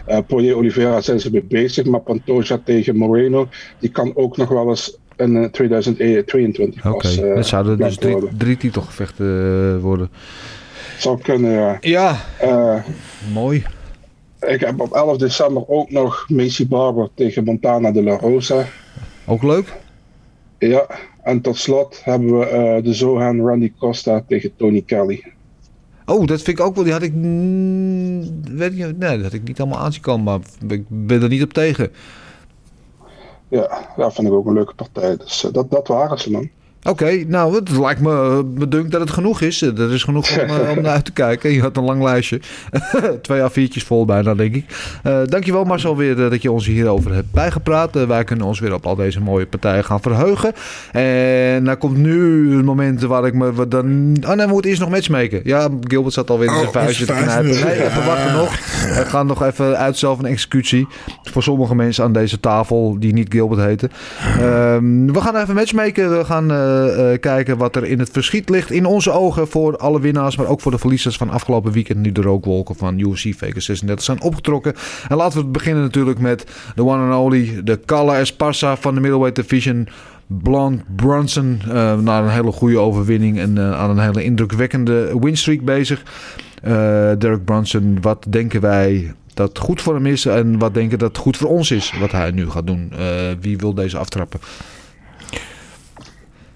eh 0.05 0.17
Poirier 0.27 0.55
Oliveira 0.55 1.01
zijn 1.01 1.19
ze 1.19 1.31
mee 1.31 1.43
bezig, 1.43 1.85
maar 1.85 1.99
Pantoja 1.99 2.59
tegen 2.65 2.95
Moreno, 2.97 3.47
die 3.79 3.89
kan 3.89 4.11
ook 4.15 4.37
nog 4.37 4.49
wel 4.49 4.69
eens 4.69 4.97
in 5.17 5.35
eh, 5.37 5.49
2022 5.49 6.85
Oké, 6.85 7.07
eh, 7.07 7.35
dat 7.35 7.47
zouden 7.47 7.77
dus 7.77 7.97
drie, 7.97 8.17
drie 8.37 8.57
titelgevechten 8.57 9.79
worden. 9.81 10.09
Zou 10.97 11.21
kunnen, 11.21 11.51
ja. 11.51 11.77
Ja, 11.81 12.83
mooi. 13.33 13.63
Ik 14.47 14.59
heb 14.59 14.79
op 14.79 14.93
11 14.93 15.17
december 15.17 15.67
ook 15.67 15.91
nog 15.91 16.25
Macy 16.29 16.67
Barber 16.67 17.09
tegen 17.13 17.43
Montana 17.43 17.91
de 17.91 18.03
la 18.03 18.17
Rosa. 18.17 18.65
Ook 19.25 19.43
leuk? 19.43 19.73
Ja, 20.59 20.87
en 21.23 21.41
tot 21.41 21.57
slot 21.57 22.01
hebben 22.03 22.39
we 22.39 22.45
eh, 22.45 22.83
de 22.83 22.93
Zohan 22.93 23.41
Randy 23.41 23.73
Costa 23.79 24.23
tegen 24.27 24.55
Tony 24.55 24.81
Kelly. 24.81 25.23
Oh, 26.05 26.27
dat 26.27 26.41
vind 26.41 26.59
ik 26.59 26.65
ook 26.65 26.75
wel. 26.75 26.83
Die 26.83 26.93
had 26.93 27.01
ik. 27.01 27.13
weet 28.51 28.71
ik, 28.71 28.97
nee, 28.97 29.15
dat 29.15 29.21
had 29.21 29.33
ik 29.33 29.43
niet 29.43 29.59
allemaal 29.59 29.79
aanzien 29.79 30.01
komen, 30.01 30.23
maar 30.23 30.39
ik 30.77 30.83
ben 30.87 31.21
er 31.21 31.29
niet 31.29 31.43
op 31.43 31.53
tegen. 31.53 31.91
Ja, 33.47 33.93
dat 33.97 34.13
vind 34.13 34.27
ik 34.27 34.33
ook 34.33 34.45
een 34.45 34.53
leuke 34.53 34.75
partij. 34.75 35.17
Dus 35.17 35.43
eh, 35.43 35.53
dat, 35.53 35.71
dat 35.71 35.87
waren 35.87 36.19
ze, 36.19 36.31
man. 36.31 36.49
Oké, 36.89 37.23
nou, 37.27 37.55
het 37.55 37.77
lijkt 37.77 38.01
me 38.01 38.43
bedunkt 38.45 38.91
dat 38.91 39.01
het 39.01 39.09
genoeg 39.09 39.41
is. 39.41 39.61
Er 39.61 39.93
is 39.93 40.03
genoeg 40.03 40.39
om, 40.39 40.49
uh, 40.49 40.69
om 40.77 40.81
naar 40.83 40.91
uit 40.91 41.05
te 41.05 41.11
kijken. 41.11 41.51
Je 41.51 41.61
had 41.61 41.77
een 41.77 41.83
lang 41.83 42.03
lijstje. 42.03 42.39
Twee 43.21 43.41
A4'tjes 43.41 43.85
vol 43.85 44.05
bijna, 44.05 44.35
denk 44.35 44.55
ik. 44.55 44.65
Uh, 45.03 45.19
dankjewel 45.25 45.63
Marcel 45.63 45.97
weer 45.97 46.15
dat 46.15 46.41
je 46.41 46.51
ons 46.51 46.65
hierover 46.65 47.13
hebt 47.13 47.31
bijgepraat. 47.31 48.05
wij 48.07 48.23
kunnen 48.23 48.45
ons 48.45 48.59
weer 48.59 48.73
op 48.73 48.85
al 48.85 48.95
deze 48.95 49.21
mooie 49.21 49.45
partijen 49.45 49.83
gaan 49.83 50.01
verheugen. 50.01 50.53
En 50.91 51.63
dan 51.63 51.77
komt 51.77 51.97
nu 51.97 52.55
het 52.55 52.65
moment 52.65 53.01
waar 53.01 53.25
ik 53.25 53.33
me 53.33 53.67
dan... 53.67 54.15
Oh 54.21 54.33
nee, 54.33 54.45
we 54.45 54.51
moeten 54.51 54.69
eerst 54.69 54.81
nog 54.81 54.89
matchmaken. 54.89 55.41
Ja, 55.43 55.69
Gilbert 55.81 56.13
zat 56.13 56.29
alweer 56.29 56.47
in 56.47 56.53
zijn 56.53 56.67
oh, 56.67 56.73
vuistje 56.73 57.05
te 57.05 57.13
knijpen. 57.13 57.65
Nee, 57.65 57.83
even 57.83 58.05
wachten 58.05 58.33
nog. 58.33 58.51
We 58.97 59.05
gaan 59.05 59.27
nog 59.27 59.43
even 59.43 59.77
uitstel 59.77 60.15
van 60.15 60.25
executie. 60.25 60.87
Voor 61.23 61.43
sommige 61.43 61.75
mensen 61.75 62.03
aan 62.03 62.13
deze 62.13 62.39
tafel 62.39 62.95
die 62.99 63.13
niet 63.13 63.31
Gilbert 63.31 63.61
heten. 63.61 63.91
Ehm, 64.39 65.11
we 65.11 65.21
gaan 65.21 65.35
even 65.35 65.55
matchmaken. 65.55 66.17
We 66.17 66.25
gaan 66.25 66.51
kijken 67.19 67.57
wat 67.57 67.75
er 67.75 67.85
in 67.85 67.99
het 67.99 68.09
verschiet 68.09 68.49
ligt. 68.49 68.71
In 68.71 68.85
onze 68.85 69.11
ogen 69.11 69.47
voor 69.47 69.77
alle 69.77 69.99
winnaars, 69.99 70.35
maar 70.35 70.47
ook 70.47 70.61
voor 70.61 70.71
de 70.71 70.77
verliezers 70.77 71.17
van 71.17 71.29
afgelopen 71.29 71.71
weekend. 71.71 71.99
Nu 71.99 72.11
de 72.11 72.21
rookwolken 72.21 72.75
van 72.75 72.99
UFC 72.99 73.33
Vegas 73.37 73.65
36 73.65 74.05
zijn 74.05 74.21
opgetrokken. 74.21 74.73
En 75.07 75.17
laten 75.17 75.39
we 75.39 75.45
beginnen 75.45 75.83
natuurlijk 75.83 76.19
met 76.19 76.45
de 76.75 76.85
one 76.85 77.13
and 77.13 77.23
only. 77.23 77.61
De 77.63 77.77
Kala 77.85 78.17
Esparza 78.17 78.75
van 78.75 78.93
de 78.95 79.01
middleweight 79.01 79.35
division. 79.35 79.87
Blond 80.27 80.81
Brunson 80.95 81.61
uh, 81.67 81.97
na 81.97 82.21
een 82.21 82.29
hele 82.29 82.51
goede 82.51 82.77
overwinning 82.77 83.39
en 83.39 83.59
aan 83.59 83.89
een 83.89 83.99
hele 83.99 84.23
indrukwekkende 84.23 85.19
winstreak 85.19 85.61
bezig. 85.61 86.03
Uh, 86.63 86.71
Derek 87.17 87.45
Brunson, 87.45 87.97
wat 88.01 88.25
denken 88.29 88.61
wij 88.61 89.13
dat 89.33 89.59
goed 89.59 89.81
voor 89.81 89.93
hem 89.93 90.05
is 90.05 90.25
en 90.25 90.57
wat 90.57 90.73
denken 90.73 90.99
dat 90.99 91.17
goed 91.17 91.37
voor 91.37 91.49
ons 91.49 91.71
is 91.71 91.93
wat 91.99 92.11
hij 92.11 92.31
nu 92.31 92.49
gaat 92.49 92.67
doen? 92.67 92.91
wie 93.39 93.57
wil 93.57 93.73
deze 93.73 93.97
aftrappen? 93.97 94.39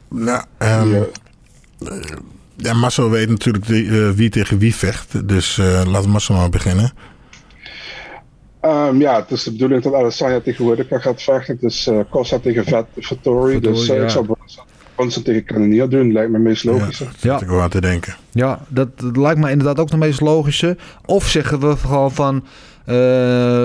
Nou, 0.10 0.43
um, 0.60 0.91
ja. 0.91 1.05
ja, 2.55 2.74
Marcel 2.74 3.10
weet 3.10 3.30
natuurlijk 3.30 3.66
de, 3.66 4.14
wie 4.16 4.30
tegen 4.30 4.57
wie 4.57 4.76
vecht. 4.76 5.28
Dus 5.28 5.57
laat 5.86 6.07
Marcel 6.07 6.36
maar 6.36 6.49
beginnen. 6.49 6.93
Um, 8.62 9.01
ja, 9.01 9.16
het 9.16 9.32
is 9.32 9.43
de 9.43 9.51
bedoeling 9.51 9.84
dat 9.84 9.93
Adesanya 9.93 10.39
tegenwoordig 10.39 10.88
gaat 10.89 11.22
vechten. 11.22 11.53
Het 11.53 11.64
is 11.64 11.88
uh, 11.88 11.99
Costa 12.10 12.39
tegen 12.39 12.66
Vet, 12.66 12.86
Vettori. 12.97 13.60
Dus 13.60 13.89
uh, 13.89 13.95
ja. 13.95 14.03
ik 14.03 14.10
zou 14.10 14.36
Bronson 14.95 15.24
tegen 15.24 15.45
Cannonier 15.45 15.89
doen. 15.89 16.12
Lijkt 16.12 16.30
me 16.30 16.38
het 16.38 16.45
meest 16.45 16.64
logische. 16.64 17.03
Ja, 17.03 17.10
ja. 17.20 17.41
ik 17.41 17.47
wel 17.47 17.62
aan 17.62 17.70
te 17.70 17.82
denken. 17.82 18.16
Ja, 18.32 18.60
dat, 18.68 18.89
lijkt 18.97 19.39
me 19.39 19.49
inderdaad 19.49 19.80
ook 19.80 19.89
de 19.89 19.97
meest 19.97 20.22
logische. 20.22 20.78
Of 21.05 21.28
zeggen 21.28 21.60
we 21.60 21.78
gewoon 21.78 22.12
van... 22.12 22.45
Uh, 22.86 22.95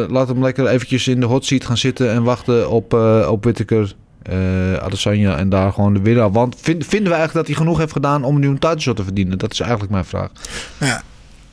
laat 0.08 0.28
hem 0.28 0.42
lekker 0.42 0.66
eventjes 0.66 1.08
in 1.08 1.20
de 1.20 1.26
hot 1.26 1.44
seat 1.44 1.64
gaan 1.64 1.76
zitten... 1.76 2.10
en 2.10 2.22
wachten 2.22 2.70
op, 2.70 2.94
uh, 2.94 3.28
op 3.30 3.44
Whittaker, 3.44 3.94
uh, 4.30 4.74
Adesanya... 4.74 5.36
en 5.36 5.48
daar 5.48 5.72
gewoon 5.72 5.94
de 5.94 6.00
winnaar. 6.00 6.32
Want 6.32 6.56
vind, 6.60 6.86
vinden 6.86 7.08
we 7.08 7.16
eigenlijk 7.16 7.46
dat 7.46 7.56
hij 7.56 7.64
genoeg 7.64 7.78
heeft 7.78 7.92
gedaan... 7.92 8.24
om 8.24 8.38
nu 8.38 8.48
een 8.48 8.58
title 8.58 8.80
shot 8.80 8.96
te 8.96 9.04
verdienen? 9.04 9.38
Dat 9.38 9.52
is 9.52 9.60
eigenlijk 9.60 9.92
mijn 9.92 10.04
vraag. 10.04 10.28
Ja, 10.78 11.02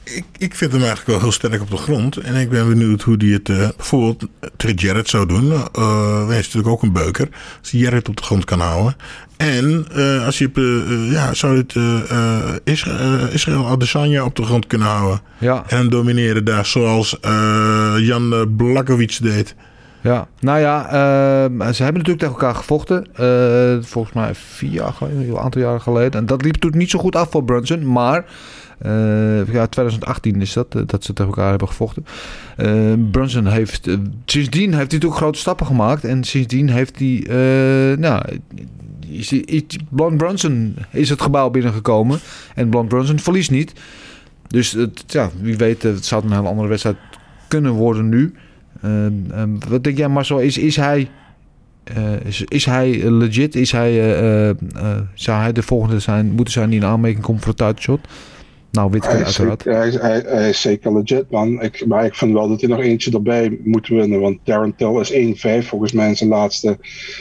ik, 0.03 0.25
ik 0.37 0.55
vind 0.55 0.71
hem 0.71 0.81
eigenlijk 0.81 1.09
wel 1.09 1.19
heel 1.19 1.31
sterk 1.31 1.61
op 1.61 1.69
de 1.69 1.77
grond. 1.77 2.17
En 2.17 2.35
ik 2.35 2.49
ben 2.49 2.67
benieuwd 2.67 3.01
hoe 3.01 3.15
hij 3.17 3.27
het 3.27 3.49
uh, 3.49 3.69
bijvoorbeeld 3.77 4.25
tegen 4.57 4.75
Jared 4.75 5.09
zou 5.09 5.25
doen. 5.25 5.45
Uh, 5.45 6.27
hij 6.27 6.39
is 6.39 6.45
natuurlijk 6.45 6.73
ook 6.73 6.81
een 6.81 6.91
beuker. 6.91 7.29
Als 7.59 7.71
hij 7.71 7.79
Jared 7.79 8.09
op 8.09 8.17
de 8.17 8.23
grond 8.23 8.45
kan 8.45 8.59
houden. 8.59 8.95
En 9.37 9.87
uh, 9.95 10.25
als 10.25 10.37
je, 10.37 10.49
ja, 11.11 11.33
zou 11.33 11.57
het 11.57 11.75
Israël, 12.63 13.27
Israël 13.27 13.67
Adesanya 13.67 14.23
op 14.23 14.35
de 14.35 14.43
grond 14.43 14.67
kunnen 14.67 14.87
houden. 14.87 15.21
Ja. 15.37 15.63
En 15.67 15.77
hem 15.77 15.89
domineren 15.89 16.45
daar 16.45 16.65
zoals 16.65 17.17
Jan 17.97 18.55
Blakovic 18.57 19.17
deed. 19.21 19.55
Ja, 20.01 20.27
nou 20.39 20.59
ja, 20.59 20.83
ze 21.73 21.83
hebben 21.83 22.01
natuurlijk 22.01 22.19
tegen 22.19 22.33
elkaar 22.33 22.55
gevochten. 22.55 23.07
volgens 23.85 24.13
mij 24.13 24.35
vier 24.35 24.71
jaar 24.71 24.93
geleden, 24.93 25.29
een 25.29 25.37
aantal 25.37 25.61
jaren 25.61 25.81
geleden. 25.81 26.19
En 26.19 26.25
dat 26.25 26.41
liep 26.41 26.55
toen 26.55 26.77
niet 26.77 26.89
zo 26.89 26.99
goed 26.99 27.15
af 27.15 27.29
voor 27.29 27.43
Brunson. 27.43 27.91
Maar 27.91 28.25
uh, 28.85 29.53
ja, 29.53 29.67
2018 29.67 30.41
is 30.41 30.53
dat, 30.53 30.75
uh, 30.75 30.81
dat 30.85 31.03
ze 31.03 31.13
tegen 31.13 31.31
elkaar 31.31 31.49
hebben 31.49 31.67
gevochten. 31.67 32.05
Uh, 32.57 32.93
Brunson 33.11 33.47
heeft, 33.47 33.87
sindsdien 34.25 34.73
heeft 34.73 34.91
hij 34.91 34.99
natuurlijk 34.99 35.15
grote 35.15 35.39
stappen 35.39 35.65
gemaakt. 35.65 36.03
En 36.03 36.23
sindsdien 36.23 36.69
heeft 36.69 36.99
hij, 36.99 37.25
nou, 37.97 38.23
Blond 39.89 40.17
Brunson 40.17 40.75
is 40.89 41.09
het 41.09 41.21
gebouw 41.21 41.49
binnengekomen. 41.49 42.19
En 42.55 42.69
Blond 42.69 42.87
Brunson 42.87 43.19
verliest 43.19 43.51
niet. 43.51 43.73
Dus 44.47 44.71
het, 44.71 45.03
ja, 45.07 45.29
wie 45.41 45.57
weet, 45.57 45.83
het 45.83 46.05
zou 46.05 46.23
een 46.23 46.31
hele 46.31 46.47
andere 46.47 46.67
wedstrijd 46.67 46.97
kunnen 47.47 47.71
worden 47.71 48.09
nu. 48.09 48.33
Um, 48.85 49.59
wat 49.69 49.83
denk 49.83 49.97
jij 49.97 50.07
Marcel, 50.07 50.39
is, 50.39 50.57
is 50.57 50.75
hij... 50.75 51.09
is, 52.23 52.43
is 52.47 52.65
hij 52.65 53.11
legit? 53.11 53.55
Is 53.55 53.71
hij, 53.71 53.93
zou 55.13 55.41
hij 55.41 55.51
de 55.51 55.63
volgende 55.63 55.99
zijn, 55.99 56.31
moeten 56.31 56.53
zijn 56.53 56.69
die 56.69 56.79
in 56.79 56.85
aanmerking 56.85 57.23
komt 57.23 57.43
voor 57.43 57.53
een 57.57 57.79
shot? 57.79 57.99
Nou, 58.71 58.91
Witke 58.91 59.07
hij 59.07 59.23
uiteraard. 59.23 59.61
Zeker, 59.61 59.79
hij, 59.79 59.91
hij, 59.91 60.23
hij, 60.25 60.49
is 60.49 60.61
zeker 60.61 60.93
legit, 60.93 61.31
man. 61.31 61.61
Ik, 61.61 61.85
maar 61.85 62.05
ik 62.05 62.15
vind 62.15 62.33
wel 62.33 62.47
dat 62.47 62.61
hij 62.61 62.69
nog 62.69 62.79
eentje 62.79 63.11
erbij 63.11 63.59
moet 63.63 63.87
winnen. 63.87 64.19
Want 64.19 64.39
Darren 64.43 64.75
Till 64.75 64.99
is 64.99 65.63
1-5 65.63 65.67
volgens 65.67 65.91
mij 65.91 66.07
in 66.07 66.17
zijn 66.17 66.29
laatste 66.29 66.77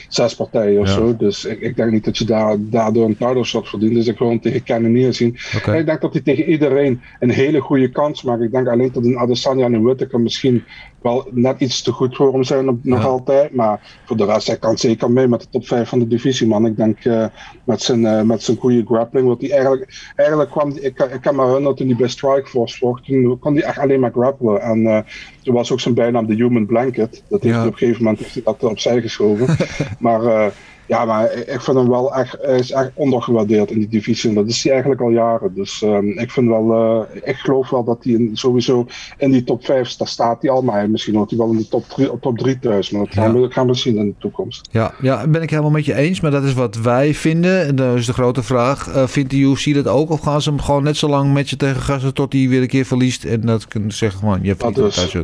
zes 0.09 0.35
partijen 0.35 0.81
of 0.81 0.89
zo. 0.89 1.17
Dus 1.17 1.45
ik, 1.45 1.61
ik, 1.61 1.77
denk 1.77 1.91
niet 1.91 2.05
dat 2.05 2.19
je 2.19 2.25
daar, 2.25 2.57
daardoor 2.59 3.05
een 3.05 3.17
title 3.17 3.45
shot 3.45 3.69
verdient. 3.69 3.95
Dus 3.95 4.07
ik 4.07 4.19
wil 4.19 4.29
hem 4.29 4.41
tegen 4.41 4.65
Cannonier 4.65 5.15
zien. 5.15 5.37
Okay. 5.57 5.79
Ik 5.79 5.87
denk 5.87 6.01
dat 6.01 6.13
hij 6.13 6.23
tegen 6.23 6.45
iedereen 6.45 7.01
een 7.21 7.31
hele 7.31 7.61
goede 7.61 7.91
kans 7.91 8.23
maakt. 8.23 8.43
Ik 8.43 8.53
denk 8.53 8.69
alleen 8.69 8.91
dat 8.93 9.05
een 9.05 9.19
Adesanya 9.19 9.65
en 9.65 9.73
een 9.73 9.83
Whittaker 9.83 10.21
misschien 10.21 10.65
wel 11.03 11.29
net 11.31 11.61
iets 11.61 11.83
te 11.83 11.93
goed 11.93 12.17
voor 12.17 12.33
hem 12.33 12.45
zijn 12.45 12.69
op, 12.69 12.79
nog 12.83 13.05
altijd. 13.05 13.55
Maar 13.55 14.01
voor 14.05 14.17
de 14.17 14.25
rest, 14.25 14.47
hij 14.47 14.57
kan 14.57 14.79
zeker 14.79 15.11
mee 15.11 15.29
met 15.29 15.41
de 15.41 15.47
top 15.51 15.67
5 15.67 15.89
van 15.89 15.99
de 15.99 16.07
divisie, 16.07 16.47
man. 16.47 16.67
Ik 16.67 16.77
denk 16.77 17.05
uh, 17.05 17.27
met, 17.65 17.83
zijn, 17.83 18.01
uh, 18.01 18.23
met 18.23 18.43
zijn 18.43 18.57
goede 18.57 18.85
grappling. 18.87 19.27
Want 19.27 19.41
hij 19.41 19.51
eigenlijk, 19.51 20.13
eigenlijk 20.17 20.51
kwam, 20.51 20.71
ik, 20.71 20.99
ik 20.99 21.21
kan 21.21 21.37
me 21.37 21.45
herinneren 21.45 21.77
toen 21.77 21.87
hij 21.87 21.97
bij 21.97 22.09
Strikeforce 22.09 22.79
vocht. 22.79 23.05
Toen 23.05 23.39
kon 23.39 23.55
hij 23.55 23.63
echt 23.63 23.79
alleen 23.79 24.01
maar 24.01 24.13
grappelen. 24.13 24.61
En 24.61 24.79
uh, 24.79 24.99
toen 25.43 25.55
was 25.55 25.73
ook 25.73 25.81
zijn 25.81 25.95
bijnaam 25.95 26.27
de 26.27 26.35
Human 26.35 26.67
Blanket. 26.67 27.23
Dat 27.29 27.43
heeft 27.43 27.55
ja. 27.55 27.67
op 27.67 27.73
een 27.73 27.79
gegeven 27.79 28.03
moment 28.03 28.21
heeft 28.21 28.35
hij 28.35 28.43
dat 28.43 28.65
opzij 28.65 29.01
geschoven. 29.01 29.57
maar 29.99 30.53
ja, 30.91 31.05
maar 31.05 31.33
ik 31.33 31.61
vind 31.61 31.77
hem 31.77 31.89
wel 31.89 32.15
echt, 32.15 32.37
hij 32.41 32.59
is 32.59 32.71
echt 32.71 32.91
ondergewaardeerd 32.95 33.71
in 33.71 33.79
die 33.79 33.89
divisie. 33.89 34.29
En 34.29 34.35
dat 34.35 34.49
is 34.49 34.63
hij 34.63 34.73
eigenlijk 34.73 35.03
al 35.03 35.11
jaren. 35.11 35.55
Dus 35.55 35.83
um, 35.83 36.19
ik 36.19 36.31
vind 36.31 36.49
wel, 36.49 36.73
uh, 36.73 37.23
ik 37.23 37.37
geloof 37.37 37.71
wel 37.71 37.85
dat 37.85 38.05
hij 38.05 38.31
sowieso 38.33 38.87
in 39.19 39.31
die 39.31 39.45
top 39.45 39.65
5, 39.65 39.97
daar 39.97 40.09
staat 40.09 40.43
hij 40.43 40.51
al. 40.51 40.63
Maar 40.63 40.91
misschien 40.91 41.15
wordt 41.15 41.31
hij 41.31 41.39
wel 41.39 41.51
in 41.51 41.57
de 41.57 41.69
top 41.69 41.89
3, 41.89 42.11
top 42.21 42.39
3 42.39 42.59
thuis. 42.59 42.91
Maar 42.91 43.05
dat 43.05 43.13
gaan, 43.13 43.35
ja. 43.35 43.41
we, 43.41 43.51
gaan 43.51 43.67
we 43.67 43.75
zien 43.75 43.97
in 43.97 44.07
de 44.07 44.15
toekomst. 44.19 44.69
Ja, 44.71 44.95
ja, 45.01 45.27
ben 45.27 45.43
ik 45.43 45.51
helemaal 45.51 45.71
met 45.71 45.85
je 45.85 45.95
eens. 45.95 46.21
Maar 46.21 46.31
dat 46.31 46.45
is 46.45 46.55
wat 46.55 46.77
wij 46.77 47.15
vinden. 47.15 47.67
En 47.67 47.75
dat 47.77 47.97
is 47.97 48.07
de 48.07 48.13
grote 48.13 48.43
vraag. 48.43 48.89
Uh, 48.89 49.07
vindt 49.07 49.31
de 49.31 49.39
UFC 49.39 49.75
dat 49.75 49.89
ook? 49.89 50.11
Of 50.11 50.21
gaan 50.21 50.43
ze 50.43 50.49
hem 50.51 50.61
gewoon 50.61 50.83
net 50.83 50.97
zo 50.97 51.09
lang 51.09 51.33
met 51.33 51.51
je 51.51 51.57
tegen 51.57 51.83
gasten 51.83 52.15
tot 52.15 52.33
hij 52.33 52.49
weer 52.49 52.63
een 52.63 52.69
keer 52.69 52.85
verliest? 52.85 53.25
En 53.25 53.41
dat 53.41 53.69
kunnen 53.69 53.93
zeggen 53.93 54.19
gewoon, 54.19 54.39
je 54.43 54.49
hebt 54.49 54.65
niet 54.65 54.75
dus. 54.75 55.17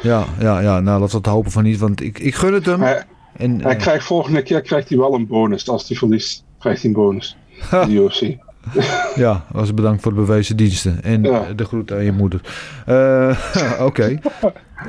Ja, 0.00 0.24
ja, 0.38 0.60
ja, 0.60 0.80
nou 0.80 1.00
laten 1.00 1.10
we 1.10 1.16
het 1.16 1.26
hopen 1.26 1.50
van 1.50 1.62
niet. 1.62 1.78
Want 1.78 2.02
ik, 2.02 2.18
ik 2.18 2.34
gun 2.34 2.52
het 2.52 2.66
hem. 2.66 2.78
Maar, 2.78 3.06
en, 3.36 3.62
hij 3.62 3.74
uh, 3.74 3.80
krijgt 3.80 4.04
volgende 4.04 4.42
keer 4.42 4.60
krijgt 4.60 4.88
hij 4.88 4.98
wel 4.98 5.14
een 5.14 5.26
bonus. 5.26 5.68
Als 5.68 5.88
hij 5.88 5.96
verliest, 5.96 6.44
krijgt 6.58 6.82
hij 6.82 6.90
een 6.90 6.96
bonus. 6.96 7.36
De 7.70 7.86
UFC. 7.88 8.36
ja, 9.24 9.44
was 9.52 9.74
bedankt 9.74 10.02
voor 10.02 10.14
de 10.14 10.20
bewezen 10.20 10.56
diensten. 10.56 11.02
En 11.02 11.22
ja. 11.22 11.52
de 11.56 11.64
groet 11.64 11.92
aan 11.92 12.04
je 12.04 12.12
moeder. 12.12 12.40
Uh, 12.88 13.38
Oké. 13.72 13.82
Okay. 13.82 14.20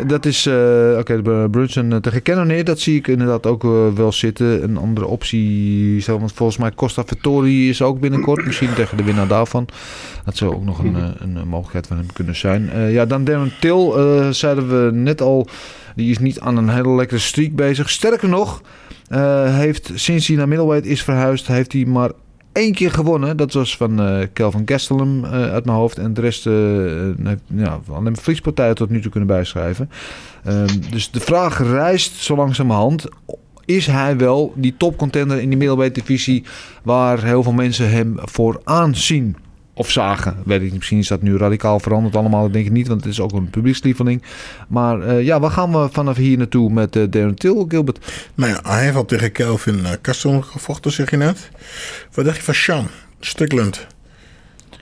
Dat 0.08 0.26
is, 0.26 0.46
uh, 0.46 0.54
oké, 1.00 1.14
okay, 1.14 1.50
Brunson 1.50 2.02
tegen 2.02 2.22
Cannonier, 2.22 2.64
dat 2.64 2.80
zie 2.80 2.98
ik 2.98 3.08
inderdaad 3.08 3.46
ook 3.46 3.64
uh, 3.64 3.88
wel 3.96 4.12
zitten. 4.12 4.64
Een 4.64 4.78
andere 4.78 5.06
optie, 5.06 6.02
zo, 6.02 6.20
want 6.20 6.32
volgens 6.32 6.58
mij 6.58 6.72
Costa 6.72 7.04
Vittori 7.06 7.70
is 7.70 7.82
ook 7.82 8.00
binnenkort. 8.00 8.46
Misschien 8.46 8.74
tegen 8.74 8.98
de 8.98 9.04
winnaar 9.04 9.28
daarvan. 9.28 9.68
Dat 10.26 10.38
zou 10.38 10.54
ook 10.54 10.64
nog 10.64 10.80
een, 10.80 10.96
een, 10.96 11.36
een 11.36 11.48
mogelijkheid 11.48 11.88
van 11.88 11.98
hem 11.98 12.14
kunnen 12.14 12.36
zijn. 12.36 12.91
ja, 12.91 13.06
dan 13.06 13.24
Darren 13.24 13.52
Till, 13.60 13.93
zeiden 14.34 14.68
we 14.68 14.91
net 14.91 15.22
al... 15.22 15.48
Die 15.96 16.12
is 16.12 16.20
niet 16.20 16.39
aan 16.39 16.58
een 16.58 16.70
hele 16.70 16.96
lekkere 16.96 17.20
streak 17.20 17.56
bezig. 17.56 17.89
Sterker 17.89 18.30
nog, 18.30 18.62
uh, 19.10 19.56
heeft 19.56 19.91
sinds 19.93 20.28
hij 20.28 20.36
naar 20.36 20.48
middleweight 20.48 20.86
is 20.86 21.04
verhuisd, 21.04 21.48
heeft 21.48 21.74
hij 21.74 21.86
maar 21.86 22.12
één 22.52 22.74
keer 22.74 22.91
gewonnen. 22.91 23.38
Dat 23.38 23.54
was 23.54 23.78
van 23.78 24.02
uh, 24.02 24.26
Kelvin 24.34 24.62
Gastelum 24.66 25.24
uh, 25.24 25.32
uit 25.32 25.66
mijn 25.66 25.78
hoofd. 25.78 25.98
En 25.98 26.14
de 26.14 26.22
rest 26.22 26.43
heeft 26.43 27.41
ja, 27.56 27.80
alleen 27.89 28.76
tot 28.76 28.89
nu 28.89 29.02
toe 29.02 29.12
kunnen 29.12 29.30
bijschrijven. 29.30 29.89
Ehm, 30.43 30.68
dus 30.89 31.12
de 31.12 31.20
vraag 31.20 31.62
rijst 31.64 32.16
zo 32.16 32.36
langzamerhand. 32.36 33.06
Is 33.66 33.88
hij 33.88 34.18
wel 34.18 34.54
die 34.56 34.78
topcontender 34.78 35.41
in 35.41 35.50
die 35.50 35.58
middleweight 35.58 35.96
divisie 35.96 36.43
waar 36.84 37.24
heel 37.24 37.43
veel 37.43 37.54
mensen 37.54 37.89
hem 37.89 38.16
voor 38.18 38.62
aanzien? 38.64 39.36
Of 39.78 39.91
zagen, 39.91 40.38
weet 40.45 40.57
ik 40.57 40.63
niet. 40.63 40.73
Misschien 40.73 40.97
is 40.97 41.07
dat 41.07 41.21
nu 41.21 41.38
radicaal 41.38 41.80
veranderd 41.80 42.15
allemaal, 42.15 42.41
dat 42.41 42.53
denk 42.53 42.65
ik 42.65 42.71
niet. 42.71 42.88
Want 42.88 43.03
het 43.03 43.11
is 43.11 43.19
ook 43.19 43.32
een 43.32 43.49
publiekslieveling. 43.49 44.23
Maar 44.67 44.99
uh, 44.99 45.23
ja, 45.23 45.39
waar 45.39 45.51
gaan 45.51 45.71
we 45.71 45.88
vanaf 45.91 46.15
hier 46.17 46.38
naartoe 46.38 46.71
met 46.71 46.95
uh, 46.95 47.03
Darren 47.09 47.36
Till, 47.36 47.65
Gilbert? 47.67 47.99
Nou 48.36 48.51
ja, 48.51 48.59
hij 48.63 48.84
heeft 48.84 48.95
al 48.95 49.05
tegen 49.05 49.32
Kelvin 49.32 49.80
uh, 49.80 50.41
gevochten, 50.41 50.91
zeg 50.91 51.09
je 51.09 51.17
net. 51.17 51.49
Wat 52.13 52.26
dacht 52.26 52.38
je 52.38 52.43
van 52.43 52.53
Sean 52.53 52.88
Strickland? 53.19 53.88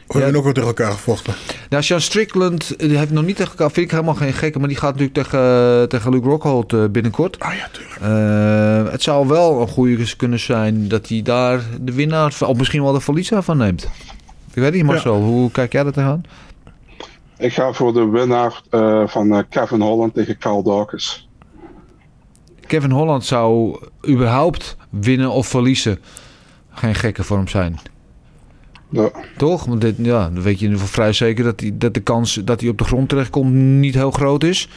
We 0.08 0.20
hebben 0.20 0.38
ook 0.38 0.44
wel 0.44 0.54
tegen 0.54 0.70
elkaar 0.70 0.92
gevochten. 0.92 1.34
Nou, 1.70 1.84
Sean 1.84 2.02
Strickland 2.02 2.80
die 2.80 2.98
heeft 2.98 3.12
nog 3.12 3.26
niet 3.26 3.36
tegen 3.36 3.52
elkaar. 3.52 3.72
Vind 3.72 3.86
ik 3.86 3.92
helemaal 3.92 4.16
geen 4.16 4.34
gekke, 4.34 4.60
maar 4.60 4.68
die 4.68 4.78
gaat 4.78 4.92
natuurlijk 5.00 5.18
tegen, 5.18 5.90
tegen 5.90 6.12
Luke 6.12 6.28
Rockhold 6.28 6.74
eh, 6.74 6.86
binnenkort. 6.92 7.40
Ah 7.40 7.56
ja, 7.56 7.70
tuurlijk. 7.72 8.02
Eh, 8.02 8.92
het 8.92 9.04
zou 9.04 9.28
wel 9.28 9.62
een 9.62 9.68
goede 9.68 10.16
kunnen 10.18 10.40
zijn 10.40 10.88
dat 10.88 11.08
hij 11.08 11.22
daar 11.22 11.62
de 11.82 11.94
winnaar, 11.94 12.34
of 12.40 12.58
misschien 12.58 12.84
wel 12.84 12.94
de 12.94 13.02
verliezer 13.02 13.44
van 13.44 13.58
neemt. 13.58 13.90
Ik 14.54 14.62
weet 14.62 14.74
niet, 14.74 14.84
Marcel, 14.84 15.22
hoe 15.22 15.52
kijk 15.52 15.72
jij 15.72 15.84
dat 15.84 15.98
aan? 15.98 16.24
Ik 17.38 17.54
ga 17.54 17.74
voor 17.74 17.94
de 17.94 18.06
winnaar 18.10 18.62
eh, 18.70 19.08
van 19.08 19.34
eh, 19.34 19.44
Kevin 19.50 19.82
Holland 19.82 20.14
tegen 20.14 20.38
Carl 20.38 20.64
Dawkins. 20.64 21.28
Kevin 22.68 22.92
Holland 22.92 23.26
zou 23.26 23.78
überhaupt 24.08 24.78
winnen 24.90 25.32
of 25.32 25.48
verliezen. 25.48 26.00
Geen 26.70 26.96
gekke 26.96 27.24
voor 27.24 27.38
hem 27.38 27.48
zijn. 27.48 27.80
Ja. 28.90 29.12
Toch? 29.38 29.66
Want 29.66 29.82
dit, 29.82 29.96
ja, 29.98 30.30
dan 30.30 30.42
weet 30.42 30.60
je 30.60 30.66
in 30.66 30.72
ieder 30.72 30.80
geval 30.80 31.04
vrij 31.04 31.14
zeker 31.14 31.44
dat, 31.44 31.60
die, 31.60 31.78
dat 31.78 31.94
de 31.94 32.00
kans 32.00 32.34
dat 32.34 32.62
hij 32.62 32.70
op 32.70 32.78
de 32.78 32.84
grond 32.84 33.10
terechtkomt 33.10 33.54
niet 33.54 33.94
heel 33.94 34.12
groot 34.12 34.44
is. 34.44 34.70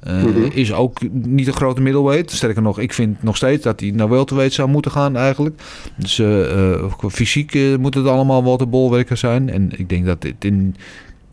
Eh, 0.00 0.56
Is 0.56 0.72
ook 0.72 0.98
niet 1.10 1.46
een 1.46 1.52
grote 1.52 1.80
middleweight. 1.80 2.30
Sterker 2.30 2.62
nog, 2.62 2.78
ik 2.78 2.92
vind 2.92 3.22
nog 3.22 3.36
steeds 3.36 3.62
dat 3.62 3.80
hij 3.80 3.90
naar 3.90 4.08
welterweight 4.08 4.54
zou 4.54 4.68
moeten 4.68 4.90
gaan 4.90 5.16
eigenlijk. 5.16 5.60
Dus 5.96 6.18
eh, 6.18 6.72
eh, 6.74 6.84
fysiek 7.08 7.58
moet 7.78 7.94
het 7.94 8.06
allemaal 8.06 8.44
wel 8.44 8.56
de 8.56 8.66
bolwerker 8.66 9.16
zijn. 9.16 9.50
En 9.50 9.70
ik 9.76 9.88
denk 9.88 10.06
dat 10.06 10.20
dit 10.22 10.44
in, 10.44 10.76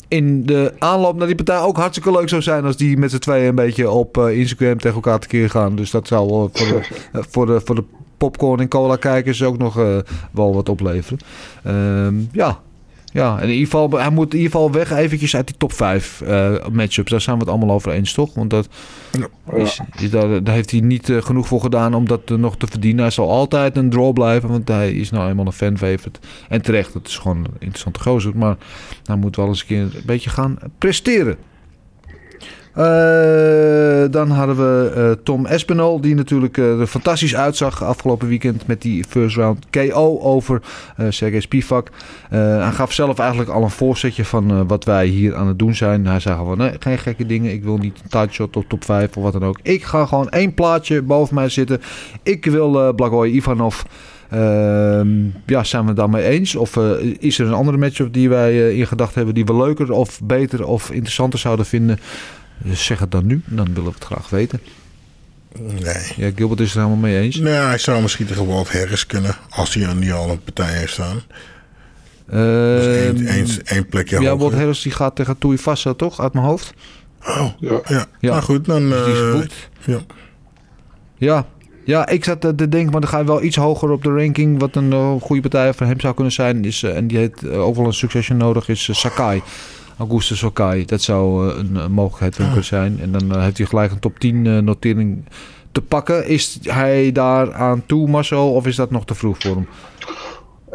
in 0.08 0.46
de 0.46 0.74
aanloop 0.80 1.18
naar 1.18 1.28
die 1.28 1.36
partij 1.36 1.60
ook 1.60 1.78
hartstikke 1.78 2.12
leuk 2.12 2.30
zou 2.30 2.42
zijn... 2.42 2.66
als 2.66 2.78
die 2.78 2.98
met 2.98 3.12
z'n 3.12 3.18
tweeën 3.18 3.48
een 3.48 3.56
beetje 3.56 3.90
op 3.90 4.18
Instagram 4.18 4.80
tegen 4.80 4.96
elkaar 4.96 5.20
tekeer 5.20 5.50
gaan. 5.50 5.76
Dus 5.76 5.92
dat 5.92 6.08
zou 6.08 6.50
voor 6.54 6.68
de, 6.68 6.82
voor 7.32 7.46
de, 7.46 7.62
voor 7.66 7.76
de 7.76 7.84
popcorn 8.18 8.60
en 8.60 8.68
cola 8.68 8.96
kijkers 8.96 9.44
ook 9.44 9.58
nog 9.58 9.74
wel 10.32 10.54
wat 10.54 10.70
opleveren. 10.70 11.20
Ehm, 11.64 12.16
ja, 12.32 12.60
ja, 13.16 13.40
in 13.40 13.50
ieder 13.50 13.64
geval, 13.64 13.92
hij 13.92 14.10
moet 14.10 14.34
in 14.34 14.40
ieder 14.40 14.52
geval 14.52 14.72
weg 14.72 14.92
eventjes 14.92 15.36
uit 15.36 15.48
die 15.48 15.58
top 15.58 15.74
5 15.74 16.22
eh, 16.22 16.68
matchups. 16.72 17.12
Daar 17.12 17.22
zijn 17.22 17.36
we 17.36 17.42
het 17.42 17.52
allemaal 17.52 17.76
over 17.76 17.92
eens, 17.92 18.14
toch? 18.14 18.34
Want 18.34 18.50
dat 18.50 18.68
is, 19.54 19.80
is 20.00 20.10
daar, 20.10 20.44
daar 20.44 20.54
heeft 20.54 20.72
hij 20.72 20.80
niet 20.80 21.10
eh, 21.10 21.22
genoeg 21.22 21.48
voor 21.48 21.62
gedaan 21.62 21.94
om 21.94 22.08
dat 22.08 22.22
eh, 22.26 22.38
nog 22.38 22.58
te 22.58 22.68
verdienen. 22.68 23.02
Hij 23.02 23.12
zal 23.12 23.30
altijd 23.30 23.78
een 23.78 23.90
draw 23.90 24.14
blijven, 24.14 24.50
want 24.50 24.68
hij 24.68 24.92
is 24.92 25.10
nou 25.12 25.30
eenmaal 25.30 25.46
een 25.46 25.52
fan 25.52 25.78
favorite. 25.78 26.20
En 26.50 26.62
terecht, 26.62 26.94
het 26.94 27.08
is 27.08 27.18
gewoon 27.18 27.38
een 27.38 27.56
interessante 27.60 28.00
gozer. 28.00 28.38
Maar 28.38 28.58
hij 29.04 29.16
moet 29.16 29.36
wel 29.36 29.48
eens 29.48 29.62
een 29.62 29.68
keer 29.68 29.82
een 29.82 29.92
beetje 30.06 30.30
gaan 30.30 30.58
presteren. 30.78 31.38
Eh, 32.76 34.12
dan 34.12 34.30
hadden 34.30 34.56
we 34.56 34.92
eh, 34.96 35.12
Tom 35.24 35.46
Espinol, 35.46 36.02
die 36.02 36.16
natuurlijk 36.16 36.58
eh, 36.58 36.80
er 36.80 36.88
fantastisch 36.88 37.36
uitzag 37.36 37.84
afgelopen 37.84 38.28
weekend 38.28 38.68
met 38.68 38.82
die 38.82 39.04
first 39.04 39.36
round 39.36 39.66
KO 39.70 40.20
over 40.20 40.62
Sergej 41.10 41.40
Spivak. 41.40 41.90
Hij 42.30 42.72
gaf 42.72 42.92
zelf 42.92 43.20
eigenlijk 43.20 43.50
al 43.50 43.64
een 43.64 43.70
voorzetje 43.70 44.26
van 44.26 44.68
wat 44.68 44.84
wij 44.84 45.06
hier 45.06 45.36
aan 45.36 45.48
het 45.48 45.60
doen 45.60 45.76
zijn. 45.76 46.08
Hij 46.08 46.20
zei 46.20 46.36
gewoon, 46.36 46.58
nee, 46.58 46.72
geen 46.80 46.98
gekke 46.98 47.26
dingen. 47.26 47.52
Ik 47.52 47.64
wil 47.64 47.78
niet 47.78 48.00
een 48.04 48.10
titleshot 48.10 48.56
op 48.56 48.66
top 48.68 48.84
5 48.84 49.18
of 49.18 49.24
wat 49.24 49.34
dan 49.34 49.46
ook. 49.46 49.60
Ik 49.62 49.84
ga 49.84 50.06
gewoon 50.06 50.30
één 50.30 50.54
plaatje 50.54 51.02
boven 51.02 51.36
mij 51.36 51.50
zitten. 51.50 51.82
Ik 52.24 52.46
wil 52.46 52.94
Blagoy 52.94 53.30
Ivanov. 53.30 53.82
Ehm, 54.30 55.10
ja, 55.46 55.64
zijn 55.64 55.82
we 55.82 55.88
het 55.88 55.98
daarmee 55.98 56.24
eens? 56.24 56.56
Of 56.56 56.78
is 57.20 57.40
er 57.40 57.48
een 57.48 57.54
andere 57.54 57.78
matchup 57.78 58.14
die 58.14 58.30
wij 58.30 58.52
eh, 58.52 58.78
in 58.78 58.88
gedachten 58.88 59.16
hebben 59.16 59.36
die 59.36 59.46
we 59.46 59.56
leuker 59.56 59.92
of 59.92 60.22
beter 60.24 60.66
of 60.66 60.92
interessanter 60.92 61.40
zouden 61.40 61.66
vinden? 61.66 62.00
Dus 62.58 62.86
zeg 62.86 63.00
het 63.00 63.12
dan 63.12 63.26
nu, 63.26 63.42
dan 63.46 63.66
willen 63.68 63.84
we 63.84 63.90
het 63.96 64.04
graag 64.04 64.30
weten. 64.30 64.60
Nee. 65.60 66.04
Ja, 66.16 66.32
Gilbert 66.36 66.60
is 66.60 66.68
het 66.68 66.76
er 66.76 66.84
helemaal 66.84 67.10
mee 67.10 67.20
eens. 67.20 67.36
Nou, 67.36 67.68
hij 67.68 67.78
zou 67.78 68.02
misschien 68.02 68.26
tegen 68.26 68.48
Walt 68.48 68.72
Harris 68.72 69.06
kunnen. 69.06 69.36
Als 69.50 69.74
hij 69.74 69.84
er 69.84 69.96
niet 69.96 70.12
al 70.12 70.30
een 70.30 70.44
partij 70.44 70.74
heeft 70.74 70.94
staan. 70.94 71.22
Dus 72.26 72.86
één, 72.86 73.18
Ehm, 73.18 73.26
één, 73.26 73.48
één 73.66 73.88
plekje 73.88 74.16
ja, 74.16 74.22
hoger. 74.22 74.38
Walt 74.38 74.54
Harris 74.54 74.82
die 74.82 74.92
gaat 74.92 75.16
tegen 75.16 75.38
Toei 75.38 75.58
Vassa, 75.58 75.94
toch? 75.94 76.22
Uit 76.22 76.34
mijn 76.34 76.46
hoofd. 76.46 76.74
Oh, 77.28 77.46
Ja. 77.60 77.82
ja. 77.88 78.06
Ja. 78.20 78.30
Nou 78.32 78.42
goed, 78.44 78.66
dan... 78.66 78.90
Dus 78.90 79.04
die 79.06 79.14
is 79.14 79.20
eh, 79.20 79.30
geboekt. 79.32 79.70
ja. 79.86 80.00
Ja. 81.18 81.46
Ja, 81.86 82.08
ik 82.08 82.24
zat 82.24 82.42
te 82.42 82.56
denken, 82.70 82.92
maar 82.92 83.02
dan 83.02 83.10
ga 83.10 83.18
je 83.20 83.26
wel 83.26 83.44
iets 83.44 83.56
hoger 83.56 83.90
op 83.90 84.04
de 84.04 84.10
ranking. 84.10 84.60
Wat 84.60 84.76
een 84.76 84.92
eh, 84.92 85.16
goede 85.22 85.42
partij 85.42 85.74
voor 85.74 85.86
hem 85.88 86.00
zou 86.00 86.14
kunnen 86.14 86.34
zijn. 86.34 86.66
Is, 86.66 86.84
eh, 86.84 86.96
en 86.96 87.08
die 87.08 87.18
heeft 87.18 87.48
ook 87.48 87.76
wel 87.76 87.86
een 87.86 87.94
succession 87.94 88.38
nodig, 88.38 88.70
is 88.70 88.90
Sakai. 88.92 89.42
Augustus 89.98 90.40
Sakai. 90.40 90.86
Dat 90.86 91.02
zou 91.02 91.50
eh, 91.50 91.58
een, 91.58 91.76
een 91.76 91.92
mogelijkheid 91.92 92.38
hem 92.38 92.46
kunnen 92.46 92.66
zijn. 92.66 93.00
En 93.02 93.12
dan 93.12 93.32
eh, 93.36 93.42
heeft 93.44 93.58
hij 93.58 93.68
gelijk 93.68 93.92
een 93.92 94.00
top 94.00 94.20
10 94.20 94.46
eh, 94.48 94.58
notering 94.58 95.26
te 95.72 95.82
pakken. 95.82 96.28
Is 96.28 96.60
hij 96.62 97.12
daar 97.12 97.54
aan 97.54 97.84
toe, 97.86 98.08
Marcel? 98.08 98.54
Of 98.54 98.68
is 98.68 98.76
dat 98.76 98.92
nog 98.92 99.06
te 99.06 99.16
vroeg 99.16 99.38
voor 99.40 99.56
hem? 99.56 99.68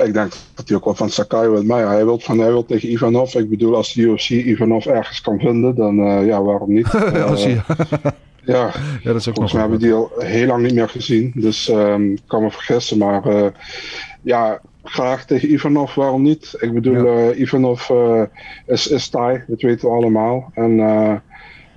Ik 0.06 0.12
denk 0.12 0.32
dat 0.54 0.68
hij 0.68 0.76
ook 0.76 0.84
wel 0.84 0.94
van 0.94 1.10
Sakai 1.10 1.48
wil. 1.48 1.62
Maar 1.64 1.80
ja, 1.80 1.88
hij 1.88 2.04
wil, 2.04 2.18
van, 2.18 2.38
hij 2.38 2.48
wil 2.48 2.64
tegen 2.66 2.90
Ivanov. 2.90 3.34
Ik 3.34 3.50
bedoel, 3.50 3.76
als 3.76 3.92
de 3.92 4.02
UFC 4.02 4.28
Ivanov 4.30 4.86
ergens 4.86 5.20
kan 5.20 5.38
vinden, 5.38 5.74
dan 5.74 5.94
ja, 6.26 6.42
waarom 6.42 6.72
niet? 6.72 6.94
Als 7.28 7.44
hij- 7.44 7.62
ja, 8.44 8.72
ja, 9.02 9.12
dat 9.12 9.16
is 9.16 9.28
ook 9.28 9.34
volgens 9.34 9.52
mij 9.52 9.60
hebben 9.60 9.78
we 9.80 9.84
die 9.84 9.94
al 9.94 10.10
heel 10.18 10.46
lang 10.46 10.62
niet 10.62 10.74
meer 10.74 10.88
gezien. 10.88 11.32
Dus 11.34 11.68
ehm, 11.68 12.12
ik 12.12 12.20
kan 12.26 12.42
me 12.42 12.50
vergissen. 12.50 12.98
Maar 12.98 13.22
ja, 14.22 14.60
graag 14.82 15.24
tegen 15.24 15.52
Ivanov, 15.52 15.94
waarom 15.94 16.22
niet? 16.22 16.54
Ik 16.58 16.74
bedoel, 16.74 17.06
eh, 17.06 17.40
Ivanov 17.40 17.90
eh, 17.90 18.22
is, 18.66 18.86
is 18.86 19.08
Thai, 19.08 19.42
dat 19.46 19.60
weten 19.60 19.88
we 19.88 19.94
allemaal. 19.94 20.50
En 20.54 20.80
eh, 20.80 21.14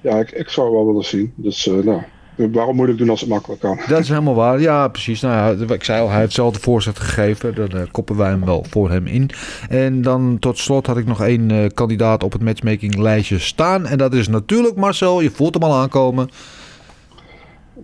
ja, 0.02 0.18
ik, 0.18 0.32
ik 0.32 0.50
zou 0.50 0.72
wel 0.72 0.86
willen 0.86 1.06
zien. 1.06 1.34
Dus 1.36 1.66
nou, 1.66 2.02
waarom 2.36 2.76
moet 2.76 2.90
ik 2.90 2.98
doen 2.98 3.10
als 3.10 3.20
het 3.20 3.30
makkelijk 3.30 3.62
kan? 3.62 3.80
Dat 3.88 4.00
is 4.00 4.10
helemaal 4.10 4.36
waar. 4.36 4.60
Ja, 4.60 4.88
precies. 4.88 5.22
Nou 5.22 5.58
ja, 5.58 5.74
ik 5.74 5.84
zei 5.84 6.02
al, 6.02 6.10
hij 6.10 6.20
heeft 6.20 6.34
zelf 6.34 6.54
de 6.54 6.60
voorzet 6.60 7.00
gegeven. 7.00 7.56
Dan 7.56 7.92
koppen 7.92 8.18
wij 8.18 8.30
hem 8.30 8.46
wel 8.46 8.66
voor 8.70 8.90
hem 8.90 9.08
in. 9.08 9.30
En 9.70 10.02
dan 10.02 10.38
tot 10.40 10.58
slot 10.58 10.88
had 10.88 10.98
ik 10.98 11.06
nog 11.06 11.22
één 11.24 11.74
kandidaat 11.74 12.24
op 12.24 12.32
het 12.32 12.42
matchmaking 12.42 12.98
lijstje 12.98 13.40
staan. 13.40 13.86
En 13.86 13.98
dat 13.98 14.14
is 14.14 14.28
natuurlijk 14.28 14.76
Marcel. 14.76 15.22
Je 15.22 15.32
voelt 15.32 15.54
hem 15.54 15.64
al 15.64 15.76
aankomen. 15.76 16.30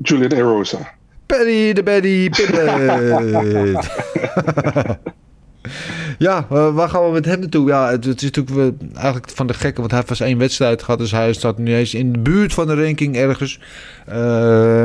Julian 0.02 0.32
Erosa. 0.32 0.98
Paddy 1.30 1.74
de 1.74 1.84
Paddy 1.84 2.30
Pibbit. 2.30 3.90
ja, 6.28 6.48
eh, 6.50 6.74
waar 6.74 6.90
gaan 6.90 7.06
we 7.06 7.12
met 7.12 7.26
hem 7.26 7.40
naartoe? 7.40 7.68
Ja, 7.68 7.90
het, 7.90 8.06
is 8.06 8.22
natuurlijk 8.22 8.56
wel 8.56 8.78
eigenlijk 8.94 9.30
van 9.30 9.48
de 9.48 9.54
gekke, 9.54 9.80
want 9.80 9.92
hij 9.92 10.00
heeft 10.00 10.20
pas 10.20 10.28
één 10.28 10.38
wedstrijd 10.38 10.84
gehad. 10.84 11.00
Dus 11.00 11.12
hij 11.12 11.34
staat 11.34 11.58
nu 11.58 11.76
eens 11.76 11.94
in 11.94 12.12
de 12.12 12.20
buurt 12.20 12.54
van 12.54 12.68
de 12.68 12.84
ranking 12.84 13.16
ergens. 13.16 13.60
Eh, 14.06 14.16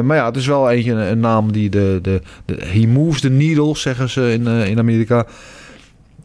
maar 0.01 0.16
ja, 0.16 0.26
het 0.26 0.36
is 0.36 0.47
wel 0.47 0.70
eentje, 0.70 0.92
een, 0.92 1.20
naam 1.20 1.53
die 1.53 1.70
de, 1.70 1.99
de, 2.03 2.20
de... 2.45 2.57
He 2.64 2.86
moves 2.86 3.20
the 3.20 3.30
needle, 3.30 3.76
zeggen 3.76 4.09
ze 4.09 4.32
in, 4.32 4.47
eh, 4.47 4.68
in 4.68 4.78
Amerika. 4.78 5.26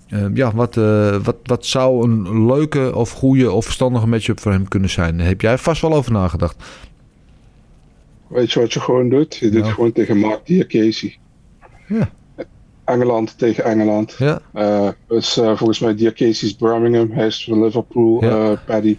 Eh, 0.10 0.26
ja, 0.34 0.52
wat, 0.54 0.78
eh, 0.78 1.16
wat, 1.24 1.36
wat 1.44 1.66
zou 1.66 2.04
een 2.04 2.46
leuke 2.46 2.96
of 2.96 3.12
goede 3.12 3.52
of 3.52 3.66
verstandige 3.66 4.08
matchup 4.08 4.40
voor 4.40 4.52
hem 4.52 4.68
kunnen 4.68 4.90
zijn? 4.90 5.18
Daar 5.18 5.28
heb 5.28 5.42
jij 5.42 5.58
vast 5.58 5.82
wel 5.82 5.94
over 5.94 6.12
nagedacht. 6.12 6.64
Weet 8.30 8.52
je 8.52 8.60
wat 8.60 8.74
je 8.74 8.80
gewoon 8.80 9.10
doet? 9.10 9.36
Je 9.36 9.50
doet 9.50 9.62
Nou. 9.62 9.74
gewoon 9.74 9.92
tegen 9.92 10.18
Mark 10.18 10.46
Diakesi. 10.46 11.18
Ja. 11.88 12.10
Engeland 12.86 13.38
tegen 13.38 13.64
Engeland. 13.64 14.16
Ja, 14.18 14.42
Eh 14.54 14.90
dus 15.08 15.38
eh, 15.38 15.56
volgens 15.58 15.80
mij 15.80 15.96
Diakesi 15.96 16.46
is 16.46 16.56
Birmingham, 16.56 17.12
hij 17.12 17.26
is 17.28 17.44
van 17.44 17.64
Liverpool, 17.64 18.24
Ja. 18.24 18.52
eh, 18.52 18.58
Paddy. 18.66 18.98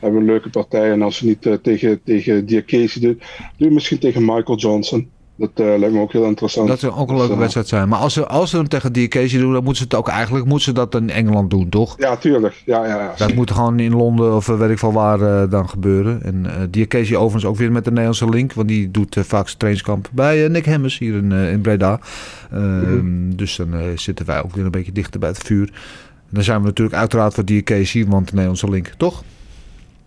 Hebben 0.00 0.20
een 0.20 0.26
leuke 0.26 0.50
partij. 0.50 0.90
En 0.90 1.02
als 1.02 1.18
je 1.18 1.26
niet 1.26 1.62
tegen, 1.62 2.02
tegen 2.04 2.46
Diakesi 2.46 3.00
doet, 3.00 3.18
doe 3.56 3.68
je 3.68 3.74
misschien 3.74 3.98
tegen 3.98 4.24
Michael 4.24 4.58
Johnson. 4.58 5.10
Dat 5.40 5.50
eh, 5.54 5.78
lijkt 5.78 5.94
me 5.94 6.00
ook 6.00 6.12
heel 6.12 6.24
interessant. 6.24 6.68
Dat 6.68 6.78
zou 6.78 6.92
ook 6.92 7.00
een 7.00 7.06
Dus, 7.06 7.16
leuke 7.16 7.32
eh, 7.32 7.38
wedstrijd 7.38 7.68
zijn. 7.68 7.88
Maar 7.88 7.98
als 7.98 8.12
ze, 8.12 8.26
als 8.26 8.50
ze 8.50 8.56
hem 8.56 8.68
tegen 8.68 8.92
Diakesi 8.92 9.38
doen, 9.38 9.52
dan 9.52 9.64
moeten 9.64 9.76
ze 9.82 9.82
het 9.82 9.94
ook 9.94 10.08
eigenlijk 10.08 10.44
moeten 10.44 10.64
ze 10.64 10.72
dat 10.72 10.94
in 10.94 11.10
Engeland 11.10 11.50
doen, 11.50 11.68
toch? 11.68 11.94
Ja, 11.98 12.16
tuurlijk. 12.16 12.62
Ja, 12.64 12.86
ja, 12.86 12.96
ja. 13.00 13.12
Dat 13.16 13.34
moet 13.34 13.50
gewoon 13.50 13.78
in 13.80 13.96
Londen 13.96 14.34
of 14.36 14.48
eh, 14.48 14.58
weet 14.58 14.70
ik 14.70 14.78
veel 14.78 14.92
waar 14.92 15.48
dan 15.48 15.68
gebeuren. 15.68 16.22
En 16.22 16.68
Diakesi 16.70 17.16
overigens 17.16 17.44
ook 17.44 17.56
weer 17.56 17.72
met 17.72 17.84
de 17.84 17.90
Nederlandse 17.90 18.28
link. 18.28 18.52
Want 18.52 18.68
die 18.68 18.90
doet 18.90 19.16
vaak 19.20 19.46
zijn 19.46 19.58
trainingskamp 19.58 20.08
bij 20.12 20.48
Nick 20.48 20.64
Hemmers 20.64 20.98
hier 20.98 21.14
in, 21.14 21.32
in 21.32 21.60
Breda. 21.60 22.00
Ehm, 22.52 23.30
Dus 23.36 23.56
dan 23.56 23.74
zitten 23.94 24.26
wij 24.26 24.42
ook 24.42 24.54
weer 24.54 24.64
een 24.64 24.70
beetje 24.70 24.92
dichter 24.92 25.20
bij 25.20 25.28
het 25.28 25.38
vuur. 25.38 25.66
En 25.66 26.36
dan 26.36 26.42
zijn 26.44 26.60
we 26.60 26.66
natuurlijk 26.66 26.96
uiteraard 26.96 27.34
voor 27.34 27.44
Diakesi, 27.44 28.06
want 28.06 28.24
de 28.24 28.30
Nederlandse 28.32 28.70
link, 28.70 28.92
toch? 28.96 29.22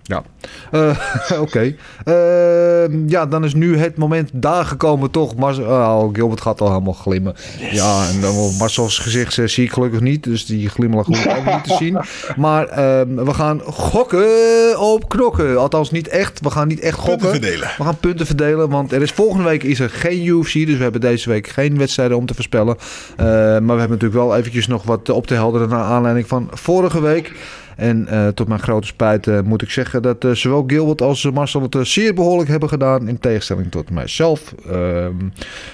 Ja, 0.04 0.24
Eh, 0.72 0.98
oké. 1.46 1.76
Ehm, 2.04 3.08
ja, 3.08 3.26
dan 3.26 3.44
is 3.44 3.54
nu 3.54 3.78
het 3.78 3.98
moment 3.98 4.30
daar 4.34 4.66
gekomen, 4.66 5.12
toch? 5.12 5.36
Mar 5.36 5.60
oh, 5.60 6.10
Gilbert 6.14 6.42
gaat 6.42 6.62
al 6.62 6.68
helemaal 6.68 6.94
glimmen. 6.94 7.36
Ja, 7.72 8.08
en 8.10 8.22
dan 8.22 8.56
Marcel's 8.60 8.98
gezicht 8.98 9.38
eh, 9.38 9.48
zie 9.48 9.64
ik 9.64 9.72
gelukkig 9.72 10.00
niet, 10.00 10.24
dus 10.24 10.46
die 10.46 10.70
glimlach 10.70 11.06
hoef 11.06 11.26
ik 11.26 11.38
ook 11.38 11.46
niet 11.54 11.64
te 11.64 11.76
zien. 11.84 11.98
Maar 12.36 12.68
ehm, 12.68 13.16
we 13.16 13.34
gaan 13.34 13.62
gokken 13.62 14.80
op 14.80 15.10
knokken. 15.10 15.58
Althans, 15.58 15.92
niet 15.92 16.08
echt. 16.08 16.40
We 16.40 16.50
gaan 16.50 16.68
niet 16.68 16.80
echt 16.80 16.98
gokken. 16.98 17.18
Punten 17.18 17.42
verdelen. 17.42 17.70
We 17.78 17.84
gaan 17.84 17.98
punten 17.98 18.26
verdelen, 18.26 18.70
want 18.70 18.92
er 18.92 19.02
is 19.02 19.12
volgende 19.12 19.44
week 19.44 19.64
is 19.64 19.80
er 19.80 19.90
geen 19.90 20.26
UFC, 20.26 20.54
dus 20.54 20.78
we 20.78 20.84
hebben 20.84 21.02
deze 21.02 21.30
week 21.30 21.48
geen 21.48 21.78
wedstrijden 21.78 22.18
om 22.18 22.26
te 22.26 22.34
voorspellen. 22.34 22.76
Eh, 23.18 23.26
maar 23.26 23.62
we 23.62 23.80
hebben 23.80 23.90
natuurlijk 23.90 24.14
wel 24.14 24.36
eventjes 24.36 24.68
nog 24.68 24.84
wat 24.84 25.10
op 25.10 25.28
te 25.28 25.34
helderen 25.34 25.70
naar 25.70 25.84
aanleiding 25.84 26.28
van 26.28 26.50
vorige 26.52 27.02
week. 27.02 27.32
En 27.76 28.08
eh, 28.08 28.28
tot 28.28 28.48
mijn 28.48 28.60
grote 28.60 28.88
spijt 28.88 29.28
eh, 29.28 29.42
moet 29.42 29.62
ik 29.62 29.70
zeggen 29.70 30.02
dat 30.02 30.24
eh, 30.24 30.32
zowel 30.32 30.64
Gilbert 30.68 31.02
als 31.02 31.32
Marcel 31.32 31.62
het 31.62 31.88
zeer 31.88 32.14
behoorlijk 32.14 32.50
hebben 32.50 32.70
gedaan. 32.70 33.08
In 33.08 33.20
tegenstelling 33.20 33.72
tot 33.72 33.90
mijzelf. 33.90 34.54
Ehm, 34.70 35.16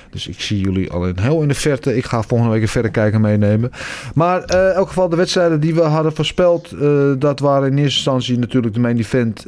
dus 0.10 0.28
ik 0.28 0.42
zie 0.42 0.60
jullie 0.60 0.92
al 0.92 1.08
in 1.08 1.20
heel 1.20 1.42
in 1.42 1.48
de 1.48 1.54
verte. 1.54 1.98
Ik 1.98 2.06
ga 2.06 2.24
volgende 2.24 2.54
week 2.54 2.62
een 2.62 2.68
verder 2.68 2.92
kijken 2.92 3.22
meenemen. 3.22 3.72
Maar 4.14 4.42
in 4.42 4.58
elk 4.58 4.88
geval 4.88 5.10
de 5.10 5.16
wedstrijden 5.16 5.60
die 5.60 5.76
we 5.76 5.82
hadden 5.82 6.16
voorspeld. 6.16 6.76
dat 7.20 7.40
waren 7.40 7.72
in 7.72 7.78
eerste 7.78 7.96
instantie 7.96 8.40
natuurlijk 8.40 8.74
de 8.74 8.80
main 8.80 8.98
event 8.98 9.46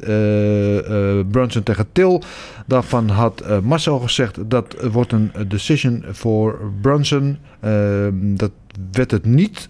Brunson 1.31 1.63
tegen 1.63 1.87
Til. 1.91 2.23
Daarvan 2.65 3.09
had 3.09 3.43
Marcel 3.63 3.99
gezegd 3.99 4.49
dat 4.49 4.75
wordt 4.91 5.11
een 5.11 5.31
decision 5.47 6.03
voor 6.11 6.59
Brunson. 6.81 7.37
Ehm, 7.59 8.35
dat 8.35 8.51
werd 8.91 9.11
het 9.11 9.25
niet. 9.25 9.69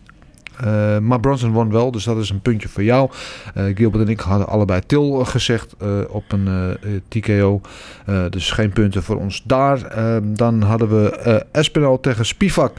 Eh, 0.61 0.97
maar 0.97 1.19
Bronson 1.19 1.51
won 1.51 1.71
wel, 1.71 1.91
dus 1.91 2.03
dat 2.03 2.17
is 2.17 2.29
een 2.29 2.41
puntje 2.41 2.69
voor 2.69 2.83
jou. 2.83 3.09
Eh, 3.53 3.63
Gilbert 3.75 4.03
en 4.03 4.09
ik 4.09 4.19
hadden 4.19 4.47
allebei 4.47 4.81
Til 4.85 5.25
gezegd 5.25 5.75
eh, 5.79 5.99
op 6.09 6.23
een 6.27 6.77
TKO. 7.07 7.61
Dus 8.29 8.51
geen 8.51 8.69
punten 8.69 9.03
voor 9.03 9.15
ons 9.15 9.43
daar. 9.45 9.85
Eh, 9.85 10.17
dan 10.23 10.61
hadden 10.61 10.89
we 10.89 11.45
Espinal 11.51 11.99
tegen 11.99 12.25
Spivak. 12.25 12.73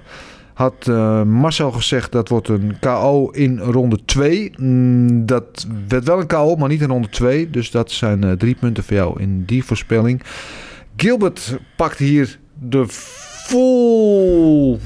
Had 0.52 0.86
Marcel 1.26 1.70
gezegd 1.72 2.12
dat 2.12 2.28
wordt 2.28 2.48
een 2.48 2.76
KO 2.80 3.30
in 3.30 3.59
ronde 3.59 4.04
2. 4.04 4.52
Mm, 4.56 5.26
dat 5.26 5.66
werd 5.88 6.04
wel 6.04 6.20
een 6.20 6.26
KO, 6.26 6.56
maar 6.56 6.68
niet 6.68 6.80
in 6.80 6.88
ronde 6.88 7.09
2. 7.09 7.50
Dus 7.50 7.70
dat 7.70 7.90
zijn 7.90 8.38
drie 8.38 8.56
punten 8.60 8.84
voor 8.84 8.96
jou 8.96 9.20
in 9.20 9.44
die 9.44 9.64
voorspelling. 9.64 10.22
Gilbert 10.96 11.59
pakt 11.76 11.98
hier 11.98 12.38
de 12.59 12.84
full 12.88 14.78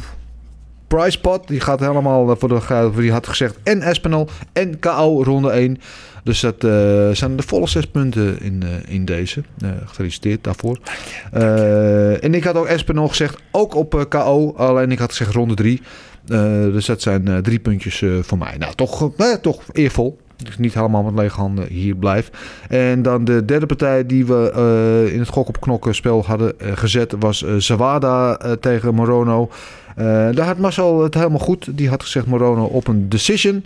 price 0.87 1.21
pot. 1.21 1.49
Die 1.49 1.61
gaat 1.61 1.81
helemaal 1.81 2.31
eh, 2.31 2.37
voor 2.39 2.49
de 2.49 2.93
Die 2.97 3.13
had 3.13 3.27
gezegd 3.27 3.57
en 3.63 3.83
Espinal 3.83 4.29
en 4.53 4.79
KO 4.79 5.23
ronde 5.23 5.51
1. 5.51 5.79
Dus 6.27 6.41
dat 6.41 6.65
eh, 6.65 7.11
zijn 7.11 7.37
de 7.37 7.43
volle 7.43 7.69
zes 7.69 7.87
punten 7.87 8.41
in, 8.41 8.63
eh, 8.63 8.95
in 8.95 9.05
deze. 9.05 9.43
Eh, 9.61 9.71
gefeliciteerd 9.85 10.45
daarvoor. 10.45 10.79
En 12.21 12.35
ik 12.35 12.45
had 12.45 12.57
ook 12.57 12.67
Espinal 12.67 13.09
gezegd, 13.09 13.39
ook 13.51 13.75
op 13.75 14.07
KO. 14.09 14.53
Alleen 14.57 14.91
ik 14.91 14.99
had 14.99 15.11
gezegd 15.11 15.33
ronde 15.33 15.55
3. 15.55 15.83
dus 16.73 16.87
dat 16.87 17.03
zijn 17.03 17.43
drie 17.43 17.59
puntjes 17.59 18.05
voor 18.21 18.39
mij. 18.39 18.57
Nou, 18.59 18.75
toch, 18.75 19.11
toch 19.41 19.63
eervol. 19.73 20.19
Dus 20.37 20.59
niet 20.59 20.75
helemaal 20.75 21.03
met 21.03 21.15
lege 21.15 21.41
handen 21.41 21.67
hier 21.69 21.95
blijf. 21.95 22.31
En 22.69 23.03
dan 23.03 23.25
de 23.25 23.45
derde 23.45 23.67
partij 23.67 24.07
die 24.07 24.27
we 24.27 24.51
eh, 24.55 25.15
in 25.15 25.19
het 25.19 25.29
gok 25.29 25.49
op 25.49 25.61
knokken 25.61 25.95
spel 25.95 26.25
hadden 26.25 26.61
eh, 26.61 26.73
gezet 26.75 27.15
was 27.19 27.43
eh, 27.43 27.55
Zawada 27.57 28.37
tegen 28.61 28.95
Morono. 28.95 29.51
Daar 29.97 30.47
had 30.47 30.59
Marcel 30.59 31.03
het 31.03 31.15
helemaal 31.15 31.39
goed. 31.39 31.77
Die 31.77 31.89
had 31.89 32.03
gezegd 32.03 32.27
Morono 32.27 32.65
op 32.65 32.87
een 32.89 33.09
decision. 33.09 33.65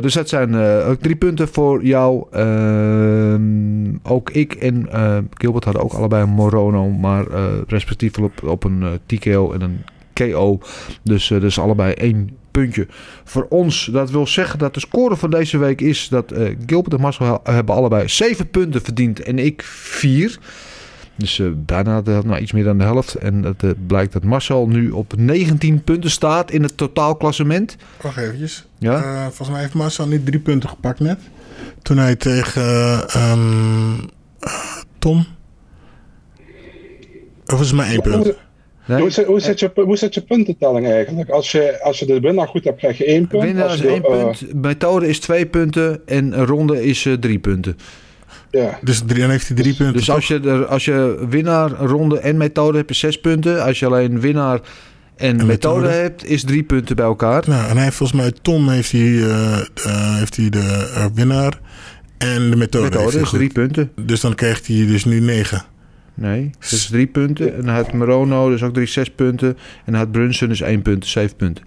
Dus 0.00 0.14
dat 0.14 0.28
zijn 0.28 0.54
ook 0.84 1.00
drie 1.00 1.16
punten 1.16 1.48
voor 1.48 1.84
jou. 1.84 2.26
Ehm, 2.30 3.96
ook 4.02 4.30
ik 4.30 4.54
en 4.54 4.88
Gilbert 5.34 5.64
hadden 5.64 5.82
ook 5.82 5.92
allebei 5.92 6.26
Morono. 6.26 6.90
Maar 6.90 7.24
respectievelijk 7.66 8.42
op, 8.42 8.48
op 8.48 8.64
een 8.64 8.84
TKO 9.06 9.52
en 9.52 9.60
een 9.60 9.84
KO. 10.12 10.58
Dus, 11.02 11.26
dus 11.26 11.58
allebei 11.58 11.92
één 11.92 12.30
puntje 12.60 12.86
voor 13.24 13.46
ons. 13.48 13.88
Dat 13.92 14.10
wil 14.10 14.26
zeggen 14.26 14.58
dat 14.58 14.74
de 14.74 14.80
score 14.80 15.16
van 15.16 15.30
deze 15.30 15.58
week 15.58 15.80
is 15.80 16.08
dat 16.08 16.32
eh, 16.32 16.56
Gilbert 16.66 16.94
en 16.94 17.00
Marcel 17.00 17.40
he- 17.44 17.52
hebben 17.52 17.74
allebei 17.74 18.08
zeven 18.08 18.50
punten 18.50 18.82
verdiend 18.82 19.22
en 19.22 19.38
ik 19.38 19.62
vier. 19.62 20.38
Dus 21.16 21.38
eh, 21.38 21.46
bijna 21.54 22.02
de, 22.02 22.20
nou, 22.24 22.40
iets 22.40 22.52
meer 22.52 22.64
dan 22.64 22.78
de 22.78 22.84
helft. 22.84 23.14
En 23.14 23.42
het 23.42 23.62
eh, 23.62 23.70
blijkt 23.86 24.12
dat 24.12 24.24
Marcel 24.24 24.68
nu 24.68 24.90
op 24.90 25.12
19 25.16 25.82
punten 25.84 26.10
staat 26.10 26.50
in 26.50 26.62
het 26.62 26.76
totaalklassement. 26.76 27.76
Wacht 28.00 28.16
eventjes. 28.16 28.66
Ja? 28.78 29.22
Volgens 29.24 29.48
mij 29.50 29.60
heeft 29.60 29.74
Marcel 29.74 30.06
niet 30.06 30.26
drie 30.26 30.40
punten 30.40 30.68
gepakt 30.68 31.00
net. 31.00 31.18
Toen 31.82 31.96
hij 31.98 32.16
tegen 32.16 32.62
eh, 32.62 33.14
ehm, 33.14 33.92
eh, 34.40 34.52
Tom... 34.98 35.26
Of 37.46 37.58
was 37.58 37.66
het 37.66 37.76
maar 37.76 37.86
één 37.86 38.02
punt? 38.02 38.34
Nee? 38.86 39.00
Hoe, 39.00 39.10
zit, 39.10 39.26
hoe, 39.26 39.40
zit 39.40 39.60
je, 39.60 39.70
hoe 39.74 39.96
zit 39.96 40.14
je 40.14 40.20
puntentelling 40.20 40.86
eigenlijk? 40.86 41.30
Als 41.30 41.52
je, 41.52 41.82
als 41.82 41.98
je 41.98 42.06
de 42.06 42.20
winnaar 42.20 42.48
goed 42.48 42.64
hebt, 42.64 42.78
krijg 42.78 42.98
je 42.98 43.04
één 43.04 43.26
punt. 43.26 43.42
Winnaar 43.42 43.74
is 43.74 43.80
één 43.80 44.02
eh, 44.04 44.10
punt, 44.10 44.54
methode 44.54 45.08
is 45.08 45.20
twee 45.20 45.46
punten 45.46 46.00
en 46.06 46.38
een 46.38 46.46
ronde 46.46 46.84
is 46.84 47.06
eh, 47.06 47.12
drie 47.12 47.38
punten. 47.38 47.76
ja. 48.50 48.78
Dus 48.82 49.02
drie, 49.06 49.20
dan 49.20 49.30
heeft 49.30 49.48
hij 49.48 49.56
drie 49.56 49.74
punten. 49.74 49.96
Dus 49.96 50.10
als 50.10 50.28
je, 50.28 50.40
er, 50.40 50.66
als 50.66 50.84
je 50.84 51.26
winnaar, 51.28 51.70
ronde 51.70 52.18
en 52.18 52.36
methode 52.36 52.76
hebt, 52.76 52.90
is 52.90 52.98
zes 52.98 53.20
punten. 53.20 53.62
Als 53.62 53.78
je 53.78 53.86
alleen 53.86 54.20
winnaar 54.20 54.60
en, 55.16 55.40
En 55.40 55.46
methode, 55.46 55.80
methode? 55.80 55.88
hebt, 55.88 56.24
is 56.24 56.44
drie 56.44 56.62
punten 56.62 56.96
bij 56.96 57.04
elkaar. 57.04 57.42
Nou, 57.46 57.68
en 57.68 57.74
hij 57.74 57.84
heeft 57.84 57.96
volgens 57.96 58.20
mij 58.20 58.32
Tom 58.42 58.68
heeft 58.68 58.92
hij, 58.92 59.00
eh, 59.00 59.58
eh, 59.60 60.16
heeft 60.16 60.36
hij 60.36 60.48
de 60.48 60.90
eh, 60.94 61.04
winnaar 61.14 61.60
en 62.18 62.50
de 62.50 62.56
methode. 62.56 62.84
methode 62.84 63.20
is 63.20 63.28
goed. 63.28 63.38
drie 63.38 63.52
punten. 63.52 63.90
Dus 64.00 64.20
dan 64.20 64.34
krijgt 64.34 64.66
hij 64.66 64.86
dus 64.86 65.04
nu 65.04 65.20
negen. 65.20 65.64
Nee, 66.16 66.50
dat 66.58 66.70
is 66.70 66.86
drie 66.86 67.06
punten. 67.06 67.54
En 67.54 67.62
dan 67.64 67.74
had 67.74 67.92
Morono 67.92 68.50
dus 68.50 68.62
ook 68.62 68.74
drie, 68.74 68.86
zes 68.86 69.10
punten. 69.10 69.48
En 69.48 69.92
dan 69.92 69.94
had 69.94 70.10
Brunson 70.12 70.48
dus 70.48 70.60
één 70.60 70.82
punt, 70.82 71.06
zeven 71.06 71.36
punten. 71.36 71.64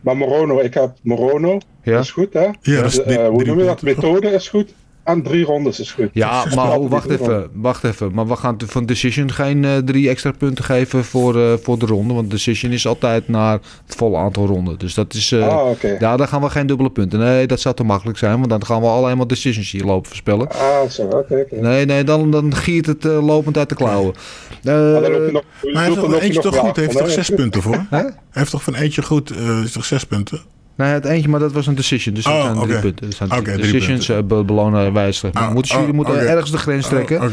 Maar 0.00 0.16
Morono, 0.16 0.58
ik 0.60 0.74
heb 0.74 0.92
Morono. 1.02 1.58
Ja? 1.82 1.92
Dat 1.92 2.04
is 2.04 2.10
goed, 2.10 2.32
hè? 2.32 2.40
Ja, 2.40 2.52
dat 2.62 2.84
is 2.84 2.94
Dus, 2.94 2.98
eh, 3.04 3.28
hoe 3.28 3.38
drie 3.38 3.48
noem 3.48 3.58
je 3.58 3.64
dat? 3.64 3.82
Methode 3.82 4.28
is 4.28 4.48
goed. 4.48 4.74
En 5.08 5.22
drie 5.22 5.44
rondes 5.44 5.80
is 5.80 5.92
goed. 5.92 6.08
Ja, 6.12 6.44
Dus 6.44 6.54
maar 6.54 6.78
oh, 6.78 6.90
wacht 6.90 7.10
even, 7.10 7.48
wacht 7.52 7.84
even. 7.84 8.14
Maar 8.14 8.26
we 8.26 8.36
gaan 8.36 8.56
van 8.66 8.86
Decision 8.86 9.32
geen 9.32 9.64
eh, 9.64 9.76
drie 9.76 10.08
extra 10.08 10.32
punten 10.32 10.64
geven 10.64 11.04
voor, 11.04 11.36
eh, 11.40 11.52
voor 11.62 11.78
de 11.78 11.86
ronde. 11.86 12.14
Want 12.14 12.30
Decision 12.30 12.72
is 12.72 12.86
altijd 12.86 13.28
naar 13.28 13.52
het 13.86 13.94
volle 13.96 14.16
aantal 14.16 14.46
ronden. 14.46 14.78
Dus 14.78 14.94
dat 14.94 15.14
is... 15.14 15.32
eh, 15.32 15.46
Ah. 15.48 15.66
Ja, 15.98 16.16
dan 16.16 16.28
gaan 16.28 16.40
we 16.42 16.50
geen 16.50 16.66
dubbele 16.66 16.90
punten. 16.90 17.18
Nee, 17.18 17.46
dat 17.46 17.60
zou 17.60 17.74
te 17.74 17.84
makkelijk 17.84 18.18
zijn. 18.18 18.36
Want 18.36 18.48
dan 18.50 18.66
gaan 18.66 18.80
we 18.80 18.86
alleen 18.86 19.16
maar 19.16 19.26
Decisions 19.26 19.70
hier 19.70 19.84
lopen 19.84 20.06
voorspellen. 20.08 20.48
Ah, 20.48 20.88
zo, 20.90 21.02
oké. 21.02 21.16
oké. 21.40 21.60
Nee, 21.60 21.84
nee, 21.84 22.04
dan, 22.04 22.30
dan 22.30 22.54
giert 22.54 22.86
het 22.86 23.04
lopend 23.04 23.56
uit 23.58 23.68
de 23.68 23.74
klauwen. 23.74 24.14
Eh, 24.62 24.72
Maar 24.72 25.00
dan 25.00 25.10
loop 25.10 25.26
je 25.26 25.32
nog, 25.32 25.42
Maar 25.62 25.72
hij 25.72 25.84
heeft 25.92 26.00
je 26.06 26.20
eentje 26.20 26.32
nog 26.42 26.42
toch 26.42 26.56
goed? 26.58 26.76
heeft 26.76 26.96
toch 26.98 27.10
zes 27.10 27.30
punten 27.30 27.62
voor? 27.62 27.86
Hè? 27.90 27.96
Hij 27.98 28.12
heeft 28.30 28.50
toch 28.50 28.62
van 28.62 28.74
eentje 28.74 29.02
goed, 29.02 29.30
eh, 29.30 29.62
is 29.64 29.72
toch 29.72 29.84
zes 29.84 30.04
punten? 30.04 30.40
Nee, 30.78 30.88
het 30.92 31.04
eentje, 31.04 31.28
maar 31.28 31.40
dat 31.40 31.52
was 31.52 31.66
een 31.66 31.74
decision. 31.74 32.14
Dus 32.14 32.24
dat 32.24 32.32
Oh, 32.32 32.42
zijn 32.42 32.56
drie 32.58 32.78
punten. 32.80 33.06
Dat 33.06 33.14
zijn 33.16 33.28
drie 33.28 33.42
drie 33.42 33.56
decisions 33.56 34.06
punten. 34.06 34.30
eh, 34.30 34.36
be- 34.38 34.44
belonen 34.44 34.92
wijzig. 34.92 35.32
Ah, 35.32 35.50
moeten, 35.52 35.74
oh, 35.74 35.80
jullie 35.80 35.94
moeten 35.94 36.28
ergens 36.28 36.50
de 36.50 36.58
grens 36.58 36.86
trekken. 36.88 37.32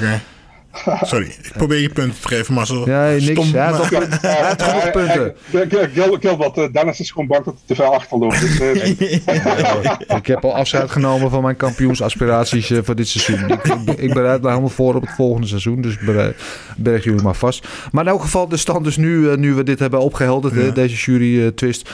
Sorry, 1.01 1.25
ik 1.25 1.51
probeer 1.57 1.79
je 1.79 1.89
punten 1.89 2.21
te 2.21 2.27
geven, 2.27 2.53
Marcel. 2.53 2.85
Nee, 2.85 3.21
niks. 3.21 3.31
Stom, 3.31 3.47
Ja, 3.53 3.69
maar- 3.69 3.79
toch, 3.79 3.89
hij 4.21 4.45
heeft 4.47 4.61
genoeg 4.61 4.91
punten. 4.91 5.33
Gil- 5.69 5.87
Gil- 5.93 6.17
Gilbert, 6.19 6.57
eh, 6.57 6.65
Dennis 6.71 6.99
is 6.99 7.11
gewoon 7.11 7.27
bang 7.27 7.43
dat 7.45 7.53
hij 7.53 7.63
te 7.65 7.75
ver 7.75 7.85
achterloopt. 7.91 8.39
Dus, 8.41 8.59
eh, 8.59 10.17
Ik 10.17 10.27
heb 10.27 10.43
al 10.45 10.55
afscheid 10.55 10.91
genomen 10.91 11.29
van 11.29 11.41
mijn 11.43 11.55
kampioensaspiraties 11.55 12.71
eh, 12.71 12.79
voor 12.83 12.95
dit 12.95 13.07
seizoen. 13.07 13.49
Ik, 13.49 13.63
ik, 13.63 13.99
ik 13.99 14.13
bereid 14.13 14.41
me 14.41 14.47
helemaal 14.47 14.69
voor 14.69 14.95
op 14.95 15.01
het 15.01 15.15
volgende 15.15 15.47
seizoen. 15.47 15.81
Dus 15.81 15.97
bereid- 15.99 16.35
berg 16.77 17.03
jullie 17.03 17.21
maar 17.21 17.35
vast. 17.35 17.67
Maar 17.91 18.03
in 18.03 18.09
elk 18.11 18.21
geval, 18.21 18.47
de 18.47 18.57
stand 18.57 18.85
is 18.87 18.97
nu, 18.97 19.37
nu 19.37 19.53
we 19.53 19.63
dit 19.63 19.79
hebben 19.79 19.99
opgehelderd, 19.99 20.53
Ja. 20.53 20.69
deze 20.71 20.95
jury-twist. 20.95 21.89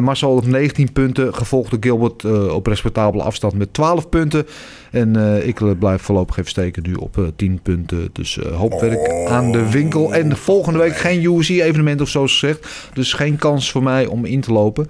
Marcel 0.00 0.30
op 0.30 0.46
19 0.46 0.92
punten, 0.92 1.34
gevolgd 1.34 1.70
door 1.70 1.78
Gilbert 1.82 2.24
op 2.50 2.66
respectabele 2.66 3.22
afstand 3.22 3.54
met 3.54 3.74
12 3.74 4.08
punten. 4.08 4.46
En 4.90 5.16
eh, 5.16 5.46
ik 5.46 5.78
blijf 5.78 6.02
voorlopig 6.02 6.36
even 6.38 6.50
steken 6.50 6.82
nu 6.82 6.94
op 6.94 7.18
eh, 7.18 7.24
10 7.36 7.60
punten. 7.62 8.12
Dus 8.20 8.38
eh, 8.38 8.56
hoop 8.56 8.80
werk 8.80 9.28
aan 9.28 9.52
de 9.52 9.70
winkel. 9.70 10.14
En 10.14 10.36
volgende 10.36 10.78
week 10.78 10.96
geen 10.96 11.22
UFC-evenement 11.22 12.00
of 12.00 12.08
zoals 12.08 12.38
gezegd. 12.38 12.90
Dus 12.92 13.12
geen 13.12 13.36
kans 13.36 13.70
voor 13.70 13.82
mij 13.82 14.06
om 14.06 14.24
in 14.24 14.40
te 14.40 14.52
lopen. 14.52 14.88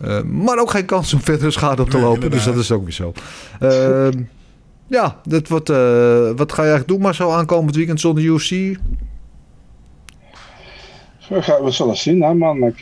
Eh, 0.00 0.22
maar 0.22 0.58
ook 0.58 0.70
geen 0.70 0.84
kans 0.84 1.14
om 1.14 1.20
verdere 1.20 1.50
schade 1.50 1.82
op 1.82 1.90
te 1.90 1.96
Nee, 1.96 2.06
lopen. 2.06 2.30
Dus 2.30 2.44
dat 2.44 2.56
is 2.56 2.72
ook 2.72 2.82
weer 2.82 2.92
zo. 2.92 3.12
Ehm, 3.60 4.22
ja, 4.86 5.20
dat 5.24 5.48
wordt, 5.48 5.70
eh, 5.70 5.76
wat 6.36 6.52
ga 6.52 6.62
je 6.62 6.68
eigenlijk 6.68 6.88
doen 6.88 7.00
maar 7.00 7.14
zo 7.14 7.30
aankomend 7.30 7.76
weekend 7.76 8.00
zonder 8.00 8.24
UFC? 8.24 8.50
we, 11.28 11.70
zullen 11.70 11.96
zien, 11.96 12.22
hè, 12.22 12.34
man. 12.34 12.62
Ik, 12.62 12.80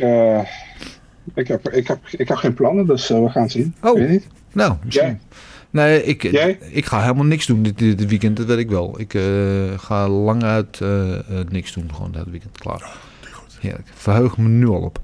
ik, 1.34 1.48
heb, 1.48 1.68
ik, 1.68 1.86
heb, 1.86 1.98
ik 2.10 2.28
heb 2.28 2.36
geen 2.36 2.54
plannen, 2.54 2.86
dus 2.86 3.08
we 3.08 3.28
gaan 3.28 3.50
zien. 3.50 3.74
Oh. 3.82 3.98
Weet 3.98 4.08
niet? 4.08 4.26
Nou, 4.52 4.74
misschien. 4.84 5.20
Nee, 5.70 6.04
ik, 6.04 6.22
Jij? 6.22 6.58
ik 6.70 6.84
ga 6.84 7.00
helemaal 7.00 7.24
niks 7.24 7.46
doen 7.46 7.62
dit, 7.62 7.78
dit 7.78 8.06
weekend. 8.06 8.36
Dat 8.36 8.46
weet 8.46 8.58
ik 8.58 8.70
wel. 8.70 9.00
Ik 9.00 9.14
eh, 9.14 9.22
ga 9.76 10.08
lang 10.08 10.42
uit 10.42 10.80
eh, 10.80 11.18
eh, 11.18 11.48
niks 11.48 11.72
doen. 11.72 11.90
Gewoon 11.94 12.12
dat 12.12 12.26
weekend 12.30 12.58
klaar. 12.58 12.96
Heerlijk. 13.60 13.88
Verheug 13.94 14.36
me 14.36 14.48
nu 14.48 14.68
al 14.68 14.80
op. 14.80 15.00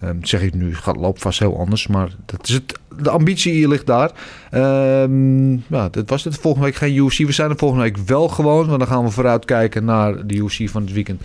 Ehm, 0.00 0.16
zeg 0.22 0.42
ik 0.42 0.54
nu, 0.54 0.70
het 0.70 0.82
gaat 0.82 0.96
loopt 0.96 1.22
vast 1.22 1.38
heel 1.38 1.58
anders. 1.58 1.86
Maar 1.86 2.10
dat 2.26 2.48
is 2.48 2.54
het, 2.54 2.78
de 3.02 3.10
ambitie 3.10 3.68
ligt 3.68 3.86
daar. 3.86 4.10
Ehm 4.50 5.52
ja, 5.52 5.88
dat 5.90 6.08
was 6.08 6.24
het. 6.24 6.36
Volgende 6.36 6.66
week 6.66 6.76
geen 6.76 6.94
UFC. 6.94 7.18
We 7.18 7.32
zijn 7.32 7.50
er 7.50 7.56
volgende 7.56 7.84
week 7.84 7.96
wel 7.96 8.28
gewoon. 8.28 8.66
Want 8.66 8.78
dan 8.78 8.88
gaan 8.88 9.04
we 9.04 9.10
vooruit 9.10 9.44
kijken 9.44 9.84
naar 9.84 10.26
de 10.26 10.34
UFC 10.34 10.68
van 10.68 10.82
het 10.82 10.92
weekend. 10.92 11.22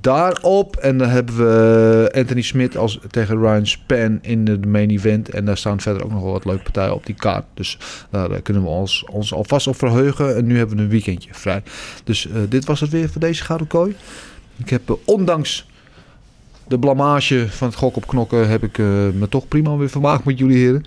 Daarop. 0.00 0.76
En 0.76 0.98
dan 0.98 1.08
hebben 1.08 1.36
we 1.36 2.12
Anthony 2.14 2.42
Smith 2.42 2.76
als, 2.76 3.00
tegen 3.10 3.38
Ryan 3.38 3.66
Span 3.66 4.18
in 4.22 4.44
de 4.44 4.58
main 4.58 4.90
event. 4.90 5.30
En 5.30 5.44
daar 5.44 5.56
staan 5.56 5.80
verder 5.80 6.04
ook 6.04 6.10
nog 6.10 6.22
wel 6.22 6.32
wat 6.32 6.44
leuke 6.44 6.62
partijen 6.62 6.94
op 6.94 7.06
die 7.06 7.14
kaart. 7.14 7.44
Dus 7.54 7.78
daar 8.10 8.30
eh, 8.30 8.42
kunnen 8.42 8.62
we 8.62 8.68
ons, 8.68 9.04
ons 9.10 9.34
alvast 9.34 9.66
op 9.66 9.76
verheugen. 9.76 10.36
En 10.36 10.46
nu 10.46 10.56
hebben 10.58 10.76
we 10.76 10.82
een 10.82 10.88
weekendje 10.88 11.28
vrij. 11.32 11.62
Dus 12.04 12.28
eh, 12.28 12.40
dit 12.48 12.64
was 12.64 12.80
het 12.80 12.90
weer 12.90 13.08
voor 13.08 13.20
deze 13.20 13.44
Gouden 13.44 13.66
Kooi. 13.66 13.96
Ik 14.56 14.68
heb 14.68 14.90
eh, 14.90 14.96
ondanks 15.04 15.66
de 16.68 16.78
blamage 16.78 17.46
van 17.48 17.68
het 17.68 17.76
gok 17.76 17.96
op 17.96 18.06
knokken... 18.06 18.48
heb 18.48 18.62
ik 18.62 18.78
eh, 18.78 18.86
me 19.14 19.26
toch 19.28 19.48
prima 19.48 19.76
weer 19.76 19.90
vermaakt 19.90 20.24
met 20.24 20.38
jullie 20.38 20.56
heren. 20.56 20.84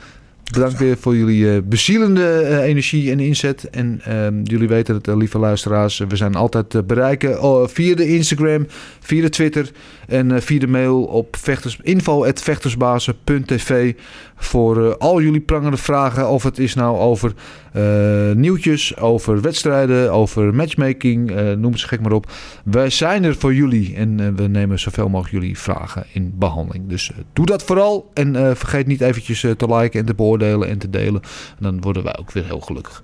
Bedankt 0.51 0.79
weer 0.79 0.97
voor 0.97 1.15
jullie 1.15 1.53
eh, 1.53 1.61
bezielende 1.63 2.41
eh, 2.41 2.57
energie 2.57 3.11
en 3.11 3.19
inzet. 3.19 3.69
En 3.69 4.01
ehm, 4.03 4.41
jullie 4.43 4.67
weten 4.67 4.95
het, 4.95 5.07
eh, 5.07 5.17
lieve 5.17 5.37
luisteraars. 5.37 5.97
We 6.07 6.15
zijn 6.15 6.35
altijd 6.35 6.87
bereiken 6.87 7.41
oh, 7.41 7.67
via 7.67 7.95
de 7.95 8.07
Instagram, 8.07 8.67
via 8.99 9.21
de 9.21 9.29
Twitter 9.29 9.71
en 10.09 10.31
eh, 10.31 10.41
via 10.41 10.59
de 10.59 10.67
mail 10.67 11.03
op 11.03 11.35
vechters, 11.35 11.79
info.vechtersbazen.tv 11.81 13.93
voor 14.35 14.85
eh, 14.85 14.93
al 14.97 15.21
jullie 15.21 15.39
prangende 15.39 15.77
vragen. 15.77 16.29
Of 16.29 16.43
het 16.43 16.59
is 16.59 16.73
nou 16.73 16.97
over 16.97 17.33
eh, 17.71 18.31
nieuwtjes, 18.31 18.97
over 18.97 19.41
wedstrijden, 19.41 20.11
over 20.11 20.55
matchmaking, 20.55 21.31
noem 21.57 21.71
het 21.71 21.81
gek 21.81 22.01
maar 22.01 22.11
op. 22.11 22.31
Wij 22.63 22.89
zijn 22.89 23.23
er 23.23 23.35
voor 23.35 23.53
jullie 23.53 23.95
en 23.95 24.35
we 24.35 24.47
nemen 24.47 24.79
zoveel 24.79 25.09
mogelijk 25.09 25.43
jullie 25.43 25.59
vragen 25.59 26.05
in 26.13 26.33
behandeling. 26.35 26.87
Dus 26.87 27.11
doe 27.33 27.45
dat 27.45 27.63
vooral 27.63 28.09
en 28.13 28.57
vergeet 28.57 28.87
niet 28.87 29.01
eventjes 29.01 29.39
te 29.39 29.75
liken 29.75 29.99
en 29.99 30.05
te 30.05 30.13
beoordelen 30.13 30.69
en 30.69 30.77
te 30.77 30.89
delen. 30.89 31.21
En 31.21 31.57
dan 31.59 31.81
worden 31.81 32.03
wij 32.03 32.17
ook 32.19 32.31
weer 32.31 32.45
heel 32.45 32.59
gelukkig. 32.59 33.01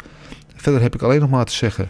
Verder 0.55 0.81
heb 0.81 0.95
ik 0.95 1.01
alleen 1.01 1.19
nog 1.19 1.29
maar 1.29 1.45
te 1.45 1.53
zeggen. 1.53 1.89